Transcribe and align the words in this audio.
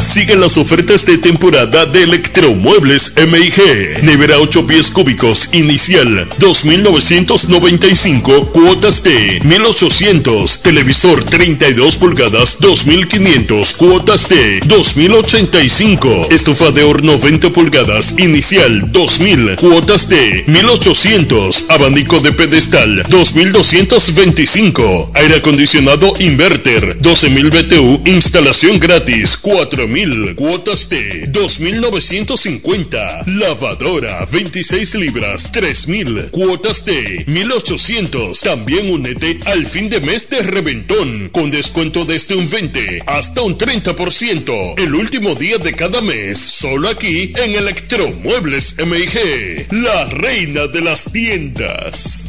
Siguen 0.00 0.40
las 0.40 0.56
ofertas 0.58 1.06
de 1.06 1.16
temporada 1.18 1.86
de 1.86 2.02
Electromuebles 2.02 3.14
MIG. 3.16 4.02
Nevera 4.02 4.38
8 4.38 4.66
pies 4.66 4.90
cúbicos 4.90 5.48
inicial 5.52 6.28
2.995, 6.38 8.50
cuotas 8.50 9.02
de 9.02 9.40
1.800. 9.42 10.60
Televisor 10.62 11.24
32 11.24 11.96
pulgadas 11.96 12.58
2.500, 12.60 13.76
cuotas 13.76 14.28
de 14.28 14.60
2.085. 14.62 16.30
Estufa 16.32 16.70
de 16.72 16.82
horno 16.82 17.18
20 17.18 17.50
pulgadas 17.50 18.14
inicial 18.18 18.92
2.000, 18.92 19.56
cuotas 19.56 20.08
de 20.08 20.44
1.800. 20.46 21.70
Abanico 21.70 22.20
de 22.20 22.32
pedestal 22.32 23.04
2.225. 23.04 25.10
Aire 25.14 25.36
acondicionado 25.36 26.14
inverter 26.18 26.98
12.000 27.00 27.50
BTU, 27.50 28.02
instalación 28.06 28.78
gratis 28.78 29.36
4.000 29.72 30.34
cuotas 30.34 30.88
de 30.90 31.32
2.950. 31.32 33.24
Lavadora 33.26 34.26
26 34.30 34.96
libras 34.96 35.50
3.000. 35.50 36.30
Cuotas 36.30 36.84
de 36.84 37.24
1.800. 37.26 38.38
También 38.40 38.90
únete 38.90 39.40
al 39.46 39.64
fin 39.64 39.88
de 39.88 40.00
mes 40.00 40.28
de 40.28 40.42
reventón 40.42 41.30
con 41.30 41.50
descuento 41.50 42.04
desde 42.04 42.36
un 42.36 42.50
20 42.50 43.02
hasta 43.06 43.40
un 43.40 43.56
30%. 43.56 44.74
El 44.78 44.94
último 44.94 45.34
día 45.36 45.56
de 45.56 45.72
cada 45.72 46.02
mes. 46.02 46.38
Solo 46.38 46.90
aquí 46.90 47.32
en 47.36 47.54
Electromuebles 47.54 48.76
MIG. 48.76 49.68
La 49.70 50.04
reina 50.06 50.66
de 50.66 50.82
las 50.82 51.10
tiendas. 51.10 52.28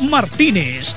Martínez. 0.00 0.96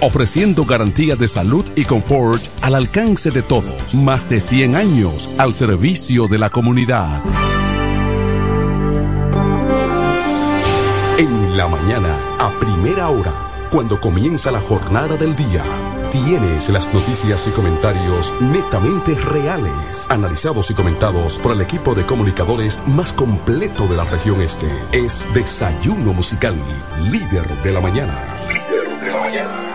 ofreciendo 0.00 0.64
garantías 0.64 1.18
de 1.18 1.28
salud 1.28 1.64
y 1.76 1.84
confort 1.84 2.42
al 2.62 2.74
alcance 2.74 3.30
de 3.30 3.42
todos. 3.42 3.94
Más 3.94 4.28
de 4.28 4.40
100 4.40 4.76
años 4.76 5.34
al 5.38 5.54
servicio 5.54 6.28
de 6.28 6.38
la 6.38 6.50
comunidad. 6.50 7.22
En 11.18 11.56
la 11.56 11.68
mañana, 11.68 12.16
a 12.38 12.50
primera 12.58 13.10
hora, 13.10 13.32
cuando 13.70 14.00
comienza 14.00 14.50
la 14.50 14.60
jornada 14.60 15.16
del 15.16 15.36
día, 15.36 15.62
tienes 16.10 16.70
las 16.70 16.92
noticias 16.94 17.46
y 17.46 17.50
comentarios 17.50 18.32
netamente 18.40 19.14
reales, 19.14 20.06
analizados 20.08 20.70
y 20.70 20.74
comentados 20.74 21.38
por 21.38 21.52
el 21.52 21.60
equipo 21.60 21.94
de 21.94 22.04
comunicadores 22.04 22.80
más 22.86 23.12
completo 23.12 23.86
de 23.86 23.96
la 23.96 24.04
región 24.04 24.40
este. 24.40 24.66
Es 24.92 25.28
Desayuno 25.34 26.12
Musical, 26.12 26.56
líder 27.12 27.62
de 27.62 27.72
la 27.72 27.80
mañana. 27.80 28.14
Líder 28.48 29.00
de 29.00 29.12
la 29.12 29.20
mañana. 29.20 29.69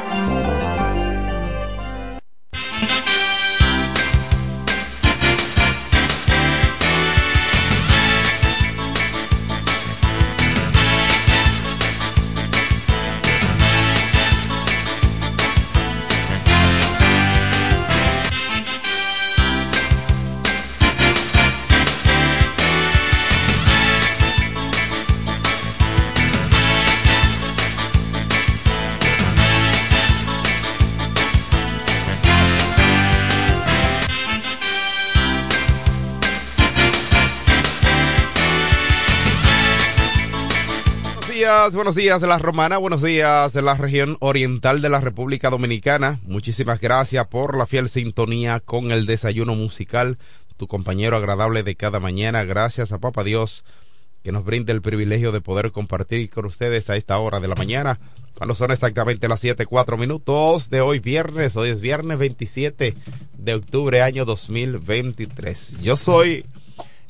Buenos 41.74 41.96
días 41.96 42.22
de 42.22 42.28
la 42.28 42.38
Romana, 42.38 42.78
buenos 42.78 43.02
días 43.02 43.52
de 43.54 43.64
la 43.64 43.74
región 43.74 44.18
oriental 44.20 44.84
de 44.84 44.90
la 44.90 45.02
República 45.02 45.50
Dominicana. 45.50 46.20
Muchísimas 46.22 46.80
gracias 46.80 47.26
por 47.26 47.58
la 47.58 47.66
fiel 47.66 47.90
sintonía 47.90 48.60
con 48.60 48.92
el 48.92 49.08
desayuno 49.08 49.56
musical, 49.56 50.20
tu 50.58 50.68
compañero 50.68 51.18
agradable 51.18 51.64
de 51.64 51.76
cada 51.76 52.00
mañana. 52.00 52.44
Gracias 52.44 52.92
a 52.92 53.00
Papa 53.00 53.24
Dios 53.24 53.66
que 54.22 54.32
nos 54.32 54.46
brinde 54.46 54.74
el 54.74 54.84
privilegio 54.84 55.32
de 55.32 55.42
poder 55.42 55.72
compartir 55.72 56.30
con 56.30 56.46
ustedes 56.46 56.92
a 56.92 56.98
esta 56.98 57.18
hora 57.18 57.40
de 57.40 57.48
la 57.48 57.56
mañana, 57.56 58.00
cuando 58.38 58.54
son 58.54 58.70
exactamente 58.70 59.28
las 59.28 59.40
siete 59.40 59.66
cuatro 59.66 59.98
minutos 59.98 60.70
de 60.70 60.82
hoy 60.82 61.00
viernes. 61.00 61.56
Hoy 61.56 61.70
es 61.70 61.82
viernes 61.82 62.20
27 62.20 62.96
de 63.40 63.54
octubre 63.56 64.04
año 64.04 64.24
2023. 64.26 65.82
Yo 65.82 65.98
soy 65.98 66.46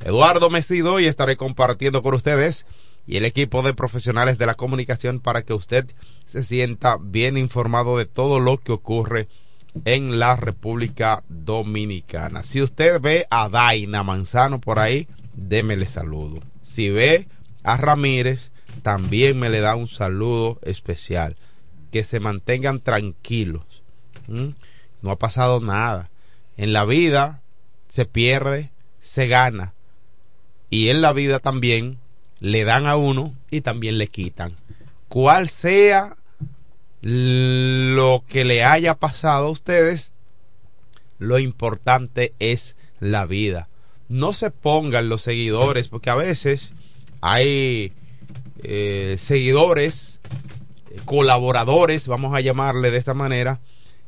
Eduardo 0.06 0.50
Mesido 0.50 1.02
y 1.02 1.08
estaré 1.08 1.36
compartiendo 1.36 2.02
con 2.02 2.14
ustedes 2.14 2.66
y 3.08 3.18
el 3.18 3.26
equipo 3.26 3.62
de 3.62 3.74
profesionales 3.74 4.38
de 4.38 4.46
la 4.46 4.56
comunicación 4.56 5.20
para 5.20 5.44
que 5.44 5.54
usted 5.54 5.86
se 6.26 6.44
sienta 6.44 6.98
bien 7.00 7.38
informado 7.38 7.98
de 7.98 8.06
todo 8.06 8.40
lo 8.40 8.58
que 8.58 8.72
ocurre 8.72 9.28
en 9.84 10.20
la 10.20 10.36
República 10.36 11.24
Dominicana. 11.28 12.44
Si 12.44 12.62
usted 12.62 13.00
ve 13.02 13.28
a 13.30 13.50
Daina 13.50 14.04
Manzano 14.04 14.60
por 14.60 14.80
ahí, 14.80 15.08
démele 15.34 15.88
saludo. 15.88 16.42
Si 16.64 16.90
ve 16.90 17.28
a 17.64 17.78
Ramírez, 17.78 18.52
también 18.82 19.38
me 19.38 19.50
le 19.50 19.60
da 19.60 19.76
un 19.76 19.88
saludo 19.88 20.60
especial. 20.64 21.36
Que 21.92 22.04
se 22.04 22.20
mantengan 22.20 22.80
tranquilos. 22.80 23.84
No 24.28 25.12
ha 25.12 25.20
pasado 25.20 25.60
nada. 25.60 26.10
En 26.58 26.74
la 26.74 26.86
vida 26.86 27.42
se 27.88 28.06
pierde, 28.06 28.72
se 29.00 29.28
gana. 29.28 29.74
Y 30.70 30.90
en 30.90 31.02
la 31.02 31.14
vida 31.14 31.40
también 31.40 32.00
le 32.40 32.64
dan 32.64 32.88
a 32.88 32.96
uno 32.96 33.34
y 33.52 33.62
también 33.62 33.98
le 33.98 34.08
quitan. 34.08 34.56
Cual 35.08 35.50
sea 35.50 36.18
lo 37.02 38.24
que 38.28 38.46
le 38.46 38.64
haya 38.64 38.96
pasado 38.96 39.48
a 39.48 39.52
ustedes, 39.52 40.14
lo 41.20 41.40
importante 41.40 42.34
es 42.40 42.76
la 43.00 43.26
vida. 43.26 43.70
No 44.10 44.34
se 44.34 44.52
pongan 44.52 45.10
los 45.10 45.22
seguidores, 45.22 45.88
porque 45.88 46.10
a 46.10 46.16
veces 46.16 46.74
hay 47.22 47.94
eh, 48.64 49.18
seguidores, 49.20 50.20
colaboradores, 51.06 52.08
vamos 52.08 52.34
a 52.36 52.42
llamarle 52.42 52.92
de 52.92 52.98
esta 52.98 53.14
manera, 53.14 53.60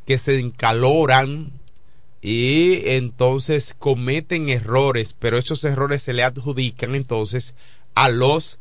que 0.06 0.18
se 0.18 0.39
encaloran 0.39 1.51
y 2.21 2.89
entonces 2.89 3.75
cometen 3.77 4.50
errores, 4.50 5.15
pero 5.18 5.38
esos 5.38 5.63
errores 5.63 6.01
se 6.01 6.13
le 6.13 6.24
adjudican 6.24 6.95
entonces 6.95 7.56
a 7.98 8.10
los 8.10 8.60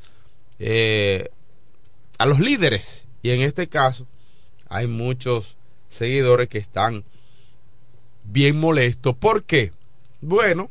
eh, 0.59 1.29
a 2.17 2.25
los 2.25 2.41
líderes 2.41 3.07
y 3.21 3.33
en 3.33 3.43
este 3.43 3.69
caso 3.69 4.07
hay 4.67 4.87
muchos 4.87 5.59
seguidores 5.91 6.49
que 6.49 6.57
están 6.57 7.05
bien 8.25 8.59
molestos. 8.59 9.15
¿Por 9.15 9.45
qué? 9.45 9.73
Bueno, 10.23 10.71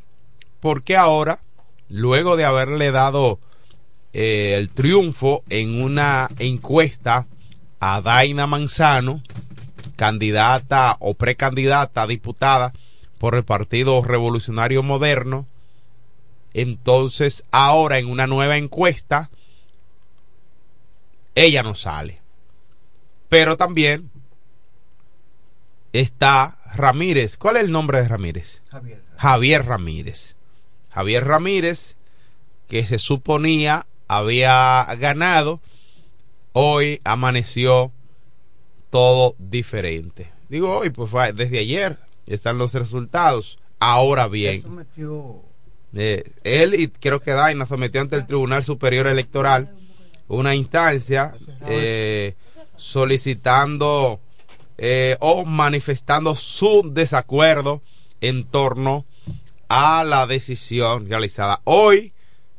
porque 0.62 0.98
ahora, 0.98 1.42
luego 1.90 2.38
de 2.38 2.46
haberle 2.46 2.90
dado 2.90 3.40
eh, 4.14 4.56
el 4.58 4.72
triunfo 4.72 5.44
en 5.50 5.80
una 5.80 6.28
encuesta 6.40 7.28
a 7.80 8.02
Daina 8.02 8.48
Manzano, 8.48 9.22
candidata 9.96 10.98
o 11.00 11.14
precandidata 11.14 12.08
diputada 12.08 12.74
por 13.20 13.36
el 13.36 13.44
Partido 13.44 14.02
Revolucionario 14.02 14.82
Moderno, 14.82 15.46
entonces 16.56 17.44
ahora 17.52 18.00
en 18.00 18.08
una 18.08 18.28
nueva 18.28 18.56
encuesta, 18.56 19.30
ella 21.36 21.64
no 21.64 21.76
sale. 21.76 22.22
Pero 23.28 23.58
también 23.58 24.10
está 25.92 26.58
Ramírez. 26.74 27.36
¿Cuál 27.36 27.58
es 27.58 27.64
el 27.64 27.72
nombre 27.72 28.02
de 28.02 28.08
Ramírez? 28.08 28.62
Javier. 28.70 29.04
Javier 29.18 29.66
Ramírez. 29.66 30.38
Javier 30.92 31.26
Ramírez, 31.26 31.98
que 32.70 32.86
se 32.86 33.00
suponía 33.00 33.86
había 34.08 34.86
ganado, 34.98 35.60
hoy 36.54 37.02
amaneció 37.04 37.92
todo 38.92 39.36
diferente. 39.40 40.32
Digo 40.48 40.78
hoy, 40.78 40.90
pues 40.90 41.12
desde 41.36 41.60
ayer 41.60 41.98
están 42.28 42.58
los 42.58 42.74
resultados. 42.74 43.58
Ahora 43.80 44.30
bien, 44.30 44.64
eh, 45.98 46.24
él 46.44 46.74
y 46.80 46.88
creo 46.90 47.22
que 47.22 47.32
Daina 47.32 47.66
sometió 47.66 48.02
ante 48.02 48.16
el 48.16 48.28
Tribunal 48.28 48.64
Superior 48.64 49.08
Electoral 49.08 49.74
una 50.28 50.56
instancia 50.56 51.36
eh, 51.68 52.36
solicitando 52.76 54.20
eh, 54.78 55.16
o 55.20 55.46
manifestando 55.46 56.36
su 56.36 56.92
desacuerdo 56.94 57.82
en 58.22 58.46
torno 58.46 59.06
a 59.70 60.04
la 60.04 60.28
decisión 60.28 61.08
realizada. 61.10 61.62
Hoy 61.64 62.14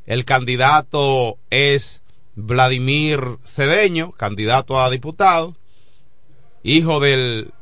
el 0.06 0.24
candidato 0.24 1.38
es 1.50 2.02
Vladimir 2.36 3.20
Cedeño, 3.44 4.12
candidato 4.12 4.80
a 4.80 4.90
diputado, 4.90 5.56
hijo 6.62 7.00
del 7.00 7.52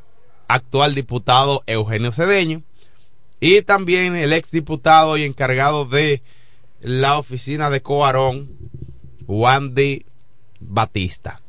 actual 0.46 0.94
diputado 0.94 1.62
Eugenio 1.66 2.12
Cedeño, 2.12 2.62
y 3.44 3.60
también 3.60 4.16
el 4.16 4.32
exdiputado 4.32 5.18
y 5.18 5.22
encargado 5.24 5.84
de 5.84 6.22
la 6.80 7.18
oficina 7.18 7.68
de 7.68 7.82
Coarón, 7.82 8.48
Wandy 9.26 10.06
Batista. 10.60 11.42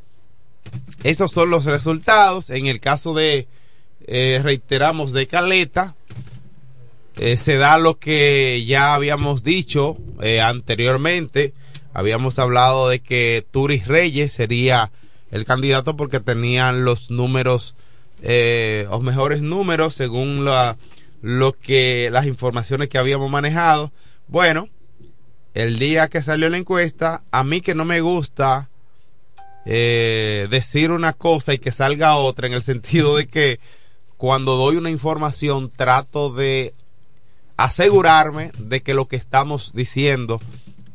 Estos 1.04 1.32
son 1.32 1.52
los 1.52 1.64
resultados. 1.64 2.50
En 2.50 2.66
el 2.66 2.82
caso 2.82 3.14
de, 3.14 3.48
eh, 4.08 4.42
reiteramos, 4.44 5.14
de 5.14 5.26
Caleta, 5.28 5.96
eh, 7.16 7.38
se 7.38 7.56
da 7.56 7.78
lo 7.78 7.98
que 7.98 8.66
ya 8.68 8.94
habíamos 8.94 9.46
dicho 9.46 9.98
eh, 10.22 10.42
anteriormente. 10.42 11.54
Habíamos 11.94 12.40
hablado 12.40 12.90
de 12.90 13.00
que 13.00 13.46
Turis 13.52 13.88
Reyes 13.88 14.34
sería 14.34 14.92
el 15.32 15.46
candidato 15.46 15.96
porque 15.96 16.20
tenían 16.20 16.84
los 16.84 17.10
números, 17.10 17.74
los 18.22 19.02
mejores 19.02 19.42
números 19.42 19.94
según 19.94 20.44
la, 20.44 20.76
lo 21.26 21.54
que, 21.54 22.10
las 22.12 22.28
informaciones 22.28 22.88
que 22.88 23.00
habíamos 23.00 23.32
manejado. 23.32 23.92
Bueno, 24.28 24.70
el 25.56 25.80
día 25.80 26.08
que 26.08 26.22
salió 26.22 26.48
la 26.52 26.60
encuesta, 26.60 27.24
a 27.32 27.44
mí 27.44 27.62
que 27.62 27.74
no 27.74 27.84
me 27.84 28.00
gusta 28.00 28.70
eh, 29.66 30.48
decir 30.52 30.92
una 30.92 31.14
cosa 31.14 31.56
y 31.56 31.58
que 31.58 31.72
salga 31.72 32.16
otra, 32.16 32.46
en 32.46 32.54
el 32.54 32.62
sentido 32.62 33.16
de 33.18 33.26
que 33.26 33.60
cuando 34.18 34.56
doy 34.56 34.76
una 34.76 34.92
información 34.92 35.72
trato 35.76 36.32
de 36.32 36.76
asegurarme 37.58 38.52
de 38.60 38.84
que 38.84 38.94
lo 38.94 39.08
que 39.08 39.16
estamos 39.16 39.74
diciendo 39.74 40.40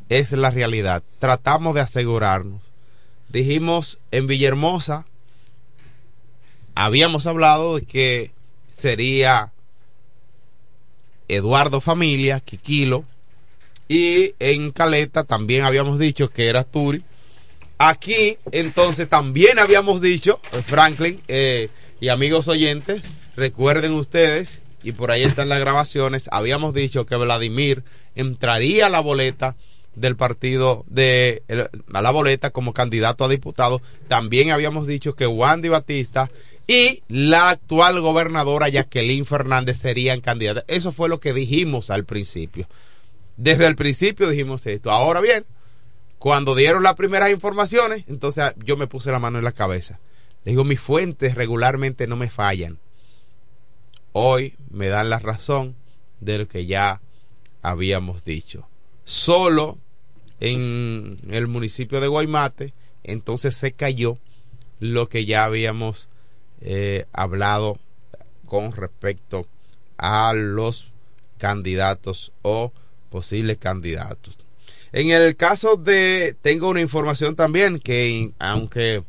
es 0.07 0.31
la 0.31 0.49
realidad. 0.49 1.03
Tratamos 1.19 1.75
de 1.75 1.81
asegurarnos. 1.81 2.61
Dijimos 3.27 3.99
en 4.11 4.27
Villahermosa, 4.27 5.05
habíamos 6.73 7.27
hablado 7.27 7.75
de 7.75 7.81
que 7.81 8.31
sería 8.73 9.51
Eduardo 11.31 11.79
Familia, 11.79 12.39
Quiquilo, 12.41 13.05
y 13.87 14.35
en 14.39 14.71
Caleta 14.71 15.23
también 15.23 15.63
habíamos 15.63 15.97
dicho 15.97 16.29
que 16.29 16.47
era 16.47 16.63
Turi. 16.63 17.03
Aquí 17.77 18.37
entonces 18.51 19.09
también 19.09 19.57
habíamos 19.57 20.01
dicho, 20.01 20.39
eh, 20.51 20.61
Franklin 20.61 21.21
eh, 21.27 21.69
y 21.99 22.09
amigos 22.09 22.47
oyentes, 22.47 23.01
recuerden 23.35 23.93
ustedes, 23.93 24.61
y 24.83 24.91
por 24.91 25.11
ahí 25.11 25.23
están 25.23 25.49
las 25.49 25.59
grabaciones, 25.59 26.27
habíamos 26.31 26.73
dicho 26.73 27.05
que 27.05 27.15
Vladimir 27.15 27.83
entraría 28.15 28.87
a 28.87 28.89
la 28.89 28.99
boleta 28.99 29.55
del 29.95 30.15
partido 30.15 30.85
de 30.87 31.43
a 31.93 32.01
la 32.01 32.11
boleta 32.11 32.51
como 32.51 32.73
candidato 32.73 33.25
a 33.25 33.29
diputado. 33.29 33.81
También 34.07 34.51
habíamos 34.51 34.87
dicho 34.87 35.15
que 35.15 35.27
Wandy 35.27 35.69
Batista 35.69 36.29
y 36.67 37.03
la 37.07 37.49
actual 37.49 37.99
gobernadora 38.01 38.69
Jacqueline 38.69 39.25
Fernández 39.25 39.77
serían 39.77 40.21
candidatas. 40.21 40.63
Eso 40.67 40.91
fue 40.91 41.09
lo 41.09 41.19
que 41.19 41.33
dijimos 41.33 41.89
al 41.89 42.05
principio. 42.05 42.67
Desde 43.37 43.65
el 43.65 43.75
principio 43.75 44.29
dijimos 44.29 44.65
esto. 44.67 44.91
Ahora 44.91 45.21
bien, 45.21 45.45
cuando 46.19 46.53
dieron 46.55 46.83
las 46.83 46.95
primeras 46.95 47.31
informaciones, 47.31 48.05
entonces 48.07 48.53
yo 48.63 48.77
me 48.77 48.87
puse 48.87 49.11
la 49.11 49.19
mano 49.19 49.39
en 49.39 49.43
la 49.43 49.51
cabeza. 49.51 49.99
Le 50.45 50.51
digo, 50.51 50.63
mis 50.63 50.79
fuentes 50.79 51.35
regularmente 51.35 52.05
no 52.07 52.15
me 52.15 52.29
fallan. 52.29 52.77
Hoy 54.13 54.55
me 54.69 54.87
dan 54.87 55.09
la 55.09 55.19
razón 55.19 55.75
de 56.19 56.37
lo 56.37 56.47
que 56.47 56.67
ya 56.67 57.01
habíamos 57.61 58.23
dicho. 58.23 58.67
Solo 59.03 59.77
en 60.39 61.17
el 61.29 61.47
municipio 61.47 61.99
de 61.99 62.07
Guaymate, 62.07 62.73
entonces 63.03 63.55
se 63.55 63.71
cayó 63.71 64.17
lo 64.79 65.09
que 65.09 65.25
ya 65.25 65.43
habíamos 65.43 66.10
eh, 66.61 67.05
hablado 67.11 67.79
con 68.45 68.71
respecto 68.71 69.47
a 69.97 70.33
los 70.33 70.87
candidatos 71.37 72.31
o 72.41 72.71
posibles 73.09 73.57
candidatos. 73.57 74.37
En 74.93 75.09
el 75.09 75.35
caso 75.35 75.77
de, 75.77 76.35
tengo 76.41 76.69
una 76.69 76.81
información 76.81 77.35
también 77.35 77.79
que 77.79 78.31
aunque, 78.39 79.03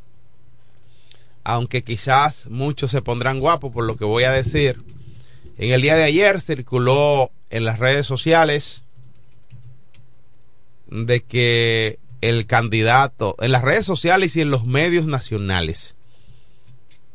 aunque 1.45 1.83
quizás 1.83 2.47
muchos 2.49 2.91
se 2.91 3.03
pondrán 3.03 3.41
guapos 3.41 3.73
por 3.73 3.85
lo 3.85 3.97
que 3.97 4.05
voy 4.05 4.25
a 4.25 4.33
decir, 4.33 4.83
en 5.59 5.73
el 5.73 5.83
día 5.83 5.97
de 5.97 6.05
ayer 6.05 6.41
circuló 6.41 7.31
en 7.51 7.65
las 7.65 7.79
redes 7.79 8.07
sociales 8.07 8.83
de 10.89 11.21
que 11.21 11.99
el 12.21 12.47
candidato, 12.47 13.35
en 13.41 13.53
las 13.53 13.63
redes 13.63 13.85
sociales 13.85 14.37
y 14.37 14.41
en 14.41 14.51
los 14.51 14.65
medios 14.65 15.07
nacionales, 15.07 15.97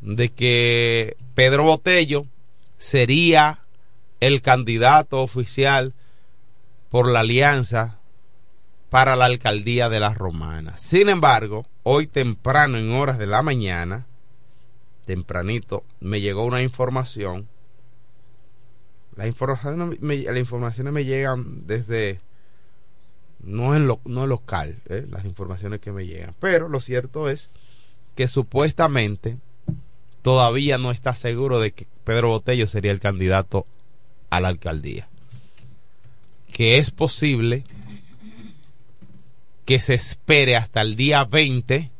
de 0.00 0.30
que 0.30 1.16
Pedro 1.34 1.64
Botello 1.64 2.26
sería 2.76 3.64
el 4.20 4.42
candidato 4.42 5.22
oficial 5.22 5.94
por 6.90 7.08
la 7.08 7.20
alianza 7.20 7.98
para 8.90 9.16
la 9.16 9.26
alcaldía 9.26 9.88
de 9.88 10.00
la 10.00 10.14
Romana. 10.14 10.76
Sin 10.76 11.08
embargo, 11.08 11.66
hoy 11.82 12.06
temprano 12.06 12.78
en 12.78 12.92
horas 12.92 13.18
de 13.18 13.26
la 13.26 13.42
mañana 13.42 14.06
tempranito, 15.08 15.84
me 16.00 16.20
llegó 16.20 16.44
una 16.44 16.60
información. 16.60 17.48
Las 19.16 19.26
informaciones 19.26 20.02
me, 20.02 20.18
las 20.18 20.78
me 20.80 21.04
llegan 21.06 21.66
desde 21.66 22.20
no 23.40 23.74
es 23.74 23.80
lo, 23.80 24.02
no 24.04 24.26
local, 24.26 24.82
¿eh? 24.90 25.06
las 25.08 25.24
informaciones 25.24 25.80
que 25.80 25.92
me 25.92 26.04
llegan. 26.04 26.34
Pero 26.40 26.68
lo 26.68 26.82
cierto 26.82 27.30
es 27.30 27.48
que 28.16 28.28
supuestamente 28.28 29.38
todavía 30.28 30.76
no 30.76 30.90
está 30.90 31.14
seguro 31.14 31.58
de 31.58 31.72
que 31.72 31.86
Pedro 32.04 32.28
Botello 32.28 32.66
sería 32.66 32.92
el 32.92 33.00
candidato 33.00 33.64
a 34.28 34.42
la 34.42 34.48
alcaldía. 34.48 35.08
Que 36.52 36.76
es 36.76 36.90
posible 36.90 37.64
que 39.64 39.80
se 39.80 39.94
espere 39.94 40.54
hasta 40.54 40.82
el 40.82 40.96
día 40.96 41.24
20 41.24 41.90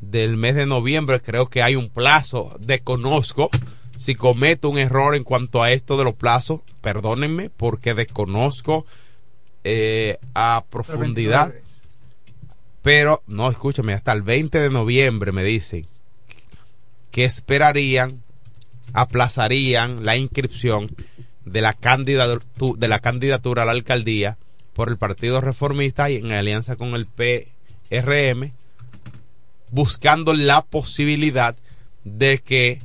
del 0.00 0.38
mes 0.38 0.54
de 0.54 0.64
noviembre. 0.64 1.20
Creo 1.20 1.50
que 1.50 1.62
hay 1.62 1.76
un 1.76 1.90
plazo, 1.90 2.56
desconozco. 2.58 3.50
Si 3.96 4.14
cometo 4.14 4.70
un 4.70 4.78
error 4.78 5.14
en 5.14 5.22
cuanto 5.22 5.62
a 5.62 5.70
esto 5.70 5.98
de 5.98 6.04
los 6.04 6.14
plazos, 6.14 6.62
perdónenme 6.80 7.50
porque 7.50 7.92
desconozco 7.92 8.86
eh, 9.64 10.16
a 10.32 10.64
profundidad. 10.70 11.52
Pero, 12.80 13.22
no, 13.26 13.50
escúchame, 13.50 13.92
hasta 13.92 14.12
el 14.12 14.22
20 14.22 14.58
de 14.58 14.70
noviembre 14.70 15.32
me 15.32 15.44
dicen 15.44 15.86
que 17.10 17.24
esperarían, 17.24 18.22
aplazarían 18.92 20.04
la 20.04 20.16
inscripción 20.16 20.94
de 21.44 21.60
la, 21.60 21.72
candidatura, 21.72 22.44
de 22.76 22.88
la 22.88 22.98
candidatura 23.00 23.62
a 23.62 23.66
la 23.66 23.72
alcaldía 23.72 24.38
por 24.74 24.88
el 24.88 24.96
Partido 24.96 25.40
Reformista 25.40 26.10
y 26.10 26.16
en 26.16 26.32
alianza 26.32 26.76
con 26.76 26.94
el 26.94 27.06
PRM, 27.06 28.52
buscando 29.70 30.34
la 30.34 30.62
posibilidad 30.62 31.56
de 32.04 32.38
que 32.38 32.80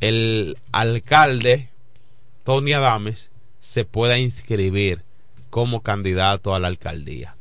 el 0.00 0.58
alcalde 0.72 1.70
Tony 2.44 2.74
Adames 2.74 3.30
se 3.60 3.84
pueda 3.84 4.18
inscribir 4.18 5.02
como 5.50 5.80
candidato 5.80 6.54
a 6.54 6.58
la 6.58 6.68
alcaldía. 6.68 7.36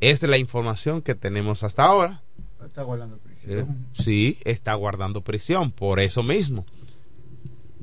Esa 0.00 0.26
es 0.26 0.30
la 0.30 0.38
información 0.38 1.02
que 1.02 1.14
tenemos 1.14 1.62
hasta 1.62 1.84
ahora. 1.84 2.22
Está. 2.66 2.84
Eh, 3.46 3.64
sí, 3.92 4.38
está 4.44 4.74
guardando 4.74 5.22
prisión, 5.22 5.72
por 5.72 6.00
eso 6.00 6.22
mismo. 6.22 6.66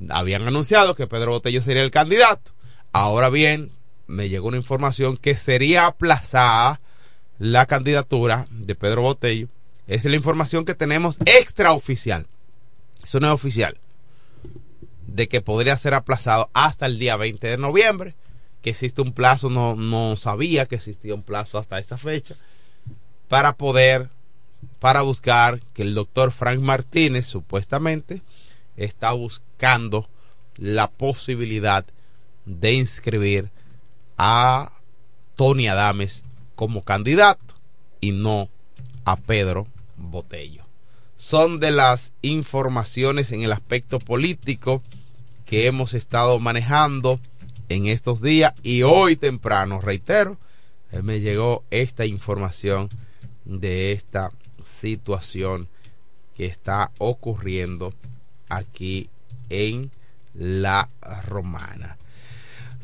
Habían 0.08 0.46
anunciado 0.46 0.94
que 0.94 1.06
Pedro 1.06 1.32
Botello 1.32 1.62
sería 1.62 1.82
el 1.82 1.90
candidato. 1.90 2.52
Ahora 2.92 3.28
bien, 3.28 3.72
me 4.06 4.28
llegó 4.28 4.48
una 4.48 4.56
información 4.56 5.16
que 5.16 5.34
sería 5.34 5.86
aplazada 5.86 6.80
la 7.38 7.66
candidatura 7.66 8.46
de 8.50 8.74
Pedro 8.74 9.02
Botello. 9.02 9.48
Esa 9.86 10.08
es 10.08 10.10
la 10.10 10.16
información 10.16 10.64
que 10.64 10.74
tenemos 10.74 11.18
extraoficial. 11.24 12.26
Eso 13.02 13.20
no 13.20 13.28
es 13.28 13.32
oficial. 13.32 13.78
De 15.06 15.28
que 15.28 15.40
podría 15.40 15.76
ser 15.76 15.94
aplazado 15.94 16.50
hasta 16.52 16.86
el 16.86 16.98
día 16.98 17.16
20 17.16 17.46
de 17.46 17.58
noviembre. 17.58 18.14
Que 18.62 18.70
existe 18.70 19.00
un 19.00 19.12
plazo, 19.12 19.48
no, 19.50 19.76
no 19.76 20.16
sabía 20.16 20.66
que 20.66 20.74
existía 20.74 21.14
un 21.14 21.22
plazo 21.22 21.58
hasta 21.58 21.78
esta 21.78 21.96
fecha. 21.96 22.34
Para 23.28 23.56
poder, 23.56 24.10
para 24.78 25.02
buscar 25.02 25.60
que 25.74 25.82
el 25.82 25.94
doctor 25.94 26.32
Frank 26.32 26.60
Martínez 26.60 27.26
supuestamente 27.26 28.22
está 28.76 29.12
buscando 29.12 30.08
la 30.56 30.90
posibilidad 30.90 31.84
de 32.44 32.72
inscribir 32.72 33.50
a 34.16 34.72
Tony 35.36 35.68
Adames 35.68 36.24
como 36.56 36.82
candidato 36.82 37.54
y 38.00 38.12
no 38.12 38.48
a 39.04 39.16
Pedro 39.16 39.68
Botello. 39.96 40.64
Son 41.16 41.60
de 41.60 41.70
las 41.70 42.12
informaciones 42.22 43.32
en 43.32 43.42
el 43.42 43.52
aspecto 43.52 43.98
político 43.98 44.82
que 45.44 45.66
hemos 45.66 45.94
estado 45.94 46.38
manejando 46.38 47.20
en 47.68 47.86
estos 47.86 48.22
días 48.22 48.54
y 48.62 48.82
hoy 48.82 49.16
temprano, 49.16 49.80
reitero, 49.80 50.38
me 51.02 51.20
llegó 51.20 51.64
esta 51.70 52.06
información 52.06 52.88
de 53.44 53.92
esta 53.92 54.30
situación 54.80 55.68
que 56.36 56.46
está 56.46 56.92
ocurriendo 56.98 57.92
aquí 58.48 59.10
en 59.50 59.90
la 60.34 60.88
romana. 61.26 61.96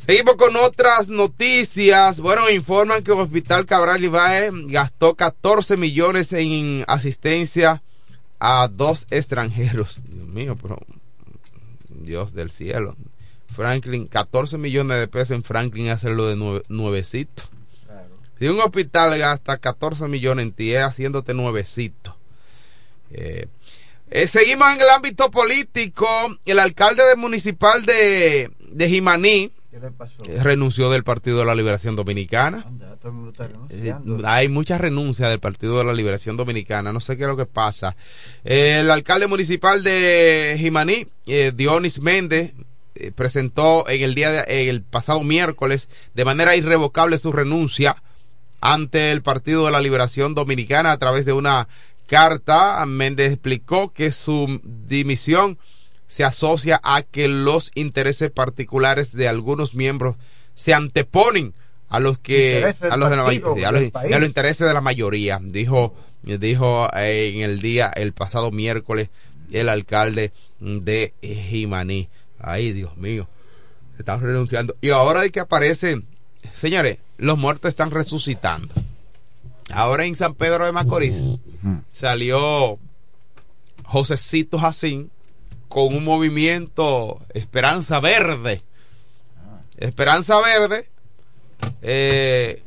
Seguimos 0.04 0.36
con 0.36 0.56
otras 0.56 1.08
noticias. 1.08 2.20
Bueno, 2.20 2.50
informan 2.50 3.02
que 3.02 3.12
el 3.12 3.20
Hospital 3.20 3.64
Cabral 3.64 4.04
Ibae 4.04 4.50
gastó 4.66 5.14
14 5.14 5.78
millones 5.78 6.32
en 6.32 6.84
asistencia 6.88 7.82
a 8.38 8.68
dos 8.68 9.06
extranjeros. 9.10 9.98
Dios 10.06 10.28
mío, 10.28 10.58
pero 10.60 10.78
Dios 11.88 12.34
del 12.34 12.50
cielo. 12.50 12.96
Franklin, 13.54 14.06
14 14.06 14.58
millones 14.58 14.98
de 14.98 15.08
pesos 15.08 15.30
en 15.30 15.44
Franklin 15.44 15.88
hacerlo 15.88 16.26
de 16.26 16.62
nuevecito. 16.68 17.44
Si 18.44 18.48
un 18.50 18.60
hospital 18.60 19.18
gasta 19.18 19.56
14 19.56 20.06
millones 20.06 20.42
en 20.42 20.52
ti, 20.52 20.74
es 20.74 20.82
haciéndote 20.82 21.32
nuevecito. 21.32 22.14
Eh, 23.10 23.46
eh, 24.10 24.26
seguimos 24.26 24.68
en 24.74 24.82
el 24.82 24.90
ámbito 24.90 25.30
político. 25.30 26.06
El 26.44 26.58
alcalde 26.58 27.04
municipal 27.16 27.86
de, 27.86 28.50
de 28.68 28.88
Jimaní, 28.90 29.50
eh, 29.72 30.42
renunció 30.42 30.90
del 30.90 31.04
Partido 31.04 31.38
de 31.38 31.46
la 31.46 31.54
Liberación 31.54 31.96
Dominicana. 31.96 32.66
Hay 34.24 34.50
mucha 34.50 34.76
renuncia 34.76 35.30
del 35.30 35.40
Partido 35.40 35.78
de 35.78 35.84
la 35.84 35.94
Liberación 35.94 36.36
Dominicana. 36.36 36.92
No 36.92 37.00
sé 37.00 37.16
qué 37.16 37.22
es 37.22 37.28
lo 37.28 37.38
que 37.38 37.46
pasa. 37.46 37.96
el 38.44 38.90
alcalde 38.90 39.26
municipal 39.26 39.82
de 39.82 40.56
Jimaní, 40.58 41.06
Dionis 41.54 41.98
Méndez, 41.98 42.52
presentó 43.14 43.88
en 43.88 44.02
el 44.02 44.14
día 44.14 44.30
de, 44.30 44.68
el 44.68 44.82
pasado 44.82 45.22
miércoles 45.22 45.88
de 46.12 46.26
manera 46.26 46.54
irrevocable 46.56 47.16
su 47.16 47.32
renuncia 47.32 47.96
ante 48.64 49.12
el 49.12 49.20
Partido 49.20 49.66
de 49.66 49.72
la 49.72 49.82
Liberación 49.82 50.34
Dominicana 50.34 50.90
a 50.90 50.96
través 50.96 51.26
de 51.26 51.34
una 51.34 51.68
carta. 52.06 52.82
Méndez 52.86 53.32
explicó 53.32 53.92
que 53.92 54.10
su 54.10 54.58
dimisión 54.64 55.58
se 56.08 56.24
asocia 56.24 56.80
a 56.82 57.02
que 57.02 57.28
los 57.28 57.72
intereses 57.74 58.30
particulares 58.30 59.12
de 59.12 59.28
algunos 59.28 59.74
miembros 59.74 60.16
se 60.54 60.72
anteponen 60.72 61.52
a 61.90 62.00
los 62.00 62.18
que 62.18 62.74
a 62.80 62.96
los, 62.96 63.10
de 63.10 63.16
la, 63.16 63.22
a, 63.68 63.72
los, 63.72 64.24
intereses 64.24 64.66
de 64.66 64.72
la 64.72 64.80
mayoría 64.80 65.38
dijo 65.42 65.94
dijo 66.22 66.88
eh, 66.96 67.32
en 67.34 67.42
el 67.42 67.60
día 67.60 67.90
el 67.94 68.12
pasado 68.12 68.50
miércoles 68.50 69.10
el 69.52 69.68
alcalde 69.68 70.32
de 70.60 71.12
Jimaní 71.20 72.08
ay 72.38 72.72
Dios 72.72 72.96
mío 72.96 73.28
están 73.98 74.22
renunciando 74.22 74.74
y 74.80 74.90
ahora 74.90 75.20
de 75.20 75.30
que 75.30 75.40
aparecen 75.40 76.06
señores 76.54 76.98
los 77.16 77.38
muertos 77.38 77.68
están 77.68 77.90
resucitando 77.90 78.74
ahora 79.70 80.04
en 80.04 80.16
San 80.16 80.34
Pedro 80.34 80.66
de 80.66 80.72
Macorís 80.72 81.24
salió 81.90 82.78
Josecito 83.84 84.58
Jacín 84.58 85.10
con 85.68 85.94
un 85.94 86.04
movimiento 86.04 87.20
Esperanza 87.30 87.98
Verde. 87.98 88.62
Esperanza 89.76 90.40
Verde 90.40 90.88
eh, 91.82 92.62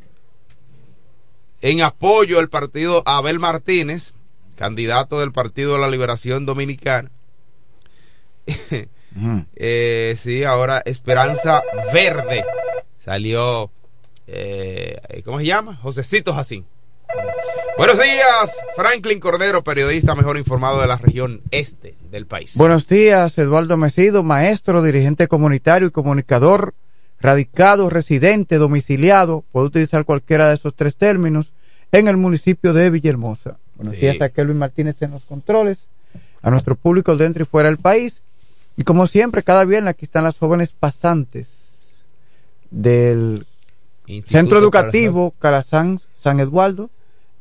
en 1.62 1.82
apoyo 1.82 2.40
al 2.40 2.50
partido 2.50 3.04
Abel 3.06 3.40
Martínez, 3.40 4.14
candidato 4.56 5.20
del 5.20 5.32
Partido 5.32 5.74
de 5.74 5.80
la 5.80 5.90
Liberación 5.90 6.46
Dominicana. 6.46 7.10
eh, 9.56 10.18
sí, 10.22 10.44
ahora 10.44 10.82
Esperanza 10.86 11.64
Verde 11.94 12.44
salió, 13.00 13.72
eh, 14.28 15.22
¿cómo 15.26 15.40
se 15.40 15.46
llama? 15.46 15.76
Josecito 15.76 16.34
Jacín. 16.34 16.66
Buenos 17.78 18.00
días, 18.00 18.58
Franklin 18.76 19.20
Cordero, 19.20 19.64
periodista 19.64 20.16
mejor 20.16 20.38
informado 20.38 20.82
de 20.82 20.88
la 20.88 20.98
región 20.98 21.42
este 21.52 21.96
del 22.12 22.26
país. 22.26 22.56
Buenos 22.58 22.88
días, 22.88 23.38
Eduardo 23.38 23.78
Mesido, 23.78 24.24
maestro, 24.24 24.82
dirigente 24.82 25.28
comunitario 25.28 25.88
y 25.88 25.92
comunicador, 25.92 26.74
radicado, 27.20 27.90
residente, 27.90 28.58
domiciliado, 28.58 29.46
puede 29.52 29.68
utilizar 29.68 30.06
cualquiera 30.06 30.50
de 30.50 30.56
esos 30.56 30.76
tres 30.76 30.96
términos, 30.96 31.54
en 31.92 32.08
el 32.08 32.18
municipio 32.18 32.74
de 32.74 32.90
Villahermosa. 32.90 33.58
Buenos 33.76 33.98
días 34.00 34.20
a 34.22 34.30
Kelvin 34.30 34.58
Martínez 34.58 35.02
en 35.02 35.12
los 35.12 35.24
controles, 35.24 35.78
a 36.42 36.50
nuestro 36.50 36.76
público 36.76 37.16
dentro 37.16 37.44
y 37.44 37.46
fuera 37.46 37.70
del 37.70 37.78
país. 37.78 38.22
Y 38.76 38.84
como 38.84 39.08
siempre, 39.08 39.44
cada 39.44 39.64
viernes 39.66 39.92
aquí 39.92 40.06
están 40.06 40.24
las 40.24 40.38
jóvenes 40.38 40.74
pasantes 40.74 42.06
del 42.70 43.47
Centro 44.26 44.58
Educativo 44.60 45.34
Calazán 45.40 46.00
San 46.16 46.40
Eduardo 46.40 46.90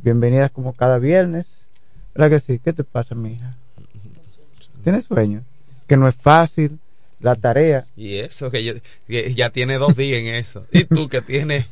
bienvenidas 0.06 0.52
como 0.52 0.72
cada 0.72 0.98
viernes. 0.98 1.46
¿Verdad 2.14 2.30
que 2.30 2.40
sí? 2.40 2.60
¿Qué 2.62 2.72
te 2.72 2.84
pasa, 2.84 3.16
mi 3.16 3.32
hija? 3.32 3.56
¿Tienes 4.84 5.04
sueño? 5.04 5.42
Que 5.88 5.96
no 5.96 6.06
es 6.06 6.14
fácil 6.14 6.78
la 7.18 7.34
tarea. 7.34 7.86
Y 7.96 8.18
eso, 8.18 8.50
que, 8.50 8.80
ya 9.08 9.50
tiene 9.50 9.78
dos 9.78 9.96
días 9.96 10.20
en 10.20 10.34
eso. 10.34 10.64
Y 10.70 10.84
tú 10.84 11.08
que 11.08 11.22
tienes 11.22 11.66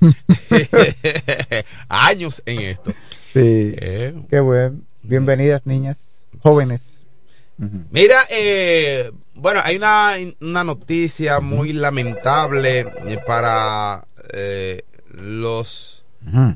años 1.89 2.43
en 2.45 2.61
esto. 2.61 2.91
Sí. 3.33 3.75
Eh. 3.77 4.15
Qué 4.29 4.41
bueno. 4.41 4.81
Bienvenidas, 5.03 5.65
niñas, 5.65 6.25
jóvenes. 6.43 6.99
Mira, 7.93 8.27
eh, 8.31 9.13
bueno, 9.35 9.61
hay 9.63 9.77
una, 9.77 10.15
una 10.41 10.65
noticia 10.65 11.39
muy 11.39 11.73
lamentable 11.73 12.81
eh, 12.81 13.19
para 13.25 14.09
eh, 14.35 14.83
los 15.09 16.05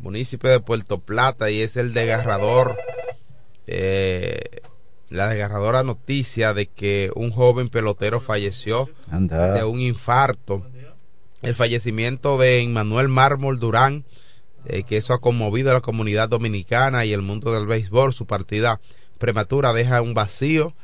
municipios 0.02 0.52
de 0.52 0.60
Puerto 0.60 0.98
Plata 0.98 1.50
y 1.50 1.60
es 1.60 1.76
el 1.76 1.92
desgarrador, 1.92 2.76
eh, 3.66 4.62
la 5.10 5.28
desgarradora 5.28 5.82
noticia 5.82 6.54
de 6.54 6.66
que 6.66 7.10
un 7.14 7.30
joven 7.30 7.68
pelotero 7.68 8.20
falleció 8.20 8.88
Anda. 9.10 9.52
de 9.52 9.64
un 9.64 9.80
infarto. 9.80 10.66
El 11.42 11.54
fallecimiento 11.54 12.36
de 12.38 12.62
Emmanuel 12.62 13.08
Mármol 13.08 13.60
Durán, 13.60 14.04
eh, 14.64 14.82
que 14.82 14.96
eso 14.96 15.12
ha 15.12 15.20
conmovido 15.20 15.70
a 15.70 15.74
la 15.74 15.80
comunidad 15.80 16.28
dominicana 16.28 17.04
y 17.04 17.12
el 17.12 17.22
mundo 17.22 17.52
del 17.52 17.66
béisbol. 17.66 18.12
Su 18.12 18.26
partida 18.26 18.80
prematura 19.18 19.72
deja 19.72 20.02
un 20.02 20.14
vacío 20.14 20.74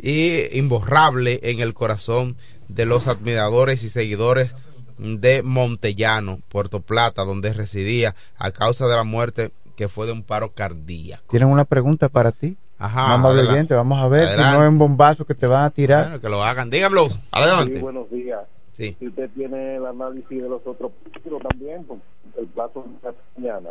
y 0.00 0.58
imborrable 0.58 1.38
en 1.42 1.60
el 1.60 1.72
corazón 1.72 2.36
de 2.68 2.84
los 2.84 3.06
admiradores 3.06 3.84
y 3.84 3.90
seguidores 3.90 4.54
de 4.98 5.42
Montellano, 5.42 6.40
Puerto 6.48 6.80
Plata, 6.80 7.24
donde 7.24 7.52
residía 7.52 8.14
a 8.38 8.50
causa 8.50 8.86
de 8.86 8.96
la 8.96 9.04
muerte 9.04 9.50
que 9.76 9.88
fue 9.88 10.06
de 10.06 10.12
un 10.12 10.22
paro 10.22 10.52
cardíaco. 10.52 11.24
Tienen 11.28 11.48
una 11.48 11.64
pregunta 11.64 12.08
para 12.08 12.32
ti. 12.32 12.56
Ajá, 12.78 13.02
Vamos 13.10 13.30
adelante. 13.32 13.52
oyente, 13.52 13.74
vamos 13.74 13.98
a 14.02 14.08
ver 14.08 14.28
si 14.28 14.36
no 14.36 14.62
es 14.62 14.68
un 14.68 14.78
bombazo 14.78 15.24
que 15.24 15.34
te 15.34 15.46
van 15.46 15.64
a 15.64 15.70
tirar. 15.70 16.04
Bueno, 16.04 16.20
que 16.20 16.28
lo 16.28 16.42
hagan. 16.42 16.68
Díganlo. 16.68 17.08
Adelante. 17.30 17.74
Sí, 17.74 17.80
buenos 17.80 18.10
días. 18.10 18.40
Sí. 18.76 18.96
Si 18.98 19.08
usted 19.08 19.30
tiene 19.34 19.76
el 19.76 19.86
análisis 19.86 20.42
de 20.42 20.48
los 20.48 20.60
otros 20.66 20.92
partidos 21.02 21.42
también, 21.48 21.84
pues, 21.84 22.00
el 22.38 22.46
plazo 22.48 22.84
es 23.02 23.14
mañana. 23.36 23.70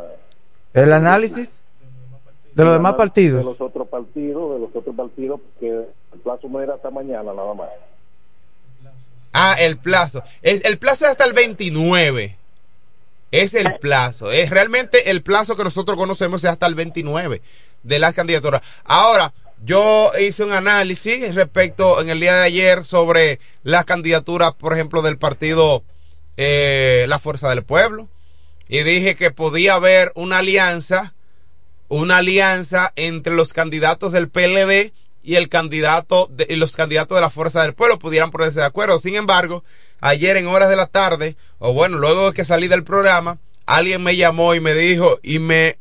El 0.74 0.92
análisis 0.94 1.50
de 2.56 2.64
los 2.64 2.74
demás 2.74 2.96
partidos. 2.96 3.40
De 3.40 3.44
los 3.44 3.62
otros 3.62 3.88
partidos, 3.88 4.54
de 4.54 4.60
los 4.60 4.76
otros 4.76 4.96
partidos, 4.96 5.40
que 5.60 5.70
el 5.70 6.20
plazo 6.24 6.50
no 6.50 6.60
era 6.62 6.74
hasta 6.76 6.90
mañana 6.90 7.34
nada 7.34 7.54
más. 7.54 7.70
Ah, 9.38 9.56
el 9.60 9.78
plazo. 9.78 10.24
Es, 10.42 10.64
el 10.64 10.78
plazo 10.78 11.04
es 11.04 11.12
hasta 11.12 11.26
el 11.26 11.34
29. 11.34 12.38
Es 13.32 13.54
el 13.54 13.78
plazo. 13.80 14.32
Es 14.32 14.50
realmente 14.50 15.12
el 15.12 15.24
plazo 15.24 15.58
que 15.58 15.66
nosotros 15.66 15.98
conocemos 15.98 16.42
es 16.46 16.50
hasta 16.50 16.66
el 16.68 16.76
29 16.76 17.42
de 17.84 18.00
las 18.00 18.14
candidaturas. 18.14 18.62
Ahora, 18.86 19.34
yo 19.66 20.14
hice 20.18 20.46
un 20.46 20.54
análisis 20.54 21.36
respecto 21.36 22.02
en 22.02 22.10
el 22.10 22.22
día 22.22 22.34
de 22.34 22.44
ayer 22.44 22.86
sobre 22.86 23.42
las 23.64 23.84
candidaturas, 23.84 24.54
por 24.54 24.72
ejemplo, 24.72 25.02
del 25.02 25.18
partido 25.18 25.84
eh, 26.38 27.06
La 27.10 27.20
Fuerza 27.20 27.50
del 27.50 27.64
Pueblo. 27.64 28.08
Y 28.70 28.84
dije 28.84 29.16
que 29.16 29.32
podía 29.32 29.74
haber 29.74 30.14
una 30.16 30.38
alianza, 30.38 31.14
una 31.90 32.18
alianza 32.18 32.94
entre 32.96 33.34
los 33.34 33.52
candidatos 33.52 34.14
del 34.14 34.30
PLD 34.30 34.94
y 35.26 35.36
el 35.36 35.50
candidato 35.50 36.28
de, 36.32 36.46
y 36.50 36.56
los 36.56 36.76
candidatos 36.76 37.16
de 37.16 37.22
la 37.22 37.30
Fuerza 37.30 37.64
del 37.64 37.74
Pueblo 37.74 38.00
pudieran 38.00 38.32
ponerse 38.32 38.60
de 38.60 38.66
acuerdo. 38.66 39.00
Sin 39.00 39.16
embargo, 39.16 39.64
ayer 40.00 40.38
en 40.38 40.48
horas 40.48 40.70
de 40.70 40.76
la 40.76 40.86
tarde, 40.86 41.36
o 41.58 41.74
bueno, 41.74 41.98
luego 41.98 42.28
de 42.28 42.34
que 42.34 42.46
salí 42.46 42.68
del 42.68 42.84
programa, 42.84 43.40
alguien 43.66 44.04
me 44.04 44.16
llamó 44.16 44.54
y 44.54 44.60
me 44.60 44.76
dijo 44.76 45.20
y 45.24 45.40
me 45.40 45.78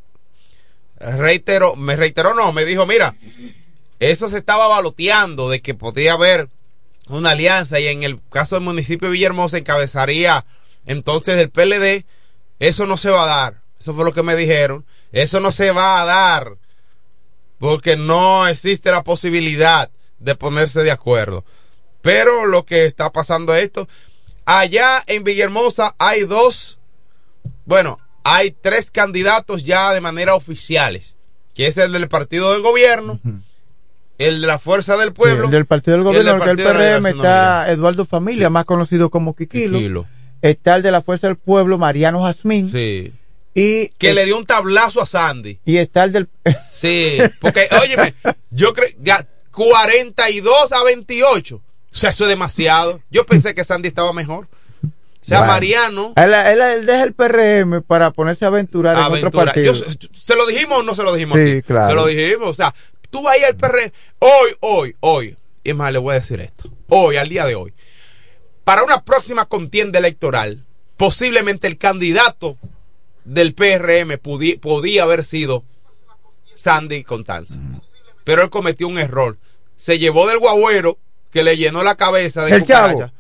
reiteró, 0.99 1.77
me 1.77 1.97
reiteró 1.97 2.35
no, 2.35 2.53
me 2.53 2.65
dijo, 2.65 2.87
mira, 2.87 3.17
eso 4.01 4.29
se 4.29 4.39
estaba 4.39 4.67
baloteando 4.67 5.51
de 5.51 5.61
que 5.61 5.75
podía 5.75 6.15
haber 6.15 6.49
una 7.09 7.33
alianza 7.33 7.79
y 7.81 7.87
en 7.87 8.03
el 8.03 8.21
caso 8.31 8.57
del 8.57 8.65
municipio 8.65 9.09
de 9.09 9.13
Villahermosa 9.13 9.59
encabezaría 9.59 10.47
entonces 10.87 11.37
el 11.37 11.51
PLD, 11.51 12.07
eso 12.59 12.87
no 12.87 12.97
se 12.97 13.11
va 13.11 13.25
a 13.25 13.27
dar. 13.27 13.63
Eso 13.79 13.95
fue 13.95 14.05
lo 14.05 14.13
que 14.13 14.23
me 14.23 14.37
dijeron. 14.37 14.85
Eso 15.13 15.41
no 15.41 15.51
se 15.53 15.71
va 15.71 16.01
a 16.01 16.05
dar 16.05 16.57
porque 17.59 17.97
no 17.97 18.47
existe 18.47 18.91
la 18.91 19.03
posibilidad 19.03 19.91
de 20.19 20.35
ponerse 20.35 20.83
de 20.83 20.91
acuerdo. 20.91 21.45
Pero 22.03 22.47
lo 22.47 22.65
que 22.65 22.85
está 22.85 23.11
pasando 23.11 23.55
es 23.55 23.65
esto. 23.65 23.89
Allá 24.45 25.03
en 25.07 25.25
Villahermosa 25.25 25.95
hay 25.99 26.25
dos, 26.25 26.79
bueno, 27.65 27.99
hay 28.25 28.51
tres 28.51 28.91
candidatos 28.91 29.65
ya 29.65 29.93
de 29.93 30.01
manera 30.01 30.35
oficiales, 30.35 31.17
que 31.55 31.67
es 31.67 31.77
el 31.79 31.93
del 31.93 32.09
partido 32.09 32.53
del 32.53 32.63
gobierno, 32.63 33.21
el 34.19 34.41
de 34.43 34.47
la 34.47 34.59
Fuerza 34.59 34.97
del 34.97 35.13
Pueblo, 35.13 35.45
Sí, 35.45 35.47
el 35.47 35.51
del 35.51 35.67
partido 35.67 35.97
del 35.97 36.07
y 36.07 36.19
el 36.19 36.25
del 36.27 36.39
gobierno, 36.39 36.63
Partido 36.63 36.73
PRM 36.73 37.07
está 37.07 37.71
Eduardo 37.71 38.05
Familia, 38.05 38.51
más 38.51 38.67
conocido 38.67 39.09
como 39.11 39.35
Quiquilo. 39.35 40.07
Está 40.43 40.77
el 40.77 40.83
de 40.83 40.91
la 40.91 41.01
Fuerza 41.01 41.27
del 41.27 41.37
Pueblo, 41.37 41.79
Mariano 41.79 42.23
Jazmín. 42.23 42.71
Sí. 42.71 43.15
Y, 43.55 43.89
Que 43.91 44.15
le 44.15 44.25
dio 44.25 44.37
un 44.37 44.47
tablazo 44.47 45.01
a 45.01 45.07
Sandy. 45.07 45.61
y 45.65 45.77
está 45.77 46.05
el 46.05 46.13
del... 46.13 46.29
Sí, 46.73 47.19
porque, 47.41 47.69
óyeme, 47.83 48.13
yo 48.51 48.75
creo, 48.75 48.89
ya 49.01 49.27
42 49.53 50.73
a 50.73 50.83
28. 50.85 51.57
O 51.57 51.63
sea, 51.97 52.11
eso 52.11 52.25
es 52.25 52.29
demasiado. 52.29 53.01
Yo 53.11 53.25
pensé 53.25 53.55
que 53.55 53.63
Sandy 53.65 53.89
estaba 53.89 54.13
mejor. 54.13 54.49
O 54.85 55.27
sea, 55.27 55.39
Bueno. 55.39 55.53
Mariano, 55.55 56.13
Él, 56.17 56.35
él- 56.35 56.61
él 56.61 56.87
deja 56.87 57.03
el 57.05 57.15
PRM 57.15 57.81
para 57.83 58.11
ponerse 58.11 58.45
a 58.45 58.49
aventurar 58.49 58.95
en 58.97 59.03
otro 59.05 59.15
Aventura. 59.17 59.45
partido. 59.47 59.73
Yo- 59.73 59.85
¿Se 60.21 60.35
lo 60.37 60.47
dijimos 60.47 60.81
o 60.81 60.83
no 60.83 60.95
se 60.95 61.03
lo 61.05 61.15
dijimos? 61.15 61.39
Sí, 61.39 61.51
aquí? 61.51 61.63
claro. 61.63 61.89
Se 61.91 61.95
lo 61.95 62.07
dijimos. 62.07 62.49
O 62.49 62.53
sea, 62.55 62.75
tú 63.11 63.23
vas 63.23 63.35
a 63.35 63.39
ir 63.39 63.45
al 63.47 63.57
PR. 63.57 63.93
Hoy, 64.19 64.51
hoy, 64.61 64.97
hoy. 65.01 65.37
Y 65.63 65.73
más, 65.73 65.93
le 65.93 65.99
voy 65.99 66.13
a 66.17 66.19
decir 66.21 66.41
esto. 66.41 66.69
Hoy, 66.89 67.17
al 67.17 67.29
día 67.29 67.47
de 67.47 67.55
hoy. 67.55 67.73
Para 68.65 68.83
una 68.83 69.03
próxima 69.05 69.47
contienda 69.47 69.99
electoral, 69.99 70.65
posiblemente 70.99 71.69
el 71.69 71.79
candidato 71.79 72.59
del 73.25 73.55
PRM 73.55 74.19
podía 74.61 75.03
haber 75.03 75.25
sido 75.25 75.65
Sandy 76.55 77.05
Contanza. 77.05 77.59
Pero 78.25 78.43
él 78.43 78.51
cometió 78.51 78.89
un 78.89 78.99
error. 78.99 79.37
Se 79.77 79.99
llevó 79.99 80.29
del 80.29 80.39
guagüero 80.39 80.99
que 81.31 81.43
le 81.43 81.57
llenó 81.57 81.83
la 81.83 81.97
cabeza 81.97 82.45
de 82.45 82.55
El 82.55 82.65
Chavo. 82.65 83.11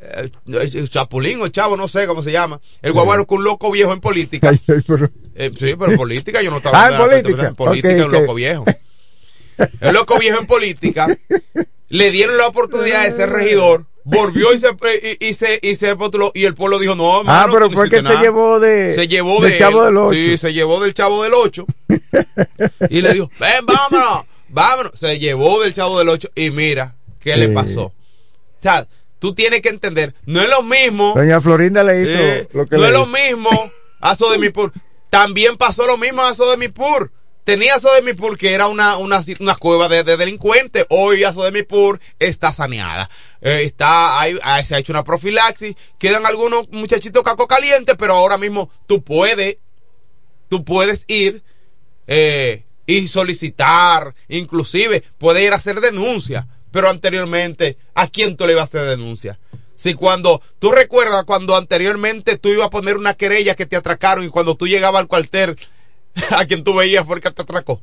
Eh, 0.00 0.30
el 0.46 0.90
chapulín 0.90 1.40
o 1.40 1.46
el 1.46 1.52
chavo, 1.52 1.76
no 1.78 1.88
sé 1.88 2.06
cómo 2.06 2.22
se 2.22 2.30
llama. 2.30 2.60
El 2.82 2.92
guagüero 2.92 3.26
con 3.26 3.38
un 3.38 3.44
loco 3.44 3.70
viejo 3.70 3.92
en 3.92 4.00
política. 4.00 4.48
Ay, 4.50 4.60
ay, 4.68 4.82
pero- 4.86 5.10
Eh, 5.34 5.50
sí, 5.58 5.74
pero 5.78 5.90
en 5.92 5.96
política 5.96 6.42
yo 6.42 6.50
no 6.50 6.58
estaba 6.58 6.84
Ah, 6.84 6.90
en 6.90 6.98
política. 6.98 7.46
En 7.48 7.54
política 7.54 8.04
un 8.06 8.12
loco 8.12 8.34
viejo. 8.34 8.64
El 9.80 9.94
loco 9.94 10.18
viejo 10.18 10.38
en 10.40 10.46
política 10.46 11.06
le 11.88 12.10
dieron 12.10 12.36
la 12.36 12.46
oportunidad 12.48 13.04
de 13.04 13.12
ser 13.12 13.30
regidor, 13.30 13.86
volvió 14.04 14.52
y 14.52 14.60
se 14.60 14.68
y, 15.18 15.26
y 15.28 15.34
se 15.34 15.58
y 15.62 15.74
se 15.74 15.96
postuló 15.96 16.30
y 16.34 16.44
el 16.44 16.54
pueblo 16.54 16.78
dijo, 16.78 16.94
"No, 16.94 17.16
Ah, 17.16 17.20
hermano, 17.20 17.52
pero 17.52 17.66
tú 17.68 17.72
no 17.72 17.76
fue 17.78 17.90
que 17.90 17.96
hiciste 17.96 18.08
se 18.08 18.14
nada". 18.14 18.22
llevó 18.22 18.60
de... 18.60 18.94
se 18.94 19.08
llevó 19.08 19.40
del 19.42 19.52
de 19.52 19.58
Chavo 19.58 19.80
él. 19.80 19.86
del 19.86 19.96
Ocho. 19.98 20.14
Sí, 20.14 20.36
se 20.36 20.52
llevó 20.52 20.80
del 20.82 20.94
chavo 20.94 21.22
del 21.22 21.32
8. 21.34 21.66
y 22.90 23.00
le 23.02 23.12
dijo, 23.14 23.30
"Ven, 23.40 23.66
vámonos, 23.66 24.24
vámonos." 24.48 24.92
Se 24.98 25.18
llevó 25.18 25.62
del 25.62 25.74
chavo 25.74 25.98
del 25.98 26.08
8 26.08 26.28
y 26.34 26.50
mira 26.50 26.94
qué 27.20 27.36
le 27.36 27.48
Sí. 27.48 27.54
pasó. 27.54 27.84
O 27.86 27.92
sea, 28.60 28.86
tú 29.18 29.34
tienes 29.34 29.62
que 29.62 29.68
entender, 29.70 30.14
no 30.26 30.40
es 30.40 30.48
lo 30.48 30.62
mismo 30.62 31.14
Doña 31.16 31.40
Florinda 31.40 31.82
le 31.84 32.02
hizo 32.02 32.10
eh, 32.18 32.48
lo 32.52 32.66
que 32.66 32.76
no 32.76 32.82
le 32.82 32.88
es 32.88 32.92
lo 32.94 33.02
hizo. 33.02 33.06
mismo 33.10 33.50
a 34.00 34.14
Sodemipur. 34.16 34.72
También 35.10 35.56
pasó 35.56 35.86
lo 35.86 35.96
mismo 35.96 36.22
a 36.22 36.34
Sodemipur. 36.34 37.10
Tenía 37.44 37.78
Sodemipur 37.78 38.38
que 38.38 38.54
era 38.54 38.68
una, 38.68 38.96
una, 38.96 39.22
una 39.38 39.54
cueva 39.54 39.88
de, 39.88 40.02
de 40.02 40.16
delincuentes. 40.16 40.86
Hoy 40.88 41.22
Sodemipur 41.22 42.00
está 42.18 42.52
saneada. 42.52 43.10
Eh, 43.42 43.62
está, 43.64 44.18
hay, 44.18 44.38
se 44.64 44.74
ha 44.74 44.78
hecho 44.78 44.92
una 44.92 45.04
profilaxis. 45.04 45.76
Quedan 45.98 46.24
algunos 46.24 46.70
muchachitos 46.70 47.22
caco 47.22 47.46
calientes, 47.46 47.96
pero 47.98 48.14
ahora 48.14 48.38
mismo 48.38 48.70
tú 48.86 49.04
puedes, 49.04 49.58
tú 50.48 50.64
puedes 50.64 51.04
ir 51.06 51.44
eh, 52.06 52.64
y 52.86 53.08
solicitar, 53.08 54.14
inclusive 54.28 55.02
puedes 55.18 55.44
ir 55.44 55.52
a 55.52 55.56
hacer 55.56 55.80
denuncia. 55.80 56.48
Pero 56.70 56.88
anteriormente, 56.88 57.76
¿a 57.94 58.08
quién 58.08 58.36
tú 58.36 58.46
le 58.46 58.54
ibas 58.54 58.62
a 58.62 58.78
hacer 58.78 58.88
denuncia? 58.88 59.38
Si 59.76 59.92
cuando, 59.94 60.40
tú 60.58 60.72
recuerdas 60.72 61.24
cuando 61.24 61.56
anteriormente 61.56 62.38
tú 62.38 62.48
ibas 62.48 62.68
a 62.68 62.70
poner 62.70 62.96
una 62.96 63.14
querella 63.14 63.54
que 63.54 63.66
te 63.66 63.76
atracaron 63.76 64.24
y 64.24 64.28
cuando 64.28 64.54
tú 64.54 64.66
llegabas 64.66 65.00
al 65.00 65.08
cuartel, 65.08 65.56
a 66.30 66.44
quien 66.44 66.64
tú 66.64 66.74
veías 66.74 67.06
fue 67.06 67.16
el 67.16 67.22
que 67.22 67.30
te 67.30 67.42
atracó. 67.42 67.80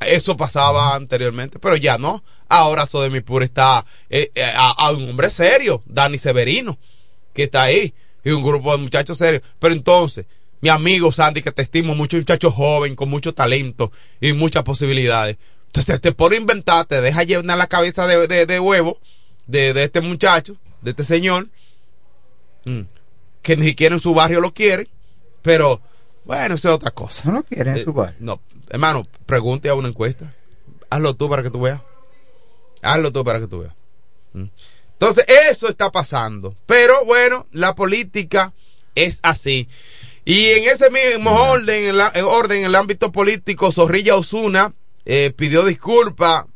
Eso 0.00 0.36
pasaba 0.36 0.94
anteriormente, 0.94 1.58
pero 1.58 1.76
ya 1.76 1.98
no. 1.98 2.22
Ahora 2.48 2.86
Sodemipur 2.86 3.42
está 3.42 3.84
eh, 4.10 4.30
eh, 4.34 4.44
a, 4.44 4.70
a 4.70 4.90
un 4.92 5.10
hombre 5.10 5.30
serio, 5.30 5.82
Dani 5.86 6.18
Severino, 6.18 6.78
que 7.32 7.44
está 7.44 7.62
ahí, 7.62 7.94
y 8.22 8.30
un 8.30 8.42
grupo 8.42 8.72
de 8.72 8.78
muchachos 8.78 9.18
serios. 9.18 9.42
Pero 9.58 9.74
entonces, 9.74 10.26
mi 10.60 10.68
amigo 10.68 11.12
Sandy, 11.12 11.42
que 11.42 11.52
te 11.52 11.62
estimo, 11.62 11.94
mucho 11.94 12.16
muchacho 12.16 12.50
joven, 12.50 12.94
con 12.94 13.08
mucho 13.08 13.32
talento 13.34 13.90
y 14.20 14.32
muchas 14.32 14.62
posibilidades. 14.62 15.36
Entonces 15.66 16.00
te 16.00 16.12
pone 16.12 16.36
a 16.36 16.40
inventar, 16.40 16.86
te 16.86 17.00
deja 17.00 17.22
llenar 17.22 17.58
la 17.58 17.66
cabeza 17.66 18.06
de, 18.06 18.26
de, 18.26 18.46
de 18.46 18.60
huevo 18.60 18.98
de, 19.46 19.72
de 19.74 19.84
este 19.84 20.00
muchacho, 20.00 20.56
de 20.80 20.90
este 20.90 21.04
señor, 21.04 21.48
mm, 22.64 22.80
que 23.42 23.56
ni 23.56 23.66
siquiera 23.66 23.94
en 23.94 24.00
su 24.00 24.14
barrio 24.14 24.40
lo 24.40 24.52
quieren, 24.52 24.88
pero 25.42 25.80
bueno, 26.26 26.54
eso 26.56 26.68
es 26.68 26.74
otra 26.74 26.90
cosa. 26.90 27.22
No 27.24 27.32
lo 27.32 27.42
quieren 27.44 27.74
en 27.74 27.80
Eh, 27.80 27.84
su 27.84 27.92
barrio. 27.92 28.16
No, 28.20 28.40
hermano, 28.68 29.06
pregunte 29.24 29.68
a 29.68 29.74
una 29.74 29.88
encuesta. 29.88 30.34
Hazlo 30.90 31.14
tú 31.14 31.28
para 31.28 31.42
que 31.42 31.50
tú 31.50 31.60
veas. 31.60 31.80
Hazlo 32.82 33.12
tú 33.12 33.24
para 33.24 33.40
que 33.40 33.46
tú 33.46 33.60
veas. 33.60 33.74
Mm. 34.34 34.44
Entonces, 34.92 35.24
eso 35.50 35.68
está 35.68 35.90
pasando. 35.90 36.54
Pero 36.66 37.04
bueno, 37.04 37.46
la 37.52 37.74
política 37.74 38.52
es 38.94 39.20
así. 39.22 39.68
Y 40.24 40.46
en 40.46 40.68
ese 40.68 40.90
mismo 40.90 41.30
orden, 41.32 41.84
en, 41.90 41.98
la- 41.98 42.10
en 42.14 42.24
orden, 42.24 42.58
en 42.60 42.64
el 42.66 42.74
ámbito 42.74 43.12
político, 43.12 43.70
Zorrilla 43.72 44.16
Osuna 44.16 44.74
eh, 45.04 45.32
pidió 45.36 45.64
disculpas 45.64 46.46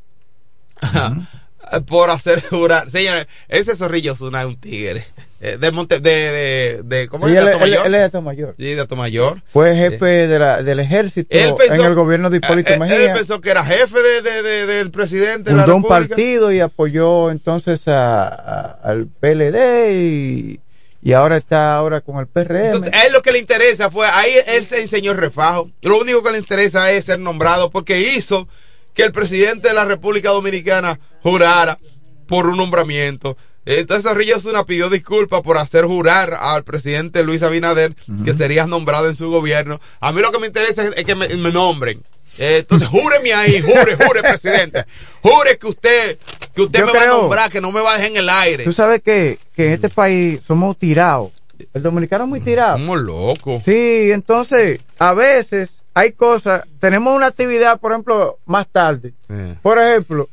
por 1.86 2.10
hacer 2.10 2.42
jurar. 2.48 2.90
Señores, 2.90 3.26
ese 3.48 3.76
zorrillo 3.76 4.12
Osuna 4.14 4.42
es 4.42 4.48
un 4.48 4.56
tigre. 4.56 5.06
Eh, 5.42 5.56
De 5.58 5.70
Monte, 5.70 6.00
de, 6.00 6.10
de, 6.10 6.80
de, 6.84 7.08
¿cómo 7.08 7.26
es? 7.26 7.32
él, 7.34 7.36
De 7.36 7.50
él- 7.50 7.56
Atomayor. 7.56 7.86
él 7.86 7.94
es 7.94 8.00
de 8.00 8.04
Atomayor. 8.04 8.54
Sí, 8.58 8.64
de 8.74 8.80
Atomayor. 8.82 9.42
Fue 9.50 9.74
jefe 9.74 10.04
de 10.28 10.38
la, 10.38 10.62
del 10.62 10.80
ejército 10.80 11.28
Él 11.30 11.54
pensó- 11.56 11.74
en 11.76 11.80
el 11.86 11.94
gobierno 11.94 12.28
de 12.28 12.36
Hipólito 12.36 12.72
Eh, 12.74 12.78
Mejía. 12.78 13.04
Él 13.04 13.12
pensó 13.14 13.40
que 13.40 13.50
era 13.50 13.64
jefe 13.64 13.98
de, 14.02 14.20
de- 14.20 14.42
de- 14.42 14.66
del 14.66 14.90
presidente 14.90 15.50
de 15.50 15.56
la 15.56 15.62
fundó 15.62 15.76
un 15.76 15.82
partido 15.84 16.52
y 16.52 16.60
apoyó 16.60 17.30
entonces 17.30 17.88
a, 17.88 18.26
a- 18.28 18.78
al 18.84 19.06
PLD 19.06 19.92
y, 19.92 20.60
y 21.02 21.12
ahora 21.14 21.38
está 21.38 21.74
ahora 21.74 22.02
con 22.02 22.18
el 22.18 22.26
PRM. 22.26 22.66
Entonces, 22.66 22.92
a 22.92 23.06
él 23.06 23.12
lo 23.14 23.22
que 23.22 23.32
le 23.32 23.38
interesa 23.38 23.90
fue, 23.90 24.06
ahí 24.12 24.32
él 24.46 24.62
se 24.64 24.82
enseñó 24.82 25.12
el 25.12 25.18
refajo. 25.18 25.70
Lo 25.80 25.98
único 25.98 26.22
que 26.22 26.32
le 26.32 26.38
interesa 26.38 26.90
es 26.92 27.06
ser 27.06 27.18
nombrado 27.18 27.70
porque 27.70 27.98
hizo 27.98 28.46
que 28.92 29.04
el 29.04 29.12
presidente 29.12 29.68
de 29.68 29.74
la 29.74 29.86
República 29.86 30.28
Dominicana 30.30 31.00
jurara 31.22 31.78
por 32.26 32.46
un 32.46 32.58
nombramiento. 32.58 33.38
Entonces 33.78 34.04
Zorrillo 34.04 34.36
Osuna 34.36 34.64
pidió 34.64 34.90
disculpas 34.90 35.42
por 35.42 35.56
hacer 35.56 35.84
jurar 35.84 36.34
al 36.34 36.64
presidente 36.64 37.22
Luis 37.22 37.42
Abinader 37.42 37.94
que 38.24 38.34
serías 38.34 38.66
nombrado 38.66 39.08
en 39.08 39.16
su 39.16 39.30
gobierno. 39.30 39.80
A 40.00 40.12
mí 40.12 40.20
lo 40.20 40.32
que 40.32 40.40
me 40.40 40.48
interesa 40.48 40.84
es, 40.84 41.04
que 41.04 41.14
me, 41.14 41.28
me 41.28 41.52
nombren. 41.52 42.02
Eh, 42.38 42.58
entonces 42.58 42.88
júreme 42.88 43.32
ahí, 43.32 43.60
jure, 43.60 43.96
jure, 43.96 44.22
presidente. 44.22 44.84
Jure 45.22 45.58
que 45.58 45.66
usted, 45.66 46.18
que 46.54 46.62
usted 46.62 46.80
Yo 46.80 46.86
me 46.86 46.92
va 46.92 47.02
a 47.04 47.06
nombrar, 47.06 47.50
que 47.50 47.60
no 47.60 47.70
me 47.70 47.80
va 47.80 47.92
a 47.92 47.96
dejar 47.96 48.10
en 48.10 48.16
el 48.16 48.28
aire. 48.28 48.64
Tú 48.64 48.72
sabes 48.72 49.02
que, 49.02 49.38
que 49.54 49.68
en 49.68 49.72
este 49.74 49.88
país 49.88 50.40
somos 50.44 50.76
tirados. 50.76 51.30
El 51.72 51.82
dominicano 51.82 52.24
es 52.24 52.30
muy 52.30 52.40
tirado. 52.40 52.76
Somos 52.78 53.00
locos. 53.00 53.62
Sí, 53.64 54.10
entonces, 54.10 54.80
a 54.98 55.12
veces 55.14 55.68
hay 55.94 56.12
cosas, 56.12 56.64
tenemos 56.80 57.14
una 57.14 57.26
actividad, 57.26 57.78
por 57.78 57.92
ejemplo, 57.92 58.38
más 58.46 58.66
tarde. 58.68 59.12
Eh. 59.28 59.56
Por 59.62 59.78
ejemplo, 59.78 60.28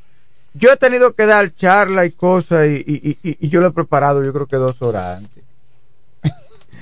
yo 0.58 0.72
he 0.72 0.78
tenido 0.78 1.14
que 1.14 1.26
dar 1.26 1.54
charla 1.56 2.06
y 2.06 2.12
cosas 2.12 2.68
y, 2.68 2.84
y, 2.88 3.18
y- 3.30 3.38
y 3.40 3.50
yo 3.50 3.62
lo 3.62 3.68
he 3.68 3.72
preparado 3.72 4.24
yo 4.24 4.34
creo 4.34 4.46
que 4.48 4.56
dos 4.58 4.82
horas 4.82 5.18
antes. 5.20 5.44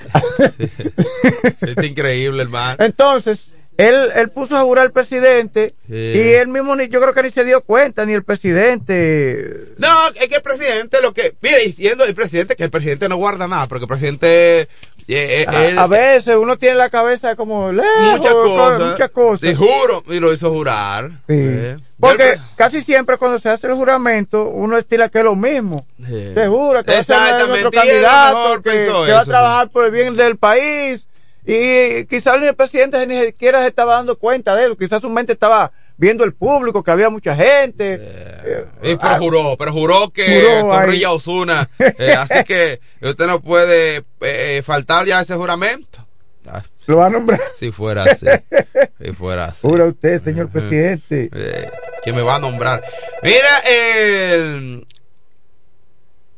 Es 1.76 1.84
increíble, 1.84 2.42
hermano. 2.44 2.76
Entonces, 2.84 3.46
él, 3.76 4.10
él 4.14 4.30
puso 4.30 4.56
a 4.56 4.62
jurar 4.62 4.84
al 4.86 4.92
presidente 4.92 5.74
Sí. 5.86 5.94
y 5.94 6.18
él 6.34 6.48
mismo, 6.48 6.74
ni, 6.76 6.88
yo 6.88 7.00
creo 7.00 7.12
que 7.12 7.22
ni 7.22 7.30
se 7.30 7.44
dio 7.44 7.60
cuenta, 7.60 8.06
ni 8.06 8.12
el 8.14 8.22
presidente. 8.24 9.74
No, 9.78 9.88
es 10.14 10.28
que 10.28 10.36
el 10.36 10.42
presidente 10.42 11.00
lo 11.02 11.12
que. 11.12 11.34
Mire, 11.42 11.60
diciendo 11.64 12.04
el 12.04 12.14
presidente 12.14 12.56
que 12.56 12.64
el 12.64 12.70
presidente 12.70 13.08
no 13.08 13.16
guarda 13.16 13.46
nada, 13.48 13.66
porque 13.68 13.84
el 13.84 13.88
presidente. 13.88 14.68
Eh, 15.14 15.42
eh, 15.42 15.46
A, 15.48 15.64
él- 15.66 15.78
a 15.78 15.86
veces 15.86 16.34
uno 16.36 16.56
tiene 16.58 16.76
la 16.76 16.90
cabeza 16.90 17.36
como 17.36 17.70
lejos, 17.72 17.90
muchas 18.12 18.32
cosas. 18.32 18.90
Muchas 18.90 19.10
cosas. 19.10 19.40
Te 19.40 19.54
juro, 19.54 20.02
y 20.08 20.18
lo 20.18 20.32
hizo 20.32 20.50
jurar. 20.50 21.08
Sí. 21.28 21.34
Eh, 21.38 21.76
Porque 22.00 22.32
el 22.32 22.40
casi 22.56 22.82
siempre 22.82 23.16
cuando 23.16 23.38
se 23.38 23.48
hace 23.48 23.66
el 23.68 23.74
juramento, 23.74 24.48
uno 24.48 24.76
estila 24.78 25.08
que 25.08 25.18
es 25.18 25.24
lo 25.24 25.36
mismo. 25.36 25.86
Sí. 26.04 26.32
Se 26.34 26.48
jura 26.48 26.82
que 26.82 26.92
va 26.92 26.98
a 26.98 27.04
ser 27.04 27.48
nuestro 27.48 27.70
candidato, 27.70 28.62
que, 28.62 28.88
va 28.88 29.04
a 29.18 29.20
eso, 29.20 29.30
trabajar 29.30 29.68
por 29.70 29.84
el 29.84 29.90
bien 29.92 30.16
del 30.16 30.36
país. 30.36 31.06
Y 31.48 32.04
quizás 32.06 32.42
el 32.42 32.56
presidente 32.56 33.06
ni 33.06 33.20
siquiera 33.20 33.60
se 33.60 33.68
estaba 33.68 33.94
dando 33.94 34.16
cuenta 34.18 34.56
de 34.56 34.64
él. 34.64 34.76
Quizás 34.76 35.00
su 35.02 35.08
mente 35.08 35.32
estaba 35.32 35.70
viendo 35.96 36.24
el 36.24 36.34
público, 36.34 36.82
que 36.82 36.90
había 36.90 37.10
mucha 37.10 37.34
gente. 37.34 37.98
Eh, 38.00 38.64
Sí, 38.82 38.96
pero 39.00 39.18
juró, 39.18 39.56
pero 39.58 39.72
juró 39.72 40.10
que 40.10 40.40
Juró 40.40 40.72
ahí. 40.72 40.80
Zorrilla 40.86 41.12
Osuna. 41.12 41.68
eh, 41.98 42.12
así 42.12 42.44
que 42.44 42.80
usted 43.02 43.26
no 43.26 43.40
puede 43.40 44.04
eh, 44.20 44.62
faltar 44.64 45.06
ya 45.06 45.18
a 45.18 45.22
ese 45.22 45.34
juramento. 45.34 46.06
Ah, 46.46 46.62
Lo 46.86 46.98
va 46.98 47.06
a 47.06 47.10
nombrar. 47.10 47.40
si 47.58 47.72
fuera 47.72 48.04
así. 48.04 48.26
si 49.02 49.12
fuera 49.12 49.46
así. 49.46 49.66
Jura 49.66 49.86
usted, 49.86 50.22
señor 50.22 50.48
presidente. 50.48 51.28
Eh, 51.32 51.70
que 52.04 52.12
me 52.12 52.22
va 52.22 52.36
a 52.36 52.38
nombrar. 52.38 52.84
Mira, 53.22 53.58
el. 53.66 54.86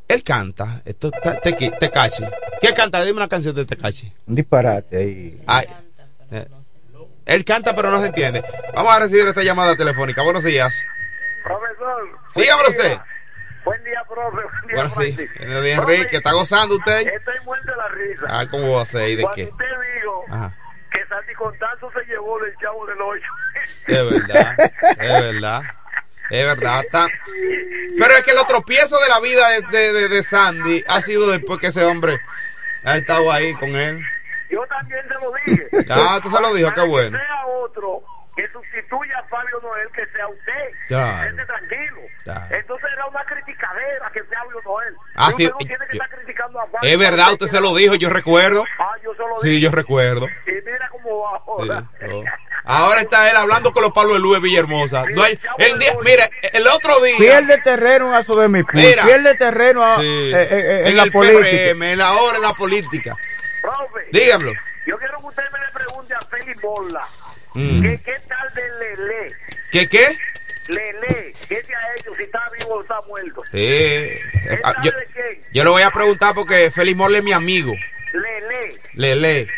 Él 0.08 0.22
canta. 0.22 0.80
Esto, 0.86 1.10
te, 1.10 1.52
te. 1.52 1.70
¿Qué 2.60 2.72
canta? 2.72 3.02
Dime 3.02 3.18
una 3.18 3.28
canción 3.28 3.54
de 3.54 3.66
Tecachi. 3.66 4.10
Un 4.26 4.34
disparate 4.34 4.96
ahí. 4.96 5.40
Ay. 5.46 5.66
Eh, 6.30 6.46
Él 7.28 7.44
canta, 7.44 7.74
pero 7.76 7.90
no 7.90 8.00
se 8.00 8.06
entiende. 8.08 8.42
Vamos 8.74 8.92
a 8.92 8.98
recibir 9.00 9.26
esta 9.28 9.42
llamada 9.42 9.76
telefónica. 9.76 10.22
Buenos 10.22 10.42
días. 10.42 10.82
Profesor. 11.44 12.08
Día. 12.34 12.56
usted. 12.68 12.98
Buen 13.64 13.84
día, 13.84 14.02
profe. 14.08 14.36
Buen 14.36 14.66
día, 14.66 14.76
Buenos 14.76 14.98
días. 14.98 15.30
Buenos 15.38 15.90
Enrique. 15.90 16.16
¿Está 16.16 16.32
gozando 16.32 16.76
usted? 16.76 17.06
Estoy 17.06 17.34
muerto 17.44 17.70
de 17.70 17.76
la 17.76 17.88
risa. 17.88 18.22
Ah, 18.28 18.46
¿cómo 18.50 18.72
va 18.76 18.82
a 18.82 18.86
ser? 18.86 19.10
¿Y 19.10 19.16
de 19.16 19.22
Cuando 19.22 19.36
qué? 19.36 19.42
usted 19.44 19.64
dijo 19.94 20.24
Ajá. 20.30 20.52
que 20.90 21.06
Santi 21.06 21.34
Contanzo 21.34 21.90
se 21.92 22.04
llevó 22.06 22.38
del 22.40 22.54
chavo 22.56 22.86
del 22.86 22.98
8. 23.00 23.26
Es 23.88 24.10
verdad. 24.10 24.56
Es 24.98 25.22
verdad. 25.32 25.62
Es 26.30 26.46
verdad. 26.46 26.80
Está... 26.84 27.06
Pero 27.98 28.14
es 28.14 28.24
que 28.24 28.32
los 28.34 28.46
tropiezos 28.46 28.98
de 29.02 29.08
la 29.08 29.20
vida 29.20 29.48
de, 29.50 29.62
de, 29.78 29.92
de- 29.92 30.08
de 30.08 30.22
Sandy 30.22 30.84
ha 30.88 31.00
sido 31.02 31.30
después 31.30 31.58
que 31.60 31.66
ese 31.68 31.84
hombre 31.84 32.20
ha 32.84 32.96
estado 32.96 33.30
ahí 33.30 33.52
con 33.54 33.70
él. 33.76 34.00
Yo 34.50 34.64
también 34.66 35.06
te 35.08 35.14
lo 35.14 35.32
dije. 35.46 35.68
Ah, 35.90 36.20
tú 36.22 36.30
se 36.30 36.40
lo 36.40 36.52
dijo, 36.54 36.72
qué 36.74 36.82
bueno. 36.82 37.18
Que 37.18 37.24
sea 37.24 37.46
otro 37.46 38.02
que 38.36 38.46
sustituya 38.52 39.18
a 39.18 39.24
Fabio 39.28 39.58
Noel, 39.62 39.88
que 39.92 40.06
sea 40.16 40.28
usted. 40.28 40.78
Claro. 40.86 41.28
Esté 41.30 41.44
tranquilo. 41.44 42.00
Claro. 42.22 42.54
Entonces 42.54 42.88
era 42.92 43.06
una 43.06 43.24
criticadera 43.24 44.10
que 44.12 44.20
sea 44.28 44.38
Fabio 44.44 44.60
Noel. 44.64 44.94
Ah, 45.16 45.26
sí, 45.36 45.46
usted 45.46 45.50
no 45.50 45.58
tiene 45.58 45.86
que 45.90 45.96
yo- 45.98 46.02
estar 46.04 46.18
criticando 46.18 46.60
a 46.60 46.66
Fabio 46.68 46.78
Es 46.92 46.98
verdad, 46.98 47.32
usted 47.32 47.46
que- 47.46 47.52
se 47.52 47.60
lo 47.60 47.74
dijo, 47.74 47.94
yo 47.96 48.10
recuerdo. 48.10 48.64
Ah, 48.78 48.92
yo 49.02 49.12
se 49.14 49.18
lo 49.22 49.38
Sí, 49.42 49.48
dije. 49.48 49.60
yo 49.62 49.70
recuerdo. 49.72 50.26
Y 50.46 50.52
mira 50.64 50.88
cómo 50.92 51.20
va 51.22 51.38
Sí, 51.38 51.44
ahora. 51.48 51.84
oh. 52.12 52.24
Ahora 52.70 53.00
está 53.00 53.30
él 53.30 53.36
hablando 53.36 53.72
con 53.72 53.82
los 53.82 53.92
Pablo 53.92 54.12
de 54.14 54.20
Luis 54.20 54.40
Villahermosa. 54.42 55.04
No 55.14 55.22
hay, 55.22 55.38
el 55.58 55.78
día, 55.78 55.92
mire, 56.04 56.30
el 56.52 56.66
otro 56.68 57.00
día. 57.00 57.16
Pierde 57.18 57.58
terreno 57.62 58.14
a 58.14 58.22
su 58.22 58.36
de 58.38 58.46
mi. 58.48 58.62
Mira. 58.74 59.04
Pierde 59.04 59.34
terreno 59.36 59.82
a- 59.82 59.96
Sí. 59.96 60.02
eh, 60.06 60.42
eh, 60.42 60.48
eh, 60.50 60.80
en, 60.82 60.86
en 60.88 60.96
la 60.96 61.02
el 61.04 61.12
política. 61.12 61.40
PRM, 61.72 61.82
en 61.92 61.98
la 61.98 62.12
hora, 62.12 62.36
en 62.36 62.42
la 62.42 62.52
política. 62.52 63.16
Profe, 63.68 64.06
Dígamelo. 64.12 64.52
yo 64.86 64.98
quiero 64.98 65.20
que 65.20 65.26
usted 65.26 65.42
me 65.52 65.58
le 65.58 65.72
pregunte 65.72 66.14
a 66.14 66.20
Félix 66.20 66.62
Mola. 66.62 67.06
Mm. 67.54 67.82
¿Qué, 67.82 68.00
¿Qué 68.02 68.16
tal 68.26 68.54
de 68.54 68.96
Lele? 68.96 69.34
¿Qué 69.70 69.88
qué? 69.88 70.18
Lele, 70.68 71.32
¿qué 71.48 71.62
se 71.62 71.74
ha 71.74 71.94
hecho? 71.96 72.14
Si 72.16 72.22
está 72.22 72.40
vivo 72.58 72.74
o 72.76 72.82
está 72.82 73.00
muerto. 73.02 73.42
Eh, 73.52 74.20
¿Él 74.48 74.60
ah, 74.64 74.74
yo, 74.82 74.90
yo 75.52 75.64
le 75.64 75.70
voy 75.70 75.82
a 75.82 75.90
preguntar 75.90 76.34
porque 76.34 76.70
Félix 76.70 76.96
Morle 76.96 77.18
es 77.18 77.24
mi 77.24 77.32
amigo. 77.32 77.72
Lele. 78.14 78.80
Le 78.94 79.16
lee. 79.16 79.48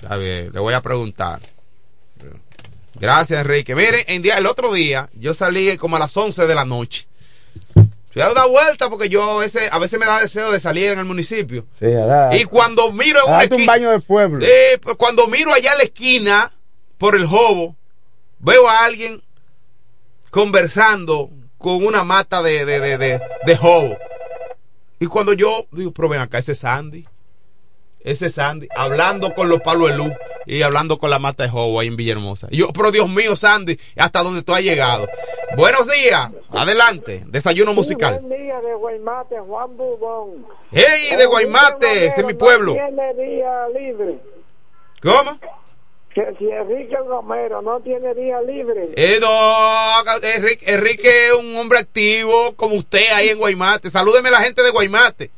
Está 0.00 0.16
bien, 0.16 0.52
le 0.52 0.60
voy 0.60 0.74
a 0.74 0.80
preguntar. 0.80 1.40
Gracias, 2.94 3.40
Enrique. 3.40 3.74
Miren, 3.74 4.04
en 4.06 4.22
día, 4.22 4.38
el 4.38 4.46
otro 4.46 4.72
día 4.72 5.08
yo 5.14 5.34
salí 5.34 5.76
como 5.76 5.96
a 5.96 5.98
las 5.98 6.16
11 6.16 6.46
de 6.46 6.54
la 6.54 6.64
noche. 6.64 7.06
Fui 8.16 8.22
a 8.22 8.32
dar 8.32 8.48
vuelta 8.48 8.88
porque 8.88 9.10
yo 9.10 9.22
a 9.22 9.36
veces, 9.36 9.70
a 9.70 9.78
veces 9.78 10.00
me 10.00 10.06
da 10.06 10.20
deseo 10.20 10.50
de 10.50 10.58
salir 10.58 10.90
en 10.90 10.98
el 10.98 11.04
municipio. 11.04 11.66
Sí, 11.78 11.84
a 11.84 12.34
Y 12.34 12.44
cuando 12.44 12.90
miro 12.90 13.18
en 13.18 13.24
a 13.24 13.24
una 13.26 13.36
darte 13.40 13.56
un 13.56 13.60
esquina, 13.60 13.72
baño 13.74 13.90
de 13.90 14.00
pueblo. 14.00 14.42
Eh, 14.42 14.80
cuando 14.96 15.26
miro 15.26 15.52
allá 15.52 15.72
en 15.72 15.78
la 15.78 15.84
esquina, 15.84 16.52
por 16.96 17.14
el 17.14 17.26
jobo, 17.26 17.76
veo 18.38 18.70
a 18.70 18.86
alguien 18.86 19.22
conversando 20.30 21.28
con 21.58 21.84
una 21.84 22.04
mata 22.04 22.40
de, 22.40 22.64
de, 22.64 22.80
de, 22.80 22.96
de, 22.96 23.20
de 23.44 23.56
jobo. 23.58 23.98
Y 24.98 25.08
cuando 25.08 25.34
yo 25.34 25.66
digo, 25.72 25.92
pero 25.92 26.08
ven 26.08 26.22
acá, 26.22 26.38
ese 26.38 26.52
es 26.52 26.60
Sandy. 26.60 27.06
Ese 28.06 28.26
es 28.26 28.34
Sandy, 28.34 28.68
hablando 28.76 29.34
con 29.34 29.48
los 29.48 29.60
palos 29.62 29.90
de 29.90 29.96
luz 29.96 30.12
y 30.46 30.62
hablando 30.62 30.96
con 30.96 31.10
la 31.10 31.18
mata 31.18 31.42
de 31.42 31.48
jobo 31.48 31.80
ahí 31.80 31.88
en 31.88 31.96
Villahermosa. 31.96 32.46
Y 32.52 32.58
yo, 32.58 32.68
pero 32.72 32.92
Dios 32.92 33.08
mío, 33.08 33.34
Sandy, 33.34 33.76
hasta 33.96 34.22
donde 34.22 34.44
tú 34.44 34.54
has 34.54 34.62
llegado. 34.62 35.08
Buenos 35.56 35.88
días, 35.88 36.30
adelante, 36.52 37.24
desayuno 37.26 37.74
musical. 37.74 38.20
Buen 38.20 38.40
día 38.40 38.60
de 38.60 38.74
Guaymate, 38.74 39.40
Juan 39.40 39.76
Bubón. 39.76 40.46
¡Hey, 40.70 41.16
de 41.18 41.26
Guaymate! 41.26 42.06
Este 42.06 42.20
es 42.20 42.26
mi 42.28 42.34
pueblo. 42.34 42.76
No 42.76 42.86
tiene 42.86 43.14
día 43.14 43.68
libre. 43.76 44.18
¿Cómo? 45.02 45.40
Que 46.14 46.32
si 46.38 46.48
Enrique 46.48 46.96
Romero 47.08 47.60
no 47.60 47.80
tiene 47.80 48.14
día 48.14 48.40
libre. 48.40 48.90
Eh, 48.94 49.18
no, 49.20 50.04
Enrique, 50.36 50.72
Enrique 50.72 51.26
es 51.26 51.32
un 51.32 51.56
hombre 51.56 51.80
activo 51.80 52.54
como 52.54 52.76
usted 52.76 53.10
ahí 53.12 53.30
en 53.30 53.38
Guaymate. 53.38 53.90
Salúdeme 53.90 54.28
a 54.28 54.32
la 54.32 54.42
gente 54.42 54.62
de 54.62 54.70
Guaymate. 54.70 55.32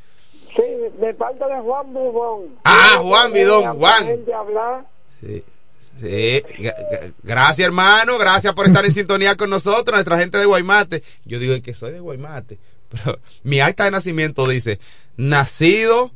Sí, 0.58 0.64
de 1.00 1.14
parte 1.14 1.44
de 1.44 1.60
Juan 1.60 1.92
Bubón. 1.92 2.58
Ah, 2.64 2.98
Juan 3.00 3.32
Bidón, 3.32 3.78
Juan. 3.78 4.04
Sí, 5.20 5.44
sí. 6.00 6.42
Gracias, 7.22 7.66
hermano. 7.66 8.18
Gracias 8.18 8.54
por 8.54 8.66
estar 8.66 8.84
en 8.84 8.92
sintonía 8.92 9.36
con 9.36 9.50
nosotros, 9.50 9.94
nuestra 9.94 10.18
gente 10.18 10.36
de 10.38 10.46
Guaymate. 10.46 11.02
Yo 11.24 11.38
digo 11.38 11.54
que 11.62 11.74
soy 11.74 11.92
de 11.92 12.00
Guaymate. 12.00 12.58
Pero 12.88 13.20
mi 13.44 13.60
acta 13.60 13.84
de 13.84 13.90
nacimiento 13.92 14.48
dice, 14.48 14.80
nacido 15.16 16.10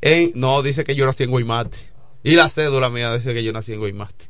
en... 0.00 0.30
No, 0.34 0.62
dice 0.62 0.84
que 0.84 0.94
yo 0.94 1.04
nací 1.06 1.24
en 1.24 1.30
Guaymate. 1.30 1.78
Y 2.22 2.32
la 2.36 2.48
cédula 2.48 2.90
mía 2.90 3.16
dice 3.16 3.34
que 3.34 3.42
yo 3.42 3.52
nací 3.52 3.72
en 3.72 3.80
Guaymate. 3.80 4.26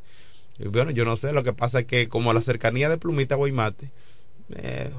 Y 0.57 0.67
bueno, 0.69 0.91
yo 0.91 1.05
no 1.05 1.15
sé, 1.15 1.31
lo 1.33 1.43
que 1.43 1.53
pasa 1.53 1.79
es 1.81 1.85
que 1.85 2.07
como 2.09 2.33
la 2.33 2.41
cercanía 2.41 2.89
de 2.89 2.97
Plumita 2.97 3.35
a 3.35 3.37
Guaymate, 3.37 3.91
eh, 4.55 4.89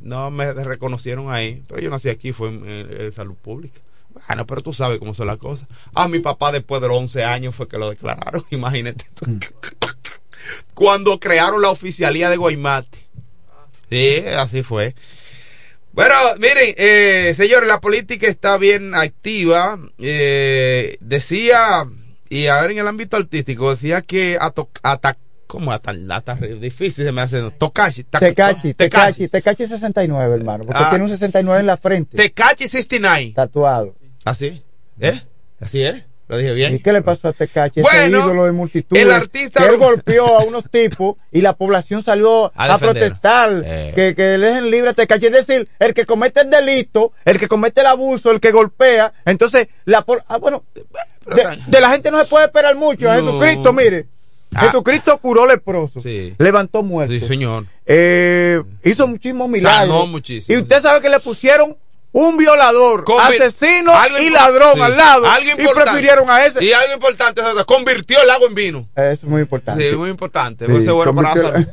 no 0.00 0.30
me 0.30 0.52
reconocieron 0.52 1.30
ahí. 1.30 1.62
Pero 1.68 1.80
yo 1.80 1.90
nací 1.90 2.08
aquí, 2.08 2.32
fue 2.32 2.48
en, 2.48 2.68
en- 2.68 3.00
en 3.02 3.12
salud 3.12 3.34
pública. 3.34 3.80
Bueno, 4.28 4.46
pero 4.46 4.60
tú 4.62 4.72
sabes 4.72 4.98
cómo 4.98 5.14
son 5.14 5.26
las 5.26 5.36
cosas. 5.36 5.68
Ah, 5.94 6.08
mi 6.08 6.20
papá 6.20 6.52
después 6.52 6.80
de 6.80 6.88
los 6.88 6.96
11 6.96 7.24
años 7.24 7.54
fue 7.54 7.68
que 7.68 7.78
lo 7.78 7.90
declararon, 7.90 8.44
imagínate 8.50 9.04
tú. 9.14 9.38
Cuando 10.74 11.18
crearon 11.18 11.60
la 11.62 11.70
oficialía 11.70 12.30
de 12.30 12.36
Guaymate. 12.36 12.98
Sí, 13.90 14.18
así 14.36 14.62
fue. 14.62 14.94
Bueno, 15.92 16.14
miren, 16.38 16.74
eh, 16.76 17.34
señores, 17.36 17.68
la 17.68 17.80
política 17.80 18.26
está 18.26 18.58
bien 18.58 18.94
activa. 18.94 19.78
Eh, 19.98 20.98
decía, 21.00 21.86
y 22.28 22.46
a 22.46 22.60
ver 22.60 22.72
en 22.72 22.78
el 22.78 22.88
ámbito 22.88 23.16
artístico, 23.16 23.70
decía 23.70 24.02
que 24.02 24.38
atacar 24.40 25.16
¿Cómo 25.46 25.72
a 25.72 25.78
tan 25.78 26.08
lata? 26.08 26.34
Difícil 26.34 27.04
se 27.04 27.12
me 27.12 27.22
hace. 27.22 27.50
Tokashi. 27.52 28.04
Tecachi, 28.04 28.74
Tecachi, 28.74 29.28
Tecachi 29.28 29.66
69, 29.66 30.34
hermano. 30.34 30.64
Porque 30.64 30.82
Ah, 30.82 30.90
tiene 30.90 31.04
un 31.04 31.10
69 31.10 31.60
en 31.60 31.66
la 31.66 31.76
frente. 31.76 32.16
Tecachi 32.16 32.66
69. 32.66 33.32
Tatuado. 33.34 33.94
¿Así? 34.26 34.62
¿Eh? 35.00 35.22
¿Así 35.60 35.82
es? 35.82 36.02
¿Lo 36.28 36.36
dije 36.38 36.52
bien? 36.54 36.74
¿Y 36.74 36.80
qué 36.80 36.92
le 36.92 37.02
pasó 37.02 37.28
a 37.28 37.32
Tecachi? 37.32 37.82
Bueno, 37.82 38.00
Ese 38.00 38.08
ídolo 38.26 38.44
de 38.46 38.52
multitudes. 38.52 39.00
el 39.04 39.12
artista- 39.12 39.62
Que 39.62 39.68
él 39.74 39.76
golpeó 39.78 40.38
a 40.40 40.42
unos 40.42 40.68
tipos 40.68 41.14
y 41.30 41.40
la 41.40 41.52
población 41.52 42.02
salió 42.02 42.50
A 42.56 42.76
protestar. 42.78 43.62
Eh. 43.64 43.92
Que, 43.94 44.16
que 44.16 44.22
dejen 44.22 44.68
libre 44.70 44.90
a 44.90 44.94
Tecachi. 44.94 45.26
Es 45.26 45.32
decir, 45.46 45.68
el 45.78 45.94
que 45.94 46.04
comete 46.04 46.40
el 46.40 46.50
delito, 46.50 47.12
el 47.24 47.38
que 47.38 47.46
comete 47.46 47.82
el 47.82 47.86
abuso, 47.86 48.32
el 48.32 48.40
que 48.40 48.50
golpea. 48.50 49.12
Entonces, 49.24 49.68
la 49.84 50.04
ah, 50.26 50.36
bueno, 50.38 50.64
de, 51.26 51.44
de 51.68 51.80
la 51.80 51.90
gente 51.90 52.10
no 52.10 52.18
se 52.20 52.26
puede 52.28 52.46
esperar 52.46 52.74
mucho. 52.74 53.08
A 53.08 53.16
No. 53.18 53.24
Jesucristo, 53.26 53.72
mire. 53.72 54.06
Ah. 54.52 54.62
Jesucristo 54.62 55.18
curó 55.18 55.46
leprosos. 55.46 56.02
Sí. 56.02 56.34
Levantó 56.38 56.82
muertos. 56.82 57.20
Sí, 57.20 57.26
señor. 57.26 57.66
Eh, 57.84 58.60
hizo 58.82 59.06
muchísimos 59.06 59.48
milagros. 59.48 59.88
Sanó 59.88 60.06
muchísimo. 60.06 60.58
Y 60.58 60.60
usted 60.62 60.80
sabe 60.82 61.00
que 61.00 61.08
le 61.10 61.20
pusieron 61.20 61.76
un 62.18 62.38
violador, 62.38 63.04
asesino 63.20 63.92
y 64.18 64.30
ladrón 64.30 64.72
sí. 64.76 64.80
al 64.80 64.96
lado. 64.96 65.26
Y 65.42 65.74
prefirieron 65.74 66.30
a 66.30 66.46
ese. 66.46 66.64
Y 66.64 66.72
algo 66.72 66.94
importante, 66.94 67.42
convirtió 67.66 68.22
el 68.22 68.30
agua 68.30 68.48
en 68.48 68.54
vino. 68.54 68.88
Eso 68.96 69.10
es 69.10 69.24
muy 69.24 69.42
importante. 69.42 69.90
Sí, 69.90 69.96
muy 69.96 70.08
importante. 70.08 70.64
Sí, 70.64 70.72
es 70.76 70.88
bueno 70.90 71.14
para. 71.14 71.34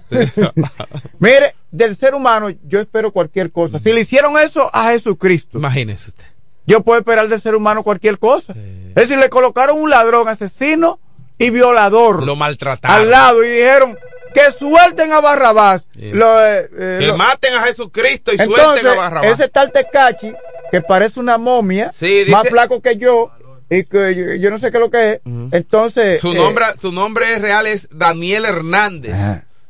Mire, 1.20 1.56
del 1.72 1.96
ser 1.96 2.14
humano 2.14 2.50
yo 2.66 2.82
espero 2.82 3.12
cualquier 3.12 3.54
cosa. 3.54 3.80
Si 3.80 3.94
le 3.94 4.02
hicieron 4.02 4.38
eso 4.38 4.70
a 4.74 4.92
Jesucristo, 4.92 5.58
Imagínese 5.58 6.10
usted. 6.10 6.26
yo 6.66 6.82
puedo 6.84 7.00
esperar 7.00 7.30
del 7.30 7.40
ser 7.40 7.56
humano 7.56 7.84
cualquier 7.84 8.20
cosa. 8.20 8.54
Es 8.90 8.96
decir, 8.96 9.18
le 9.18 9.30
colocaron 9.30 9.82
un 9.82 9.90
ladrón, 9.90 10.28
asesino 10.28 11.00
y 11.38 11.52
violador 11.52 12.24
Lo 12.24 12.36
maltrataron. 12.36 12.98
al 12.98 13.10
lado 13.10 13.46
y 13.46 13.50
dijeron 13.50 13.98
que 14.34 14.52
suelten 14.52 15.12
a 15.12 15.20
Barrabás. 15.22 15.86
Sí. 15.94 16.12
Lo, 16.12 16.44
eh, 16.44 16.70
eh, 16.78 16.98
Que 17.00 17.08
lo- 17.08 17.18
maten 17.18 17.54
a 17.56 17.64
Jesucristo 17.64 18.32
y 18.34 18.42
Entonces, 18.42 18.64
suelten 18.66 18.88
a 18.88 18.94
Barrabás. 18.96 19.32
ese 19.40 19.48
tal 19.50 19.72
Tecachi, 19.72 20.34
que 20.72 20.82
parece 20.82 21.20
una 21.20 21.38
momia, 21.38 21.92
Sí, 21.94 22.20
dice- 22.20 22.32
más 22.32 22.48
flaco 22.50 22.82
que 22.82 22.98
yo, 22.98 23.32
y 23.70 23.84
que 23.86 24.16
yo, 24.16 24.34
yo 24.36 24.50
no 24.52 24.58
sé 24.60 24.72
qué 24.72 24.78
es 24.78 24.82
lo 24.82 24.90
que 24.92 25.12
es. 25.14 25.20
Entonces, 25.52 26.20
Su 26.22 26.32
eh, 26.34 26.36
nombre, 26.36 26.66
su 26.82 26.92
nombre 26.92 27.40
real 27.40 27.66
es 27.68 27.88
Daniel 27.92 28.46
Hernández. 28.46 29.16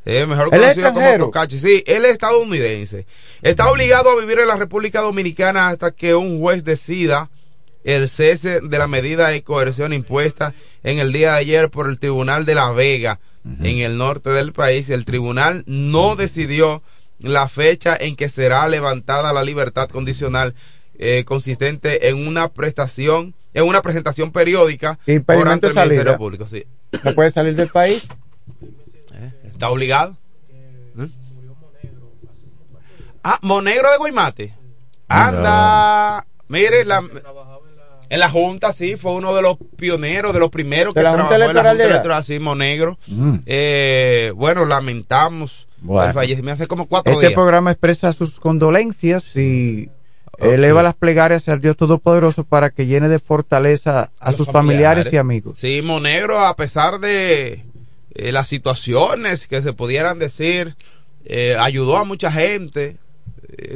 Eh, 0.06 0.26
mejor 0.26 0.50
¿Él 0.52 0.62
es 0.64 0.76
conocido 0.76 0.94
como? 0.94 1.18
Tocachi. 1.18 1.60
Sí, 1.60 1.82
él 1.88 2.04
es 2.04 2.12
estadounidense. 2.12 3.06
Está 3.42 3.70
obligado 3.72 4.10
a 4.10 4.20
vivir 4.20 4.40
en 4.40 4.48
la 4.48 4.58
República 4.58 5.00
Dominicana 5.02 5.70
hasta 5.70 5.92
que 5.92 6.14
un 6.16 6.40
juez 6.42 6.66
decida 6.66 7.30
el 7.86 8.10
cese 8.10 8.60
de 8.62 8.78
la 8.78 8.88
medida 8.88 9.30
de 9.30 9.44
coerción 9.44 9.94
impuesta 9.94 10.54
en 10.84 11.00
el 11.00 11.14
día 11.14 11.34
de 11.34 11.40
ayer 11.40 11.70
por 11.70 11.88
el 11.90 12.00
Tribunal 12.00 12.46
de 12.46 12.56
La 12.56 12.72
Vega, 12.72 13.20
en 13.46 13.80
el 13.80 13.98
norte 13.98 14.30
del 14.30 14.54
país. 14.54 14.90
El 14.90 15.06
tribunal 15.06 15.64
no 15.66 16.16
decidió 16.16 16.82
la 17.20 17.48
fecha 17.48 17.96
en 17.96 18.16
que 18.16 18.30
será 18.30 18.68
levantada 18.68 19.34
la 19.34 19.44
libertad 19.44 19.90
condicional 19.90 20.56
eh, 20.96 21.24
consistente 21.26 22.10
en 22.10 22.28
una 22.28 22.50
prestación, 22.50 23.34
en 23.54 23.66
una 23.66 23.82
presentación 23.82 24.32
periódica 24.32 25.00
por 25.06 25.14
Impedimento 25.14 25.52
ante 25.52 25.68
de 25.68 25.82
el 25.82 25.90
Ministerio. 25.90 26.18
Público. 26.18 26.48
Sí. 26.48 26.66
no 27.04 27.14
puede 27.14 27.32
salir 27.32 27.56
del 27.56 27.70
país. 27.70 28.08
¿Está 29.44 29.70
obligado? 29.70 30.18
¿Eh? 31.00 31.10
Ah, 33.24 33.40
Monegro 33.42 33.90
de 33.92 33.98
Guaymate. 33.98 34.54
Anda. 35.08 36.26
Mire, 36.48 36.86
la, 36.86 37.02
en 38.14 38.20
la 38.20 38.30
Junta, 38.30 38.72
sí, 38.74 38.96
fue 38.96 39.14
uno 39.14 39.34
de 39.34 39.42
los 39.42 39.58
pioneros, 39.76 40.34
de 40.36 40.40
los 40.40 40.52
primeros 40.52 40.94
¿De 40.94 41.00
que 41.00 41.04
la 41.04 41.10
Junta 41.14 41.30
trabajó 41.30 41.50
en 41.50 41.56
la 41.56 42.00
Junta 42.00 42.22
de 42.22 42.40
Monegro. 42.40 43.00
Mm. 43.08 43.36
Eh, 43.48 44.32
bueno, 44.36 44.66
lamentamos 44.66 45.68
Bueno. 45.82 46.10
el 46.10 46.14
fallecimiento 46.14 46.62
hace 46.62 46.68
como 46.68 46.86
cuatro 46.86 47.12
Este 47.12 47.30
días. 47.30 47.34
programa 47.34 47.72
expresa 47.72 48.14
sus 48.14 48.40
condolencias 48.40 49.36
y 49.36 49.90
eleva 50.38 50.84
las 50.84 50.94
plegarias 50.94 51.50
al 51.50 51.60
Dios 51.60 51.76
Todopoderoso 51.76 52.44
para 52.44 52.70
que 52.70 52.86
llene 52.86 53.10
de 53.10 53.18
fortaleza 53.18 54.12
a 54.20 54.32
sus 54.32 54.48
familiares, 54.48 55.12
y 55.12 55.18
amigos. 55.18 55.60
Sí, 55.60 55.82
Monegro, 55.82 56.40
a 56.40 56.56
pesar 56.56 57.00
de 57.00 57.66
eh, 58.14 58.32
las 58.32 58.48
situaciones 58.48 59.48
que 59.48 59.64
se 59.64 59.74
pudieran 59.74 60.20
decir, 60.20 60.76
eh, 61.26 61.56
ayudó 61.60 61.98
a 61.98 62.04
mucha 62.04 62.32
gente. 62.32 62.98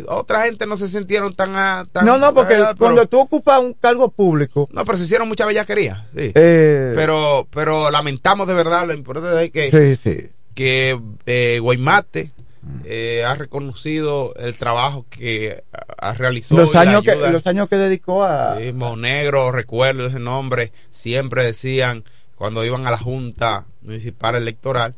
Otra 0.07 0.43
gente 0.45 0.65
no 0.65 0.77
se 0.77 0.87
sintieron 0.87 1.33
tan... 1.35 1.51
ah, 1.55 1.85
tan 1.91 2.05
No, 2.05 2.17
no, 2.17 2.33
porque 2.33 2.55
pero- 2.55 2.75
cuando 2.77 3.05
tú 3.07 3.19
ocupas 3.19 3.59
un 3.61 3.73
cargo 3.73 4.09
público, 4.09 4.67
No, 4.71 4.85
pero 4.85 4.97
se 4.97 5.03
hicieron 5.05 5.27
mucha 5.27 5.45
bellaquería, 5.45 6.07
sí. 6.15 6.31
eh, 6.35 6.93
pero, 6.95 7.47
pero 7.51 7.89
lamentamos 7.91 8.47
de 8.47 8.53
verdad, 8.53 8.87
lo 8.87 8.93
importante 8.93 9.45
es 9.45 9.51
que, 9.51 9.97
sí, 9.97 10.01
sí. 10.03 10.29
que 10.53 10.99
eh, 11.25 11.59
Guaymate 11.61 12.31
eh, 12.83 13.23
ha 13.25 13.35
reconocido 13.35 14.33
el 14.35 14.55
trabajo 14.55 15.05
que 15.09 15.63
ha 15.73 15.87
ha 16.09 16.13
realizado. 16.13 16.61
Los 16.61 16.75
años, 16.75 17.01
que, 17.01 17.15
los 17.15 17.47
años 17.47 17.67
que 17.67 17.75
dedicó 17.75 18.23
a... 18.23 18.57
Sí, 18.59 18.71
Monegro, 18.71 19.51
recuerdo 19.51 20.05
ese 20.07 20.19
nombre, 20.19 20.71
siempre 20.91 21.43
decían 21.43 22.03
cuando 22.35 22.63
iban 22.63 22.85
a 22.85 22.91
la 22.91 22.99
Junta 22.99 23.65
Municipal 23.81 24.35
Electoral, 24.35 24.93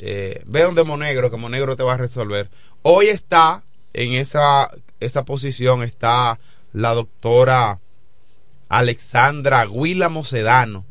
eh, 0.00 0.42
ve 0.46 0.62
donde 0.64 0.82
Monegro, 0.82 1.30
que 1.30 1.36
Monegro 1.36 1.76
te 1.76 1.84
va 1.84 1.94
a 1.94 1.98
resolver. 1.98 2.50
Hoy 2.82 3.08
está 3.08 3.62
en 3.92 4.12
esa, 4.12 4.70
esa 5.00 5.24
posición, 5.24 5.82
está 5.82 6.38
la 6.72 6.94
doctora 6.94 7.80
Alexandra 8.68 9.66
Guilamo 9.66 10.24
Sedano, 10.24 10.84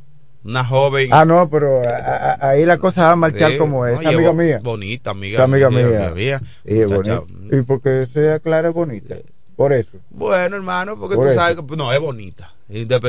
una 0.44 0.66
joven. 0.66 1.10
Ah, 1.12 1.26
no, 1.26 1.50
pero 1.50 1.82
a- 1.88 1.96
a- 2.34 2.50
ahí 2.50 2.66
la 2.66 2.78
cosa 2.78 3.04
va 3.08 3.12
a 3.12 3.16
marchar 3.16 3.52
Sí, 3.52 3.58
como 3.58 3.86
es. 3.86 4.06
amiga 4.06 4.34
mía. 4.34 4.60
Bonita, 4.62 5.12
amiga. 5.12 5.36
Esa 5.36 5.44
amiga 5.44 5.70
mía. 5.70 6.12
mía. 6.14 6.42
Muchacha, 6.88 7.20
bonita. 7.22 7.56
y 7.56 7.62
porque 7.62 8.06
sea 8.12 8.40
clara 8.40 8.70
bonita. 8.72 9.16
Por 9.60 9.74
eso. 9.74 9.98
Bueno, 10.10 10.56
hermano, 10.56 10.98
porque 10.98 11.16
Por 11.18 11.26
tú 11.26 11.32
eso. 11.32 11.40
sabes 11.42 11.58
que 11.58 11.76
no 11.76 11.92
es 11.92 12.00
bonita. 12.00 12.54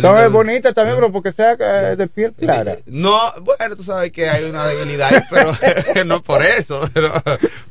No, 0.03 0.19
es 0.19 0.33
bonita 0.33 0.73
también, 0.73 0.97
pero 0.97 1.13
porque 1.13 1.31
sea 1.31 1.53
eh, 1.61 1.95
de 1.95 2.09
piel 2.09 2.33
clara. 2.33 2.79
No, 2.87 3.21
bueno, 3.43 3.77
tú 3.77 3.85
sabes 3.85 4.11
que 4.11 4.29
hay 4.29 4.43
una 4.51 4.67
debilidad, 4.67 5.11
pero 5.31 5.53
no 6.07 6.21
por 6.23 6.43
eso, 6.43 6.81
pero, 6.93 7.13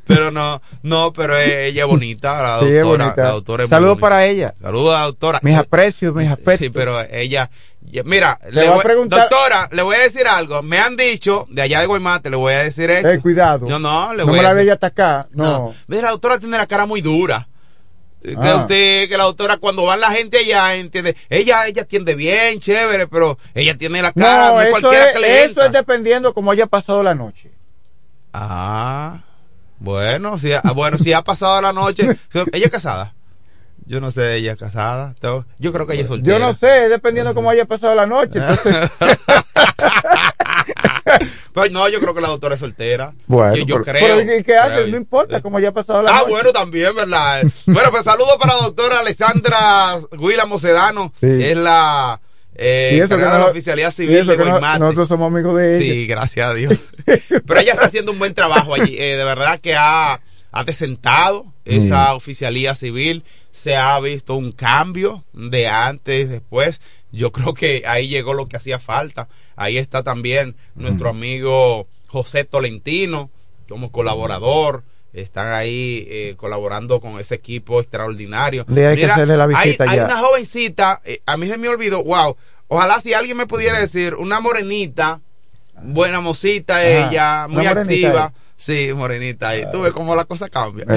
pero 0.07 0.31
no, 0.31 0.61
no, 0.81 1.11
pero 1.11 1.37
ella 1.37 1.81
es 1.83 1.89
bonita, 1.89 2.41
la 2.41 2.59
Sí, 2.61 2.67
es 2.67 2.83
doctora, 2.83 3.03
bonita. 3.05 3.23
la 3.23 3.31
doctora 3.31 3.63
es 3.65 3.69
Saludos 3.69 3.97
para 3.99 4.25
ella. 4.27 4.53
Saludos 4.61 4.95
a 4.95 4.99
la 4.99 5.05
doctora. 5.07 5.39
Mis 5.41 5.55
aprecios, 5.57 6.15
mis 6.15 6.29
afectos. 6.29 6.57
Sí, 6.59 6.69
pero 6.69 7.01
ella, 7.11 7.49
mira, 8.05 8.39
le 8.49 8.69
voy 8.69 8.79
a 8.79 8.81
preguntar- 8.81 9.27
doctora, 9.27 9.67
le 9.73 9.81
voy 9.81 9.97
a 9.97 9.99
decir 10.03 10.25
algo. 10.25 10.63
Me 10.63 10.79
han 10.79 10.95
dicho 10.95 11.47
de 11.49 11.63
allá 11.63 11.81
de 11.81 11.85
Guaymate, 11.85 12.29
le 12.29 12.37
voy 12.37 12.53
a 12.53 12.63
decir 12.63 12.89
esto. 12.91 13.09
Eh, 13.09 13.19
cuidado. 13.19 13.67
No, 13.67 13.77
no, 13.77 14.13
le 14.13 14.19
no 14.19 14.27
voy 14.27 14.35
me 14.35 14.39
a 14.39 14.43
la 14.43 14.49
decir- 14.51 14.57
veía 14.59 14.73
atacar. 14.75 15.27
No. 15.31 15.73
Mira, 15.87 16.03
la 16.03 16.11
doctora 16.11 16.39
tiene 16.39 16.55
la 16.55 16.65
cara 16.67 16.85
muy 16.85 17.01
dura. 17.01 17.49
Eh, 18.21 18.35
Que 18.39 18.47
Ah. 18.49 18.55
usted, 18.57 19.07
que 19.09 19.17
la 19.17 19.23
doctora 19.23 19.57
cuando 19.57 19.83
va 19.83 19.95
la 19.95 20.11
gente 20.11 20.39
allá, 20.39 20.75
entiende, 20.75 21.15
ella, 21.29 21.65
ella 21.67 21.83
atiende 21.83 22.15
bien, 22.15 22.59
chévere, 22.59 23.07
pero 23.07 23.37
ella 23.53 23.77
tiene 23.77 24.01
la 24.01 24.11
cara, 24.11 24.49
No, 24.49 24.53
no, 24.55 24.61
es 24.61 24.67
eso, 24.67 24.79
cualquiera 24.81 25.05
es, 25.07 25.13
que 25.13 25.19
le 25.19 25.37
eso 25.39 25.45
entra. 25.49 25.65
es 25.67 25.71
dependiendo 25.71 26.33
cómo 26.33 26.51
haya 26.51 26.65
pasado 26.67 27.01
la 27.01 27.15
noche. 27.15 27.51
Ah, 28.33 29.19
bueno, 29.79 30.37
si, 30.37 30.51
ha- 30.51 30.61
bueno, 30.75 30.97
si 30.97 31.13
ha 31.13 31.21
pasado 31.21 31.61
la 31.61 31.71
noche, 31.73 32.17
ella 32.53 32.65
es 32.65 32.71
casada. 32.71 33.13
Yo 33.85 33.99
no 34.01 34.11
sé, 34.11 34.35
ella 34.35 34.51
es 34.51 34.59
casada. 34.59 35.15
Yo 35.57 35.71
creo 35.73 35.87
que 35.87 35.93
ella 35.93 36.03
es 36.03 36.07
soltera. 36.09 36.37
Yo 36.37 36.45
no 36.45 36.53
sé, 36.53 36.89
dependiendo 36.89 37.33
cómo 37.33 37.49
haya 37.49 37.65
pasado 37.65 37.95
la 37.95 38.05
noche. 38.05 38.37
Entonces, 38.37 38.91
Pues 41.53 41.71
no, 41.71 41.89
yo 41.89 41.99
creo 41.99 42.13
que 42.13 42.21
la 42.21 42.27
doctora 42.29 42.55
es 42.55 42.59
soltera. 42.61 43.13
bueno, 43.27 43.55
yo, 43.55 43.65
yo 43.65 43.81
pero- 43.81 43.97
creo. 43.97 44.17
pero 44.17 44.35
¿y 44.39 44.43
qué 44.43 44.55
hace? 44.55 44.87
No 44.87 44.97
importa 44.97 45.41
cómo 45.41 45.57
haya 45.57 45.71
pasado 45.71 46.01
la 46.01 46.11
Ah, 46.11 46.19
noche. 46.19 46.29
bueno, 46.31 46.51
también, 46.53 46.95
¿verdad? 46.95 47.41
bueno, 47.65 47.89
pues 47.91 48.03
saludos 48.03 48.37
para 48.39 48.55
la 48.55 48.61
doctora 48.63 48.99
Alexandra 48.99 49.99
Guilamo 50.11 50.59
Sedano. 50.59 51.13
Sí. 51.19 51.43
Es 51.43 51.57
la 51.57 52.21
eh, 52.55 52.91
Y 52.95 52.99
eso 52.99 53.17
que 53.17 53.23
de 53.23 53.29
la 53.29 53.45
oficialidad 53.47 53.89
y 53.89 53.93
civil 53.93 54.17
eso 54.17 54.31
de 54.31 54.37
que 54.37 54.45
no- 54.45 54.59
nosotros 54.59 55.07
somos 55.07 55.31
amigos 55.31 55.55
de 55.57 55.77
ella. 55.77 55.93
Sí, 55.93 56.07
gracias 56.07 56.49
a 56.49 56.53
Dios. 56.53 56.73
Pero 57.47 57.59
ella 57.59 57.73
está 57.73 57.85
haciendo 57.85 58.11
un 58.11 58.19
buen 58.19 58.33
trabajo 58.33 58.73
allí. 58.75 58.95
Eh, 58.99 59.15
de 59.17 59.23
verdad 59.23 59.59
que 59.59 59.75
ha, 59.75 60.19
ha 60.51 60.63
desentado 60.65 61.45
esa 61.65 62.13
oficialía 62.13 62.75
civil. 62.75 63.23
Se 63.51 63.75
ha 63.75 63.99
visto 63.99 64.35
un 64.35 64.51
cambio 64.51 65.23
de 65.33 65.67
antes, 65.67 66.29
después. 66.29 66.79
Yo 67.11 67.31
creo 67.31 67.53
que 67.55 67.83
ahí 67.87 68.07
llegó 68.07 68.33
lo 68.33 68.47
que 68.47 68.57
hacía 68.57 68.77
falta. 68.77 69.27
Ahí 69.59 69.77
está 69.77 70.03
también 70.03 70.55
nuestro 70.75 71.09
amigo 71.09 71.85
José 72.07 72.45
Tolentino 72.45 73.29
como 73.67 73.91
colaborador. 73.91 74.83
Están 75.11 75.51
ahí 75.53 76.07
eh, 76.09 76.35
colaborando 76.37 77.01
con 77.01 77.19
ese 77.19 77.35
equipo 77.35 77.81
extraordinario. 77.81 78.63
Le 78.69 78.87
hay 78.87 78.95
que 78.95 79.05
hacerle 79.05 79.35
la 79.35 79.43
hay- 79.43 79.65
visita 79.69 79.83
hay 79.89 79.97
ya. 79.97 80.05
una 80.05 80.17
jovencita, 80.19 81.01
eh, 81.03 81.21
a 81.25 81.35
mí 81.35 81.47
se 81.47 81.57
me 81.57 81.67
olvidó, 81.67 82.01
wow. 82.05 82.37
Ojalá 82.69 82.99
si 83.01 83.13
alguien 83.13 83.35
me 83.35 83.47
pudiera 83.47 83.79
decir, 83.81 84.13
una 84.15 84.39
morenita, 84.39 85.19
buena 85.81 86.21
mosita 86.21 86.75
Ajá, 86.77 87.09
ella, 87.09 87.47
muy 87.49 87.65
activa. 87.65 88.31
Sí, 88.55 88.91
morenita. 88.93 89.57
Y 89.57 89.69
tú 89.71 89.81
ves 89.81 89.91
cómo 89.91 90.15
la 90.15 90.23
cosa 90.25 90.47
cambia. 90.47 90.85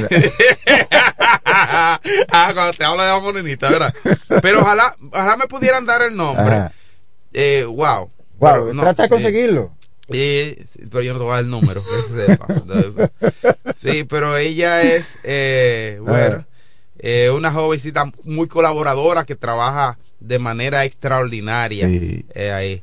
Ah, 1.54 2.50
cuando 2.54 2.72
te 2.72 2.84
habla 2.84 3.04
de 3.04 3.12
la 3.12 3.18
morenita, 3.20 3.70
¿verdad? 3.70 3.94
Pero 4.40 4.60
ojalá, 4.60 4.96
ojalá 5.12 5.36
me 5.36 5.46
pudieran 5.46 5.84
dar 5.86 6.02
el 6.02 6.16
nombre. 6.16 6.70
Eh, 7.32 7.64
wow. 7.64 8.10
Wow, 8.42 8.52
Pero 8.54 8.74
no, 8.74 8.82
trata 8.82 9.04
de 9.04 9.08
sí. 9.08 9.14
conseguirlo. 9.14 9.72
Eh, 10.08 10.66
pero 10.90 11.00
yo 11.02 11.12
no 11.12 11.20
te 11.20 11.24
voy 11.24 11.32
a 11.32 11.36
dar 11.36 11.44
el 11.44 11.50
número. 11.50 11.80
sí, 13.80 14.02
pero 14.02 14.36
ella 14.36 14.82
es, 14.82 15.16
eh, 15.22 15.98
bueno, 16.02 16.44
eh, 16.98 17.30
una 17.30 17.52
jovencita 17.52 18.12
muy 18.24 18.48
colaboradora 18.48 19.24
que 19.24 19.36
trabaja 19.36 19.96
de 20.18 20.40
manera 20.40 20.84
extraordinaria 20.84 21.86
Sí. 21.86 22.24
eh, 22.34 22.50
ahí 22.50 22.82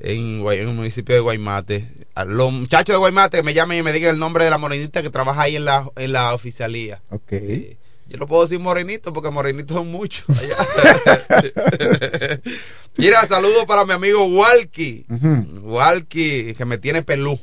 en, 0.00 0.46
el 0.46 0.66
municipio 0.68 1.14
de 1.14 1.22
Guaymate. 1.22 1.88
A 2.14 2.26
los 2.26 2.52
muchachos 2.52 2.92
de 2.94 2.98
Guaymate 2.98 3.38
que 3.38 3.42
me 3.42 3.54
llamen 3.54 3.78
y 3.78 3.82
me 3.82 3.94
digan 3.94 4.12
el 4.14 4.20
nombre 4.20 4.44
de 4.44 4.50
la 4.50 4.58
morenita 4.58 5.02
que 5.02 5.08
trabaja 5.08 5.42
ahí 5.42 5.56
en 5.56 5.64
la, 5.64 5.88
en 5.96 6.12
la 6.12 6.34
oficialía. 6.34 7.00
Ok. 7.10 7.30
Sí. 7.30 7.76
Yo 8.10 8.18
no 8.18 8.26
puedo 8.26 8.42
decir 8.42 8.58
morenito 8.58 9.12
porque 9.12 9.30
morenitos 9.30 9.74
son 9.74 9.90
muchos. 9.90 10.24
Mira, 12.96 13.26
saludo 13.26 13.66
para 13.66 13.84
mi 13.84 13.92
amigo 13.92 14.24
Walkie. 14.26 15.06
Ujú. 15.08 15.46
Walkie, 15.62 16.54
que 16.54 16.64
me 16.64 16.78
tiene 16.78 17.02
pelú. 17.02 17.38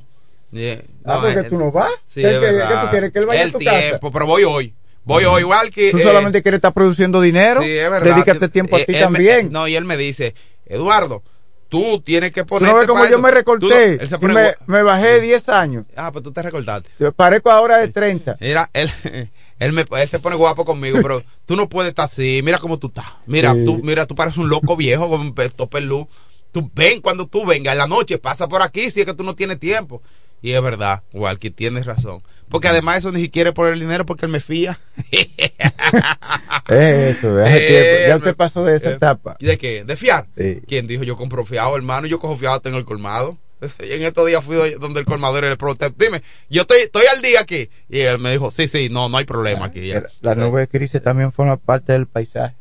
Yeah. 0.52 0.82
Ah, 1.06 1.20
porque 1.22 1.40
él- 1.40 1.50
tú 1.50 1.58
no 1.58 1.72
vas. 1.72 1.92
Sí, 2.08 2.22
¿Qué- 2.22 2.34
es 2.36 2.40
qué 2.40 2.60
tú 2.82 2.90
quieres? 2.92 3.12
¿Que 3.14 3.20
él 3.20 3.26
vaya 3.26 3.42
a 3.42 3.44
El 3.46 3.52
tu 3.54 3.60
casa? 3.60 3.80
tiempo, 3.80 4.12
pero 4.12 4.26
voy 4.26 4.44
hoy. 4.44 4.74
Voy 5.04 5.24
hoy, 5.24 5.44
Walkie. 5.44 5.92
Tú 5.92 5.98
eh, 5.98 6.04
solamente 6.04 6.42
quieres 6.42 6.58
estar 6.58 6.74
produciendo 6.74 7.22
dinero. 7.22 7.62
Sí, 7.62 7.72
es 7.72 7.90
verdad. 7.90 8.14
Dedícate 8.14 8.50
tiempo 8.50 8.76
a 8.76 8.80
Eh, 8.80 8.86
ti 8.86 8.92
él 8.94 8.98
me- 8.98 9.04
también. 9.04 9.52
no, 9.52 9.68
y 9.68 9.76
él 9.76 9.86
me 9.86 9.96
dice, 9.96 10.36
Eduardo, 10.66 11.24
tú 11.70 12.02
tienes 12.02 12.32
que 12.34 12.42
Tú 12.42 12.48
ponerte 12.48 12.74
no 12.74 12.78
ves 12.80 12.88
como 12.88 13.00
yo 13.02 13.06
esto. 13.06 13.20
me 13.20 13.30
Tú 13.30 13.36
recorté. 13.36 14.00
y 14.04 14.08
pone 14.18 14.34
me, 14.34 14.56
me 14.68 14.84
bajé 14.84 15.22
10 15.22 15.48
años. 15.50 15.86
Ah, 15.96 16.12
pues 16.12 16.24
tú 16.24 16.32
te 16.34 16.42
recortaste. 16.42 16.90
Yo 17.00 17.12
parezco 17.14 17.52
ahora 17.52 17.78
de 17.78 17.88
30. 17.88 18.38
Mira, 18.42 18.70
él, 18.74 18.92
él, 19.60 19.74
me, 19.74 19.86
él 19.90 20.08
se 20.10 20.20
pone 20.20 20.36
guapo 20.36 20.66
conmigo, 20.66 21.00
pero 21.02 21.24
tú 21.46 21.56
no 21.56 21.68
puedes 21.70 21.90
estar 21.90 22.06
así. 22.06 22.42
Mira 22.44 22.58
cómo 22.60 22.78
tú 22.80 22.88
estás. 22.88 23.06
Mira, 23.26 23.54
Sí. 23.54 23.66
tú, 23.66 23.80
mira, 23.84 24.06
tú 24.06 24.16
pareces 24.16 24.38
un 24.38 24.50
loco 24.50 24.76
viejo 24.76 25.10
con 25.10 25.22
un 25.22 25.34
pe- 25.34 25.50
topelú. 25.50 26.08
Tú 26.52 26.72
ven 26.74 27.02
cuando 27.02 27.28
tú 27.28 27.46
vengas 27.46 27.74
en 27.74 27.78
la 27.80 27.88
noche, 27.88 28.18
pasa 28.18 28.48
por 28.48 28.62
aquí 28.62 28.90
si 28.90 29.02
es 29.02 29.06
que 29.06 29.14
tú 29.14 29.24
no 29.24 29.36
tienes 29.36 29.60
tiempo. 29.60 30.02
Y 30.42 30.52
es 30.54 30.62
verdad, 30.62 31.02
Walkie, 31.14 31.50
tienes 31.50 31.86
razón. 31.86 32.22
Porque 32.48 32.68
además 32.68 32.98
eso 32.98 33.12
ni 33.12 33.20
siquiera 33.20 33.50
es 33.50 33.56
por 33.56 33.72
el 33.74 33.80
dinero, 33.80 34.06
porque 34.06 34.26
él 34.28 34.32
me 34.32 34.40
fía. 34.40 34.78
Es 35.12 35.28
eso, 37.18 37.38
hace 37.40 37.58
Eh, 37.58 37.68
tiempo. 37.68 38.08
Ya 38.08 38.14
me- 38.14 38.18
usted 38.20 38.36
pasó 38.36 38.64
de 38.64 38.76
esa 38.78 38.90
eh, 38.92 38.94
etapa. 38.94 39.36
¿De 39.40 39.58
qué? 39.58 39.84
¿De 39.84 39.96
fiar? 39.96 40.28
Sí. 40.38 40.62
¿Quién 40.68 40.88
dijo 40.88 41.04
yo 41.04 41.16
compro 41.16 41.46
fiado, 41.46 41.76
hermano? 41.76 42.08
Yo 42.08 42.20
cojo 42.20 42.38
fiado, 42.38 42.60
tengo 42.62 42.78
el 42.78 42.86
colmado. 42.86 43.38
En 43.80 44.04
estos 44.04 44.28
días 44.28 44.44
fui 44.44 44.56
do- 44.56 44.80
donde 44.80 45.00
el 45.00 45.06
colmador 45.06 45.44
y 45.44 45.50
le 45.50 45.58
pregunté, 45.58 45.92
dime, 45.98 46.22
yo 46.50 46.62
estoy, 46.62 46.80
estoy 46.80 47.06
al 47.14 47.22
día 47.22 47.42
aquí. 47.42 47.70
Y 47.90 48.00
él 48.02 48.20
me 48.20 48.32
dijo, 48.32 48.52
sí, 48.52 48.68
sí, 48.68 48.90
no, 48.90 49.10
no 49.10 49.18
hay 49.18 49.26
problema 49.26 49.66
aquí. 49.66 49.92
Las 50.22 50.38
nubes 50.38 50.70
grises 50.72 51.02
también 51.02 51.32
forman 51.32 51.58
parte 51.58 51.94
del 51.94 52.08
paisaje. 52.08 52.56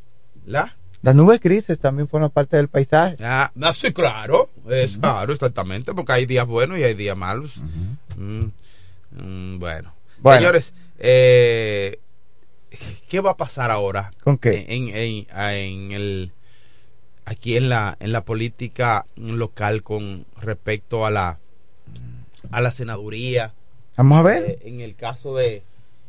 ¿La? 0.47 0.77
Las 1.03 1.15
nubes 1.15 1.41
grises 1.41 1.79
también 1.79 2.09
forman 2.09 2.31
parte 2.31 2.57
del 2.57 2.69
paisaje. 2.69 3.17
Ah, 3.21 3.53
no, 3.55 3.73
sí, 3.75 3.93
claro, 3.93 4.51
es 4.69 4.97
claro, 4.99 5.33
exactamente, 5.33 5.93
porque 5.95 6.13
hay 6.13 6.27
días 6.27 6.47
buenos 6.47 6.79
y 6.79 6.83
hay 6.85 6.95
días 6.95 7.17
malos. 7.17 7.53
Mm, 8.17 8.47
mm, 9.13 9.59
bueno. 9.59 9.95
Bueno. 10.19 10.39
señores, 10.41 10.73
eh, 10.99 12.01
¿qué 13.09 13.21
va 13.21 13.33
a 13.33 13.37
pasar 13.37 13.71
ahora? 13.71 14.13
¿Con 14.25 14.39
qué? 14.39 14.65
En, 14.69 14.89
en, 14.89 15.27
en 15.31 15.93
el 15.93 16.33
aquí 17.27 17.57
en 17.57 17.69
la 17.69 17.97
en 18.01 18.13
la 18.13 18.23
política 18.25 19.05
local 19.17 19.83
con 19.83 20.25
respecto 20.41 21.05
a 21.05 21.11
la 21.11 21.39
a 22.51 22.61
la 22.63 22.71
senaduría. 22.71 23.53
Vamos 23.97 24.19
a 24.19 24.23
ver. 24.23 24.43
Eh, 24.45 24.59
en 24.63 24.81
el 24.81 24.95
caso 24.95 25.37
de 25.37 25.63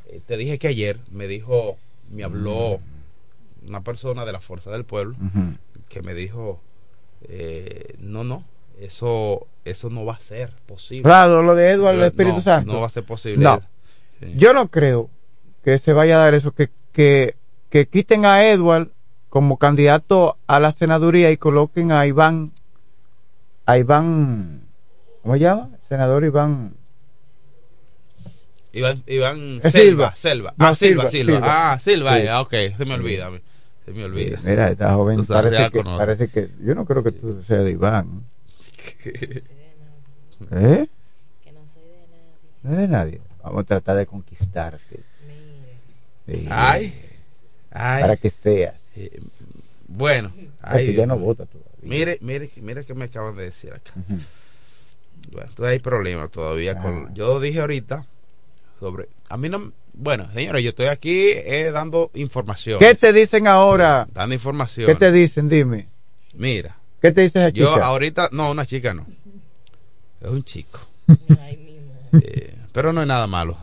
eh, 0.08 0.22
te 0.26 0.38
dije 0.38 0.60
que 0.60 0.70
ayer 0.70 1.00
me 1.12 1.28
dijo, 1.28 1.78
me 2.12 2.24
habló 2.24 2.80
una 3.68 3.82
persona 3.82 4.24
de 4.24 4.32
la 4.32 4.40
fuerza 4.40 4.72
del 4.72 4.86
pueblo 4.86 5.18
que 5.90 6.02
me 6.02 6.14
dijo 6.14 6.62
eh, 7.28 7.96
no 8.00 8.24
no 8.24 8.44
eso 8.80 9.48
eso 9.66 9.90
no 9.90 10.06
va 10.06 10.14
a 10.14 10.20
ser 10.20 10.52
posible 10.68 11.04
Claro, 11.04 11.42
lo 11.42 11.56
de 11.56 11.72
Eduardo, 11.72 12.00
el 12.00 12.08
Espíritu 12.08 12.38
no, 12.38 12.42
Santo. 12.42 12.72
no 12.74 12.80
va 12.82 12.86
a 12.88 12.90
ser 12.92 13.04
posible 13.04 13.44
No. 13.44 13.62
Sí. 14.22 14.34
Yo 14.38 14.54
no 14.54 14.70
creo 14.70 15.10
que 15.64 15.78
se 15.80 15.92
vaya 15.94 16.16
a 16.16 16.20
dar 16.20 16.34
eso, 16.34 16.52
que, 16.54 16.70
que, 16.94 17.36
que 17.70 17.88
quiten 17.88 18.26
a 18.26 18.46
Edward 18.48 18.90
como 19.38 19.58
candidato 19.58 20.40
a 20.48 20.60
la 20.60 20.72
senaduría 20.72 21.30
y 21.30 21.38
coloquen 21.38 21.92
a 21.92 22.08
Iván, 22.08 22.54
a 23.68 23.78
Iván, 23.78 24.64
¿cómo 25.22 25.36
se 25.36 25.42
llama? 25.42 25.70
Senador 25.88 26.26
Iván. 26.26 26.74
Iván, 28.74 29.04
Iván 29.06 29.60
Selva 29.62 30.16
Silva. 30.16 30.16
Selva 30.16 30.54
No, 30.58 30.66
ah 30.66 30.76
Silva 30.76 31.04
Silva, 31.04 31.12
Silva, 31.12 31.36
Silva. 31.38 31.74
ah 31.74 31.80
Silva 31.80 32.16
Sí. 32.16 32.22
eh, 32.26 32.34
ok 32.34 32.78
se 32.78 32.86
me 32.86 32.96
olvida 32.96 33.30
se 33.86 33.92
me 33.92 34.06
olvida 34.06 34.42
Mira, 34.44 34.70
esta 34.70 34.96
joven 34.96 35.20
parece 35.24 35.70
que, 35.72 35.84
parece 35.84 36.28
que, 36.30 36.50
yo 36.64 36.74
no 36.74 36.86
creo 36.86 37.04
que 37.04 37.12
tú 37.12 37.44
seas 37.44 37.64
de 37.64 37.72
Iván. 37.74 38.24
¿Eh? 40.52 40.88
No 42.64 42.74
eres 42.74 42.90
nadie. 42.90 43.22
Vamos 43.44 43.62
a 43.62 43.66
tratar 43.66 43.98
de 43.98 44.08
conquistarte. 44.08 45.02
Sí. 46.26 46.48
ay 46.50 47.00
ay 47.70 48.02
Para 48.02 48.18
que 48.18 48.32
seas. 48.32 48.87
Eh, 49.00 49.20
bueno 49.88 50.34
Ay, 50.62 50.80
ay, 50.80 50.86
que 50.88 50.94
ya 50.96 51.06
no 51.06 51.18
vota 51.18 51.46
todavía. 51.46 51.72
mire 51.82 52.18
mire 52.22 52.50
mire 52.58 52.84
que 52.86 52.94
me 52.94 53.06
acaban 53.06 53.36
de 53.36 53.44
decir 53.44 53.72
acá. 53.74 53.92
Bueno, 55.32 55.48
entonces 55.50 55.66
hay 55.66 55.80
problemas 55.80 56.32
todavía 56.32 56.78
con... 56.78 57.08
Ah. 57.08 57.12
Yo 57.14 57.40
dije 57.40 57.60
ahorita 57.62 58.06
sobre... 58.80 59.08
A 59.30 59.38
mí 59.38 59.50
no... 59.50 59.72
Bueno, 59.94 60.32
señores, 60.34 60.64
yo 60.64 60.70
estoy 60.70 60.86
aquí 60.88 61.32
eh, 61.34 61.72
dando 61.72 62.12
información. 62.14 62.80
¿Qué 62.80 62.94
te 62.96 63.12
dicen 63.14 63.48
ahora? 63.48 64.08
Dando 64.14 64.34
información. 64.36 64.86
¿Qué 64.88 64.96
te 64.96 65.12
dicen? 65.12 65.50
Dime. 65.50 65.88
Mira, 66.34 66.78
¿Qué 67.02 67.12
te 67.12 67.22
dice 67.22 67.40
esa 67.40 67.50
yo 67.50 67.74
chica? 67.74 67.86
ahorita... 67.88 68.30
No, 68.32 68.52
una 68.52 68.66
chica 68.66 68.94
no. 68.94 69.06
Es 70.22 70.30
un 70.30 70.44
chico. 70.44 70.80
Eh, 72.14 72.56
pero 72.72 72.94
no 72.94 73.02
es 73.02 73.08
nada 73.08 73.28
malo. 73.28 73.58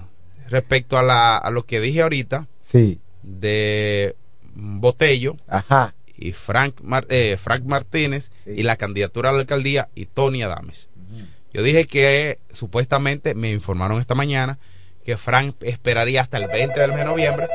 Respecto 0.49 0.99
a, 0.99 1.03
la, 1.03 1.39
a 1.39 1.51
lo 1.51 1.65
que 1.65 1.81
dije 1.81 2.03
ahorita 2.03 2.47
Sí. 2.65 3.01
de 3.23 4.15
Botello 4.55 5.37
Ajá. 5.49 5.95
y 6.17 6.33
Frank, 6.33 6.81
Mar- 6.83 7.07
eh, 7.11 7.37
Frank 7.43 7.65
Martínez 7.65 8.31
Sí. 8.45 8.53
y 8.57 8.63
la 8.63 8.77
candidatura 8.77 9.31
a 9.31 9.33
la 9.33 9.41
alcaldía 9.41 9.89
y 9.95 10.07
Tony 10.07 10.43
Adames. 10.43 10.89
Yo 11.53 11.63
dije 11.63 11.87
que 11.87 12.41
supuestamente 12.53 13.35
me 13.35 13.51
informaron 13.53 14.01
esta 14.01 14.15
mañana 14.17 14.59
que 15.05 15.17
Frank 15.17 15.55
esperaría 15.61 16.21
hasta 16.21 16.39
el 16.39 16.49
20 16.49 16.81
del 16.81 16.91
mes 16.91 16.99
de 17.01 17.05
noviembre 17.05 17.49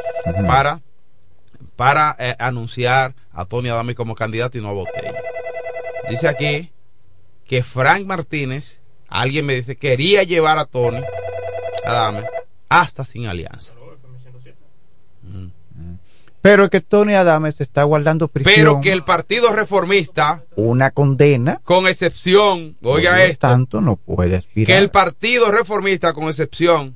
para, 0.47 0.81
para 1.75 2.15
eh, 2.19 2.35
anunciar 2.39 3.15
a 3.31 3.43
Tony 3.45 3.69
Adames 3.69 3.95
como 3.95 4.15
candidato 4.15 4.57
y 4.57 4.61
no 4.61 4.69
a 4.69 4.73
Botello. 4.73 5.13
Dice 6.09 6.27
aquí 6.27 6.71
que 7.45 7.61
Frank 7.63 8.05
Martínez, 8.05 8.77
alguien 9.09 9.45
me 9.45 9.55
dice, 9.55 9.75
quería 9.75 10.23
llevar 10.23 10.59
a 10.59 10.65
Tony 10.65 11.01
Adames 11.83 12.25
hasta 12.69 13.03
sin 13.03 13.25
alianza. 13.25 13.73
Pero 16.41 16.63
es 16.63 16.69
que 16.69 16.79
Tony 16.79 17.13
Adames 17.15 17.59
está 17.59 17.83
guardando 17.83 18.27
prisión. 18.29 18.55
Pero 18.55 18.81
que 18.81 18.93
el 18.93 19.03
Partido 19.03 19.51
Reformista, 19.53 20.43
Una 20.55 20.91
condena. 20.91 21.59
con 21.63 21.85
excepción, 21.87 22.77
oiga 22.81 23.11
por 23.11 23.19
esto, 23.21 23.47
tanto, 23.47 23.81
no 23.81 23.97
puede 23.97 24.37
aspirar. 24.37 24.67
que 24.67 24.77
el 24.77 24.89
Partido 24.89 25.51
Reformista, 25.51 26.13
con 26.13 26.25
excepción, 26.25 26.95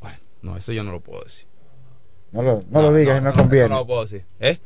bueno, 0.00 0.18
no, 0.42 0.56
eso 0.58 0.72
yo 0.72 0.82
no 0.84 0.92
lo 0.92 1.00
puedo 1.00 1.24
decir. 1.24 1.46
No 2.32 2.42
lo, 2.42 2.64
no 2.70 2.82
lo 2.82 2.94
digas, 2.94 3.22
no, 3.22 3.32
conviene. 3.34 3.68
No 3.68 3.76
lo 3.80 3.86
puedo 3.86 4.02
decir. 4.04 4.24
¿Eh? 4.40 4.58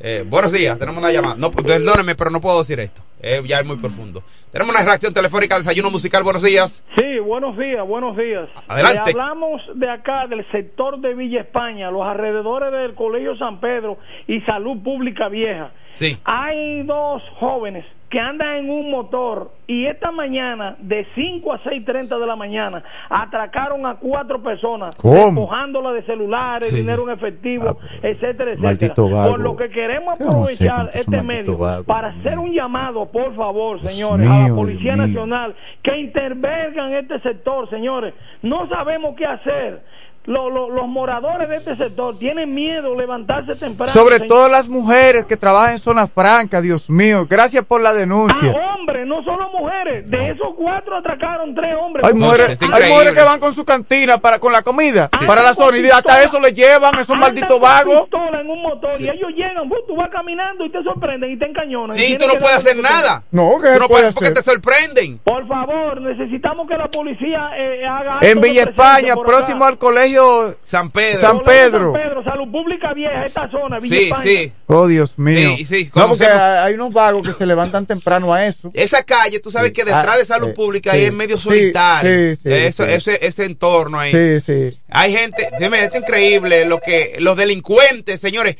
Eh, 0.00 0.24
buenos 0.26 0.52
días, 0.52 0.78
tenemos 0.78 1.02
una 1.02 1.10
llamada. 1.12 1.34
No, 1.36 1.50
perdóneme, 1.50 2.14
pero 2.14 2.30
no 2.30 2.40
puedo 2.40 2.58
decir 2.60 2.80
esto. 2.80 3.02
Eh, 3.20 3.42
ya 3.46 3.58
es 3.60 3.66
muy 3.66 3.76
profundo. 3.76 4.22
Tenemos 4.52 4.74
una 4.74 4.84
reacción 4.84 5.12
telefónica, 5.12 5.58
desayuno 5.58 5.90
musical. 5.90 6.22
Buenos 6.22 6.42
días. 6.42 6.84
Sí, 6.96 7.18
buenos 7.18 7.56
días, 7.58 7.86
buenos 7.86 8.16
días. 8.16 8.48
Adelante. 8.68 9.12
Le 9.12 9.20
hablamos 9.20 9.60
de 9.74 9.90
acá, 9.90 10.26
del 10.26 10.48
sector 10.50 11.00
de 11.00 11.14
Villa 11.14 11.40
España, 11.40 11.90
los 11.90 12.06
alrededores 12.06 12.72
del 12.72 12.94
Colegio 12.94 13.36
San 13.36 13.60
Pedro 13.60 13.98
y 14.26 14.40
Salud 14.42 14.82
Pública 14.82 15.28
Vieja. 15.28 15.72
Sí. 15.90 16.16
Hay 16.24 16.82
dos 16.84 17.22
jóvenes 17.40 17.84
que 18.08 18.18
andan 18.18 18.56
en 18.56 18.70
un 18.70 18.90
motor 18.90 19.50
y 19.66 19.84
esta 19.84 20.10
mañana, 20.10 20.76
de 20.78 21.06
5 21.14 21.52
a 21.52 21.58
6.30 21.62 22.18
de 22.18 22.26
la 22.26 22.36
mañana, 22.36 22.82
atracaron 23.10 23.84
a 23.84 23.96
cuatro 23.96 24.42
personas, 24.42 24.96
¿Cómo? 24.96 25.14
despojándola 25.14 25.92
de 25.92 26.02
celulares, 26.04 26.68
Sí. 26.70 26.76
dinero 26.76 27.02
en 27.06 27.14
efectivo, 27.18 27.64
Ah, 27.68 27.86
etcétera, 28.02 28.52
etcétera. 28.52 28.94
Por 29.28 29.40
lo 29.40 29.56
que 29.56 29.68
queremos 29.68 30.18
Yo 30.18 30.24
no 30.24 30.30
sé 30.46 30.64
aprovechar 30.68 30.90
este 30.94 31.22
medio 31.22 31.58
para 31.84 32.08
hacer 32.08 32.38
un 32.38 32.50
llamado, 32.52 33.04
por 33.12 33.34
favor, 33.36 33.78
Dios 33.82 33.92
señores, 33.92 34.26
a 34.26 34.48
la 34.48 34.54
Policía 34.54 34.94
Dios 34.94 34.96
mío. 34.96 35.06
Nacional 35.26 35.54
que 35.82 35.98
intervengan 35.98 36.94
este 36.94 37.20
sector, 37.20 37.68
señores. 37.68 38.14
No 38.40 38.66
sabemos 38.70 39.16
qué 39.16 39.26
hacer. 39.26 39.82
Lo- 40.28 40.50
lo- 40.50 40.68
los 40.68 40.86
moradores 40.86 41.48
de 41.48 41.56
este 41.56 41.74
sector 41.78 42.18
tienen 42.18 42.54
miedo 42.54 42.94
levantarse 42.94 43.54
temprano. 43.54 43.90
Sobre 43.90 44.16
señor. 44.16 44.28
todo 44.28 44.48
las 44.50 44.68
mujeres 44.68 45.24
que 45.24 45.38
trabajan 45.38 45.72
en 45.72 45.78
zonas 45.78 46.10
francas, 46.12 46.62
Dios 46.62 46.90
mío. 46.90 47.26
Gracias 47.26 47.64
por 47.64 47.80
la 47.80 47.94
denuncia. 47.94 48.52
Ah, 48.54 48.74
hombres, 48.78 49.06
no 49.06 49.24
solo 49.24 49.48
mujeres. 49.58 50.10
De 50.10 50.28
esos 50.28 50.48
cuatro 50.54 50.98
atracaron 50.98 51.54
tres 51.54 51.74
hombres. 51.80 52.04
Hay 52.06 52.12
mujeres, 52.12 52.58
hay 52.60 53.14
que 53.14 53.22
van 53.22 53.40
con 53.40 53.54
su 53.54 53.64
cantina 53.64 54.18
para 54.18 54.38
con 54.38 54.52
la 54.52 54.60
comida, 54.60 55.08
para 55.26 55.42
la 55.42 55.54
zona 55.54 55.78
y 55.78 55.88
hasta 55.88 56.22
eso 56.22 56.38
le 56.38 56.52
llevan 56.52 56.94
esos 56.98 57.16
malditos 57.16 57.58
vagos. 57.58 58.02
pistola 58.02 58.42
en 58.42 58.50
un 58.50 58.60
motor 58.60 59.00
y 59.00 59.04
ellos 59.08 59.30
llegan, 59.34 59.66
pues, 59.66 59.80
tú 59.86 59.96
vas 59.96 60.10
caminando 60.10 60.62
y 60.66 60.70
te 60.70 60.82
sorprenden 60.82 61.30
y 61.32 61.38
te 61.38 61.46
encañonan. 61.46 61.96
Y 61.96 62.00
Sí, 62.02 62.06
tienes 62.08 62.26
tú 62.28 62.34
no 62.34 62.38
puedes 62.38 62.58
hacer 62.58 62.76
nada. 62.76 63.22
No, 63.30 63.52
que 63.62 63.68
Tú 63.72 63.80
no 63.80 63.88
puede 63.88 64.12
puedes 64.12 64.14
porque 64.14 64.30
te 64.32 64.42
sorprenden. 64.42 65.20
Por 65.24 65.48
favor, 65.48 66.02
necesitamos 66.02 66.68
que 66.68 66.76
la 66.76 66.88
policía 66.88 67.48
eh, 67.56 67.86
haga 67.86 68.18
En 68.20 68.42
Villa 68.42 68.64
España, 68.64 69.14
próximo 69.16 69.64
acá. 69.64 69.68
al 69.72 69.78
colegio. 69.78 70.17
San 70.64 70.90
Pedro. 70.90 71.20
San 71.20 71.42
Pedro. 71.44 71.92
San 71.92 72.02
Pedro, 72.02 72.24
Salud 72.24 72.50
Pública 72.52 72.92
Vieja, 72.94 73.24
esta 73.24 73.50
zona, 73.50 73.78
Villa 73.78 73.96
Sí, 73.96 74.04
España. 74.04 74.22
sí. 74.24 74.52
Oh, 74.66 74.86
Dios 74.86 75.18
mío. 75.18 75.54
Sí, 75.58 75.64
sí, 75.66 75.90
no, 75.94 76.08
porque 76.08 76.26
hay 76.26 76.74
unos 76.74 76.92
vagos 76.92 77.26
que 77.26 77.32
se 77.34 77.46
levantan 77.46 77.86
temprano 77.86 78.32
a 78.34 78.46
eso. 78.46 78.70
Esa 78.74 79.02
calle, 79.02 79.40
tú 79.40 79.50
sabes 79.50 79.68
Sí. 79.70 79.74
que 79.74 79.84
detrás 79.84 80.08
Ah, 80.08 80.16
de 80.18 80.24
salud 80.24 80.48
eh, 80.50 80.54
pública 80.54 80.92
sí. 80.92 80.98
ahí 80.98 81.04
es 81.04 81.12
medio 81.12 81.38
solitario. 81.38 82.34
sí, 82.36 82.40
sí, 82.42 82.52
Eso, 82.52 82.84
sí. 82.84 82.92
Ese, 82.92 83.26
ese 83.26 83.44
entorno 83.44 83.98
ahí. 83.98 84.10
Sí, 84.12 84.40
sí. 84.40 84.78
Hay 84.90 85.12
gente, 85.12 85.48
dime, 85.58 85.84
es 85.84 85.94
increíble 85.94 86.64
lo 86.64 86.80
que 86.80 87.16
los 87.18 87.36
delincuentes, 87.36 88.20
señores. 88.20 88.56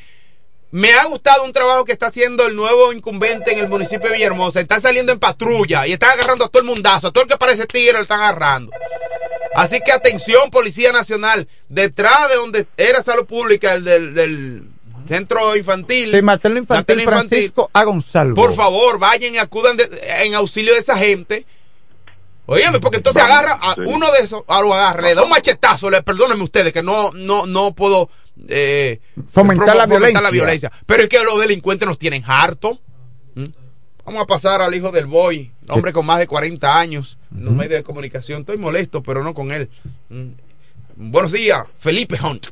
Me 0.71 0.93
ha 0.93 1.05
gustado 1.07 1.45
un 1.45 1.53
trabajo 1.53 1.87
que 1.87 1.93
está 1.93 2.09
haciendo 2.09 2.47
el 2.47 2.55
nuevo 2.55 2.93
incumbente 2.93 3.55
en 3.55 3.59
el 3.61 3.69
municipio 3.69 4.11
de 4.11 4.17
Villahermosa. 4.17 4.61
Están 4.61 4.83
saliendo 4.83 5.13
en 5.13 5.19
patrulla 5.19 5.87
y 5.87 5.93
están 5.95 6.11
agarrando 6.11 6.45
a 6.45 6.49
todo 6.51 6.61
el 6.61 6.69
mundazo. 6.69 7.07
A 7.07 7.11
todo 7.11 7.25
el 7.25 7.31
que 7.31 7.39
parece 7.39 7.67
tigre 7.67 7.95
lo 7.95 8.01
están 8.03 8.21
agarrando. 8.21 8.71
Así 9.63 9.81
que 9.85 9.93
atención, 9.93 10.51
Policía 10.51 10.93
Nacional. 10.93 11.49
Detrás 11.69 12.29
de 12.29 12.37
donde 12.37 12.67
era 12.77 13.03
salud 13.03 13.27
pública, 13.27 13.75
el 13.75 13.85
del, 13.85 14.15
del 14.15 14.63
centro 15.09 15.57
infantil. 15.57 16.11
Sí, 16.13 16.23
materno 16.23 16.59
infantil 16.59 16.97
materno 16.97 17.03
infantil. 17.03 17.29
Francisco 17.29 17.71
A. 17.73 17.85
Gonzalo. 17.85 18.35
Por 18.35 18.55
favor, 18.55 18.99
vayan 18.99 19.35
y 19.35 19.39
acudan 19.39 19.77
de- 19.77 19.89
en 20.25 20.35
auxilio 20.35 20.75
de 20.75 20.81
esa 20.81 20.97
gente. 20.99 21.47
Óyeme, 22.47 22.81
porque 22.81 22.97
entonces 22.97 23.23
agarra 23.23 23.59
a 23.61 23.75
Sí. 23.75 23.83
uno 23.87 24.11
de 24.13 24.21
esos, 24.21 24.43
a 24.49 24.61
lo 24.63 24.73
agarra, 24.73 25.03
le 25.03 25.15
da 25.15 25.23
un 25.23 25.29
machetazo, 25.29 25.91
le 25.91 26.03
perdónenme 26.03 26.43
ustedes 26.45 26.73
que 26.73 26.83
no, 26.83 27.11
no, 27.13 27.45
no 27.45 27.75
puedo 27.75 28.09
eh, 28.49 29.01
Fomentar 29.33 29.77
la 29.77 29.85
violencia. 29.87 30.21
la 30.23 30.31
violencia. 30.31 30.73
Pero 30.87 31.03
es 31.03 31.09
que 31.11 31.23
los 31.25 31.39
delincuentes 31.41 31.87
nos 31.87 31.99
tienen 31.99 32.23
harto. 32.27 32.79
Vamos 34.09 34.23
a 34.23 34.27
pasar 34.27 34.63
al 34.63 34.75
hijo 34.75 34.91
del 34.91 35.05
boy, 35.05 35.51
hombre 35.69 35.93
con 35.93 36.07
más 36.07 36.19
de 36.19 36.27
40 36.27 36.81
años 36.81 37.19
en 37.37 37.45
los 37.45 37.53
medios 37.53 37.75
de 37.75 37.83
comunicación. 37.83 38.41
Estoy 38.41 38.57
molesto, 38.57 39.03
pero 39.03 39.23
no 39.23 39.35
con 39.35 39.53
él. 39.53 39.69
Mm. 40.09 41.11
Buenos 41.11 41.31
días, 41.31 41.67
Felipe 41.79 42.17
Hunt. 42.25 42.47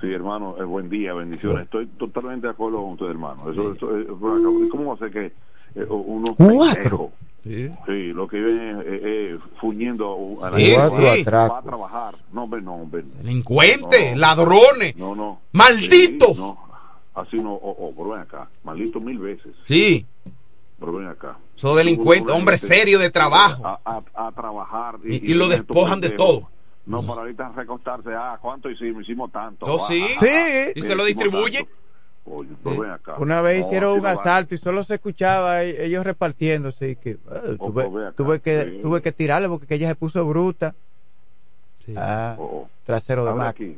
Sí, 0.00 0.06
hermano, 0.12 0.54
eh, 0.60 0.62
buen 0.62 0.88
día, 0.88 1.12
bendiciones. 1.12 1.64
Estoy 1.64 1.86
totalmente 1.98 2.46
de 2.46 2.52
acuerdo 2.52 2.80
con 2.82 2.92
usted, 2.92 3.06
hermano. 3.06 3.50
Eso, 3.50 3.72
eso, 3.72 3.98
eh, 3.98 4.06
¿Cómo 4.70 4.90
va 4.90 4.94
a 4.94 4.98
ser 4.98 5.10
que 5.10 5.26
eh, 5.74 5.84
unos 5.88 6.36
Cuatro. 6.36 6.56
pendejos, 6.76 7.10
Sí. 7.42 7.68
Sí, 7.86 8.12
lo 8.12 8.28
que 8.28 8.36
viven 8.36 8.78
eh, 8.82 9.00
eh, 9.02 9.38
fuñendo 9.60 10.38
a 10.44 10.50
la 10.50 10.56
Sí, 10.56 10.66
gente 10.66 10.78
Cuatro 11.24 11.32
va- 11.36 11.58
a 11.58 11.62
trabajar. 11.62 12.14
No, 12.32 12.44
hombre, 12.44 12.62
no, 12.62 12.74
hombre. 12.76 13.02
Delincuentes, 13.22 14.04
No, 14.04 14.14
no. 14.14 14.20
ladrones, 14.20 14.96
No, 14.96 15.14
no. 15.16 15.40
malditos. 15.52 16.28
Sí, 16.28 16.36
no, 16.36 16.58
así 17.16 17.36
no, 17.38 17.54
oh, 17.54 17.76
oh, 17.80 17.92
pero 17.96 18.10
ven 18.10 18.20
acá. 18.20 18.48
Maldito 18.62 19.00
mil 19.00 19.18
veces. 19.18 19.52
Sí, 19.66 20.06
Pero 20.80 20.92
ven 20.94 21.06
acá. 21.08 21.36
son 21.56 21.76
delincuentes, 21.76 22.34
hombres 22.34 22.60
serios 22.62 23.00
de 23.02 23.10
trabajo. 23.10 23.64
A, 23.66 23.78
a- 23.84 24.26
a 24.28 24.32
trabajar. 24.32 24.96
Y- 25.04 25.30
y 25.30 25.34
lo 25.34 25.46
despojan 25.48 26.00
de 26.00 26.10
todo. 26.10 26.48
No, 26.86 27.02
para 27.02 27.20
ahorita 27.20 27.50
recostarse. 27.54 28.08
Ah, 28.16 28.38
¿cuánto 28.40 28.68
hicimos? 28.70 29.02
Hicimos 29.04 29.30
tanto. 29.30 29.66
Oh, 29.66 29.84
Ah, 29.84 29.86
sí. 29.86 30.02
ah, 30.10 30.16
Sí. 30.18 30.26
ah, 30.28 30.70
Y 30.74 30.80
se 30.82 30.96
lo 30.96 31.04
distribuye. 31.04 31.58
tanto. 31.58 31.72
Oye, 32.24 32.50
pero 32.64 32.80
ven 32.80 32.90
acá. 32.90 33.16
Una 33.18 33.40
vez 33.42 33.64
hicieron 33.66 33.98
un 33.98 34.06
asalto 34.06 34.54
y 34.54 34.58
solo 34.58 34.82
se 34.82 34.94
escuchaba 34.94 35.62
e- 35.64 35.84
ellos 35.86 36.04
repartiéndose 36.04 36.90
y 36.90 36.96
que 36.96 37.10
eh, 37.12 37.18
Oh, 37.58 37.66
tuve, 37.68 37.88
pues 37.88 38.06
acá. 38.06 38.16
tuve 38.16 38.40
que 38.40 38.62
Sí. 38.64 38.78
tuve 38.82 39.02
que 39.02 39.12
tirarle 39.12 39.48
porque 39.48 39.66
que 39.66 39.74
ella 39.74 39.88
se 39.88 39.94
puso 39.96 40.24
bruta. 40.26 40.74
Ah, 41.96 42.36
Oh, 42.38 42.44
oh. 42.44 42.68
trasero 42.84 43.24
de 43.26 43.34
máquina. 43.34 43.74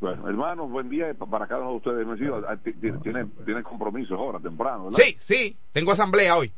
Bueno, 0.00 0.28
hermano, 0.28 0.66
buen 0.66 0.88
día 0.88 1.12
pa- 1.14 1.26
para 1.26 1.46
cada 1.46 1.60
uno 1.62 1.72
de 1.72 1.76
ustedes. 1.76 2.06
Me 2.06 2.16
sigo, 2.16 2.40
ah, 2.48 2.56
ti- 2.56 2.72
ti- 2.72 2.90
Tiene, 3.02 3.26
tiene 3.44 3.62
compromiso 3.62 4.14
ahora, 4.14 4.38
temprano, 4.40 4.86
¿verdad? 4.86 4.98
Sí, 5.02 5.16
sí, 5.20 5.56
tengo 5.72 5.92
asamblea 5.92 6.36
hoy. 6.36 6.52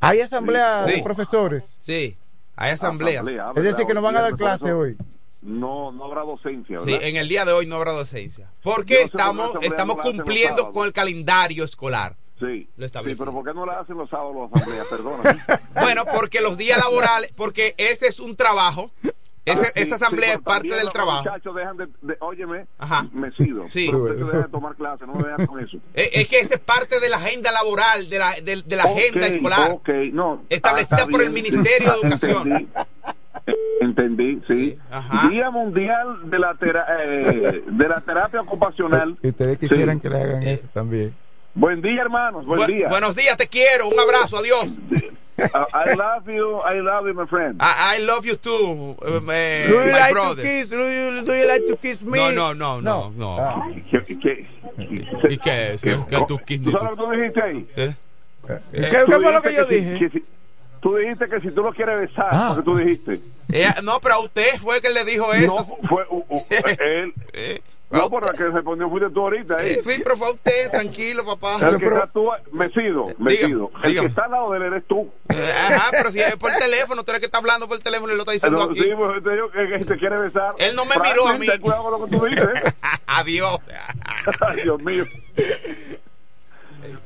Hay 0.00 0.20
asamblea 0.20 0.84
Sí. 0.86 0.92
de 0.96 1.02
profesores. 1.02 1.62
Sí, 1.78 2.16
hay 2.56 2.72
asamblea. 2.72 3.20
Asamblea, 3.20 3.52
Es 3.56 3.62
decir, 3.64 3.86
que 3.86 3.94
nos 3.94 4.02
van 4.02 4.16
a 4.16 4.22
dar 4.22 4.36
clase 4.36 4.72
hoy. 4.72 4.96
No, 5.40 5.90
no 5.90 6.04
habrá 6.04 6.22
docencia, 6.22 6.78
Sí, 6.80 6.92
¿verdad? 6.92 7.08
en 7.08 7.16
el 7.16 7.28
día 7.28 7.44
de 7.44 7.52
hoy 7.52 7.66
no 7.66 7.76
habrá 7.76 7.92
docencia. 7.92 8.50
Porque 8.62 8.94
no 9.00 9.06
estamos, 9.06 9.50
estamos 9.62 9.96
no 9.96 10.02
cumpliendo 10.02 10.70
con 10.70 10.86
el 10.86 10.92
calendario 10.92 11.64
escolar. 11.64 12.16
Sí, 12.38 12.68
Lo 12.76 12.88
sí, 12.88 13.14
pero 13.16 13.32
¿por 13.32 13.44
qué 13.44 13.54
no 13.54 13.64
la 13.64 13.80
hacen 13.80 13.96
los 13.96 14.10
sábados 14.10 14.34
las 14.50 14.52
asambleas? 14.62 14.86
Perdona. 14.88 15.22
Bueno, 15.80 16.04
porque 16.12 16.40
los 16.40 16.58
días 16.58 16.78
laborales, 16.78 17.30
porque 17.36 17.74
ese 17.78 18.08
es 18.08 18.18
un 18.20 18.34
trabajo. 18.36 18.90
Ese- 19.44 19.60
Ah, 19.60 19.64
sí, 19.74 19.82
esta 19.82 19.96
asamblea 19.96 20.28
sí, 20.30 20.34
es 20.36 20.40
parte 20.42 20.68
del 20.68 20.84
los 20.84 20.92
trabajo. 20.92 21.24
muchachos 21.24 21.54
dejan 21.56 21.76
de, 21.76 21.86
de- 22.02 22.16
óyeme, 22.20 22.66
Ajá. 22.78 23.08
mecido. 23.12 23.64
Sí. 23.70 23.86
Pero 23.90 24.04
usted 24.04 24.18
se 24.18 24.24
deja 24.24 24.38
de 24.38 24.48
tomar 24.48 24.76
clases, 24.76 25.06
no 25.08 25.14
me 25.14 25.24
vean 25.24 25.46
con 25.46 25.58
eso. 25.58 25.78
Es, 25.94 26.10
es 26.12 26.28
que 26.28 26.38
ese 26.40 26.54
es 26.54 26.60
parte 26.60 27.00
de 27.00 27.08
la 27.08 27.16
agenda 27.16 27.50
laboral, 27.50 28.08
de 28.08 28.18
la, 28.20 28.32
de, 28.34 28.62
de 28.62 28.76
la 28.76 28.84
agenda 28.84 29.26
escolar. 29.26 29.78
no. 30.12 30.42
Establecida 30.48 30.96
Ah, 30.96 31.00
está 31.00 31.10
por 31.10 31.22
el 31.22 31.30
Ministerio 31.30 31.92
sí. 32.00 32.06
de 32.08 32.08
Educación. 32.26 32.52
Entendí, 32.52 32.68
Eh, 33.46 33.54
entendí, 33.80 34.42
sí. 34.46 34.78
Ajá. 34.90 35.28
Día 35.28 35.50
Mundial 35.50 36.30
de 36.30 36.38
la, 36.38 36.54
tera- 36.54 36.86
eh, 37.04 37.64
de 37.66 37.88
la 37.88 38.00
Terapia 38.00 38.40
Ocupacional. 38.42 39.16
Y 39.22 39.28
ustedes 39.28 39.58
quisieran 39.58 39.96
Sí. 39.96 40.02
que 40.02 40.10
le 40.10 40.16
hagan 40.22 40.42
eso 40.44 40.68
también. 40.72 41.12
Buen 41.54 41.82
día, 41.82 42.00
hermanos, 42.02 42.46
buen 42.46 42.60
Bu- 42.60 42.66
día. 42.66 42.88
Buenos 42.88 43.16
días, 43.16 43.36
te 43.36 43.48
quiero. 43.48 43.88
Un 43.88 43.98
abrazo, 43.98 44.36
adiós. 44.38 44.66
Uh, 45.54 45.64
I 45.74 45.94
love 45.94 46.28
you, 46.28 46.56
I 46.58 46.80
love 46.80 47.06
you, 47.06 47.14
my 47.14 47.26
friend. 47.26 47.56
I, 47.60 47.96
I 47.96 47.98
love 48.04 48.24
you 48.26 48.36
too, 48.36 48.96
uh, 49.02 49.20
eh, 49.30 49.66
Do 49.68 49.74
you 49.74 49.78
my 49.80 49.98
like 49.98 50.08
to 50.08 50.12
brother. 50.14 50.42
kiss? 50.42 50.68
Do 50.68 50.78
you, 50.78 51.24
do 51.24 51.32
you 51.34 51.46
like 51.48 51.66
to 51.66 51.76
kiss 51.76 52.02
me? 52.02 52.18
No, 52.18 52.30
no, 52.30 52.52
no, 52.52 52.80
no, 52.80 53.10
no. 53.16 53.38
Ah. 53.40 53.62
¿Qué, 53.90 54.02
qué, 54.04 54.46
¿Y 55.28 55.38
qué 55.38 55.72
es? 55.72 55.82
¿Qué, 55.82 55.96
qué 56.08 56.16
tú 56.26 56.26
¿Tú 56.26 56.38
quieres? 56.46 56.72
sabes 56.72 56.82
lo 56.82 56.90
que 56.90 56.96
tú 56.96 57.10
dijiste 57.10 57.42
ahí? 57.42 57.68
¿Eh? 57.76 57.94
¿Qué, 58.46 58.52
Eh, 58.72 58.88
qué 58.90 58.98
Tú 59.06 59.12
fue 59.12 59.32
lo 59.32 59.42
que 59.42 59.48
dijiste 59.50 59.56
yo 59.56 59.64
si- 59.68 59.74
dije? 59.84 59.98
que 59.98 60.10
si- 60.18 60.24
tú 60.80 60.96
dijiste 60.96 61.28
que 61.28 61.40
si 61.40 61.50
tú 61.50 61.62
lo 61.62 61.72
quieres 61.72 62.00
besar, 62.10 62.28
Ah. 62.32 62.52
porque 62.54 62.64
tú 62.64 62.76
dijiste. 62.76 63.20
Ella- 63.48 63.76
no, 63.82 64.00
pero 64.00 64.14
a 64.14 64.18
usted 64.20 64.56
fue 64.60 64.80
que 64.80 64.90
le 64.90 65.04
dijo 65.04 65.32
eso. 65.32 65.54
No, 65.56 65.88
fue 65.88 66.04
uh, 66.10 66.24
uh, 66.28 66.42
él. 66.80 67.12
Eh, 67.92 67.96
No, 67.98 68.08
por 68.08 68.24
la 68.26 68.32
que 68.32 68.44
respondió 68.44 68.88
fuiste 68.88 69.10
tú 69.10 69.20
ahorita. 69.20 69.56
eh, 69.62 69.72
¿eh? 69.74 69.82
sí, 69.86 70.00
pero 70.02 70.16
fue 70.16 70.28
a 70.28 70.30
usted, 70.30 70.70
tranquilo, 70.70 71.24
papá. 71.26 71.56
El 71.68 71.78
que 71.78 71.84
está 71.86 72.06
tú, 72.06 72.28
mecido, 72.52 73.08
mecido. 73.18 73.70
El 73.82 73.90
dígame. 73.90 74.06
que 74.06 74.10
está 74.10 74.24
al 74.24 74.30
lado 74.30 74.50
de 74.52 74.56
él 74.56 74.62
eres 74.64 74.84
tú. 74.86 75.10
Eh, 75.28 75.52
Ajá, 75.68 75.88
pero 75.92 76.10
si 76.10 76.20
es 76.20 76.36
por 76.36 76.50
teléfono, 76.52 77.04
tú 77.04 77.10
eres 77.10 77.20
que 77.20 77.26
está 77.26 77.38
hablando 77.38 77.68
por 77.68 77.78
teléfono 77.80 78.12
y 78.12 78.16
lo 78.16 78.22
está 78.22 78.32
diciendo 78.32 78.58
No, 78.64 78.70
aquí. 78.72 78.80
sí, 78.82 78.90
pues 78.96 79.22
te 79.22 79.30
digo 79.30 79.50
que, 79.50 79.68
que 79.78 79.84
te 79.84 79.98
quiere 79.98 80.18
besar. 80.18 80.54
Él 80.58 80.74
no 80.74 80.84
me 80.86 80.94
miró 80.96 81.28
a 81.28 81.36
mí. 81.38 81.46
Ten 81.46 81.60
cuidado 81.60 81.82
con 81.82 82.00
lo 82.00 82.06
que 82.06 82.16
tú 82.16 82.24
dices. 82.24 82.48
¿eh? 82.64 82.72
Adiós. 83.06 83.58
Ay, 84.40 84.62
Dios 84.62 84.82
mío. 84.82 85.04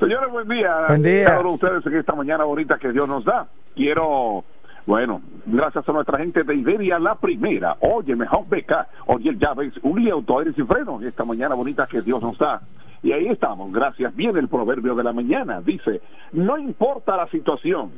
Señores, 0.01 0.31
buen 0.31 0.49
día. 0.49 0.85
Buen 0.89 1.03
día. 1.03 1.25
Cada 1.27 1.41
uno 1.41 1.49
de 1.51 1.55
ustedes 1.57 1.87
en 1.87 1.99
esta 1.99 2.15
mañana 2.15 2.45
bonita 2.45 2.79
que 2.79 2.93
Dios 2.93 3.09
nos 3.09 3.25
da. 3.25 3.47
Quiero, 3.75 4.45
bueno, 4.87 5.21
gracias 5.45 5.89
a 5.89 5.93
nuestra 5.93 6.19
gente 6.19 6.45
de 6.45 6.55
Iberia, 6.55 7.01
la 7.01 7.17
primera. 7.17 7.77
Oye, 7.81 8.15
mejor 8.15 8.49
beca. 8.49 8.89
Oye, 9.07 9.31
el 9.31 9.39
llaves, 9.39 9.75
un 9.83 10.09
auto, 10.09 10.39
aires 10.39 10.55
y 10.57 10.63
frenos. 10.63 11.03
Esta 11.03 11.25
mañana 11.25 11.57
bonita 11.57 11.89
que 11.89 12.03
Dios 12.03 12.23
nos 12.23 12.39
da. 12.39 12.63
Y 13.03 13.11
ahí 13.13 13.27
estamos, 13.27 13.73
gracias. 13.73 14.15
Viene 14.15 14.39
el 14.39 14.49
proverbio 14.49 14.95
de 14.95 15.03
la 15.03 15.13
mañana. 15.13 15.61
Dice, 15.61 16.01
no 16.33 16.57
importa 16.57 17.17
la 17.17 17.27
situación. 17.29 17.91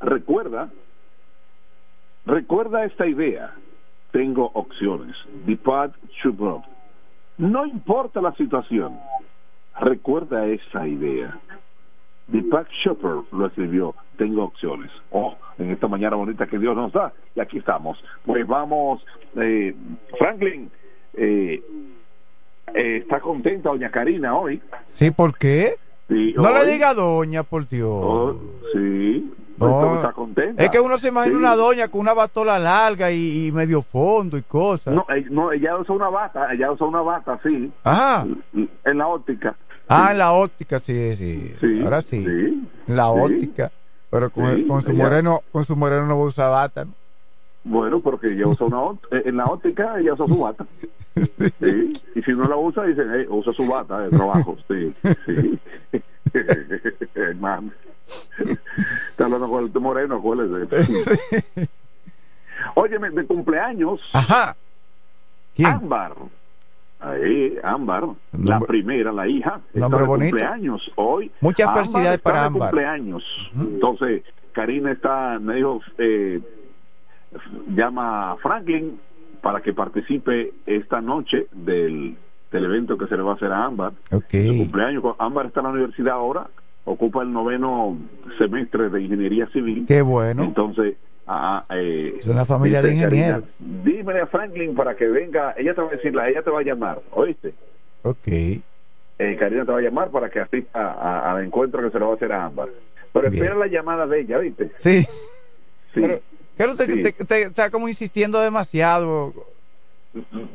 Recuerda, 0.00 0.70
recuerda 2.24 2.84
esta 2.84 3.06
idea. 3.06 3.52
Tengo 4.10 4.50
opciones. 4.54 5.14
Deepak 5.44 5.92
Chopra. 6.22 6.62
No 7.36 7.66
importa 7.66 8.22
la 8.22 8.32
situación. 8.32 8.98
Recuerda 9.78 10.46
esa 10.46 10.86
idea. 10.88 11.38
Deepak 12.30 12.68
Chopra 12.82 13.22
lo 13.32 13.46
escribió. 13.46 13.94
Tengo 14.16 14.44
opciones. 14.44 14.90
Oh, 15.10 15.34
en 15.58 15.70
esta 15.70 15.88
mañana 15.88 16.16
bonita 16.16 16.46
que 16.46 16.58
Dios 16.58 16.76
nos 16.76 16.92
da. 16.92 17.12
Y 17.34 17.40
aquí 17.40 17.58
estamos. 17.58 17.98
Pues 18.24 18.46
vamos, 18.46 19.04
eh, 19.36 19.74
Franklin. 20.18 20.70
eh, 21.14 21.62
eh, 22.74 22.98
está 22.98 23.18
contenta 23.20 23.70
doña 23.70 23.90
Karina 23.90 24.36
hoy. 24.36 24.60
Sí, 24.86 25.10
¿por 25.10 25.36
qué? 25.36 25.74
Sí, 26.08 26.34
No 26.36 26.52
le 26.52 26.60
hoy. 26.60 26.70
diga 26.72 26.94
doña, 26.94 27.42
por 27.42 27.68
Dios. 27.68 27.88
Oh, 27.90 28.36
sí. 28.72 29.32
No. 29.58 29.80
Pues, 29.80 29.94
está 29.96 30.12
contenta. 30.12 30.64
Es 30.64 30.70
que 30.70 30.80
uno 30.80 30.96
se 30.96 31.08
imagina 31.08 31.34
Sí. 31.36 31.38
una 31.42 31.54
doña 31.56 31.88
con 31.88 32.00
una 32.00 32.14
batola 32.14 32.58
larga 32.58 33.10
y, 33.10 33.48
y 33.48 33.52
medio 33.52 33.82
fondo 33.82 34.38
y 34.38 34.42
cosas. 34.42 34.94
No, 34.94 35.04
eh, 35.14 35.26
no, 35.30 35.52
ella 35.52 35.76
usa 35.76 35.94
una 35.94 36.08
bata, 36.08 36.52
ella 36.54 36.70
usa 36.72 36.86
una 36.86 37.02
bata, 37.02 37.38
sí. 37.42 37.70
Ajá. 37.84 38.26
En 38.84 38.98
la 38.98 39.06
óptica. 39.08 39.56
Ah, 39.92 40.12
en 40.12 40.18
la 40.18 40.32
óptica, 40.32 40.78
sí, 40.78 41.16
sí. 41.16 41.54
Sí, 41.60 41.80
Ahora 41.82 42.00
sí. 42.00 42.24
sí, 42.24 42.68
la 42.86 43.10
óptica. 43.10 43.72
Pero 44.08 44.30
con, 44.30 44.56
Sí, 44.56 44.66
con 44.66 44.82
su 44.82 44.92
moreno, 44.94 45.42
con 45.50 45.64
su 45.64 45.76
moreno 45.76 46.06
no 46.06 46.16
va 46.18 46.24
a 46.24 46.28
usar 46.28 46.50
bata, 46.50 46.84
¿no? 46.84 46.92
Bueno, 47.64 48.00
porque 48.00 48.28
ella 48.28 48.46
usa 48.46 48.66
una 48.66 48.98
eh, 49.10 49.22
en 49.26 49.36
la 49.36 49.44
óptica 49.44 49.98
ella 49.98 50.14
usa 50.14 50.26
su 50.26 50.38
bata. 50.38 50.66
Sí. 51.60 51.92
Y 52.14 52.22
si 52.22 52.32
no 52.32 52.44
la 52.44 52.56
usa, 52.56 52.84
dicen, 52.84 53.10
hey, 53.12 53.26
usa 53.28 53.52
su 53.52 53.66
bata 53.66 53.98
de 53.98 54.10
trabajo. 54.10 54.56
Sí, 54.68 54.94
sí. 55.26 55.58
hermano. 57.14 57.72
Está 59.10 59.24
hablando 59.24 59.48
con 59.48 59.64
el 59.64 59.80
moreno, 59.80 60.16
acuérdese. 60.16 61.68
Óyeme, 62.74 63.10
de 63.10 63.26
cumpleaños. 63.26 64.00
Ajá. 64.12 64.56
Ámbar. 65.64 66.14
Ahí, 67.00 67.56
Ámbar, 67.62 68.04
la 68.44 68.60
primera, 68.60 69.10
la 69.10 69.26
hija, 69.26 69.60
está 69.68 69.80
Nombre 69.80 70.00
de 70.00 70.06
bonito. 70.06 70.30
cumpleaños 70.36 70.92
hoy. 70.96 71.30
Muchas 71.40 71.68
Ámbar 71.68 71.84
felicidades 71.84 72.18
está 72.18 72.30
para 72.30 72.40
de 72.42 72.46
Ámbar. 72.46 72.70
cumpleaños. 72.70 73.24
Entonces, 73.58 74.22
Karina 74.52 74.92
está, 74.92 75.38
me 75.40 75.54
dijo, 75.56 75.80
eh, 75.98 76.40
llama 77.74 78.32
a 78.32 78.36
Franklin 78.36 78.98
para 79.40 79.60
que 79.60 79.72
participe 79.72 80.52
esta 80.66 81.00
noche 81.00 81.46
del, 81.52 82.16
del 82.52 82.64
evento 82.64 82.98
que 82.98 83.06
se 83.06 83.16
le 83.16 83.22
va 83.22 83.32
a 83.32 83.34
hacer 83.36 83.52
a 83.52 83.64
Ámbar. 83.64 83.92
Ok. 84.12 84.30
Su 84.30 84.56
cumpleaños. 84.58 85.02
Ámbar 85.18 85.46
está 85.46 85.60
en 85.60 85.64
la 85.66 85.72
universidad 85.72 86.14
ahora, 86.14 86.48
ocupa 86.84 87.22
el 87.22 87.32
noveno 87.32 87.96
semestre 88.38 88.90
de 88.90 89.02
ingeniería 89.02 89.46
civil. 89.48 89.86
Qué 89.88 90.02
bueno. 90.02 90.42
Entonces, 90.44 90.96
ah, 91.32 91.64
eh, 91.70 92.16
Es 92.18 92.26
una 92.26 92.44
familia 92.44 92.82
de 92.82 92.92
ingenieros. 92.94 93.44
Dímele 93.58 94.20
a 94.20 94.26
Franklin 94.26 94.74
para 94.74 94.96
que 94.96 95.06
venga. 95.06 95.54
Ella 95.56 95.74
te 95.74 95.80
va 95.80 95.88
a 95.88 95.90
decir, 95.92 96.12
ella 96.16 96.42
te 96.42 96.50
va 96.50 96.60
a 96.60 96.62
llamar, 96.64 97.00
¿oíste? 97.12 97.54
Ok. 98.02 98.26
Eh, 98.26 99.36
Karina 99.38 99.64
te 99.64 99.72
va 99.72 99.78
a 99.78 99.82
llamar 99.82 100.10
para 100.10 100.30
que 100.30 100.40
asista 100.40 100.80
a- 100.92 101.32
al 101.32 101.44
encuentro 101.44 101.82
que 101.82 101.90
se 101.90 101.98
le 101.98 102.04
va 102.04 102.12
a 102.12 102.14
hacer 102.14 102.32
a 102.32 102.46
Ámbar. 102.46 102.68
Pero 103.12 103.30
Bien. 103.30 103.42
espera 103.44 103.58
la 103.58 103.66
llamada 103.66 104.06
de 104.06 104.20
ella, 104.20 104.38
¿viste? 104.38 104.70
Sí. 104.76 105.02
Sí. 105.02 106.00
Pero, 106.00 106.20
claro, 106.56 106.76
te, 106.76 106.86
Sí. 106.86 107.00
te- 107.02 107.12
te- 107.12 107.42
está 107.42 107.70
como 107.70 107.88
insistiendo 107.88 108.40
demasiado. 108.40 109.32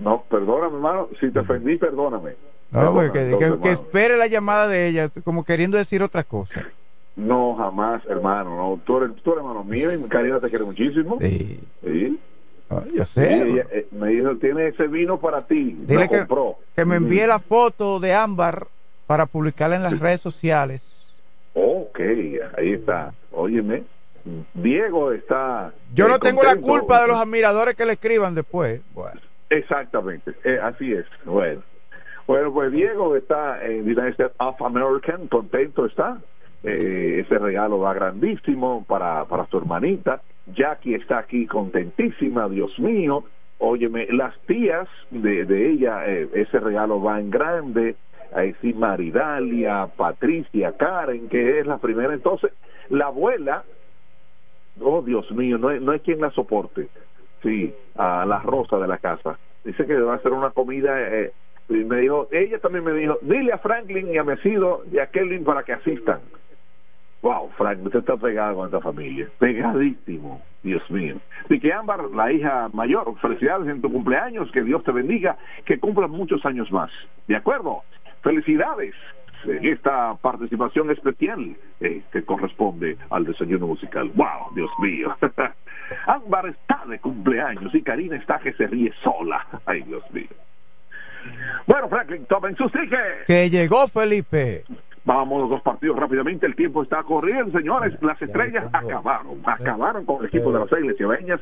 No, 0.01 0.23
perdóname, 0.29 0.75
hermano. 0.75 1.09
Si 1.19 1.29
te 1.31 1.39
ofendí, 1.39 1.77
perdóname. 1.77 2.31
No, 2.71 2.79
Perdóname, 2.79 3.09
pues, 3.09 3.11
que, 3.11 3.31
entonces, 3.31 3.57
que- 3.61 3.71
espere 3.71 4.17
la 4.17 4.27
llamada 4.27 4.67
de 4.67 4.87
ella, 4.87 5.09
como 5.23 5.43
queriendo 5.45 5.77
decir 5.77 6.01
otra 6.03 6.23
cosa. 6.23 6.65
No, 7.15 7.55
jamás, 7.55 8.03
hermano. 8.07 8.55
No, 8.55 8.79
tú 8.85 8.97
eres, 8.97 9.15
tú 9.23 9.31
eres 9.31 9.43
hermano 9.43 9.63
mío 9.63 9.93
y 9.93 10.01
Karina 10.09 10.39
te 10.39 10.49
quiere 10.49 10.65
muchísimo. 10.65 11.17
Sí. 11.21 11.59
Sí. 11.83 12.19
Yo 12.93 13.05
sé. 13.05 13.43
ella, 13.43 13.65
eh, 13.71 13.87
me 13.91 14.09
dijo, 14.09 14.35
tiene 14.37 14.67
ese 14.67 14.87
vino 14.87 15.19
para 15.19 15.45
ti. 15.45 15.77
Dile 15.81 16.03
Lo 16.05 16.09
que, 16.09 16.17
compró. 16.19 16.55
que 16.75 16.83
me 16.83 16.95
envíe 16.95 17.25
la 17.27 17.39
foto 17.39 17.99
de 17.99 18.13
Ámbar 18.13 18.67
para 19.07 19.27
publicarla 19.27 19.75
en 19.75 19.83
las 19.83 19.99
redes 19.99 20.19
sociales. 20.19 20.81
Ok, 21.53 21.99
ahí 22.57 22.73
está. 22.73 23.13
Óyeme, 23.31 23.83
Diego 24.55 25.11
está. 25.11 25.73
Yo 25.93 26.07
eh, 26.07 26.09
no 26.09 26.19
tengo 26.19 26.43
la 26.43 26.57
culpa 26.57 27.01
de 27.01 27.07
los 27.07 27.17
admiradores 27.17 27.75
que 27.75 27.85
le 27.85 27.93
escriban 27.93 28.35
después. 28.35 28.81
Bueno, 28.93 29.21
Exactamente, 29.49 30.33
eh, 30.43 30.59
así 30.61 30.91
es. 30.91 31.05
Bueno. 31.23 31.61
bueno, 32.25 32.51
pues 32.51 32.71
Diego 32.71 33.15
está 33.15 33.63
en 33.63 33.83
United 33.83 34.07
States 34.09 34.35
of 34.39 34.61
American, 34.61 35.27
contento 35.27 35.85
está. 35.85 36.17
Eh, 36.65 37.19
ese 37.19 37.37
regalo 37.37 37.79
va 37.79 37.93
grandísimo 37.93 38.83
para, 38.87 39.25
para 39.25 39.45
su 39.47 39.57
hermanita. 39.57 40.21
Jackie 40.47 40.95
está 40.95 41.19
aquí 41.19 41.45
contentísima, 41.45 42.49
Dios 42.49 42.77
mío. 42.79 43.23
Óyeme, 43.59 44.07
las 44.09 44.37
tías 44.47 44.87
de, 45.11 45.45
de 45.45 45.69
ella, 45.71 46.05
eh, 46.07 46.27
ese 46.33 46.59
regalo 46.59 47.01
va 47.01 47.19
en 47.19 47.29
grande. 47.29 47.95
Ahí 48.33 48.53
sí, 48.61 48.73
Maridalia, 48.73 49.87
Patricia, 49.95 50.73
Karen, 50.73 51.29
que 51.29 51.59
es 51.59 51.67
la 51.67 51.77
primera. 51.77 52.13
Entonces, 52.13 52.51
la 52.89 53.05
abuela, 53.05 53.63
oh 54.81 55.01
Dios 55.01 55.31
mío, 55.31 55.57
no 55.57 55.69
hay, 55.69 55.79
no 55.79 55.91
hay 55.91 55.99
quien 55.99 56.19
la 56.19 56.31
soporte. 56.31 56.87
Sí, 57.43 57.73
a 57.95 58.25
la 58.25 58.39
rosa 58.39 58.77
de 58.77 58.87
la 58.87 58.97
casa. 58.97 59.37
Dice 59.63 59.85
que 59.85 59.95
va 59.99 60.13
a 60.13 60.17
hacer 60.17 60.33
una 60.33 60.49
comida. 60.49 60.99
Eh, 60.99 61.31
y 61.69 61.83
me 61.83 62.01
dijo, 62.01 62.27
ella 62.31 62.59
también 62.59 62.83
me 62.83 62.93
dijo, 62.93 63.17
dile 63.21 63.51
a 63.51 63.57
Franklin 63.57 64.13
y 64.13 64.17
a 64.17 64.23
Mesido 64.23 64.83
y 64.91 64.99
a 64.99 65.07
Kelvin 65.07 65.43
para 65.43 65.63
que 65.63 65.73
asistan. 65.73 66.19
Wow, 67.25 67.49
Frank, 67.57 67.83
usted 67.83 68.01
está 68.01 68.15
pegado 68.17 68.57
con 68.57 68.67
esta 68.67 68.79
familia. 68.79 69.27
Pegadísimo, 69.39 70.43
Dios 70.61 70.83
mío. 70.91 71.15
Y 71.49 71.59
que 71.59 71.73
Ámbar, 71.73 72.11
la 72.11 72.31
hija 72.31 72.69
mayor, 72.71 73.19
felicidades 73.19 73.67
en 73.67 73.81
tu 73.81 73.91
cumpleaños, 73.91 74.51
que 74.51 74.61
Dios 74.61 74.83
te 74.83 74.91
bendiga, 74.91 75.35
que 75.65 75.79
cumplan 75.79 76.11
muchos 76.11 76.45
años 76.45 76.71
más. 76.71 76.91
¿De 77.27 77.35
acuerdo? 77.35 77.81
Felicidades 78.21 78.93
en 79.43 79.65
esta 79.65 80.13
participación 80.21 80.91
especial 80.91 81.55
eh, 81.79 82.03
que 82.11 82.23
corresponde 82.23 82.95
al 83.09 83.25
desayuno 83.25 83.65
musical. 83.65 84.11
¡Wow! 84.13 84.53
Dios 84.53 84.69
mío. 84.77 85.17
Ámbar 86.05 86.49
está 86.49 86.83
de 86.87 86.99
cumpleaños 86.99 87.73
y 87.73 87.81
Karina 87.81 88.17
está 88.17 88.37
que 88.37 88.53
se 88.53 88.67
ríe 88.67 88.93
sola. 89.03 89.43
¡Ay, 89.65 89.81
Dios 89.81 90.03
mío! 90.11 90.29
Bueno, 91.65 91.89
Franklin, 91.89 92.23
tomen 92.27 92.55
sus 92.55 92.71
tickets. 92.71 93.25
que 93.25 93.49
llegó 93.49 93.87
Felipe. 93.87 94.63
Vamos 95.05 95.41
los 95.41 95.49
dos 95.51 95.61
partidos 95.61 95.97
rápidamente, 95.97 96.47
el 96.47 96.55
tiempo 96.55 96.81
está 96.81 97.03
corriendo, 97.03 97.57
señores. 97.57 97.93
Las 98.01 98.19
estrellas 98.19 98.65
acabaron, 98.73 99.39
acabaron 99.45 100.03
con 100.03 100.21
el 100.21 100.27
equipo 100.27 100.51
de 100.51 100.59
las 100.59 100.73
Águilas 100.73 100.97
Cibaeñas. 100.97 101.39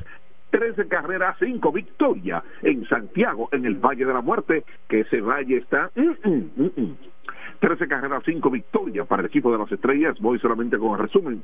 13 0.51 0.87
carreras, 0.87 1.35
5 1.39 1.71
victoria 1.71 2.43
en 2.61 2.85
Santiago, 2.87 3.49
en 3.51 3.65
el 3.65 3.75
Valle 3.75 4.05
de 4.05 4.13
la 4.13 4.21
Muerte, 4.21 4.63
que 4.87 4.99
ese 4.99 5.19
valle 5.19 5.57
está... 5.57 5.89
mm, 5.95 6.29
mm, 6.29 6.51
mm, 6.55 6.81
mm. 6.81 6.97
13 7.59 7.87
carreras, 7.87 8.21
5 8.23 8.49
victoria 8.51 9.05
para 9.05 9.21
el 9.21 9.27
equipo 9.27 9.51
de 9.51 9.57
las 9.57 9.71
estrellas. 9.71 10.19
Voy 10.19 10.37
solamente 10.37 10.77
con 10.77 10.91
el 10.91 10.99
resumen 10.99 11.41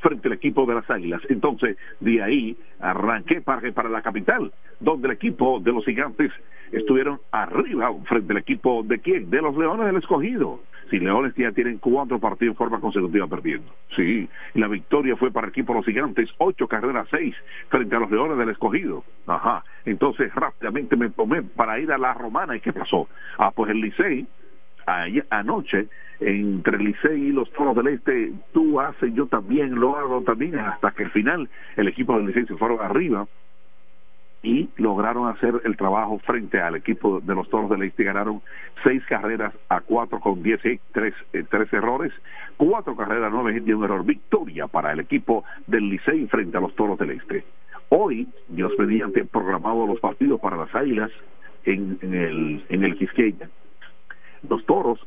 frente 0.00 0.28
al 0.28 0.34
equipo 0.34 0.66
de 0.66 0.74
las 0.74 0.88
Águilas. 0.90 1.22
Entonces, 1.28 1.76
de 2.00 2.22
ahí 2.22 2.56
arranqué 2.78 3.40
para, 3.40 3.72
para 3.72 3.88
la 3.88 4.02
capital, 4.02 4.52
donde 4.78 5.08
el 5.08 5.14
equipo 5.14 5.60
de 5.60 5.72
los 5.72 5.84
gigantes 5.84 6.30
estuvieron 6.72 7.20
arriba 7.32 7.92
frente 8.04 8.32
al 8.32 8.38
equipo 8.38 8.82
de 8.84 8.98
quién? 8.98 9.30
De 9.30 9.42
los 9.42 9.56
Leones 9.56 9.86
del 9.86 9.96
Escogido. 9.96 10.60
Si 10.90 10.98
Leones 10.98 11.34
ya 11.36 11.52
tienen 11.52 11.78
cuatro 11.78 12.18
partidos 12.18 12.54
en 12.54 12.58
forma 12.58 12.80
consecutiva 12.80 13.26
perdiendo. 13.28 13.72
Sí, 13.94 14.28
y 14.54 14.58
la 14.58 14.68
victoria 14.68 15.16
fue 15.16 15.30
para 15.30 15.46
el 15.46 15.50
equipo 15.50 15.72
de 15.72 15.78
los 15.78 15.86
gigantes, 15.86 16.28
ocho 16.38 16.66
carreras, 16.66 17.06
seis 17.10 17.34
frente 17.68 17.94
a 17.94 18.00
los 18.00 18.10
Leones 18.10 18.36
del 18.36 18.50
Escogido. 18.50 19.04
Ajá. 19.26 19.64
Entonces, 19.84 20.34
rápidamente 20.34 20.96
me 20.96 21.10
tomé 21.10 21.42
para 21.42 21.78
ir 21.78 21.92
a 21.92 21.98
la 21.98 22.12
Romana. 22.14 22.56
¿Y 22.56 22.60
qué 22.60 22.72
pasó? 22.72 23.08
Ah, 23.38 23.52
pues 23.54 23.70
el 23.70 23.80
Licey 23.80 24.26
anoche 25.30 25.86
entre 26.18 26.76
el 26.76 26.84
Licey 26.84 27.28
y 27.28 27.32
los 27.32 27.50
Toros 27.52 27.76
del 27.76 27.88
Este, 27.88 28.32
tú 28.52 28.80
haces, 28.80 29.14
yo 29.14 29.26
también 29.26 29.78
lo 29.78 29.96
hago 29.96 30.22
también, 30.22 30.58
hasta 30.58 30.90
que 30.90 31.04
al 31.04 31.10
final 31.10 31.48
el 31.76 31.88
equipo 31.88 32.16
del 32.16 32.26
Licey 32.26 32.46
se 32.46 32.56
fueron 32.56 32.80
arriba 32.80 33.26
y 34.42 34.70
lograron 34.76 35.28
hacer 35.28 35.60
el 35.64 35.76
trabajo 35.76 36.18
frente 36.20 36.60
al 36.60 36.76
equipo 36.76 37.20
de 37.20 37.34
los 37.34 37.48
Toros 37.50 37.70
del 37.70 37.82
Este, 37.82 38.04
ganaron 38.04 38.40
seis 38.82 39.04
carreras 39.06 39.52
a 39.68 39.80
cuatro 39.80 40.18
con 40.18 40.42
diez 40.42 40.60
tres, 40.92 41.14
eh, 41.32 41.44
tres 41.48 41.72
errores, 41.72 42.12
cuatro 42.56 42.96
carreras, 42.96 43.30
nueve 43.32 43.62
y 43.64 43.72
un 43.72 43.84
error, 43.84 44.04
victoria 44.04 44.66
para 44.66 44.92
el 44.92 45.00
equipo 45.00 45.44
del 45.66 45.90
Licey 45.90 46.26
frente 46.26 46.56
a 46.56 46.60
los 46.60 46.74
Toros 46.74 46.98
del 46.98 47.10
Este. 47.10 47.44
Hoy, 47.90 48.28
Dios 48.48 48.72
mediante, 48.78 49.24
programado 49.24 49.86
los 49.86 50.00
partidos 50.00 50.40
para 50.40 50.56
las 50.56 50.74
Águilas 50.74 51.10
en, 51.64 51.98
el, 52.02 52.64
en 52.68 52.84
el 52.84 52.96
los 54.48 54.64
toros 54.64 54.98